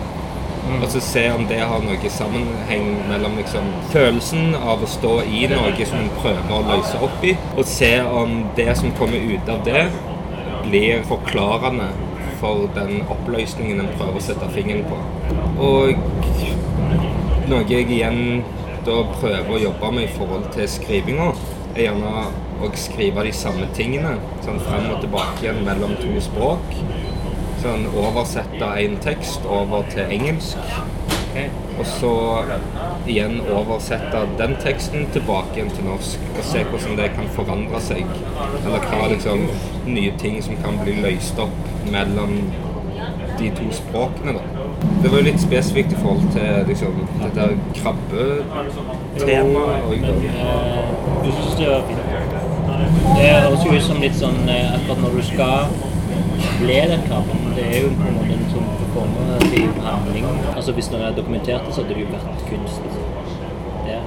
Og 0.81 0.89
så 0.91 0.99
se 0.99 1.23
om 1.31 1.45
det 1.47 1.61
har 1.63 1.83
noe 1.85 2.09
sammenheng 2.11 2.89
mellom 3.07 3.37
liksom, 3.39 3.69
følelsen 3.93 4.51
av 4.57 4.83
å 4.83 4.89
stå 4.91 5.13
i 5.23 5.45
noe 5.51 5.87
som 5.87 6.01
en 6.01 6.11
prøver 6.19 6.51
å 6.57 6.65
løse 6.67 6.99
opp 7.07 7.23
i, 7.23 7.37
og 7.55 7.63
se 7.71 7.93
om 8.03 8.41
det 8.57 8.73
som 8.75 8.91
kommer 8.99 9.31
ut 9.31 9.51
av 9.53 9.63
det, 9.67 9.85
blir 10.67 11.05
forklarende 11.07 11.87
for 12.41 12.67
den 12.75 13.01
oppløsningen 13.13 13.81
en 13.81 13.93
prøver 13.97 14.19
å 14.19 14.23
sette 14.27 14.49
fingeren 14.53 14.85
på. 14.87 14.99
Og 15.63 17.47
noe 17.49 17.63
jeg 17.69 17.87
igjen 17.87 18.43
da 18.87 19.01
prøver 19.17 19.53
å 19.53 19.61
jobbe 19.61 19.91
med 19.95 20.07
i 20.07 20.13
forhold 20.15 20.49
til 20.55 20.69
skrivinga, 20.71 21.31
er 21.75 21.87
gjerne 21.87 22.27
å 22.63 22.69
skrive 22.79 23.25
de 23.27 23.33
samme 23.35 23.67
tingene 23.77 24.15
sånn 24.45 24.61
frem 24.63 24.87
og 24.93 25.01
tilbake 25.03 25.43
igjen 25.45 25.63
mellom 25.67 25.97
to 26.01 26.13
språk. 26.23 26.77
Sånn 27.61 27.87
oversette 27.97 28.71
en 28.83 28.97
tekst 29.03 29.45
over 29.49 29.85
til 29.91 30.15
engelsk. 30.17 31.06
Og 31.77 31.85
så 31.85 32.13
igjen 33.07 33.39
oversette 33.53 34.23
den 34.39 34.55
teksten 34.63 35.07
tilbake 35.15 35.59
igjen 35.59 35.73
til 35.75 35.87
norsk. 35.87 36.29
Og 36.35 36.43
se 36.51 36.63
hvordan 36.69 36.97
det 36.99 37.09
kan 37.15 37.29
forandre 37.35 37.81
seg. 37.83 38.05
Eller 38.63 38.87
hva 38.89 39.11
liksom 39.13 39.47
nye 39.87 40.13
ting 40.21 40.39
som 40.43 40.59
kan 40.63 40.79
bli 40.83 40.97
løst 41.03 41.39
opp 41.41 41.59
mellom 41.91 42.39
de 43.37 43.51
to 43.59 43.67
språkene. 43.71 44.33
da. 44.33 44.41
Det 45.01 45.11
var 45.11 45.17
jo 45.17 45.25
litt 45.29 45.41
spesifikt 45.41 45.93
i 45.93 45.99
forhold 46.01 46.31
til 46.33 46.67
liksom, 46.67 46.93
det 47.21 47.31
der 47.35 47.53
krabbetemaet. 47.77 48.73
Du 51.23 51.31
syns 51.31 51.55
det 51.57 51.67
var 51.69 51.83
fint? 51.87 52.01
Det 53.17 53.29
høres 53.29 53.65
jo 53.65 53.73
ut 53.73 53.85
som 53.85 54.01
litt 54.01 54.17
sånn 54.17 54.49
eh, 54.51 54.73
akkurat 54.75 54.99
når 55.01 55.15
du 55.17 55.23
skal 55.25 55.55
le 56.67 56.79
den 56.91 57.05
krabben. 57.07 57.36
Det 57.57 57.65
er 57.65 57.79
jo 57.81 57.89
på 57.97 58.07
en 58.09 58.17
måte 58.19 58.35
en 58.37 58.49
sånn 58.53 58.67
performativ 58.79 59.77
handling. 59.81 60.25
Altså 60.55 60.71
Hvis 60.77 60.89
det 60.93 60.99
er 61.01 61.15
dokumentert 61.17 61.65
det, 61.65 61.73
så 61.75 61.81
hadde 61.83 61.95
det 61.97 62.03
jo 62.05 62.09
vært 62.13 62.43
kunst 62.49 62.83
der. 63.87 64.01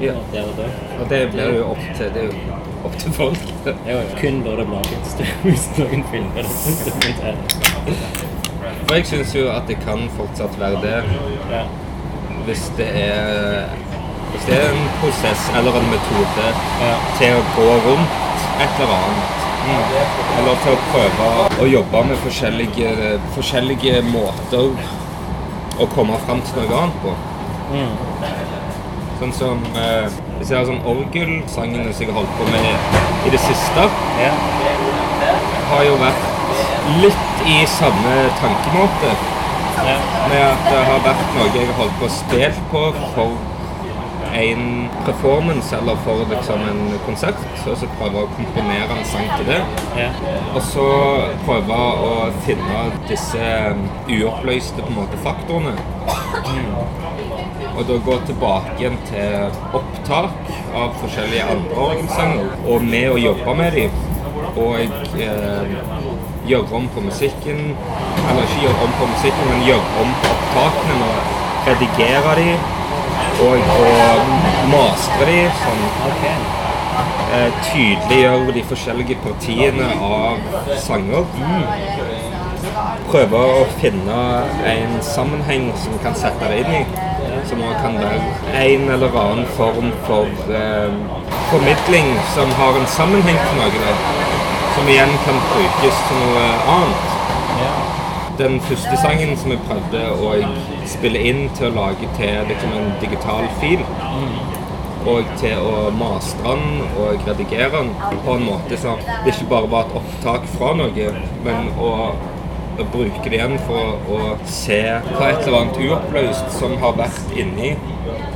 Ja. 0.00 0.12
Der 0.32 0.42
og 0.48 0.56
da. 0.58 0.66
Og 1.00 1.10
det 1.10 1.20
blir 1.32 1.54
jo 1.58 1.64
opp 1.72 1.84
til, 1.96 2.10
det 2.14 2.22
er 2.22 2.26
jo 2.26 2.56
opp 2.88 2.96
til 3.00 3.12
folk. 3.16 3.44
Jo 3.88 4.00
kun 4.20 4.42
bør 4.44 4.60
det 4.62 4.66
lages 4.72 5.14
hvis 5.44 5.64
noen 5.78 6.04
filmer 6.12 6.48
det. 6.48 7.34
For 8.86 8.94
jeg 8.96 9.06
syns 9.12 9.34
jo 9.36 9.46
at 9.52 9.68
det 9.68 9.78
kan 9.84 10.06
fortsatt 10.16 10.56
være 10.60 10.80
det 10.84 10.94
Ja. 11.50 11.62
hvis 12.46 12.68
det 12.78 12.88
er 13.02 13.66
hvis 14.32 14.44
det 14.50 14.56
er 14.60 14.68
en 14.74 14.88
prosess 15.00 15.46
eller 15.58 15.80
en 15.80 15.88
metode 15.90 16.46
Ja. 16.80 16.94
til 17.18 17.36
å 17.40 17.42
gå 17.56 17.68
rundt 17.88 18.12
et 18.64 18.80
eller 18.80 18.96
annet. 18.96 19.45
Eller 20.38 20.60
til 20.62 20.72
å 20.72 20.78
prøve 20.92 21.30
å 21.62 21.66
jobbe 21.70 22.02
med 22.10 22.20
forskjellige, 22.24 22.92
forskjellige 23.34 24.02
måter 24.10 24.70
å 25.82 25.86
komme 25.94 26.18
fram 26.26 26.40
til 26.46 26.62
noe 26.62 26.82
annet 26.84 27.00
på. 27.02 27.14
Sånn 29.16 29.32
som 29.32 29.62
eh, 29.80 30.06
Hvis 30.38 30.50
jeg 30.52 30.58
har 30.58 30.66
sånn 30.68 30.82
orgelsangene 30.84 31.92
som 31.92 32.02
jeg 32.04 32.10
har 32.12 32.18
holdt 32.20 32.34
på 32.36 32.46
med 32.52 32.66
i 33.26 33.32
det 33.32 33.40
siste, 33.40 33.86
har 35.70 35.82
jo 35.88 35.96
vært 36.02 36.26
litt 37.02 37.46
i 37.48 37.56
samme 37.78 38.14
tankemåte. 38.42 39.14
Med 40.30 40.42
at 40.44 40.68
det 40.68 40.82
har 40.90 41.00
vært 41.04 41.34
noe 41.36 41.48
jeg 41.56 41.66
har 41.70 41.78
holdt 41.80 41.96
på 42.00 42.06
å 42.06 42.12
spille 42.12 42.52
på 42.70 42.82
for 43.16 43.34
en 44.36 44.88
performance 45.04 45.76
eller 45.76 45.96
for 46.04 46.26
liksom 46.30 46.60
en 46.70 46.98
konsert. 47.06 47.38
Og 47.66 47.76
så 47.80 47.88
prøve 47.98 48.22
å 48.24 48.30
komponere 48.36 48.98
en 48.98 49.08
sang 49.08 49.28
til 49.36 49.48
det. 49.50 49.60
Ja. 49.98 50.10
Og 50.54 50.60
så 50.64 50.86
prøve 51.46 51.78
å 52.08 52.12
finne 52.46 52.82
disse 53.08 53.46
uoppløste 54.10 54.82
på 54.82 54.92
en 54.92 55.00
måte 55.00 55.20
faktorene. 55.24 55.74
Og 57.76 57.82
da 57.88 57.96
gå 58.04 58.18
tilbake 58.28 58.76
igjen 58.78 58.96
til 59.10 59.56
opptak 59.76 60.52
av 60.76 60.94
forskjellige 61.02 61.48
andre 61.56 61.80
orgelsanger. 61.88 62.52
Og 62.64 62.86
med 62.92 63.10
å 63.12 63.18
jobbe 63.20 63.56
med 63.60 63.76
dem. 63.76 63.98
Og 64.56 64.78
eh, 65.20 65.74
gjøre 66.48 66.78
om 66.80 66.88
på 66.94 67.04
musikken. 67.08 67.66
Eller 68.26 68.46
ikke 68.46 68.64
gjøre 68.64 68.86
om 68.86 68.96
på 69.00 69.10
musikken, 69.12 69.52
men 69.52 69.68
gjøre 69.68 70.00
om 70.04 70.16
på 70.22 70.32
opptakene. 70.38 71.10
Og 71.10 71.34
Redigere 71.66 72.34
dem. 72.38 72.75
Og, 73.44 73.58
og 73.58 74.30
mastre 74.70 75.26
de 75.28 75.40
Sånn 75.60 75.82
okay. 76.08 76.36
eh, 77.36 77.58
tydeliggjøre 77.66 78.54
de 78.56 78.62
forskjellige 78.70 79.18
partiene 79.24 79.88
av 80.00 80.40
sanger. 80.80 81.26
Prøve 83.10 83.42
å 83.58 83.66
finne 83.82 84.22
en 84.70 84.96
sammenheng 85.04 85.68
som 85.82 85.98
kan 86.04 86.16
sette 86.16 86.48
det 86.48 86.62
inn 86.64 86.78
i. 86.80 86.82
Som 87.46 87.60
også 87.62 87.82
kan 87.84 87.98
være 88.00 88.62
en 88.62 88.88
eller 88.96 89.20
annen 89.20 89.52
form 89.58 89.92
for 90.08 90.56
eh, 90.56 90.96
formidling 91.52 92.08
som 92.32 92.56
har 92.58 92.80
en 92.80 92.88
sammenheng 92.96 93.38
til 93.44 93.60
noe. 93.60 93.94
Som 94.78 94.88
igjen 94.92 95.12
kan 95.28 95.44
brukes 95.52 96.02
til 96.08 96.24
noe 96.24 96.48
annet. 96.78 97.12
Den 98.36 98.58
første 98.60 98.96
sangen 99.00 99.36
som 99.40 99.52
jeg 99.54 99.62
prøvde 99.68 100.02
å 100.12 100.32
spille 100.90 101.22
inn 101.30 101.48
til 101.56 101.70
å 101.70 101.74
lage 101.76 102.08
til 102.18 102.46
liksom 102.50 102.76
en 102.76 102.92
digital 103.02 103.48
fil, 103.60 103.82
og 105.06 105.28
til 105.40 105.58
å 105.62 105.90
mastre 105.94 106.54
den 106.56 106.80
og 106.98 107.26
redigere 107.28 107.70
den 107.76 107.92
på 108.24 108.34
en 108.34 108.46
måte 108.48 108.78
så 108.80 108.96
det 109.06 109.34
ikke 109.34 109.50
bare 109.52 109.70
var 109.70 109.86
et 109.86 109.98
opptak 110.00 110.48
fra 110.56 110.72
noe, 110.78 111.10
men 111.46 111.70
å, 111.78 111.92
bruke 112.92 113.30
det 113.30 113.38
igjen 113.38 113.54
for 113.64 114.10
å 114.12 114.34
se 114.50 114.82
hva 115.06 115.30
et 115.30 115.46
eller 115.46 115.62
annet 115.62 115.78
uoppløst 115.86 116.50
som 116.58 116.74
har 116.82 116.98
vært 116.98 117.30
inni, 117.38 117.70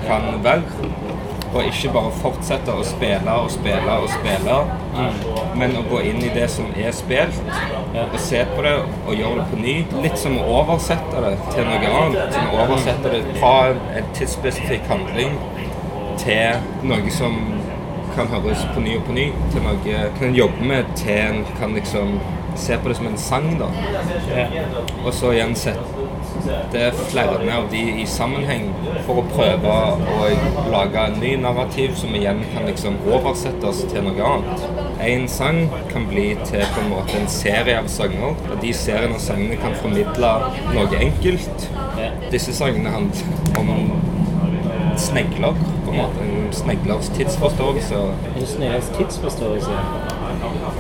kan 0.07 0.31
være. 0.47 1.10
Og 1.51 1.65
ikke 1.67 1.91
bare 1.95 2.11
fortsette 2.15 2.71
å 2.71 2.83
spille 2.87 3.33
og 3.43 3.49
spille 3.51 3.95
og 4.03 4.07
spille, 4.13 4.59
men 5.59 5.73
å 5.75 5.83
gå 5.91 6.03
inn 6.07 6.21
i 6.23 6.31
det 6.35 6.47
som 6.53 6.69
er 6.79 6.93
spilt, 6.95 7.41
og 8.05 8.19
se 8.23 8.45
på 8.53 8.63
det 8.63 8.77
og 8.79 9.11
gjøre 9.19 9.41
det 9.41 9.47
på 9.51 9.59
ny. 9.59 9.75
Litt 10.05 10.19
som 10.21 10.39
å 10.39 10.47
oversette 10.61 11.25
det 11.25 11.33
til 11.51 11.67
noe 11.67 11.95
annet. 12.03 12.37
Som 12.37 12.53
å 12.53 12.61
oversette 12.67 13.15
det 13.17 13.23
fra 13.41 13.55
en 13.99 14.13
tidsspesifikk 14.15 14.87
handling 14.93 15.35
til 16.23 16.63
noe 16.87 17.15
som 17.15 17.41
kan 18.15 18.31
høres 18.31 18.63
på 18.75 18.83
ny 18.85 18.97
og 19.01 19.09
på 19.09 19.17
ny. 19.19 19.31
Til 19.51 19.67
noe 19.67 20.05
kan 20.19 20.29
en 20.31 20.39
jobbe 20.39 20.71
med 20.71 20.95
til 21.03 21.17
en 21.17 21.43
kan 21.59 21.75
liksom 21.75 22.21
se 22.59 22.79
på 22.79 22.91
det 22.91 22.97
som 22.99 23.07
en 23.11 23.19
sang, 23.19 23.51
da. 23.59 23.69
Og 25.05 25.13
så 25.15 25.35
igjen 25.35 25.55
sette 25.59 26.00
flere 27.11 27.57
av 27.57 27.69
de 27.71 27.83
i 28.03 28.07
sammenheng 28.07 28.69
for 29.07 29.21
å 29.23 29.25
prøve 29.33 29.75
å 30.17 30.29
lage 30.73 31.05
en 31.07 31.19
ny 31.23 31.35
narrativ 31.43 31.95
som 31.99 32.15
igjen 32.15 32.43
kan 32.53 32.69
liksom 32.69 32.99
oversettes 33.11 33.85
til 33.91 34.07
noe 34.07 34.31
annet. 34.35 34.67
En 35.01 35.27
sang 35.33 35.63
kan 35.93 36.07
bli 36.11 36.29
til 36.45 36.65
på 36.75 36.85
en 36.85 36.93
måte 36.93 37.17
en 37.19 37.29
serie 37.33 37.79
av 37.81 37.89
sanger, 37.89 38.37
og 38.51 38.57
de 38.63 38.73
seriene 38.77 39.17
og 39.17 39.25
sangene 39.25 39.59
kan 39.61 39.77
formidle 39.81 40.33
noe 40.75 41.03
enkelt. 41.09 41.69
Disse 42.33 42.55
sangene 42.57 42.93
handler 42.93 43.61
om 43.61 43.93
snegler, 45.01 45.57
på 45.85 45.91
en 45.91 45.97
måte. 45.97 46.29
En 46.31 46.53
sneglers 46.53 47.09
tidsforståelse. 47.17 48.01
En 48.37 48.47
snedes 48.47 48.93
tidsforståelse. 48.99 49.71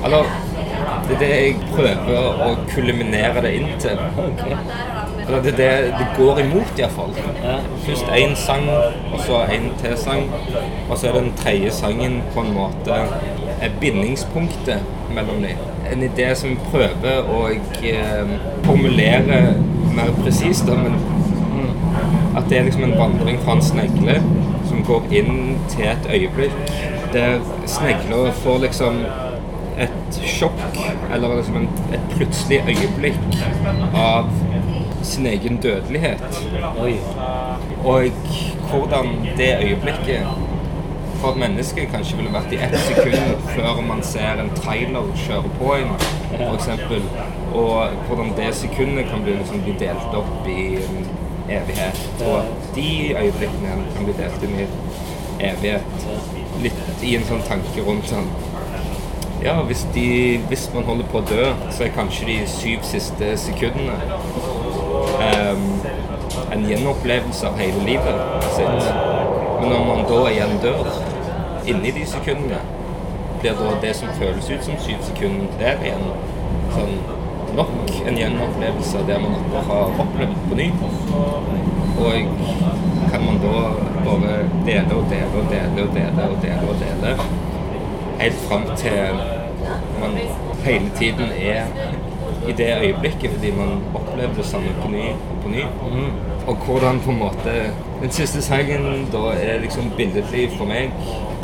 Eller 0.04 0.24
det 1.08 1.14
er 1.14 1.20
det 1.20 1.30
jeg 1.30 1.54
prøver 1.74 2.42
å 2.46 2.50
kulminere 2.70 3.42
det 3.44 3.54
inn 3.58 3.72
til. 3.82 4.00
Ok. 4.24 4.44
Eller 5.30 5.42
det, 5.42 5.50
det, 5.56 5.70
det 5.98 6.06
går 6.16 6.40
imot, 6.40 6.78
iallfall. 6.78 7.12
Ja. 7.44 7.60
Først 7.84 8.08
én 8.18 8.34
sang, 8.34 8.64
og 9.12 9.20
så 9.22 9.44
en 9.54 9.68
til 9.78 9.94
sang. 9.96 10.24
Og 10.88 10.98
så 10.98 11.08
er 11.08 11.20
den 11.20 11.32
tredje 11.38 11.70
sangen 11.70 12.16
på 12.34 12.42
en 12.42 12.50
måte 12.54 12.96
er 13.60 13.70
bindingspunktet 13.80 14.82
mellom 15.14 15.42
dem. 15.42 15.62
En 15.92 16.02
idé 16.02 16.34
som 16.34 16.58
prøver 16.72 17.30
å 17.30 17.44
eh, 17.86 18.34
formulere 18.66 19.40
mer 19.94 20.10
presist, 20.18 20.66
men 20.66 20.98
at 22.36 22.50
det 22.50 22.58
er 22.58 22.66
liksom 22.66 22.88
en 22.88 22.98
vandring 22.98 23.38
fra 23.44 23.54
en 23.58 23.62
snegle 23.62 24.18
som 24.66 24.82
går 24.86 25.14
inn 25.14 25.58
til 25.70 25.86
et 25.92 26.10
øyeblikk 26.10 26.74
der 27.14 27.38
snegla 27.70 28.30
får 28.42 28.58
liksom 28.66 29.02
et 29.80 30.20
sjokk, 30.26 30.78
eller 31.14 31.36
liksom 31.36 31.56
en, 31.62 31.68
et 31.94 32.14
plutselig 32.16 32.60
øyeblikk 32.66 33.38
av 33.94 34.28
sin 35.02 35.26
egen 35.26 35.56
dødelighet. 35.62 36.22
Oi. 36.80 36.94
Og 37.84 38.02
hvordan 38.70 39.28
det 39.36 39.56
øyeblikket 39.62 40.26
for 41.20 41.30
et 41.30 41.36
menneske 41.36 41.86
kanskje 41.92 42.16
ville 42.16 42.32
vært 42.32 42.52
i 42.52 42.58
ett 42.64 42.76
sekund 42.80 43.42
før 43.52 43.80
man 43.84 44.02
ser 44.02 44.40
en 44.40 44.50
trailer 44.56 45.10
kjøre 45.26 45.50
på 45.58 45.74
en, 45.76 45.90
f.eks. 46.38 46.68
Og 47.52 47.88
hvordan 48.08 48.32
det 48.38 48.54
sekundet 48.56 49.10
kan 49.10 49.24
bli, 49.24 49.34
liksom, 49.36 49.60
bli 49.66 49.74
delt 49.80 50.16
opp 50.16 50.48
i 50.48 50.62
en 50.80 51.10
evighet. 51.50 52.00
Og 52.26 52.42
de 52.74 53.16
øyeblikkene 53.16 53.76
kan 53.96 54.04
bli 54.04 54.14
delt 54.22 54.46
inn 54.48 54.62
i 54.64 54.68
evighet. 55.50 56.08
Litt 56.62 57.04
i 57.04 57.16
en 57.16 57.28
sånn 57.28 57.44
tanke 57.48 57.84
rundt 57.86 58.08
sånn 58.12 58.28
Ja, 59.40 59.54
hvis, 59.64 59.86
de, 59.94 60.36
hvis 60.50 60.66
man 60.74 60.84
holder 60.84 61.06
på 61.08 61.22
å 61.22 61.24
dø, 61.24 61.46
så 61.72 61.86
er 61.86 61.94
kanskje 61.96 62.26
de 62.28 62.34
syv 62.52 62.82
siste 62.84 63.30
sekundene 63.40 63.96
Ehm, 65.20 65.80
en 66.52 66.68
gjenopplevelse 66.68 67.48
av 67.48 67.58
hele 67.58 67.84
livet 67.84 68.14
sitt. 68.56 68.92
Men 69.60 69.68
når 69.68 69.84
man 69.86 70.04
da 70.08 70.20
igjen 70.30 70.58
dør, 70.62 70.86
inni 71.68 71.92
de 71.96 72.06
sekundene, 72.06 72.60
blir 73.40 73.56
da 73.58 73.74
det 73.82 73.94
som 73.96 74.08
føles 74.20 74.50
ut 74.50 74.64
som 74.64 74.78
syv 74.84 75.02
sekunder, 75.08 75.52
der 75.60 75.82
igjen 75.84 76.06
sånn 76.74 76.96
nok 77.56 77.72
en 78.06 78.18
gjenopplevelse 78.18 79.04
der 79.08 79.20
man 79.22 79.36
akkurat 79.38 79.70
har 79.70 80.02
opplevd 80.04 80.42
på 80.48 80.58
ny. 80.60 80.70
Og 82.00 82.34
kan 83.12 83.24
man 83.26 83.40
da 83.42 83.54
bare 84.06 84.36
dele 84.66 84.96
og 84.96 85.08
dele 85.10 85.42
og 85.42 85.50
dele 85.52 85.84
og 85.84 85.94
dele 85.96 86.28
og 86.30 86.36
dele 86.42 86.68
og 86.68 86.84
dele 86.84 87.16
helt 88.20 88.40
fram 88.48 88.64
til 88.76 89.20
man 90.00 90.16
hele 90.64 90.90
tiden 90.98 91.32
er 91.36 91.64
i 92.48 92.52
det 92.52 92.68
øyeblikket 92.82 93.30
fordi 93.30 93.50
man 93.56 93.82
opplever 93.94 94.34
det 94.36 94.44
samme 94.44 94.72
på 94.82 94.88
ny 94.90 95.08
og 95.12 95.42
på 95.42 95.48
ny. 95.48 95.64
Og 96.46 96.56
hvordan 96.66 97.00
på 97.00 97.10
en 97.10 97.18
måte 97.18 97.72
Den 98.00 98.10
siste 98.10 98.42
sangen 98.42 99.08
da 99.12 99.18
er 99.36 99.60
liksom 99.60 99.92
billedlig 99.96 100.50
for 100.56 100.64
meg. 100.64 100.92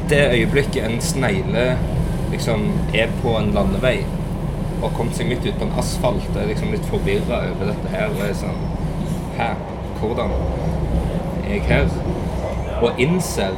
Det 0.08 0.22
øyeblikket 0.32 0.84
en 0.84 1.00
snegle 1.00 1.78
liksom 2.30 2.72
er 2.94 3.12
på 3.22 3.36
en 3.38 3.50
landevei 3.54 3.98
og 4.82 4.92
kommet 4.96 5.16
seg 5.16 5.28
midt 5.28 5.44
ut 5.46 5.58
på 5.58 5.64
en 5.64 5.76
asfalt 5.80 6.36
er 6.36 6.48
liksom 6.48 6.72
litt 6.72 6.88
forvirra 6.90 7.42
over 7.50 7.70
dette 7.70 7.92
her 7.92 8.08
og 8.12 8.24
er 8.28 8.34
sånn 8.36 8.64
Hæ? 9.36 9.50
Hvordan 10.00 10.32
er 11.44 11.52
jeg 11.52 11.62
her? 11.68 11.88
Og 12.80 13.00
innser 13.00 13.56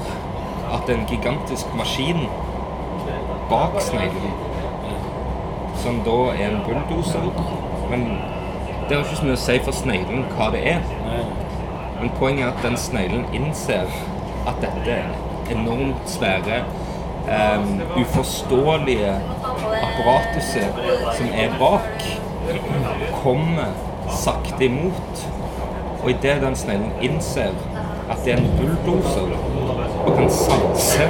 at 0.74 0.90
en 0.90 1.06
gigantisk 1.10 1.70
maskin 1.78 2.26
bak 3.50 3.78
sneglen 3.82 4.47
som 5.88 6.00
da 6.04 6.32
er 6.36 6.50
en 6.50 6.62
bulldoser. 6.66 7.20
Men 7.90 8.00
det 8.88 8.96
har 8.96 9.04
ikke 9.04 9.16
så 9.16 9.24
mye 9.24 9.36
å 9.38 9.40
si 9.40 9.54
for 9.64 9.76
sneglen 9.76 10.26
hva 10.34 10.50
det 10.52 10.60
er. 10.74 10.82
Men 11.98 12.12
poenget 12.18 12.44
er 12.44 12.50
at 12.52 12.66
den 12.66 12.76
sneglen 12.80 13.24
innser 13.36 13.88
at 14.48 14.60
dette 14.60 14.98
enormt 15.48 16.10
svære, 16.12 16.60
um, 17.28 17.80
uforståelige 18.02 19.14
apparatuset 19.88 20.76
som 21.16 21.32
er 21.32 21.56
bak, 21.60 22.04
kommer 23.22 23.72
sakte 24.12 24.68
imot. 24.68 25.24
Og 26.02 26.10
idet 26.12 26.42
den 26.44 26.56
sneglen 26.56 26.92
innser 27.00 27.56
at 28.12 28.20
det 28.24 28.36
er 28.36 28.42
en 28.42 28.52
bulldoser, 28.60 29.32
og 30.04 30.12
kan 30.20 30.30
sanse 30.36 31.08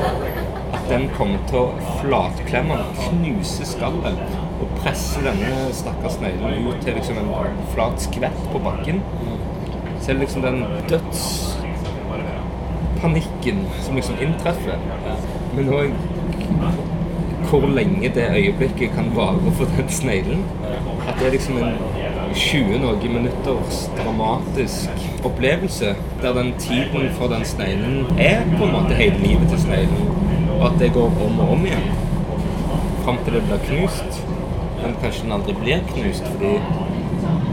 at 0.68 0.86
den 0.88 1.10
kommer 1.18 1.42
til 1.50 1.64
å 1.66 1.96
flatklemme 1.98 2.78
og 2.78 3.02
knuse 3.08 3.66
skallet 3.66 4.47
og 4.60 4.68
presse 4.80 5.20
denne 5.24 5.72
stakkars 5.72 6.12
sneglen 6.18 6.66
ut 6.66 6.76
til 6.84 6.94
liksom 6.98 7.16
en 7.22 7.30
flat 7.74 7.96
skvett 8.02 8.40
på 8.52 8.58
bakken. 8.64 8.96
Så 10.00 10.12
liksom 10.12 10.42
den 10.42 10.64
dødspanikken 10.90 13.58
som 13.80 13.94
liksom 13.94 14.14
inntreffer. 14.22 14.76
Men 15.54 15.68
òg 15.68 15.92
hvor 17.48 17.66
lenge 17.66 18.10
det 18.14 18.26
øyeblikket 18.36 18.90
kan 18.94 19.16
vare 19.16 19.52
for 19.56 19.64
den 19.64 19.88
sneglen. 19.88 20.44
At 21.08 21.14
det 21.18 21.26
er 21.26 21.30
liksom 21.30 21.56
en 21.56 21.72
20 22.34 22.78
noen 22.78 23.12
minutters 23.12 23.90
dramatisk 23.96 24.90
opplevelse 25.24 25.94
der 26.22 26.32
den 26.32 26.52
tiden 26.58 27.08
for 27.16 27.26
den 27.26 27.44
sneglen 27.44 28.06
er 28.18 28.42
på 28.58 28.64
en 28.64 28.72
måte 28.72 28.94
hele 28.94 29.18
livet 29.18 29.48
til 29.48 29.60
sneglen. 29.60 30.08
Og 30.60 30.66
at 30.66 30.80
det 30.80 30.92
går 30.92 31.12
om 31.26 31.40
og 31.40 31.50
om 31.50 31.66
igjen. 31.66 31.90
Fram 33.04 33.18
til 33.24 33.34
det 33.34 33.42
blir 33.42 33.58
knust. 33.68 34.27
Men 34.88 34.96
kanskje 35.02 35.22
den 35.22 35.32
aldri 35.36 35.52
blir 35.52 35.80
knust 35.88 36.28
fordi 36.32 36.50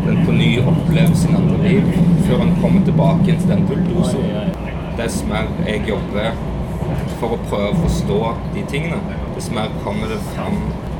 den 0.05 0.19
på 0.25 0.31
ny 0.31 0.45
opplever 0.71 1.15
sin 1.19 1.35
andre 1.35 1.57
liv 1.65 1.89
før 2.27 2.37
han 2.39 2.53
kommer 2.61 2.85
tilbake 2.87 3.25
igjen 3.25 3.41
til 3.41 3.49
den 3.51 3.65
bulldoseren. 3.67 4.53
Dess 4.95 5.17
mer 5.27 5.49
jeg 5.67 5.81
jobber 5.89 6.29
for 7.19 7.35
å 7.35 7.39
prøve 7.49 7.73
å 7.73 7.81
forstå 7.81 8.19
de 8.53 8.63
tingene, 8.71 9.17
dess 9.35 9.49
mer 9.57 9.75
kommer 9.83 10.13
det 10.13 10.21
fram 10.29 10.55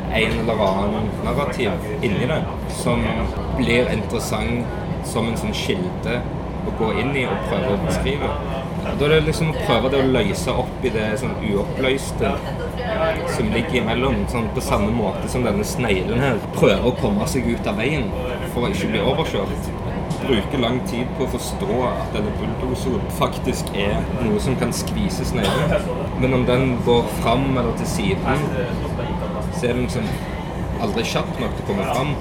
en 0.10 0.36
eller 0.42 0.66
annen 0.68 1.08
narrativ 1.24 1.88
inni 2.02 2.28
det 2.28 2.42
som 2.82 3.08
blir 3.56 3.88
interessant 3.96 5.08
som 5.08 5.32
en 5.32 5.40
sånn 5.40 5.56
kilde 5.56 6.20
å 6.68 6.76
gå 6.82 6.92
inn 7.00 7.16
i 7.16 7.24
og 7.30 7.48
prøve 7.48 7.78
å 7.78 7.84
beskrive. 7.86 8.36
Da 8.84 9.08
er 9.08 9.16
det 9.16 9.24
liksom 9.30 9.56
å 9.56 9.64
prøve 9.64 9.96
det 9.96 10.04
å 10.04 10.14
løse 10.20 10.60
opp 10.66 10.84
i 10.84 10.92
det 11.00 11.14
sånn 11.24 11.40
uoppløste 11.48 12.36
som 13.38 13.50
ligger 13.54 13.82
imellom. 13.82 14.22
Sånn 14.32 14.48
på 14.56 14.64
samme 14.64 14.92
måte 14.96 15.30
som 15.32 15.46
denne 15.46 15.66
sneglen 15.68 16.22
her 16.24 16.40
prøver 16.56 16.86
å 16.90 16.94
komme 17.00 17.28
seg 17.32 17.48
ut 17.50 17.68
av 17.70 17.80
veien 17.82 18.08
for 18.54 18.66
å 18.66 18.72
ikke 18.72 18.92
bli 18.94 19.04
overkjørt. 19.04 19.72
Bruker 20.26 20.62
lang 20.62 20.80
tid 20.90 21.10
på 21.18 21.26
å 21.26 21.32
forstå 21.36 21.80
at 21.90 22.16
denne 22.16 22.32
bulldoseren 22.40 23.12
faktisk 23.18 23.68
er 23.78 24.00
noe 24.24 24.40
som 24.42 24.56
kan 24.62 24.72
skvise 24.74 25.28
sneglen. 25.28 25.76
Men 26.22 26.40
om 26.40 26.48
den 26.48 26.78
går 26.88 27.04
fram 27.20 27.52
eller 27.52 27.76
til 27.82 27.92
siden, 27.92 28.48
så 29.58 29.68
er 29.68 29.76
den 29.76 29.86
liksom 29.86 30.10
aldri 30.86 31.06
kjapp 31.12 31.30
nok 31.42 31.54
til 31.58 31.66
å 31.66 31.70
komme 31.70 31.92
fram. 31.92 32.16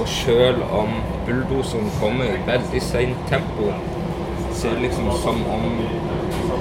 Og 0.00 0.06
selv 0.08 0.62
om 0.74 0.94
bulldoseren 1.26 1.90
kommer 2.00 2.30
i 2.30 2.38
veldig 2.46 2.80
seint 2.82 3.26
tempo, 3.30 3.72
så 4.52 4.68
er 4.68 4.78
det 4.78 4.88
liksom 4.88 5.10
som 5.22 5.42
om 5.50 5.66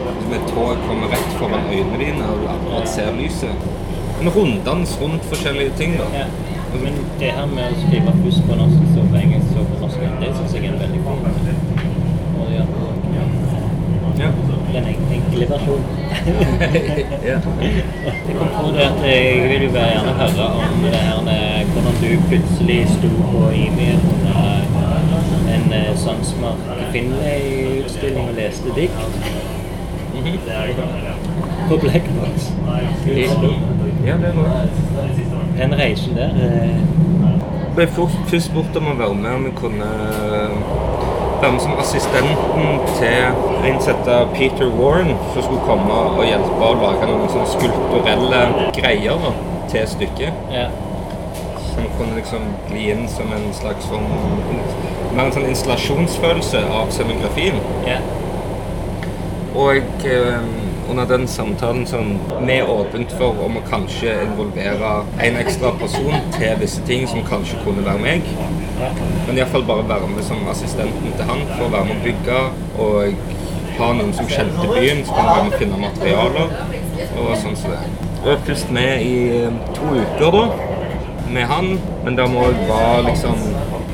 liksom 0.07 0.33
et 0.37 0.47
tog 0.53 0.85
kommer 0.87 1.07
rett 1.15 1.33
foran 1.39 1.69
øynene 1.73 1.99
dine 2.03 2.29
og 2.31 2.41
du 2.41 2.47
akkurat 2.55 2.89
ser 2.89 3.11
lyset. 3.19 3.67
En 4.21 4.29
runddans 4.35 4.97
rundt 5.01 5.23
forskjellige 5.31 5.71
ting, 5.77 5.97
da. 6.01 6.07
Ja. 6.17 6.25
Men 6.83 6.93
det 7.19 7.31
her 7.35 7.47
med 7.51 7.73
å 7.73 7.79
skrive 7.81 8.13
først 8.23 8.45
på 8.47 8.55
norsk, 8.55 8.83
så 8.95 9.03
på 9.11 9.17
engelsk, 9.19 9.49
så 9.55 9.65
på 9.69 9.79
norsk, 9.81 10.03
det 10.21 10.29
syns 10.37 10.53
jeg 10.55 10.65
er 10.65 10.73
en 10.75 10.79
veldig 10.83 11.01
fin 11.07 11.23
måte 11.25 11.55
på. 12.75 12.87
Ja. 14.21 14.29
Den 14.73 14.85
enkle 14.87 15.47
versjonen. 15.49 15.85
ja. 17.29 17.37
Jeg 18.27 18.35
kom 18.37 18.51
på 18.55 18.71
det 18.75 18.85
at 18.85 19.03
jeg 19.03 19.49
vil 19.49 19.65
jo 19.65 19.71
bare 19.73 19.89
gjerne 19.95 20.13
høre 20.21 20.47
om 20.69 20.83
det 20.85 20.95
her 20.95 21.21
med 21.27 21.73
hvordan 21.73 21.97
du 22.03 22.09
plutselig 22.29 22.79
sto 22.93 23.11
på 23.33 23.49
IMI-en 23.49 24.05
under 24.21 24.61
en 25.55 25.73
eh, 25.73 25.97
Sandsmark 25.97 26.91
Finlay-utstilling 26.91 28.29
og 28.29 28.35
leste 28.37 28.75
dikt. 28.75 29.40
På 31.69 31.77
Blackbox. 31.77 32.51
i 33.07 33.27
Oslo. 33.27 33.49
ja, 34.05 34.15
det 34.21 34.27
er 34.27 34.33
noe. 34.33 34.67
Den 35.57 35.73
reisen 35.79 36.15
der 36.15 36.29
eh, 36.41 36.77
ble 37.75 37.87
først 37.87 38.17
først 38.31 38.49
spurt 38.51 38.77
om 38.79 38.89
å 38.91 38.95
være 38.99 39.15
med 39.15 39.31
om 39.37 39.43
vi 39.47 39.51
kunne 39.55 39.89
være 41.41 41.51
med 41.51 41.61
som 41.63 41.73
assistenten 41.79 42.81
til 42.99 43.67
innsatte 43.69 44.17
Peter 44.35 44.69
Warren, 44.77 45.13
som 45.33 45.45
skulle 45.45 45.63
komme 45.65 45.99
og 46.17 46.23
hjelpe 46.27 46.67
å 46.67 46.77
lage 46.81 47.09
noen 47.09 47.29
sånne 47.31 47.49
skulpturelle 47.55 48.41
greier 48.77 49.21
da, 49.25 49.33
til 49.71 49.87
stykket. 49.95 50.41
Ja. 50.53 50.67
Som 51.71 51.87
kunne 51.97 52.17
liksom 52.19 52.49
bli 52.69 52.89
inn 52.93 53.07
som 53.09 53.31
en 53.33 53.53
slags 53.55 53.87
sånn 53.89 54.09
Mer 55.11 55.25
en 55.27 55.33
sånn 55.35 55.47
installasjonsfølelse 55.49 56.59
av 56.71 56.91
scenografien. 56.95 57.57
ja. 57.87 57.97
Og 59.55 59.77
eh, 60.07 60.43
under 60.89 61.05
den 61.05 61.27
samtalen 61.27 61.85
som 61.87 62.19
vi 62.45 62.53
er 62.53 62.69
åpent 62.69 63.11
for 63.19 63.35
om 63.45 63.57
å 63.59 63.63
kanskje 63.67 64.13
involvere 64.25 64.91
en 65.23 65.37
ekstra 65.39 65.71
person 65.79 66.15
til 66.35 66.57
visse 66.59 66.83
ting 66.87 67.07
som 67.07 67.23
kanskje 67.27 67.59
kunne 67.65 67.85
være 67.85 68.01
meg. 68.03 68.27
Men 69.27 69.37
iallfall 69.37 69.67
bare 69.67 69.87
være 69.89 70.09
med 70.15 70.23
som 70.27 70.43
assistenten 70.51 71.15
til 71.17 71.29
han 71.29 71.45
for 71.53 71.67
å 71.67 71.71
være 71.75 71.89
med 71.89 71.99
å 71.99 72.05
bygge 72.07 72.41
og 72.85 73.23
ha 73.77 73.91
noen 73.97 74.13
som 74.13 74.27
kjente 74.29 74.67
byen, 74.67 75.03
som 75.05 75.15
kan 75.15 75.29
være 75.29 75.43
med 75.47 75.55
å 75.55 75.61
finne 75.63 75.81
materialer 75.85 76.55
og 77.17 77.31
sånn 77.43 77.57
som 77.59 77.75
det. 77.75 77.83
Og 78.21 78.43
først 78.45 78.71
med 78.75 79.01
i 79.01 79.15
to 79.75 79.95
uker 79.97 80.35
da, 80.35 80.43
med 81.31 81.47
han, 81.49 81.71
men 82.03 82.17
da 82.19 82.27
må 82.29 82.49
jeg 82.49 82.67
være 82.67 83.05
liksom 83.07 83.39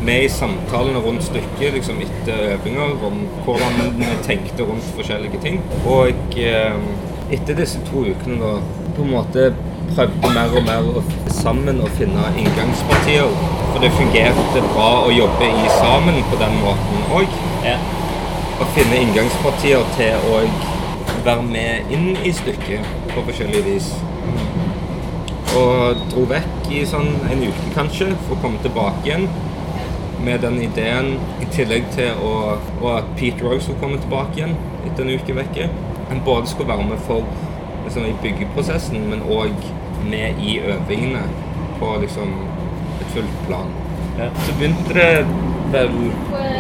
med 0.07 0.23
i 0.23 0.29
samtalene 0.31 1.01
rundt 1.03 1.25
stykket 1.25 1.73
liksom 1.75 1.99
etter 2.05 2.53
øvinger 2.53 3.05
om 3.07 3.17
hvordan 3.45 3.79
vi 3.99 4.11
tenkte 4.23 4.63
rundt 4.63 4.87
forskjellige 4.95 5.41
ting. 5.43 5.59
Og 5.85 6.37
eh, 6.39 6.77
etter 7.35 7.57
disse 7.57 7.81
to 7.89 8.05
ukene 8.07 8.39
da 8.39 8.53
på 8.95 9.03
en 9.03 9.11
måte 9.11 9.49
prøvde 9.91 10.31
mer 10.35 10.55
og 10.55 10.63
mer 10.67 10.87
å 10.99 11.03
sammen 11.37 11.81
å 11.83 11.89
finne 11.99 12.31
inngangspartier. 12.39 13.35
For 13.73 13.83
det 13.83 13.91
fungerte 13.97 14.63
bra 14.71 14.89
å 15.05 15.11
jobbe 15.13 15.49
i 15.51 15.71
sammen 15.75 16.21
på 16.31 16.39
den 16.41 16.55
måten 16.63 17.07
òg. 17.19 17.39
ja. 17.65 17.77
Å 18.57 18.65
finne 18.73 19.03
inngangspartier 19.03 19.83
til 19.99 20.31
å 20.31 20.39
være 21.25 21.43
med 21.45 21.91
inn 21.93 22.15
i 22.25 22.31
stykket 22.33 22.87
på 23.11 23.25
forskjellig 23.27 23.65
vis. 23.67 23.91
Og 25.57 26.01
dro 26.11 26.23
vekk 26.31 26.71
i 26.73 26.81
sånn 26.89 27.11
en 27.27 27.43
uke 27.43 27.75
kanskje, 27.75 28.09
for 28.25 28.37
å 28.37 28.41
komme 28.41 28.63
tilbake 28.63 29.05
igjen 29.05 29.27
med 30.27 30.39
den 30.43 30.61
ideen, 30.61 31.13
i 31.41 31.47
tillegg 31.55 31.87
til 31.95 32.19
å, 32.23 32.33
og 32.81 32.87
at 32.97 33.11
Pete 33.19 33.47
også 33.47 33.69
skulle 33.69 33.81
komme 33.83 33.99
tilbake 34.03 34.41
igjen 34.41 34.55
etter 34.87 35.05
en 35.05 35.13
uke 35.15 35.35
vekke. 35.37 35.69
Han 36.09 36.23
både 36.25 36.51
skulle 36.51 36.71
være 36.73 36.87
med 36.89 37.03
for 37.07 37.27
liksom, 37.85 38.07
i 38.09 38.15
byggeprosessen, 38.23 39.07
men 39.11 39.23
òg 39.23 39.55
med 40.11 40.41
i 40.43 40.57
øvingene 40.59 41.23
på 41.79 41.93
liksom, 42.03 42.33
et 42.99 43.11
fullt 43.15 43.37
plan. 43.47 43.71
Ja. 44.17 44.29
Så 44.43 44.55
begynte 44.59 44.95
det 44.97 45.09
vel 45.71 45.95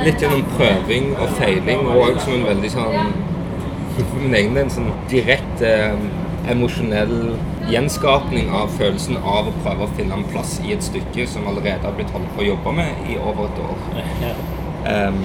litt 0.05 0.21
gjennom 0.21 0.45
prøving 0.55 1.11
og 1.17 1.35
feiling, 1.39 1.83
og 1.87 2.03
òg 2.05 2.21
som 2.23 2.37
en 2.37 2.47
veldig 2.51 2.71
sånn 2.71 3.13
for 3.97 4.21
min 4.21 4.35
egen 4.37 4.55
del 4.55 4.67
en 4.67 4.75
sånn 4.77 4.91
direkte 5.11 5.73
eh, 5.73 6.07
emosjonell 6.51 7.15
gjenskapning 7.67 8.51
av 8.55 8.71
følelsen 8.77 9.17
av 9.19 9.49
å 9.49 9.55
prøve 9.63 9.85
å 9.85 9.95
finne 9.97 10.15
en 10.17 10.27
plass 10.31 10.57
i 10.63 10.73
et 10.75 10.85
stykke 10.85 11.27
som 11.29 11.47
allerede 11.49 11.83
har 11.83 11.95
blitt 11.97 12.13
holdt 12.15 12.31
på 12.35 12.43
å 12.43 12.47
jobbe 12.51 12.73
med 12.79 13.09
i 13.11 13.17
over 13.19 13.49
et 13.49 13.61
år. 13.65 13.83
Um, 14.87 15.17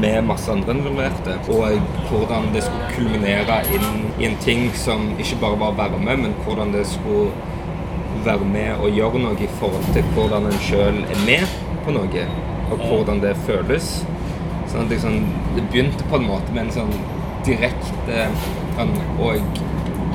med 0.00 0.24
masse 0.26 0.50
andre 0.50 0.74
involverte. 0.74 1.36
Og 1.52 1.76
hvordan 2.08 2.48
det 2.54 2.64
skulle 2.66 2.88
kulminere 2.96 3.60
inn 3.76 4.08
i 4.18 4.26
en 4.26 4.38
ting 4.42 4.66
som 4.78 5.12
ikke 5.22 5.38
bare 5.44 5.60
var 5.60 5.74
å 5.74 5.78
være 5.78 6.00
med, 6.02 6.24
men 6.24 6.38
hvordan 6.46 6.74
det 6.74 6.86
skulle 6.90 7.30
være 8.24 8.48
med 8.48 8.80
og 8.80 8.96
gjøre 8.96 9.20
noe 9.22 9.38
i 9.44 9.50
forhold 9.60 9.86
til 9.94 10.06
hvordan 10.16 10.48
en 10.48 10.60
sjøl 10.64 10.98
er 11.04 11.22
med 11.28 11.58
på 11.84 11.94
noe, 11.94 12.26
og 12.72 12.86
hvordan 12.88 13.20
det 13.22 13.36
føles. 13.46 13.92
Sånn 14.72 14.86
at 14.86 14.94
liksom, 14.96 15.20
det 15.54 15.66
begynte 15.70 16.08
på 16.10 16.18
en 16.18 16.28
måte 16.32 16.54
med 16.56 16.66
en 16.66 16.76
sånn 16.80 16.94
direkte 17.46 18.26
sånn, 18.74 18.94
å 19.20 19.34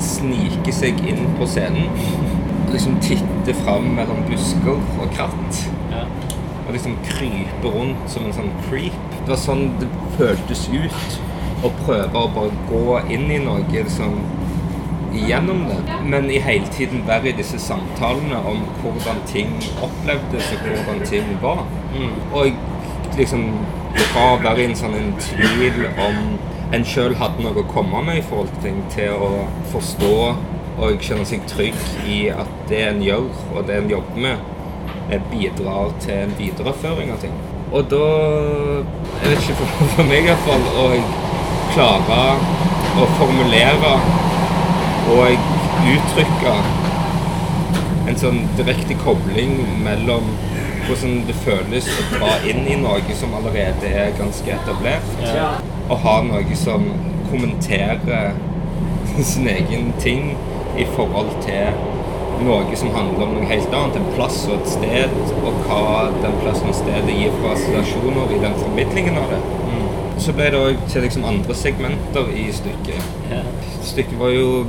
snike 0.03 0.73
seg 0.75 0.99
inn 1.07 1.25
på 1.39 1.47
scenen. 1.49 1.89
Og 2.67 2.73
liksom 2.75 2.99
titte 3.03 3.55
fram 3.63 3.91
mellom 3.97 4.23
busker 4.29 4.77
og 4.77 5.13
kratt. 5.15 5.63
Ja. 5.93 6.05
Og 6.67 6.73
liksom 6.75 6.97
krype 7.07 7.73
rundt 7.73 8.11
som 8.11 8.27
en 8.27 8.35
sånn 8.35 8.51
creep. 8.67 8.99
Det 9.23 9.33
var 9.33 9.41
sånn 9.41 9.71
det 9.81 9.89
føltes 10.17 10.67
ut 10.69 11.19
å 11.65 11.71
prøve 11.83 12.21
å 12.21 12.29
bare 12.35 12.67
gå 12.69 12.99
inn 13.11 13.31
i 13.33 13.39
noe 13.43 13.65
liksom 13.73 14.19
gjennom 15.13 15.65
det. 15.67 15.97
Men 16.05 16.29
i 16.31 16.39
hele 16.43 16.69
tiden 16.73 17.03
være 17.07 17.31
i 17.31 17.37
disse 17.39 17.59
samtalene 17.61 18.39
om 18.47 18.61
hvordan 18.83 19.21
ting 19.29 19.51
opplevdes 19.81 20.53
og 20.53 20.67
hvordan 20.67 21.03
ting 21.09 21.33
var. 21.41 21.65
Og 22.33 22.53
liksom 23.17 23.49
fra 24.13 24.25
å 24.35 24.39
være 24.43 24.63
i 24.63 24.69
en 24.69 24.77
sånn 24.77 24.95
en 24.95 25.11
tvil 25.19 25.85
om 26.05 26.19
en 26.75 26.85
sjøl 26.85 27.15
hadde 27.17 27.41
noe 27.41 27.63
å 27.63 27.69
komme 27.71 28.01
med 28.05 28.19
i 28.19 28.25
forhold 28.25 28.51
til 28.53 28.65
ting, 28.67 28.81
til 28.93 29.15
å 29.17 29.29
forstå 29.71 30.13
og 30.79 31.01
kjenne 31.03 31.25
seg 31.27 31.45
trygg 31.49 31.77
i 32.07 32.19
at 32.31 32.51
det 32.69 32.83
en 32.85 33.01
gjør 33.03 33.25
og 33.55 33.63
det 33.67 33.79
en 33.79 33.89
jobber 33.91 34.21
med, 34.27 34.43
eh, 35.09 35.21
bidrar 35.31 35.95
til 36.03 36.27
en 36.27 36.35
videreføring 36.37 37.11
av 37.11 37.23
ting. 37.25 37.33
Og 37.71 37.89
da 37.89 38.05
Jeg 39.19 39.31
vet 39.33 39.41
ikke, 39.43 39.55
for, 39.59 39.87
for 39.95 40.07
meg 40.07 40.29
iallfall, 40.29 40.61
å 40.79 40.85
klare 41.73 42.19
å 42.95 43.07
formulere 43.17 43.91
og 45.11 45.49
uttrykke 45.91 46.53
en 48.07 48.17
sånn 48.21 48.39
direkte 48.57 48.95
kobling 49.03 49.57
mellom 49.83 50.31
hvordan 50.89 51.19
det 51.27 51.35
føles 51.43 51.87
å 51.93 52.05
dra 52.15 52.31
inn 52.49 52.65
i 52.65 52.77
noe 52.81 53.17
som 53.19 53.35
allerede 53.37 53.91
er 53.93 54.15
ganske 54.17 54.55
etablert, 54.55 55.11
og 55.89 55.95
ha 56.05 56.15
noe 56.25 56.57
som 56.57 56.87
kommenterer 57.29 58.33
sin 59.19 59.47
egen 59.51 59.93
ting 60.01 60.33
i 60.79 60.85
forhold 60.95 61.31
til 61.45 61.77
noe 62.39 62.77
som 62.79 62.93
handler 62.95 63.25
om 63.25 63.33
noe 63.35 63.47
helt 63.49 63.73
annet, 63.75 63.97
en 63.99 64.11
plass 64.15 64.41
og 64.47 64.61
et 64.61 64.69
sted, 64.71 65.15
og 65.43 65.57
hva 65.67 66.07
den 66.23 66.37
plassen 66.43 66.71
og 66.71 66.77
stedet 66.77 67.17
gir 67.17 67.33
fra 67.41 67.55
situasjoner 67.59 68.35
i 68.35 68.43
den 68.45 68.55
formidlingen 68.61 69.19
av 69.19 69.33
det. 69.33 69.41
Så 70.19 70.33
ble 70.35 70.49
det 70.51 70.59
òg 70.59 70.79
til 70.91 71.05
liksom 71.05 71.25
andre 71.27 71.55
segmenter 71.55 72.31
i 72.35 72.49
stykket. 72.55 73.11
Ja. 73.31 73.43
Stykket 73.87 74.17
var 74.19 74.33
jo 74.35 74.63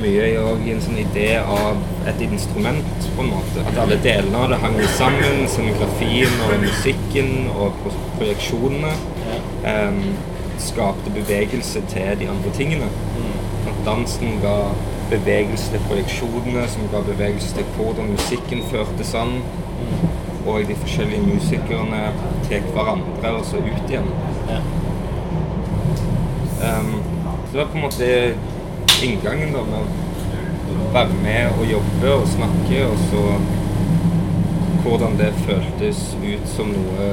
mye 0.00 0.26
i, 0.32 0.36
å 0.40 0.56
gi 0.60 0.72
en 0.74 0.82
sånn 0.84 0.98
idé 1.00 1.28
av 1.40 1.78
et 2.10 2.20
instrument, 2.24 3.08
på 3.16 3.24
en 3.24 3.30
måte. 3.34 3.64
At 3.68 3.78
alle 3.84 3.98
delene 4.04 4.38
av 4.40 4.50
det 4.52 4.58
hang 4.62 4.78
sammen. 4.96 5.44
Scenografien 5.50 6.36
og 6.46 6.54
musikken 6.64 7.50
og 7.54 7.76
pro- 7.82 7.96
projeksjonene 8.18 8.92
um, 9.64 10.00
skapte 10.60 11.12
bevegelse 11.14 11.82
til 11.92 12.16
de 12.20 12.28
andre 12.32 12.52
tingene. 12.56 12.88
At 13.70 13.82
dansen 13.86 14.40
ga 14.42 14.56
bevegelse 15.10 15.72
til 15.72 15.82
projeksjonene, 15.88 16.66
som 16.70 16.88
ga 16.92 17.00
bevegelse 17.06 17.54
til 17.56 17.68
hvordan 17.76 18.12
musikken 18.14 18.64
førtes 18.72 19.14
an. 19.18 19.38
Og 20.48 20.64
de 20.68 20.76
forskjellige 20.80 21.26
musikerne 21.26 22.06
tar 22.48 22.64
hverandre 22.74 23.32
og 23.36 23.44
så 23.46 23.60
ut 23.60 23.90
igjen. 23.90 24.08
Um, 26.60 26.94
så 27.46 27.52
det 27.52 27.60
var 27.60 27.70
på 27.72 27.78
en 27.78 27.84
måte 27.84 28.08
inngangen 29.06 29.52
da 29.54 29.64
med 29.68 29.80
å 29.80 30.90
være 30.94 31.16
med 31.22 31.56
og 31.56 31.66
jobbe 31.70 32.14
og 32.18 32.28
snakke, 32.34 32.84
og 32.86 32.98
så 33.10 33.24
hvordan 34.84 35.18
det 35.18 35.32
føltes 35.44 35.98
ut 36.22 36.46
som 36.48 36.70
noe 36.72 37.08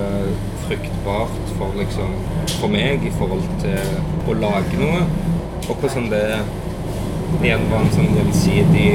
fruktbart 0.68 1.52
for, 1.58 1.74
liksom, 1.80 2.14
for 2.60 2.72
meg 2.72 3.04
i 3.08 3.12
forhold 3.20 3.44
til 3.64 4.28
å 4.28 4.38
lage 4.40 4.80
noe. 4.80 5.04
Og 5.68 5.76
hvordan 5.82 6.08
det 6.12 6.24
igjen 7.44 7.68
var 7.72 7.84
en 7.84 7.94
sånn 7.96 8.16
gjensidig 8.16 8.88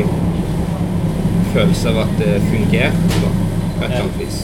følelse 1.52 1.92
av 1.92 2.02
at 2.06 2.14
det 2.20 2.38
fungerte, 2.48 3.20
da, 3.22 3.32
på 3.76 3.84
et 3.84 3.90
eller 3.90 3.98
annet 4.00 4.20
vis. 4.22 4.38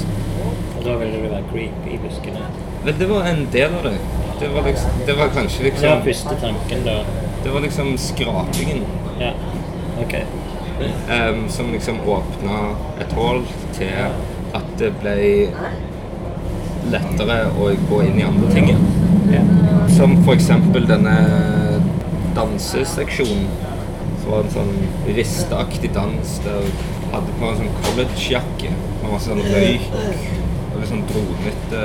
Og 0.76 0.82
da 0.84 0.96
ville 1.00 1.22
du 1.22 1.28
være 1.30 1.44
creep 1.52 1.88
i 1.88 2.00
buskene. 2.04 2.50
Men 2.84 3.00
det 3.00 3.08
var 3.10 3.30
en 3.32 3.46
del 3.52 3.78
av 3.80 3.88
det. 3.88 3.96
Det 4.38 4.52
var, 4.54 4.68
liksom, 4.68 5.00
det 5.06 5.16
var 5.18 5.32
kanskje 5.34 5.64
liksom 5.64 5.82
det 5.82 5.88
var 5.90 6.04
liksom 6.06 6.30
første 6.30 6.36
tanken 6.44 6.84
da. 6.86 7.00
Det 7.43 7.51
var 7.51 7.60
liksom 7.60 7.98
skrapingen. 7.98 8.85
Ja. 9.20 9.32
Ok. 10.02 10.15
Um, 11.10 11.48
som 11.48 11.73
liksom 11.73 12.01
åpna 12.06 12.59
et 13.01 13.12
hull 13.12 13.43
til 13.74 13.94
at 14.55 14.69
det 14.78 14.93
ble 15.01 15.16
lettere 16.93 17.39
å 17.59 17.70
gå 17.90 18.02
inn 18.06 18.20
i 18.20 18.27
andre 18.27 18.52
ting. 18.55 18.70
Ja. 19.32 19.43
Som 19.97 20.19
f.eks. 20.23 20.51
denne 20.89 21.16
danseseksjonen. 22.36 23.48
Som 24.23 24.31
var 24.31 24.44
en 24.44 24.55
sånn 24.55 24.73
risteaktig 25.16 25.93
dans 25.97 26.39
der 26.44 26.62
jeg 27.09 27.15
hadde 27.15 27.35
på 27.40 27.48
en 27.48 27.60
sånn 27.62 27.77
collegejakke 27.86 28.70
med 28.70 29.06
masse 29.09 29.31
sånn 29.31 29.39
røyk 29.48 29.86
og 29.94 30.81
litt 30.82 30.90
sånn 30.90 31.06
dronete 31.09 31.85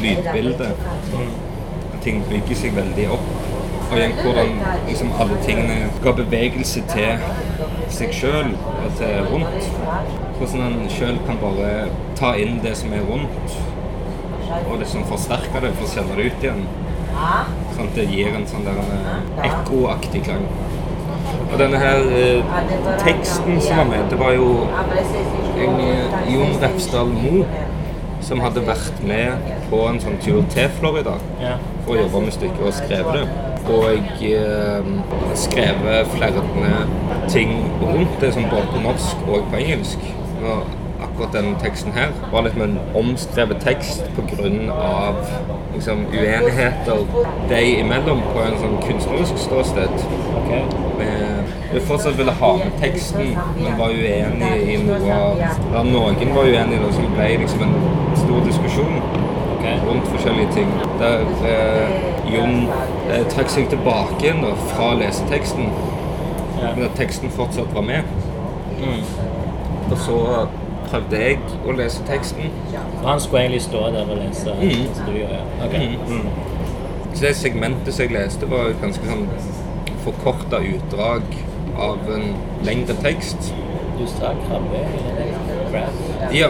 lydbilde. 0.00 0.70
Og 1.12 1.98
Ting 2.04 2.22
bygger 2.28 2.58
seg 2.58 2.74
veldig 2.76 3.04
opp. 3.12 3.28
Og 3.90 3.98
igjen 3.98 4.16
hvordan 4.22 4.54
liksom 4.88 5.12
alle 5.20 5.36
tingene 5.44 5.90
ga 6.02 6.14
bevegelse 6.16 6.82
til 6.90 7.26
seg 7.94 8.14
sjøl 8.16 8.54
og 8.56 8.96
til 8.98 9.28
rundt. 9.30 9.68
Hvordan 10.38 10.64
en 10.66 10.90
sjøl 10.90 11.20
kan 11.28 11.38
bare 11.42 11.90
ta 12.18 12.34
inn 12.40 12.58
det 12.64 12.74
som 12.80 12.92
er 12.96 13.04
rundt, 13.06 13.58
og 14.70 14.78
liksom 14.80 15.04
forsterke 15.08 15.62
det 15.62 15.74
for 15.76 15.86
å 15.86 15.92
sende 15.92 16.18
det 16.18 16.30
ut 16.30 16.46
igjen. 16.46 16.64
Sånn 17.74 17.88
at 17.88 17.98
det 17.98 18.08
gir 18.10 18.34
en 18.34 18.46
sånn 18.50 18.66
der 18.66 18.80
eh, 18.82 19.46
ekkoaktig 19.48 20.24
klang. 20.26 20.46
Og 21.44 21.54
denne 21.60 21.78
her 21.78 22.02
eh, 22.18 22.56
teksten 23.02 23.60
som 23.62 23.80
var 23.82 23.88
med, 23.92 24.08
det 24.10 24.18
var 24.18 24.34
jo 24.34 24.50
en 25.62 25.80
eh, 25.84 26.18
Jon 26.32 26.58
Refsdal 26.62 27.14
Moe 27.14 27.46
som 28.24 28.40
hadde 28.42 28.64
vært 28.66 29.02
med 29.06 29.50
på 29.70 29.82
en 29.88 30.00
sånn 30.02 30.18
tur 30.24 30.42
til 30.52 30.70
Florida 30.78 31.18
for 31.84 31.94
å 31.94 31.98
jobbe 31.98 32.24
med 32.24 32.34
stykket 32.34 32.62
og 32.64 32.78
skrevet 32.78 33.20
det. 33.20 33.53
Og 33.64 34.22
eh, 34.22 34.84
skrevet 35.34 36.06
flere 36.06 36.42
ting 37.28 37.72
rundt 37.82 38.20
det, 38.20 38.34
som 38.34 38.44
både 38.50 38.66
på 38.72 38.80
norsk 38.84 39.28
og 39.28 39.46
på 39.50 39.56
engelsk. 39.56 39.98
Og 40.44 40.62
akkurat 41.04 41.32
denne 41.32 41.56
teksten 41.62 41.92
her 41.92 42.12
var 42.32 42.44
litt 42.44 42.56
med 42.56 42.64
en 42.74 42.78
omskrevet 42.94 43.62
tekst 43.64 44.04
pga. 44.16 44.50
Liksom, 45.74 46.06
uenigheter 46.12 47.00
de 47.48 47.62
imellom 47.80 48.20
på 48.32 48.42
en 48.44 48.58
sånn 48.60 48.76
kunstnerisk 48.84 49.40
ståsted. 49.46 50.04
Okay. 50.42 50.62
Vi 51.74 51.80
fortsatt 51.80 52.18
ville 52.18 52.32
ha 52.38 52.50
med 52.56 52.76
teksten, 52.78 53.32
men 53.58 53.78
var 53.78 53.90
uenig 53.90 54.52
i 54.70 54.76
noe 54.84 55.16
Da 55.72 55.82
Noen 55.82 56.34
var 56.36 56.46
uenige, 56.46 56.82
så 56.84 56.92
som 57.00 57.16
ble 57.16 57.30
liksom 57.42 57.64
en 57.66 57.74
stor 58.20 58.44
diskusjon 58.46 59.00
okay. 59.56 59.80
rundt 59.88 60.06
forskjellige 60.12 60.52
ting. 60.54 60.70
Der 61.00 61.24
eh, 61.50 62.13
Jon 62.34 62.68
eh, 63.12 63.24
trakk 63.32 63.50
seg 63.52 63.68
tilbake 63.72 64.18
igjen 64.22 64.42
da, 64.44 64.54
fra 64.74 64.92
leseteksten, 64.98 65.70
Ja. 66.60 66.70
men 66.76 66.84
at 66.86 66.94
teksten 66.96 67.30
fortsatt 67.30 67.74
var 67.74 67.82
med. 67.82 68.04
Mm. 68.80 69.02
Og 69.90 69.98
så 70.00 70.18
prøvde 70.90 71.18
jeg 71.20 71.38
å 71.66 71.74
lese 71.76 72.02
teksten. 72.08 72.50
Og 73.02 73.08
han 73.08 73.20
skulle 73.20 73.42
egentlig 73.44 73.62
stå 73.66 73.82
der 73.94 74.10
og 74.10 74.16
lese, 74.22 74.54
Mm. 74.60 74.94
som 74.94 75.06
du 75.06 75.18
ja. 75.18 75.42
okay. 75.66 75.96
Mm. 76.08 76.28
Så 77.14 77.20
det 77.26 77.36
segmentet 77.36 77.94
som 77.94 78.02
jeg 78.06 78.12
leste, 78.16 78.50
var 78.50 78.70
et 78.70 78.80
ganske 78.82 79.06
sånn 79.06 79.28
forkorta 80.04 80.58
utdrag 80.58 81.22
av 81.78 81.98
en 82.14 82.34
lengre 82.66 82.94
tekst. 83.02 83.52
Du 83.98 84.06
sa 84.06 84.32
krabbe. 84.48 84.80
Ja. 86.32 86.48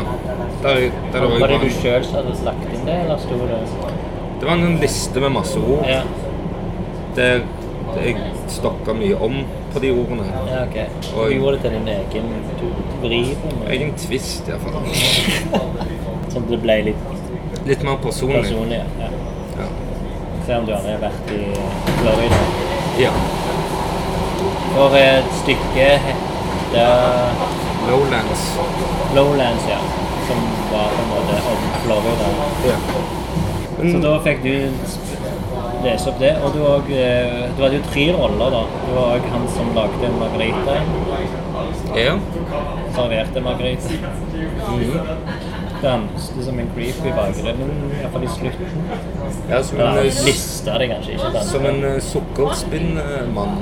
Der, 0.63 0.91
der 1.13 1.21
Var 1.21 1.39
var 1.41 1.47
det 1.49 1.61
du 1.61 1.71
sjøl 1.71 2.05
som 2.05 2.15
hadde 2.23 2.35
lagt 2.45 2.73
inn 2.75 2.87
det, 2.87 2.95
eller 3.05 3.19
sto 3.21 3.37
det 3.49 3.59
det 4.45 4.51
var 4.51 4.57
en 4.61 4.77
liste 4.81 5.21
med 5.21 5.33
masse 5.33 5.59
ord 5.59 5.87
Ja. 5.89 6.01
der 7.17 7.41
jeg 8.05 8.17
stokka 8.49 8.93
mye 8.93 9.15
om 9.23 9.39
på 9.73 9.79
de 9.81 9.91
ordene. 9.91 10.25
ja, 10.51 10.63
ok. 10.63 10.77
Og- 11.17 11.29
Du 11.31 11.35
gjorde 11.35 11.53
det 11.53 11.61
til 11.63 11.71
din 11.71 11.89
egen 11.89 12.29
vri 13.03 13.37
Egen 13.71 13.93
twist, 13.97 14.49
iallfall. 14.49 14.73
sånn 16.33 16.43
at 16.43 16.51
det 16.51 16.61
ble 16.63 16.77
litt 16.91 16.97
Litt 17.67 17.83
mer 17.83 17.97
personlig. 18.03 18.43
personlig. 18.43 18.81
Ja. 19.01 19.09
Ja. 19.59 19.69
Se 20.47 20.55
om 20.59 20.67
du 20.67 20.73
har 20.73 20.83
vært 21.01 21.31
i 21.33 21.41
Florida. 22.03 22.41
ja. 23.01 23.11
For 24.75 24.97
et 24.99 25.25
stykke 25.43 25.89
heter 26.07 27.31
Lowlands. 27.89 28.45
Lowlands, 29.15 29.65
ja. 29.69 29.79
Som 30.29 30.37
var 30.73 30.89
på 30.91 31.03
en 31.03 31.09
måte 31.09 31.35
om 31.51 31.57
Florida. 31.85 32.29
Ja. 32.67 32.77
Så 33.79 33.99
da 34.03 34.13
fikk 34.25 34.43
du 34.45 34.53
lese 35.85 36.09
opp 36.11 36.19
det. 36.23 36.33
Og 36.45 36.55
du, 36.55 36.61
og, 36.65 36.91
eh, 36.91 37.49
du 37.57 37.63
hadde 37.65 37.77
jo 37.81 37.83
tre 37.91 38.07
roller, 38.17 38.51
da. 38.55 38.63
Du 38.87 38.93
var 38.97 39.17
òg 39.19 39.27
han 39.35 39.49
som 39.57 39.73
lagde 39.77 40.13
margarita. 40.21 40.79
ja. 41.97 42.15
Serverte 42.95 43.41
margarita. 43.43 43.89
Danste 45.83 46.45
som 46.47 46.59
en 46.59 46.69
creepy 46.75 47.09
i 47.11 47.13
bakgrunnen, 47.13 47.73
iallfall 48.01 48.25
i 48.25 48.31
slutten. 48.33 48.87
ja 49.51 49.63
som 49.63 49.79
Ja, 49.79 49.91
en, 49.91 49.99
eh, 49.99 50.23
lista 50.25 50.79
det 50.79 50.89
kanskje, 50.89 51.13
ikke 51.19 51.43
som 51.45 51.67
en 51.67 51.85
eh, 51.85 51.99
sukkerspinnmann. 52.01 53.59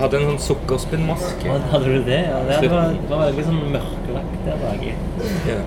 Hadde 0.00 0.18
en 0.18 0.26
sånn 0.28 0.42
sukkerspinnmaske. 0.50 1.48
Hadde- 1.70 1.84
du 1.94 2.02
det? 2.04 2.18
Ja, 2.28 2.60
det 2.60 2.68
var, 2.70 2.90
det 2.92 3.08
var 3.10 3.22
veldig 3.30 3.44
sånn 3.46 3.62
mørklagt 3.72 4.44
der 4.44 4.58
baki. 4.60 4.92
Ja. 5.48 5.60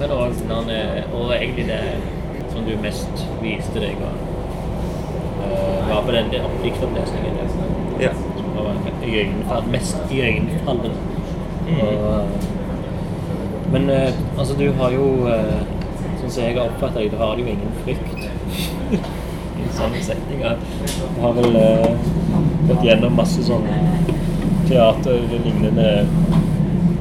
Det 0.00 0.08
var 0.10 0.32
sånn, 0.38 0.70
eh, 0.74 1.02
og 1.14 1.34
egentlig 1.36 1.66
det 1.70 1.82
som 2.52 2.64
du 2.66 2.74
mest 2.82 3.26
viste 3.42 3.82
deg, 3.82 3.98
var, 4.00 4.16
eh, 5.44 5.88
var 5.88 6.02
på 6.06 6.14
den 6.16 6.32
diktopplesningen. 6.62 7.38
ja. 8.00 8.10
Som 8.36 8.56
var 8.56 8.74
iøynefall, 9.06 9.70
mest 9.70 9.96
iøynefallende. 10.10 10.90
Mm. 11.68 12.52
Men 13.72 13.90
eh, 13.90 14.12
altså, 14.38 14.54
du 14.58 14.72
har 14.72 14.90
jo 14.94 15.06
eh, 15.28 15.62
Sånn 16.20 16.30
som 16.30 16.44
jeg 16.44 16.56
har 16.56 16.68
oppfatta 16.68 17.00
deg, 17.00 17.10
du 17.12 17.18
har 17.20 17.40
jo 17.40 17.46
ingen 17.48 17.72
frykt 17.84 18.20
i 19.60 19.66
sånne 19.76 20.00
setninger. 20.04 20.60
Du 21.16 21.18
har 21.20 21.34
vel 21.36 21.58
eh, 21.60 22.06
gått 22.68 22.86
gjennom 22.86 23.18
masse 23.18 23.44
sånn 23.44 23.66
teater 24.68 25.20
lignende 25.34 25.90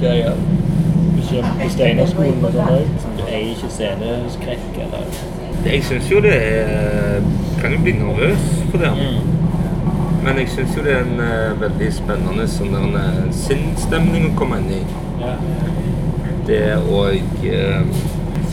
greier. 0.01 0.35
Ikke 1.33 1.51
på 1.59 1.67
Steinerskolen 1.73 2.45
og 2.45 2.51
sånn 2.53 2.69
òg. 2.75 2.85
Du 3.17 3.23
eier 3.25 3.47
ikke 3.53 3.69
sceneskrekk 3.73 4.73
eller 4.85 5.03
Jeg 5.65 5.79
syns 5.87 6.07
jo 6.11 6.17
det 6.21 6.35
er 6.35 7.21
Kan 7.61 7.69
jo 7.73 7.79
bli 7.85 7.93
nervøs 7.97 8.43
for 8.71 8.77
det. 8.83 8.91
Men 10.23 10.33
jeg 10.39 10.47
syns 10.53 10.71
jo 10.77 10.81
det 10.85 10.93
er 10.93 10.99
en 11.03 11.19
uh, 11.19 11.61
veldig 11.61 11.89
spennende 11.93 12.45
sånn 12.47 12.73
der, 12.75 12.85
eh, 13.01 13.31
sinnsstemning 13.35 14.23
å 14.29 14.31
komme 14.39 14.55
inn 14.61 14.71
i. 14.77 14.79
Ja. 15.19 15.33
Det 16.47 16.65
å 16.79 16.81
uh, 17.11 17.83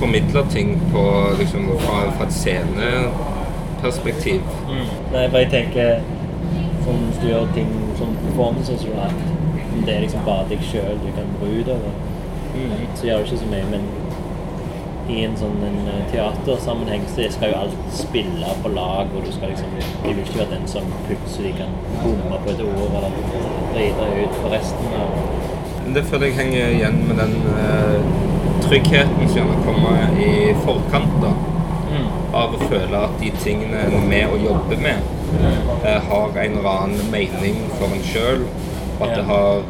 formidle 0.01 0.43
ting 0.51 0.69
på 0.90 1.05
liksom 1.39 1.62
fra, 1.85 1.97
fra 2.16 2.24
et 2.27 2.35
sceneperspektiv. 2.35 4.40
Mm. 4.70 4.86
Nei, 5.12 5.24
for 5.28 5.39
jeg 5.39 5.48
tenker 5.55 5.89
sånn 6.86 7.01
hvis 7.07 7.20
du 7.23 7.27
gjør 7.31 7.47
ting 7.55 7.70
som 8.01 8.09
performances 8.24 8.81
du 8.86 8.93
har, 8.98 9.12
om 9.70 9.81
det 9.86 9.93
er 9.94 10.01
liksom 10.07 10.23
bare 10.27 10.44
deg 10.51 10.61
sjøl 10.73 10.97
du 11.05 11.11
kan 11.15 11.28
gå 11.39 11.47
utover, 11.61 11.93
så 12.95 13.07
gjør 13.07 13.23
det 13.23 13.31
ikke 13.31 13.43
så 13.43 13.51
mye. 13.51 13.66
Men 13.70 13.89
i 15.11 15.24
en 15.27 15.37
sånn 15.39 15.59
en 15.66 15.78
eh, 15.91 16.03
teatersammenheng 16.12 17.05
så 17.11 17.27
skal 17.35 17.53
jo 17.53 17.61
alt 17.65 17.95
spille 17.95 18.55
på 18.62 18.73
lag, 18.74 19.11
og 19.11 19.27
du 19.27 19.31
skal 19.35 19.53
liksom 19.53 19.77
Du 20.03 20.09
vil 20.09 20.23
ikke 20.23 20.41
være 20.43 20.55
den 20.55 20.66
som 20.70 20.87
plutselig 21.07 21.55
kan 21.59 21.73
bomme 22.03 22.41
på 22.45 22.55
et 22.55 22.62
ord 22.65 22.97
eller 23.01 23.16
drite 23.74 24.09
ut 24.20 24.37
for 24.41 24.55
resten 24.55 24.95
av 25.01 25.95
Det 25.95 26.05
føler 26.07 26.31
jeg 26.31 26.39
henger 26.39 26.74
igjen 26.77 27.01
med 27.09 27.23
den 27.23 27.37
eh, 27.65 28.11
tryggheten 28.66 29.31
som 29.31 29.41
gjerne 29.41 29.62
kommer 29.66 30.20
i 30.23 30.53
forkant. 30.65 31.16
da. 31.24 31.32
Av 32.37 32.53
å 32.55 32.61
føle 32.70 32.99
at 33.09 33.16
de 33.19 33.32
tingene 33.43 33.81
en 33.89 33.97
er 33.99 34.05
med 34.12 34.35
og 34.37 34.45
jobber 34.45 34.82
med, 34.85 35.09
eh, 35.82 35.97
har 36.12 36.37
en 36.45 36.59
eller 36.61 36.70
annen 36.70 37.11
mening 37.11 37.59
for 37.81 37.91
en 37.91 38.05
sjøl. 38.07 38.45
Og 39.01 39.07
at 39.09 39.16
det 39.16 39.24
har 39.27 39.65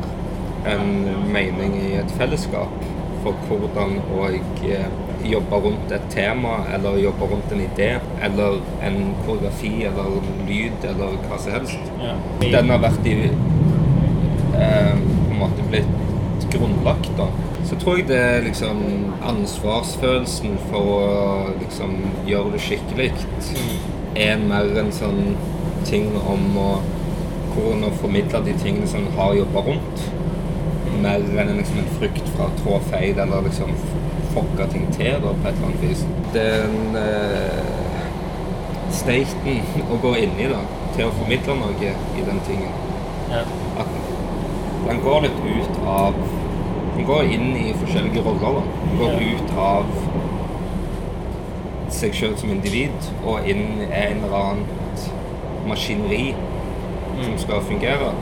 en 0.69 0.91
mening 1.33 1.77
i 1.81 1.93
et 2.01 2.11
fellesskap 2.19 2.75
for 3.23 3.37
hvordan 3.49 3.99
å 4.17 4.27
eh, 4.31 4.87
jobbe 5.29 5.61
rundt 5.65 5.93
et 5.93 6.07
tema, 6.13 6.63
eller 6.75 7.01
jobbe 7.03 7.29
rundt 7.33 7.53
en 7.53 7.63
idé, 7.65 7.91
eller 8.25 8.61
en 8.87 8.99
koreografi, 9.27 9.73
eller 9.91 10.17
en 10.21 10.47
lyd, 10.49 10.87
eller 10.93 11.19
hva 11.29 11.39
som 11.39 11.59
helst. 11.59 11.93
ja. 12.01 12.17
Den 12.41 12.73
har 12.73 12.81
vært 12.81 13.09
i 13.09 13.17
eh, 13.29 14.97
på 14.97 15.35
en 15.35 15.41
måte 15.43 15.69
blitt 15.69 16.49
grunnlagt, 16.51 17.13
da. 17.21 17.29
Så 17.69 17.77
tror 17.77 18.01
jeg 18.01 18.09
det 18.09 18.19
er 18.19 18.47
liksom 18.47 18.81
ansvarsfølelsen 19.29 20.57
for 20.71 20.95
å 20.97 21.11
liksom 21.61 21.93
gjøre 22.27 22.55
det 22.57 22.63
skikkelig 22.65 23.11
er 24.19 24.41
mer 24.43 24.73
en 24.81 24.91
sånn 24.93 25.37
ting 25.87 26.09
om 26.19 26.57
å 26.59 26.71
hvordan 27.51 27.87
å 27.89 27.93
formidle 27.99 28.41
de 28.47 28.55
tingene 28.63 28.89
som 28.91 29.05
en 29.07 29.17
har 29.19 29.35
jobba 29.35 29.63
rundt. 29.67 30.03
Mer 31.01 31.47
enn 31.49 31.57
liksom 31.57 31.79
en 31.81 31.91
frykt 31.99 32.27
for 32.37 32.45
å 32.49 32.57
trå 32.61 32.79
feil 32.91 33.19
eller 33.23 33.43
liksom 33.47 33.71
fucke 34.35 34.67
ting 34.73 34.87
til 34.95 35.17
da, 35.23 35.33
på 35.33 35.49
et 35.49 35.55
eller 35.55 35.69
annet 35.71 35.83
vis. 35.83 36.03
Den 36.35 36.97
eh, 37.01 38.11
staten 38.95 39.87
å 39.91 39.99
gå 40.03 40.13
inn 40.21 40.37
i 40.39 40.49
da, 40.51 40.61
til 40.97 41.07
å 41.09 41.15
formidle 41.19 41.57
noe 41.63 41.93
i 42.19 42.25
den 42.27 42.41
tingen 42.47 42.73
Ja. 43.31 43.43
at 43.79 43.87
den 44.89 45.01
går 45.05 45.21
litt 45.23 45.41
ut 45.47 45.77
av 45.87 46.15
Den 46.97 47.07
går 47.07 47.23
inn 47.33 47.53
i 47.57 47.73
forskjellige 47.73 48.21
roller. 48.27 48.59
da. 48.59 48.63
Den 48.91 48.99
går 48.99 49.11
Ja. 49.11 49.35
ut 49.35 49.51
av 49.57 49.85
seg 51.91 52.13
sjøl 52.15 52.37
som 52.37 52.51
individ 52.51 52.91
og 53.25 53.49
inn 53.49 53.81
i 53.81 53.87
en 53.93 54.21
eller 54.25 54.37
annen 54.37 54.67
maskineri 55.67 56.35
som 57.23 57.39
skal 57.39 57.61
fungere. 57.63 58.13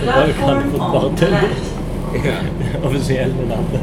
Det 0.00 0.08
var 0.08 0.26
jo 0.30 0.38
kalt 0.40 0.70
for 0.72 0.96
bartender. 0.96 1.54
ja. 2.24 2.38
offisielle 2.86 3.48
navnet. 3.48 3.80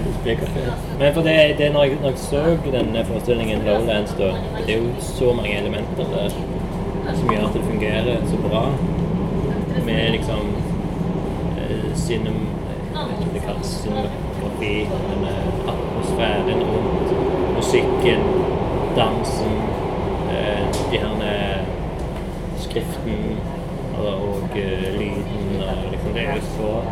NSB-kafé. 0.00 0.66
Men 0.98 1.14
for 1.14 1.22
det, 1.22 1.36
det 1.58 1.66
er 1.66 1.72
når 1.72 1.84
jeg, 1.84 1.98
når 2.02 2.08
jeg 2.08 2.18
så 2.18 2.42
denne 2.72 3.04
forestillingen 3.08 3.64
Lowlands, 3.66 4.12
da, 4.18 4.32
det 4.58 4.76
er 4.76 4.82
jo 4.82 4.92
så 5.00 5.32
mange 5.36 5.56
elementer 5.58 6.12
der 6.16 6.28
som 7.16 7.30
gjør 7.32 7.48
at 7.48 7.56
det 7.56 7.64
fungerer 7.70 8.26
så 8.30 8.42
bra. 8.48 8.66
Med 9.86 10.10
liksom 10.14 10.61
eh, 12.02 12.06
cinem, 12.06 12.46
vet 12.94 13.34
det 13.34 13.40
kalles 13.40 13.66
cinematografi, 13.82 14.88
men 15.08 15.24
eh, 15.24 15.72
atmosfæren 15.72 16.62
rundt 16.62 17.12
musikken, 17.56 18.20
dansen, 18.96 19.52
eh, 20.30 20.66
de 20.92 20.98
her 20.98 21.22
eh, 21.22 21.66
skriften 22.58 23.36
og, 23.98 24.56
eh, 24.56 24.98
lyden 24.98 25.62
og 25.68 25.90
liksom 25.90 26.12
Det 26.14 26.22
er 26.28 26.34
jo 26.34 26.40
så 26.40 26.82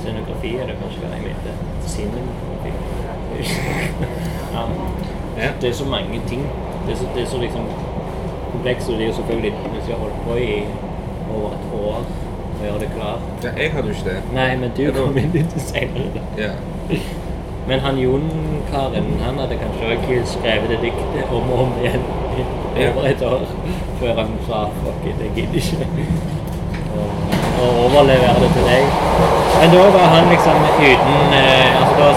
Scenografi 0.00 0.56
er 0.56 0.66
det 0.66 0.76
kanskje 0.80 1.00
hva 1.00 1.08
jeg 1.16 1.22
mente. 1.22 1.50
Cinematografi. 1.86 2.70
ja. 4.54 5.48
Det 5.60 5.68
er 5.68 5.72
så 5.72 5.84
mange 5.84 6.20
ting. 6.28 6.42
Det 6.86 6.92
er 6.92 6.96
så, 6.96 7.06
det 7.14 7.22
er 7.22 7.26
så 7.26 7.38
liksom 7.38 7.66
komplekst, 8.52 8.88
og 8.88 8.94
det 8.94 9.02
er 9.02 9.08
jo 9.08 9.14
selvfølgelig 9.14 9.52
Hvis 9.52 9.86
vi 9.86 9.92
har 9.92 9.98
holdt 9.98 10.14
på 10.26 10.34
i 10.34 10.64
over 11.36 11.50
et 11.50 11.66
år 11.84 12.04
og 12.60 12.66
gjøre 12.68 12.80
det 12.84 12.90
klart 12.96 13.44
ja. 13.44 13.50
Jeg 13.62 13.72
hadde 13.72 13.88
jo 13.88 13.94
ikke 13.98 14.10
det. 14.10 14.22
Nei, 14.36 14.50
men 14.60 14.72
du 14.76 14.84
kom 14.96 15.18
inn 15.18 15.32
litt 15.34 15.56
seinere. 15.70 16.24
Ja. 16.38 16.52
Men 17.68 17.80
han 17.84 17.98
Jon-karen 18.02 19.04
han 19.22 19.36
hadde 19.38 19.56
kanskje 19.60 19.90
òg 19.94 20.06
skrevet 20.26 20.72
det 20.72 20.78
diktet 20.82 21.28
om 21.30 21.50
og 21.54 21.60
om 21.66 21.74
igjen 21.78 22.02
i 22.80 22.86
over 22.88 23.04
et 23.06 23.22
år 23.22 23.44
før 24.00 24.16
han 24.16 24.32
sa 24.48 24.62
fuck 24.80 25.04
it, 25.06 25.20
jeg 25.22 25.30
gidder 25.36 25.60
ikke. 25.60 26.06
Og 27.60 27.78
overlevere 27.84 28.40
det 28.42 28.50
til 28.56 28.66
deg. 28.66 28.84
Men 29.60 29.74
da 29.76 29.84
var 29.96 30.08
han 30.16 30.28
liksom 30.32 30.66
uten 30.80 31.36
eh, 31.36 31.78
Altså 31.78 31.94
da 32.00 32.08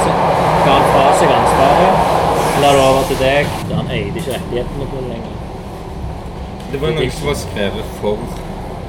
ga 0.66 0.74
han 0.80 0.90
fra 0.94 1.06
seg 1.20 1.34
ansvaret, 1.38 2.12
la 2.64 2.74
det 2.78 2.84
over 2.90 3.08
til 3.12 3.20
deg. 3.22 3.54
da 3.70 3.82
han 3.82 3.92
eide 3.98 4.18
ikke 4.24 4.38
rettighetene 4.38 4.90
på 4.92 5.02
det 5.02 5.08
lenger. 5.12 5.34
Det 6.72 6.82
var 6.82 6.96
noe 6.98 7.10
som 7.14 7.28
var 7.30 7.42
skrevet 7.46 7.98
for 8.02 8.18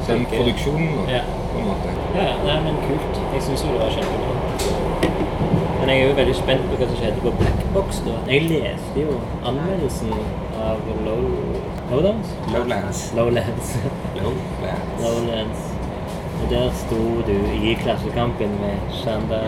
den 0.08 0.26
produksjonen, 0.32 1.08
Ja. 1.12 1.24
På 1.54 1.62
en 1.62 1.68
måte. 1.70 1.94
Ja, 2.18 2.30
nei, 2.44 2.56
men 2.66 2.80
kult. 2.84 3.20
Jeg 3.34 3.44
syns 3.48 3.64
jo 3.64 3.74
det 3.74 3.82
var 3.82 3.94
kjempebra. 3.96 4.34
Men 5.80 5.92
jeg 5.92 6.00
er 6.00 6.08
jo 6.08 6.16
veldig 6.16 6.34
spent 6.38 6.66
på 6.70 6.80
hva 6.80 6.88
som 6.88 6.98
skjedde 7.00 7.22
på 7.24 7.34
Black 7.40 7.62
Box. 7.74 8.00
da. 8.06 8.16
Jeg 8.30 8.48
leste 8.50 9.04
jo 9.06 9.20
anmeldelsen 9.46 10.12
av 10.64 10.82
Low... 11.06 11.28
Lowlands? 11.90 12.34
Lowlands. 12.54 13.04
Lowlands. 13.16 13.76
Lowlands. 14.16 15.00
Lowlands. 15.04 15.70
Og 16.42 16.50
der 16.50 16.70
sto 16.80 17.00
du 17.28 17.36
i 17.60 17.76
Klassekampen 17.82 18.58
med 18.62 18.94
Shanda. 19.02 19.42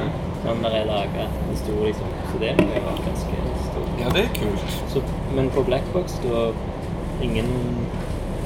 Sander 0.46 0.70
er 0.70 0.84
laga. 0.86 1.24
Det 1.50 1.58
sto 1.58 1.72
liksom 1.84 2.06
Så 2.32 2.38
det 2.38 2.52
må 2.60 2.66
jo 2.74 2.82
ganske 3.06 3.36
stort. 3.70 3.90
Ja, 4.00 4.08
det 4.14 4.22
er 4.24 4.32
kult. 4.40 4.82
Så, 4.92 5.02
men 5.34 5.50
på 5.50 5.62
Blackbox, 5.62 6.20
da 6.22 6.28
var 6.28 6.52
ingen 7.22 7.48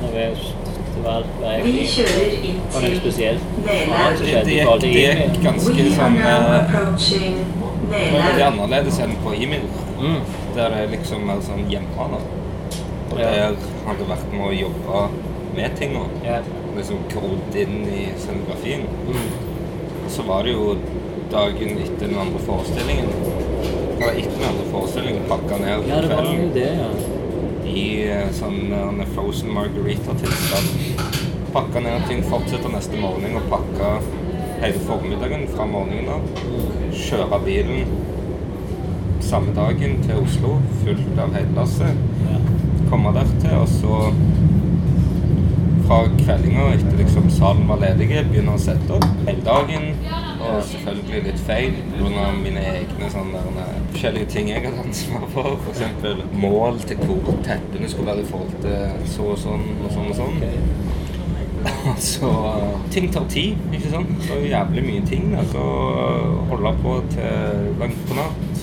nervøst. 0.03 0.57
Var 1.05 1.24
var 1.40 1.55
Vi 1.64 1.70
egentlig 1.70 1.89
kjører 1.94 2.35
inn 2.48 2.59
Var 2.72 2.81
det 2.81 2.90
til 2.90 3.01
spesielt? 3.01 3.43
Nele. 3.66 3.86
som 4.16 4.24
Det, 4.24 4.28
skjedde 4.28 4.52
i 4.52 4.60
forhold 4.60 4.81
til 4.81 4.94
det 4.94 5.05
e-mail? 5.10 5.39
ganske 5.44 5.86
sånn 5.97 6.16
eh, 6.16 6.77
Det 8.36 8.43
er 8.43 8.47
annerledes 8.47 9.01
enn 9.05 9.16
på 9.24 9.35
e-mail. 9.35 9.66
Mm. 10.01 10.20
Der 10.56 10.68
det 10.74 10.78
er 10.85 10.93
liksom 10.94 11.31
er 11.31 11.43
sånn 11.47 11.64
hjemmebane. 11.72 12.20
Og 13.10 13.18
der 13.18 13.56
har 13.86 13.98
det 13.98 14.09
vært 14.09 14.32
med 14.32 14.47
å 14.47 14.52
jobbe 14.55 15.05
med 15.56 15.77
tinga. 15.78 16.05
Ja. 16.24 16.40
Liksom 16.77 17.02
kodet 17.10 17.56
inn 17.64 17.86
i 17.90 18.09
scenografien. 18.18 18.85
Mm. 19.09 19.31
Så 20.10 20.22
var 20.28 20.43
det 20.47 20.52
jo 20.55 20.77
dagen 21.31 21.78
etter 21.78 22.06
den 22.06 22.18
andre 22.18 22.39
forestillingen 22.43 23.06
Eller 24.01 24.16
etter 24.18 24.36
den 24.39 24.47
andre 24.48 24.64
forestillingen 24.72 25.27
pakka 25.28 25.59
ned 25.60 25.85
ja, 25.89 26.01
det 26.02 26.09
var 26.10 26.24
jo 26.24 26.31
kvelden 26.31 26.55
det, 26.55 26.70
ja. 26.81 26.89
I 27.70 27.86
eh, 28.09 28.28
sånn 28.36 28.72
eh, 28.74 29.06
frozen 29.14 29.52
margarita-tilstand. 29.55 31.10
Pakka 31.55 31.82
ned 31.82 32.06
ting, 32.09 32.22
fortsetter 32.30 32.70
neste 32.72 33.01
morgen 33.01 33.38
og 33.40 33.48
pakka 33.51 33.97
hele 34.60 34.84
formiddagen 34.86 35.47
fra 35.55 35.66
morgenen 35.66 36.10
av. 36.14 36.47
Kjøre 36.94 37.40
bilen 37.47 37.97
samme 39.30 39.55
dagen 39.55 40.01
til 40.02 40.22
Oslo, 40.22 40.56
fullt 40.82 41.18
av 41.22 41.34
hellasset. 41.36 42.06
ja. 42.26 42.38
Komme 42.90 43.12
dertil, 43.14 43.52
og 43.60 43.68
så 43.68 43.98
fra 45.86 46.01
kveldinga 46.18 46.72
etter 46.74 46.98
liksom 46.98 47.30
salen 47.30 47.68
var 47.70 47.82
ledig, 47.82 48.10
begynne 48.30 48.55
å 48.55 48.62
sette 48.62 48.97
opp 48.97 49.06
hele 49.26 49.42
dagen. 49.47 50.30
Og 50.51 50.62
selvfølgelig 50.70 51.22
litt 51.27 51.43
feil 51.47 51.77
pga. 51.94 52.27
mine 52.43 52.62
egne 52.74 53.10
sånne 53.12 53.43
forskjellige 53.93 54.31
ting 54.35 54.51
jeg 54.51 54.64
hadde 54.66 54.85
ansvar 54.85 55.27
for. 55.35 55.59
F.eks. 55.64 55.82
mål 56.32 56.81
til 56.86 57.05
hvor 57.05 57.43
teppene 57.47 57.90
skulle 57.90 58.12
være 58.12 58.24
i 58.24 58.31
forhold 58.31 58.56
til 58.64 59.10
så 59.14 59.28
og 59.35 59.39
sånn 59.44 59.66
og 59.85 59.93
sånn 59.97 60.10
og 60.14 60.18
sånn. 60.22 60.43
Så 62.01 62.28
ting 62.90 63.10
tar 63.12 63.27
tid, 63.28 63.59
ikke 63.72 63.90
sant? 63.93 64.12
Så 64.24 64.39
jævlig 64.40 64.85
mye 64.86 65.02
ting. 65.06 65.35
Altså 65.36 65.64
holde 66.48 66.72
på 66.82 66.94
til 67.12 67.74
langt 67.82 68.01
på 68.09 68.16
natt. 68.16 68.62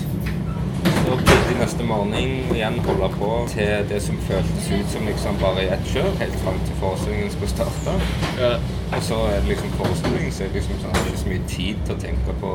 Så 0.88 1.14
plutselig 1.14 1.60
neste 1.60 1.86
morgen 1.86 2.12
igjen 2.18 2.80
holde 2.88 3.12
på 3.14 3.30
til 3.52 3.86
det 3.92 4.02
som 4.02 4.18
føltes 4.26 4.68
ut 4.74 4.90
som 4.96 5.06
liksom 5.06 5.38
bare 5.40 5.64
i 5.64 5.70
ett 5.76 5.94
kjør, 5.94 6.10
helt 6.20 6.42
fram 6.42 6.58
til 6.66 6.82
forestillingen 6.82 7.32
skulle 7.36 7.54
starte. 7.54 7.96
ja. 8.42 8.52
Og 8.88 9.02
så 9.04 9.16
er 9.30 9.40
det 9.40 9.48
liksom 9.52 9.74
forestilling, 9.80 10.30
så 10.32 10.44
det 10.44 10.58
liksom 10.58 10.78
sånn, 10.80 10.94
jeg 10.94 11.02
har 11.02 11.10
ikke 11.10 11.22
så 11.24 11.32
mye 11.32 11.48
tid 11.50 11.82
til 11.86 11.94
å 11.94 12.00
tenke 12.02 12.36
på 12.40 12.52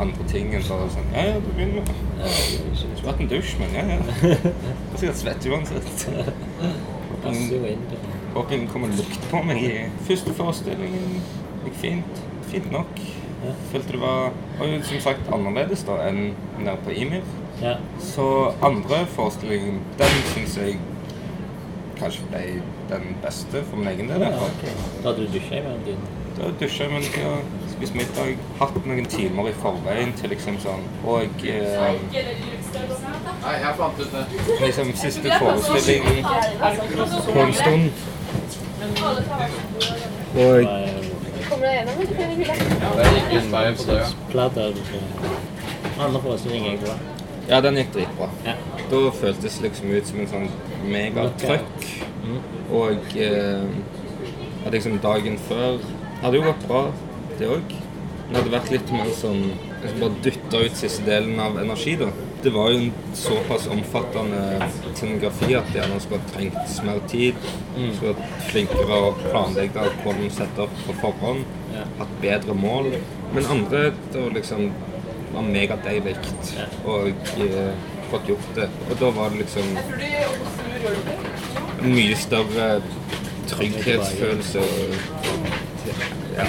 andre 0.00 0.26
ting 0.30 0.54
enn 0.56 0.64
bare 0.64 0.86
sånn 0.94 1.10
Ja, 1.12 1.24
ja, 1.28 1.40
du 1.44 1.50
begynner 1.52 1.82
jeg 1.84 2.78
Skulle 2.80 3.10
hatt 3.10 3.20
en 3.20 3.28
dusj, 3.28 3.52
men 3.60 3.76
ja, 3.76 3.84
ja. 3.90 3.98
Jeg 4.30 4.38
er 4.40 5.02
sikkert 5.02 5.20
svett 5.20 5.48
uansett. 5.52 6.06
Håper 8.34 8.54
ingen 8.54 8.68
kommer 8.70 8.88
og 8.88 9.00
lukter 9.00 9.28
på 9.30 9.40
meg 9.42 9.58
i 9.66 9.72
første 10.06 10.32
forestillingen. 10.38 11.16
Gikk 11.64 11.78
fint. 11.82 12.20
Fint 12.52 12.70
nok. 12.72 13.00
Ja. 13.40 13.54
Følte 13.72 13.96
det 13.96 14.00
var, 14.00 14.30
Og 14.60 14.68
jo 14.68 14.80
som 14.86 15.00
sagt 15.02 15.30
annerledes 15.34 15.82
da 15.88 15.96
enn 16.06 16.20
nede 16.60 16.76
på 16.84 16.94
Imir. 16.94 17.26
Ja. 17.60 17.74
Så 18.00 18.26
andre 18.64 19.02
forestillingen, 19.16 19.80
den 19.98 20.22
syns 20.32 20.56
jeg 20.60 20.78
kanskje 22.00 22.26
ble 22.30 22.42
den 22.90 23.16
beste 23.24 23.62
for 23.70 23.76
min 23.76 23.88
egen 23.92 24.08
del. 24.08 24.20
Ja, 24.20 24.28
okay. 24.48 24.74
Da 25.02 25.08
hadde 25.10 25.26
du 25.26 25.32
dusja 25.38 25.58
i 25.58 25.62
mellomtiden? 25.66 26.04
Da 26.38 26.50
dusja 26.60 26.84
jeg 26.84 26.92
mens 26.92 27.10
jeg 27.16 27.42
spiste 27.74 27.96
middag. 27.96 28.36
Hatt 28.60 28.78
noen 28.86 29.06
timer 29.12 29.50
i 29.50 29.52
forveien 29.62 30.12
til 30.20 30.32
liksom 30.34 30.58
sånn 30.62 30.86
Og 31.04 31.44
eh, 31.44 31.90
Nei, 33.40 33.54
jeg 33.56 33.74
fant 33.78 34.00
ut 34.00 34.14
det. 34.14 34.24
liksom 34.64 34.92
siste 35.00 35.38
forestilling 35.38 36.04
på 37.32 37.40
en 37.44 37.54
stund. 37.60 37.90
Og 40.40 40.68
Det 41.60 43.06
gikk 43.14 43.32
litt 43.34 43.48
feil 43.52 43.72
Ja, 43.72 43.94
det. 43.94 44.02
Platt 44.30 44.56
er 44.56 44.76
det 44.76 44.84
ja. 44.92 45.00
Andre 46.00 46.20
forestilling 46.22 46.70
gikk 46.70 46.84
bra. 46.86 47.19
Ja, 47.50 47.60
den 47.64 47.80
gikk 47.80 47.94
dritbra. 47.96 48.30
Ja. 48.46 48.54
Da 48.90 49.00
føltes 49.20 49.58
det 49.58 49.68
liksom 49.68 49.90
ut 49.90 50.06
som 50.06 50.20
en 50.22 50.30
sånn 50.30 50.48
megatrøkk. 50.90 51.86
Mm. 52.22 52.40
Og 52.78 53.16
eh, 53.18 54.66
at 54.66 54.74
liksom 54.76 55.00
dagen 55.02 55.38
før 55.48 55.80
hadde 56.22 56.38
jo 56.38 56.46
gått 56.46 56.66
bra, 56.68 56.82
det 57.40 57.48
òg. 57.50 57.76
Men 58.30 58.36
det 58.36 58.42
hadde 58.42 58.52
vært 58.54 58.74
litt 58.74 58.90
mer 58.94 59.08
sånn 59.18 59.40
Jeg 59.80 59.96
bare 59.96 60.18
dytta 60.22 60.58
ut 60.60 60.74
siste 60.76 61.02
delen 61.06 61.38
av 61.40 61.56
energi, 61.58 61.94
da. 61.98 62.10
Det 62.44 62.50
var 62.52 62.68
jo 62.70 62.82
en 62.82 63.14
såpass 63.16 63.64
omfattende 63.72 64.68
scenografi 64.92 65.54
at 65.56 65.72
de 65.72 65.80
gjerne 65.80 65.96
skulle 66.04 66.20
ha 66.20 66.32
trengt 66.34 66.76
mer 66.84 67.00
tid. 67.08 67.48
Mm. 67.74 67.88
Skulle 67.96 68.12
vært 68.12 68.44
flinkere 68.50 69.00
å 69.08 69.10
planlegge 69.24 69.86
hvordan 70.02 70.22
de 70.26 70.30
setter 70.36 70.66
opp 70.66 70.84
på 70.84 70.96
forhånd. 71.00 71.48
Ja. 71.72 71.86
Hatt 71.98 72.14
bedre 72.22 72.56
mål. 72.60 72.92
Men 73.32 73.50
andre 73.56 73.82
var 74.12 74.36
liksom 74.36 74.68
var 75.32 75.42
megadeilig 75.46 76.14
deilig 76.16 76.68
og 76.84 77.08
eh, 77.08 77.72
fått 78.10 78.26
gjort 78.32 78.50
det. 78.56 78.68
Og 78.90 78.96
da 79.00 79.10
var 79.18 79.28
det 79.30 79.38
liksom 79.44 79.66
mye 81.82 82.16
større 82.16 82.68
trygghetsfølelse. 83.50 84.58
og- 84.60 84.96
Ja. 86.36 86.44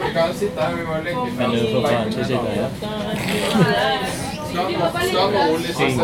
Vi 0.00 0.12
kan 0.14 0.28
jo 0.28 0.34
sitte 0.38 0.60
her, 0.60 0.74
vi 0.76 0.82
må 0.86 0.94
legge 1.04 1.20
her. 1.30 2.70
Skal 4.50 5.30
noen 5.32 5.62
liksom 5.62 5.98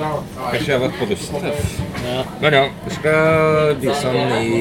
Kanskje 0.00 0.72
jeg 0.72 0.78
har 0.78 0.82
vært 0.86 0.98
på 0.98 1.08
russetreff. 1.10 1.72
Ja. 2.06 2.20
Men 2.40 2.56
ja, 2.56 2.62
vi 2.86 2.94
skal 2.96 3.74
vise 3.82 4.12
den 4.14 4.32
i 4.40 4.60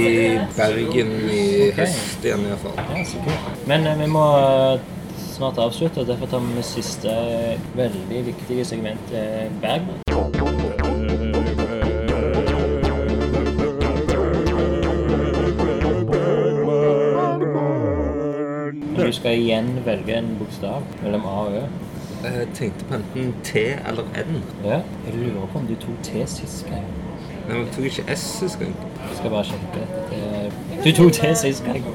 Bergen 0.57 1.13
i 1.31 1.43
høst 1.77 2.25
igjen 2.27 2.43
i 2.43 2.51
hvert 2.51 2.65
fall. 2.65 2.75
Ja, 2.81 3.03
så 3.07 3.23
kult. 3.23 3.65
Men 3.71 3.87
eh, 3.87 3.99
vi 4.01 4.09
må 4.11 4.25
eh, 4.41 4.81
snart 5.31 5.61
avslutte, 5.63 6.03
og 6.03 6.11
derfor 6.11 6.27
tar 6.27 6.43
vi 6.43 6.63
siste 6.67 7.07
eh, 7.15 7.67
veldig 7.79 8.25
viktige 8.33 8.65
segment, 8.67 9.15
eh, 9.15 9.47
Bergman. 9.63 10.03
Du 18.99 19.13
skal 19.15 19.39
igjen 19.39 19.71
velge 19.85 20.19
en 20.19 20.35
bokstav 20.37 20.83
mellom 21.01 21.23
A 21.25 21.37
og 21.47 21.55
Ø. 21.55 21.88
Jeg 22.23 22.47
tenkte 22.55 22.85
på 22.85 22.95
enten 22.95 23.35
T 23.43 23.55
eller 23.87 24.03
N. 24.03 24.43
Ja. 24.65 24.69
Jeg 25.05 25.13
lurer 25.13 25.45
på 25.53 25.59
om 25.59 25.67
du 25.67 25.75
tok 25.75 26.03
T 26.03 26.09
sist 26.27 26.65
gang. 26.65 26.85
Men 27.47 27.57
jeg 27.57 27.67
tok 27.75 27.85
ikke 27.85 28.15
S 28.15 28.19
sist 28.39 28.59
gang. 28.59 28.75
Jeg 29.09 29.17
skal 29.17 29.29
bare 29.29 29.43
sjekke 29.43 29.67
dette. 29.73 30.85
Du 30.85 30.91
tok 31.03 31.11
T 31.13 31.35
sist 31.37 31.63
gang. 31.65 31.85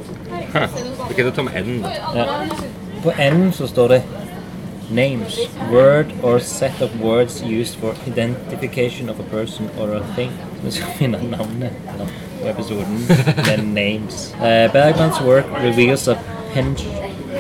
Hæ. 0.53 0.65
Ok, 1.11 1.17
da 1.17 1.31
tar 1.31 1.43
vi 1.43 1.61
N. 1.73 1.85
Ja. 2.15 2.25
På 3.03 3.13
N 3.31 3.53
så 3.53 3.67
står 3.67 3.89
det 3.89 4.03
Names. 4.91 5.39
Word 5.73 6.07
or 6.23 6.39
set 6.39 6.83
of 6.83 6.91
words 7.03 7.43
used 7.43 7.77
for 7.81 7.95
identification 8.07 9.09
of 9.11 9.21
a 9.21 9.23
person 9.23 9.71
or 9.81 9.89
a 9.97 10.03
thing. 10.17 10.31
Så 10.61 10.65
vi 10.67 10.71
skal 10.71 10.87
finne 10.99 11.19
navnet 11.31 11.71
på 12.43 12.49
episoden 12.49 12.99
med 13.37 13.65
names. 13.85 14.35
Uh, 14.35 14.73
Bergmans 14.73 15.21
work 15.27 15.45
reveals 15.65 16.09
a 16.09 16.15
pen- 16.55 16.77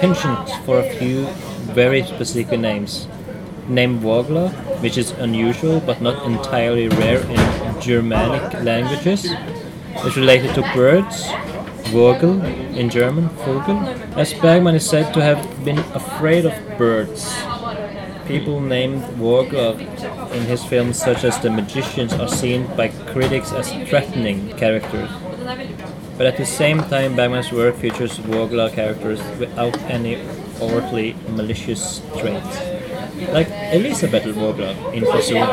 penchant 0.00 0.50
for 0.64 0.78
a 0.78 0.84
few 0.98 1.24
very 1.74 2.04
specific 2.04 2.58
names. 2.58 3.08
Name 3.68 3.98
Vogler, 3.98 4.48
which 4.80 4.96
is 4.96 5.10
unusual 5.12 5.80
but 5.80 6.00
not 6.00 6.24
entirely 6.24 6.88
rare 6.88 7.20
in 7.20 7.80
Germanic 7.80 8.62
languages, 8.62 9.26
is 10.04 10.16
related 10.16 10.54
to 10.54 10.62
birds, 10.74 11.26
Vogel 11.90 12.42
in 12.76 12.90
German, 12.90 13.28
Vogel. 13.44 13.78
As 14.16 14.32
Bergman 14.34 14.76
is 14.76 14.88
said 14.88 15.12
to 15.14 15.20
have 15.20 15.64
been 15.64 15.78
afraid 15.94 16.44
of 16.46 16.54
birds. 16.78 17.34
People 18.26 18.60
named 18.60 19.02
Vogler 19.18 19.78
in 20.32 20.42
his 20.44 20.64
films, 20.64 20.98
such 20.98 21.24
as 21.24 21.38
The 21.40 21.50
Magicians, 21.50 22.12
are 22.14 22.28
seen 22.28 22.66
by 22.76 22.88
critics 23.12 23.52
as 23.52 23.68
threatening 23.88 24.56
characters. 24.56 25.10
But 26.16 26.26
at 26.26 26.36
the 26.36 26.46
same 26.46 26.78
time, 26.84 27.16
Bergman's 27.16 27.52
work 27.52 27.76
features 27.76 28.16
Vogler 28.18 28.70
characters 28.70 29.20
without 29.38 29.76
any 29.90 30.16
overtly 30.60 31.16
malicious 31.28 32.02
traits. 32.18 32.58
Like 33.32 33.48
Elisabeth 33.72 34.24
Vogler 34.34 34.74
in 34.92 35.04
Fasoon. 35.04 35.46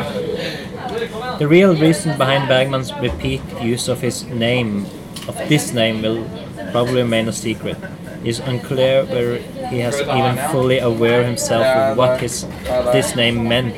The 1.38 1.48
real 1.48 1.74
reason 1.76 2.16
behind 2.18 2.48
Bergman's 2.48 2.92
repeat 2.94 3.42
use 3.60 3.88
of 3.88 4.00
his 4.00 4.24
name, 4.24 4.86
of 5.28 5.36
this 5.48 5.72
name, 5.72 6.02
will 6.02 6.24
probably 6.72 7.02
remain 7.02 7.28
a 7.28 7.32
secret. 7.32 7.76
It's 8.24 8.38
unclear 8.38 9.04
whether 9.04 9.38
he 9.68 9.78
has 9.80 10.00
even 10.00 10.38
fully 10.50 10.78
aware 10.78 11.24
himself 11.24 11.66
of 11.66 11.96
what 11.96 12.20
his 12.20 12.46
this 12.92 13.16
name 13.16 13.48
meant. 13.48 13.74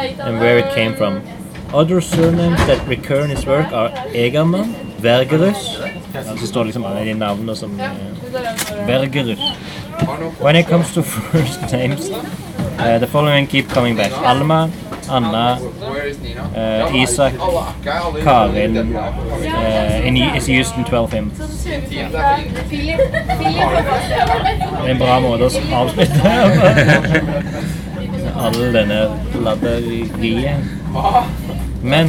and 0.00 0.40
where 0.40 0.58
it 0.58 0.72
came 0.74 0.94
from. 0.96 1.22
Other 1.72 2.00
surnames 2.00 2.58
that 2.66 2.86
recur 2.88 3.20
in 3.24 3.30
his 3.30 3.46
work 3.46 3.70
are 3.72 3.90
Egerman, 4.14 4.74
Vergerus. 4.98 5.78
Eh, 5.80 5.92
Vergerus. 8.86 9.40
When 10.40 10.56
it 10.56 10.66
comes 10.66 10.92
to 10.94 11.02
first 11.32 11.72
names, 11.72 12.10
uh, 12.10 12.98
the 12.98 13.06
following 13.06 13.46
keep 13.46 13.68
coming 13.68 13.96
back. 13.96 14.12
Alma, 14.12 14.70
Anna, 15.10 15.58
uh, 16.56 16.90
Isak, 16.94 17.34
Karin 18.22 18.76
uh, 18.96 20.02
in, 20.04 20.16
is 20.16 20.48
used 20.48 20.74
in 20.76 20.84
12 20.84 21.12
hymns. 21.12 21.38
Det 21.38 21.78
er 24.84 24.90
en 24.90 24.98
bra 24.98 25.20
måte 25.20 25.44
å 25.44 25.50
avslutte 25.82 26.32
all 28.40 28.72
denne 28.72 29.00
ladderiet. 29.44 30.64
Men 31.82 32.08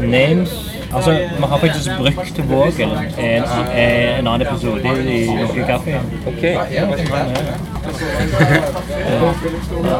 names 0.00 0.63
Altså, 0.94 1.10
vi 1.12 1.42
har 1.48 1.58
faktisk 1.58 1.90
brukt 1.98 2.38
Vågen 2.50 2.90
en, 3.18 3.42
en 3.76 4.26
annen 4.26 4.46
episode 4.46 4.80
i 5.14 5.26
Lukke 5.40 5.64
kaffe. 5.66 6.00
Ok. 6.26 6.44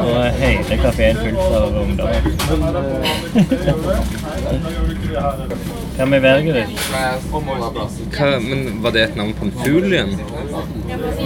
Og 0.05 0.25
hele 0.39 0.77
kafeen 0.81 1.17
fullt 1.17 1.39
av 1.39 1.81
ungdommer. 1.81 2.21
Hva 5.95 6.05
med? 6.05 6.21
Hva, 8.17 8.39
men 8.39 8.83
var 8.83 8.91
det 8.91 9.03
et 9.03 9.15
navn 9.15 9.33
på 9.33 9.45
en 9.45 9.53
fugl 9.63 9.93
igjen? 9.93 10.11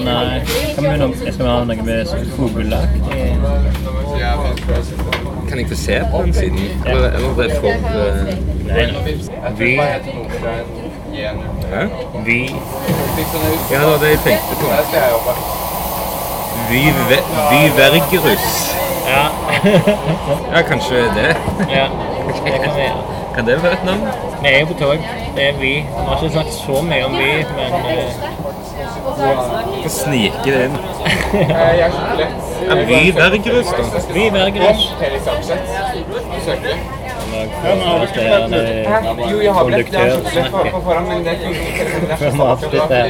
Nei, 0.06 0.42
Hva 0.76 0.82
med 0.86 1.00
noe, 1.02 1.14
skal 1.20 1.42
vi 1.42 1.50
ha 1.50 1.64
noe 1.70 1.82
med 1.90 2.06
fuglaktig? 2.36 3.20
Kan 5.50 5.60
jeg 5.60 5.68
få 5.68 5.76
se 5.76 6.02
på 6.12 6.22
den 6.24 6.34
siden? 6.34 6.60
Eller, 6.86 7.10
eller 7.12 7.30
det 7.38 7.52
er 7.52 7.60
for 7.60 7.68
uh... 7.68 9.60
Vi, 9.60 9.80
Hæ? 11.74 11.86
vi, 12.26 12.56
Ja, 13.72 13.80
det 13.80 13.88
var 13.92 13.98
det 13.98 14.10
jeg 14.10 14.20
tenkte 14.26 14.56
på. 14.62 14.68
Vi... 16.70 16.80
Vi 17.10 17.16
vy 17.52 17.62
Vergerus. 17.78 18.76
ja, 19.08 19.26
Ja, 20.56 20.62
kanskje 20.62 20.96
det. 20.96 21.36
ja, 21.70 21.88
det 22.46 22.62
kan 22.64 22.72
vi 22.76 22.82
gjøre. 22.82 23.19
Kan 23.36 23.48
det 23.48 23.64
være 23.64 23.74
et 23.74 23.86
navn? 23.86 24.08
Vi 24.42 24.48
er 24.48 24.60
jo 24.60 24.66
på 24.66 24.74
tog, 24.80 24.98
det 25.36 25.48
er 25.48 25.54
vi. 25.60 25.74
Vi 25.76 25.86
har 26.08 26.24
ikke 26.24 26.34
sagt 26.34 26.54
så 26.54 26.82
mye 26.82 27.06
om 27.06 27.12
vi, 27.12 27.32
men 27.58 27.74
eh, 27.96 28.12
Få 29.84 29.90
snike 29.90 30.46
det 30.46 30.66
inn. 30.66 30.78
Vi 31.32 31.40
er 31.40 31.74
Vy 32.90 33.12
Vergerus, 33.16 33.66
da. 33.66 33.84
vi. 34.60 36.42
Søker. 36.46 36.76
Jo, 39.32 39.40
jeg 39.42 39.54
har 39.54 39.64
skikkelig 39.70 40.00
lett 40.36 40.52
på, 40.52 40.82
forhånd, 40.84 41.08
men 41.08 41.24
det 41.26 41.32
er 41.32 41.38
vi 41.38 41.56
det. 42.90 43.04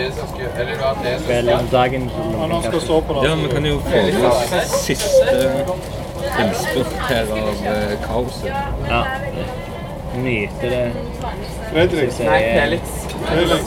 Ja, 3.30 3.36
vi 3.36 3.48
kan 3.54 3.66
jo 3.66 3.80
få 3.80 3.90
med 3.90 4.68
siste 4.74 5.38
innspurt 6.40 6.94
her 7.10 7.26
av 7.32 7.66
eh, 7.74 7.96
kaoset. 8.08 8.54
Ja. 8.90 9.04
Nyte 10.24 10.70
det. 10.74 10.92
Fredrik. 11.72 12.00
synes 12.12 12.20
jeg 12.20 12.28
Nei, 12.28 12.42
er- 12.44 12.62
Felix. 12.62 12.82
Felix. 13.34 13.64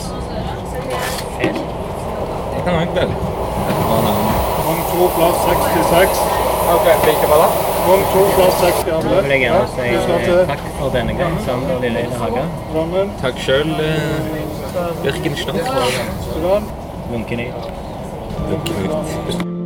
Det 2.53 2.61
kan 2.65 2.73
også 2.73 2.93
vel. 2.99 3.09
Et 3.69 3.79
bra 3.87 3.97
navn. 4.07 4.25
Vogn 4.65 4.81
2, 4.91 5.07
plass 5.15 5.37
66. 5.49 6.19
Ok, 6.73 6.85
hvilken 7.03 7.29
var 7.33 7.39
det? 7.43 7.49
Vogn 7.87 8.03
2, 8.13 8.19
plass 8.35 8.53
6 8.53 8.83
Alle. 8.87 9.15
Jeg 9.15 9.23
vil 9.23 9.39
gjerne 9.39 9.67
si 10.25 10.45
takk 10.51 10.61
for 10.79 10.89
denne 10.97 11.13
gang, 11.21 11.33
sammen, 11.45 11.81
Lille 11.81 12.05
Haga. 12.21 12.45
Drammen. 12.73 13.11
Takk 13.21 13.37
sjøl, 13.39 13.75
Birken. 15.03 15.35
Student. 15.35 16.65
Lunken 17.11 17.39
i. 17.39 17.47
Lunken 18.49 18.75
ut. 18.85 19.62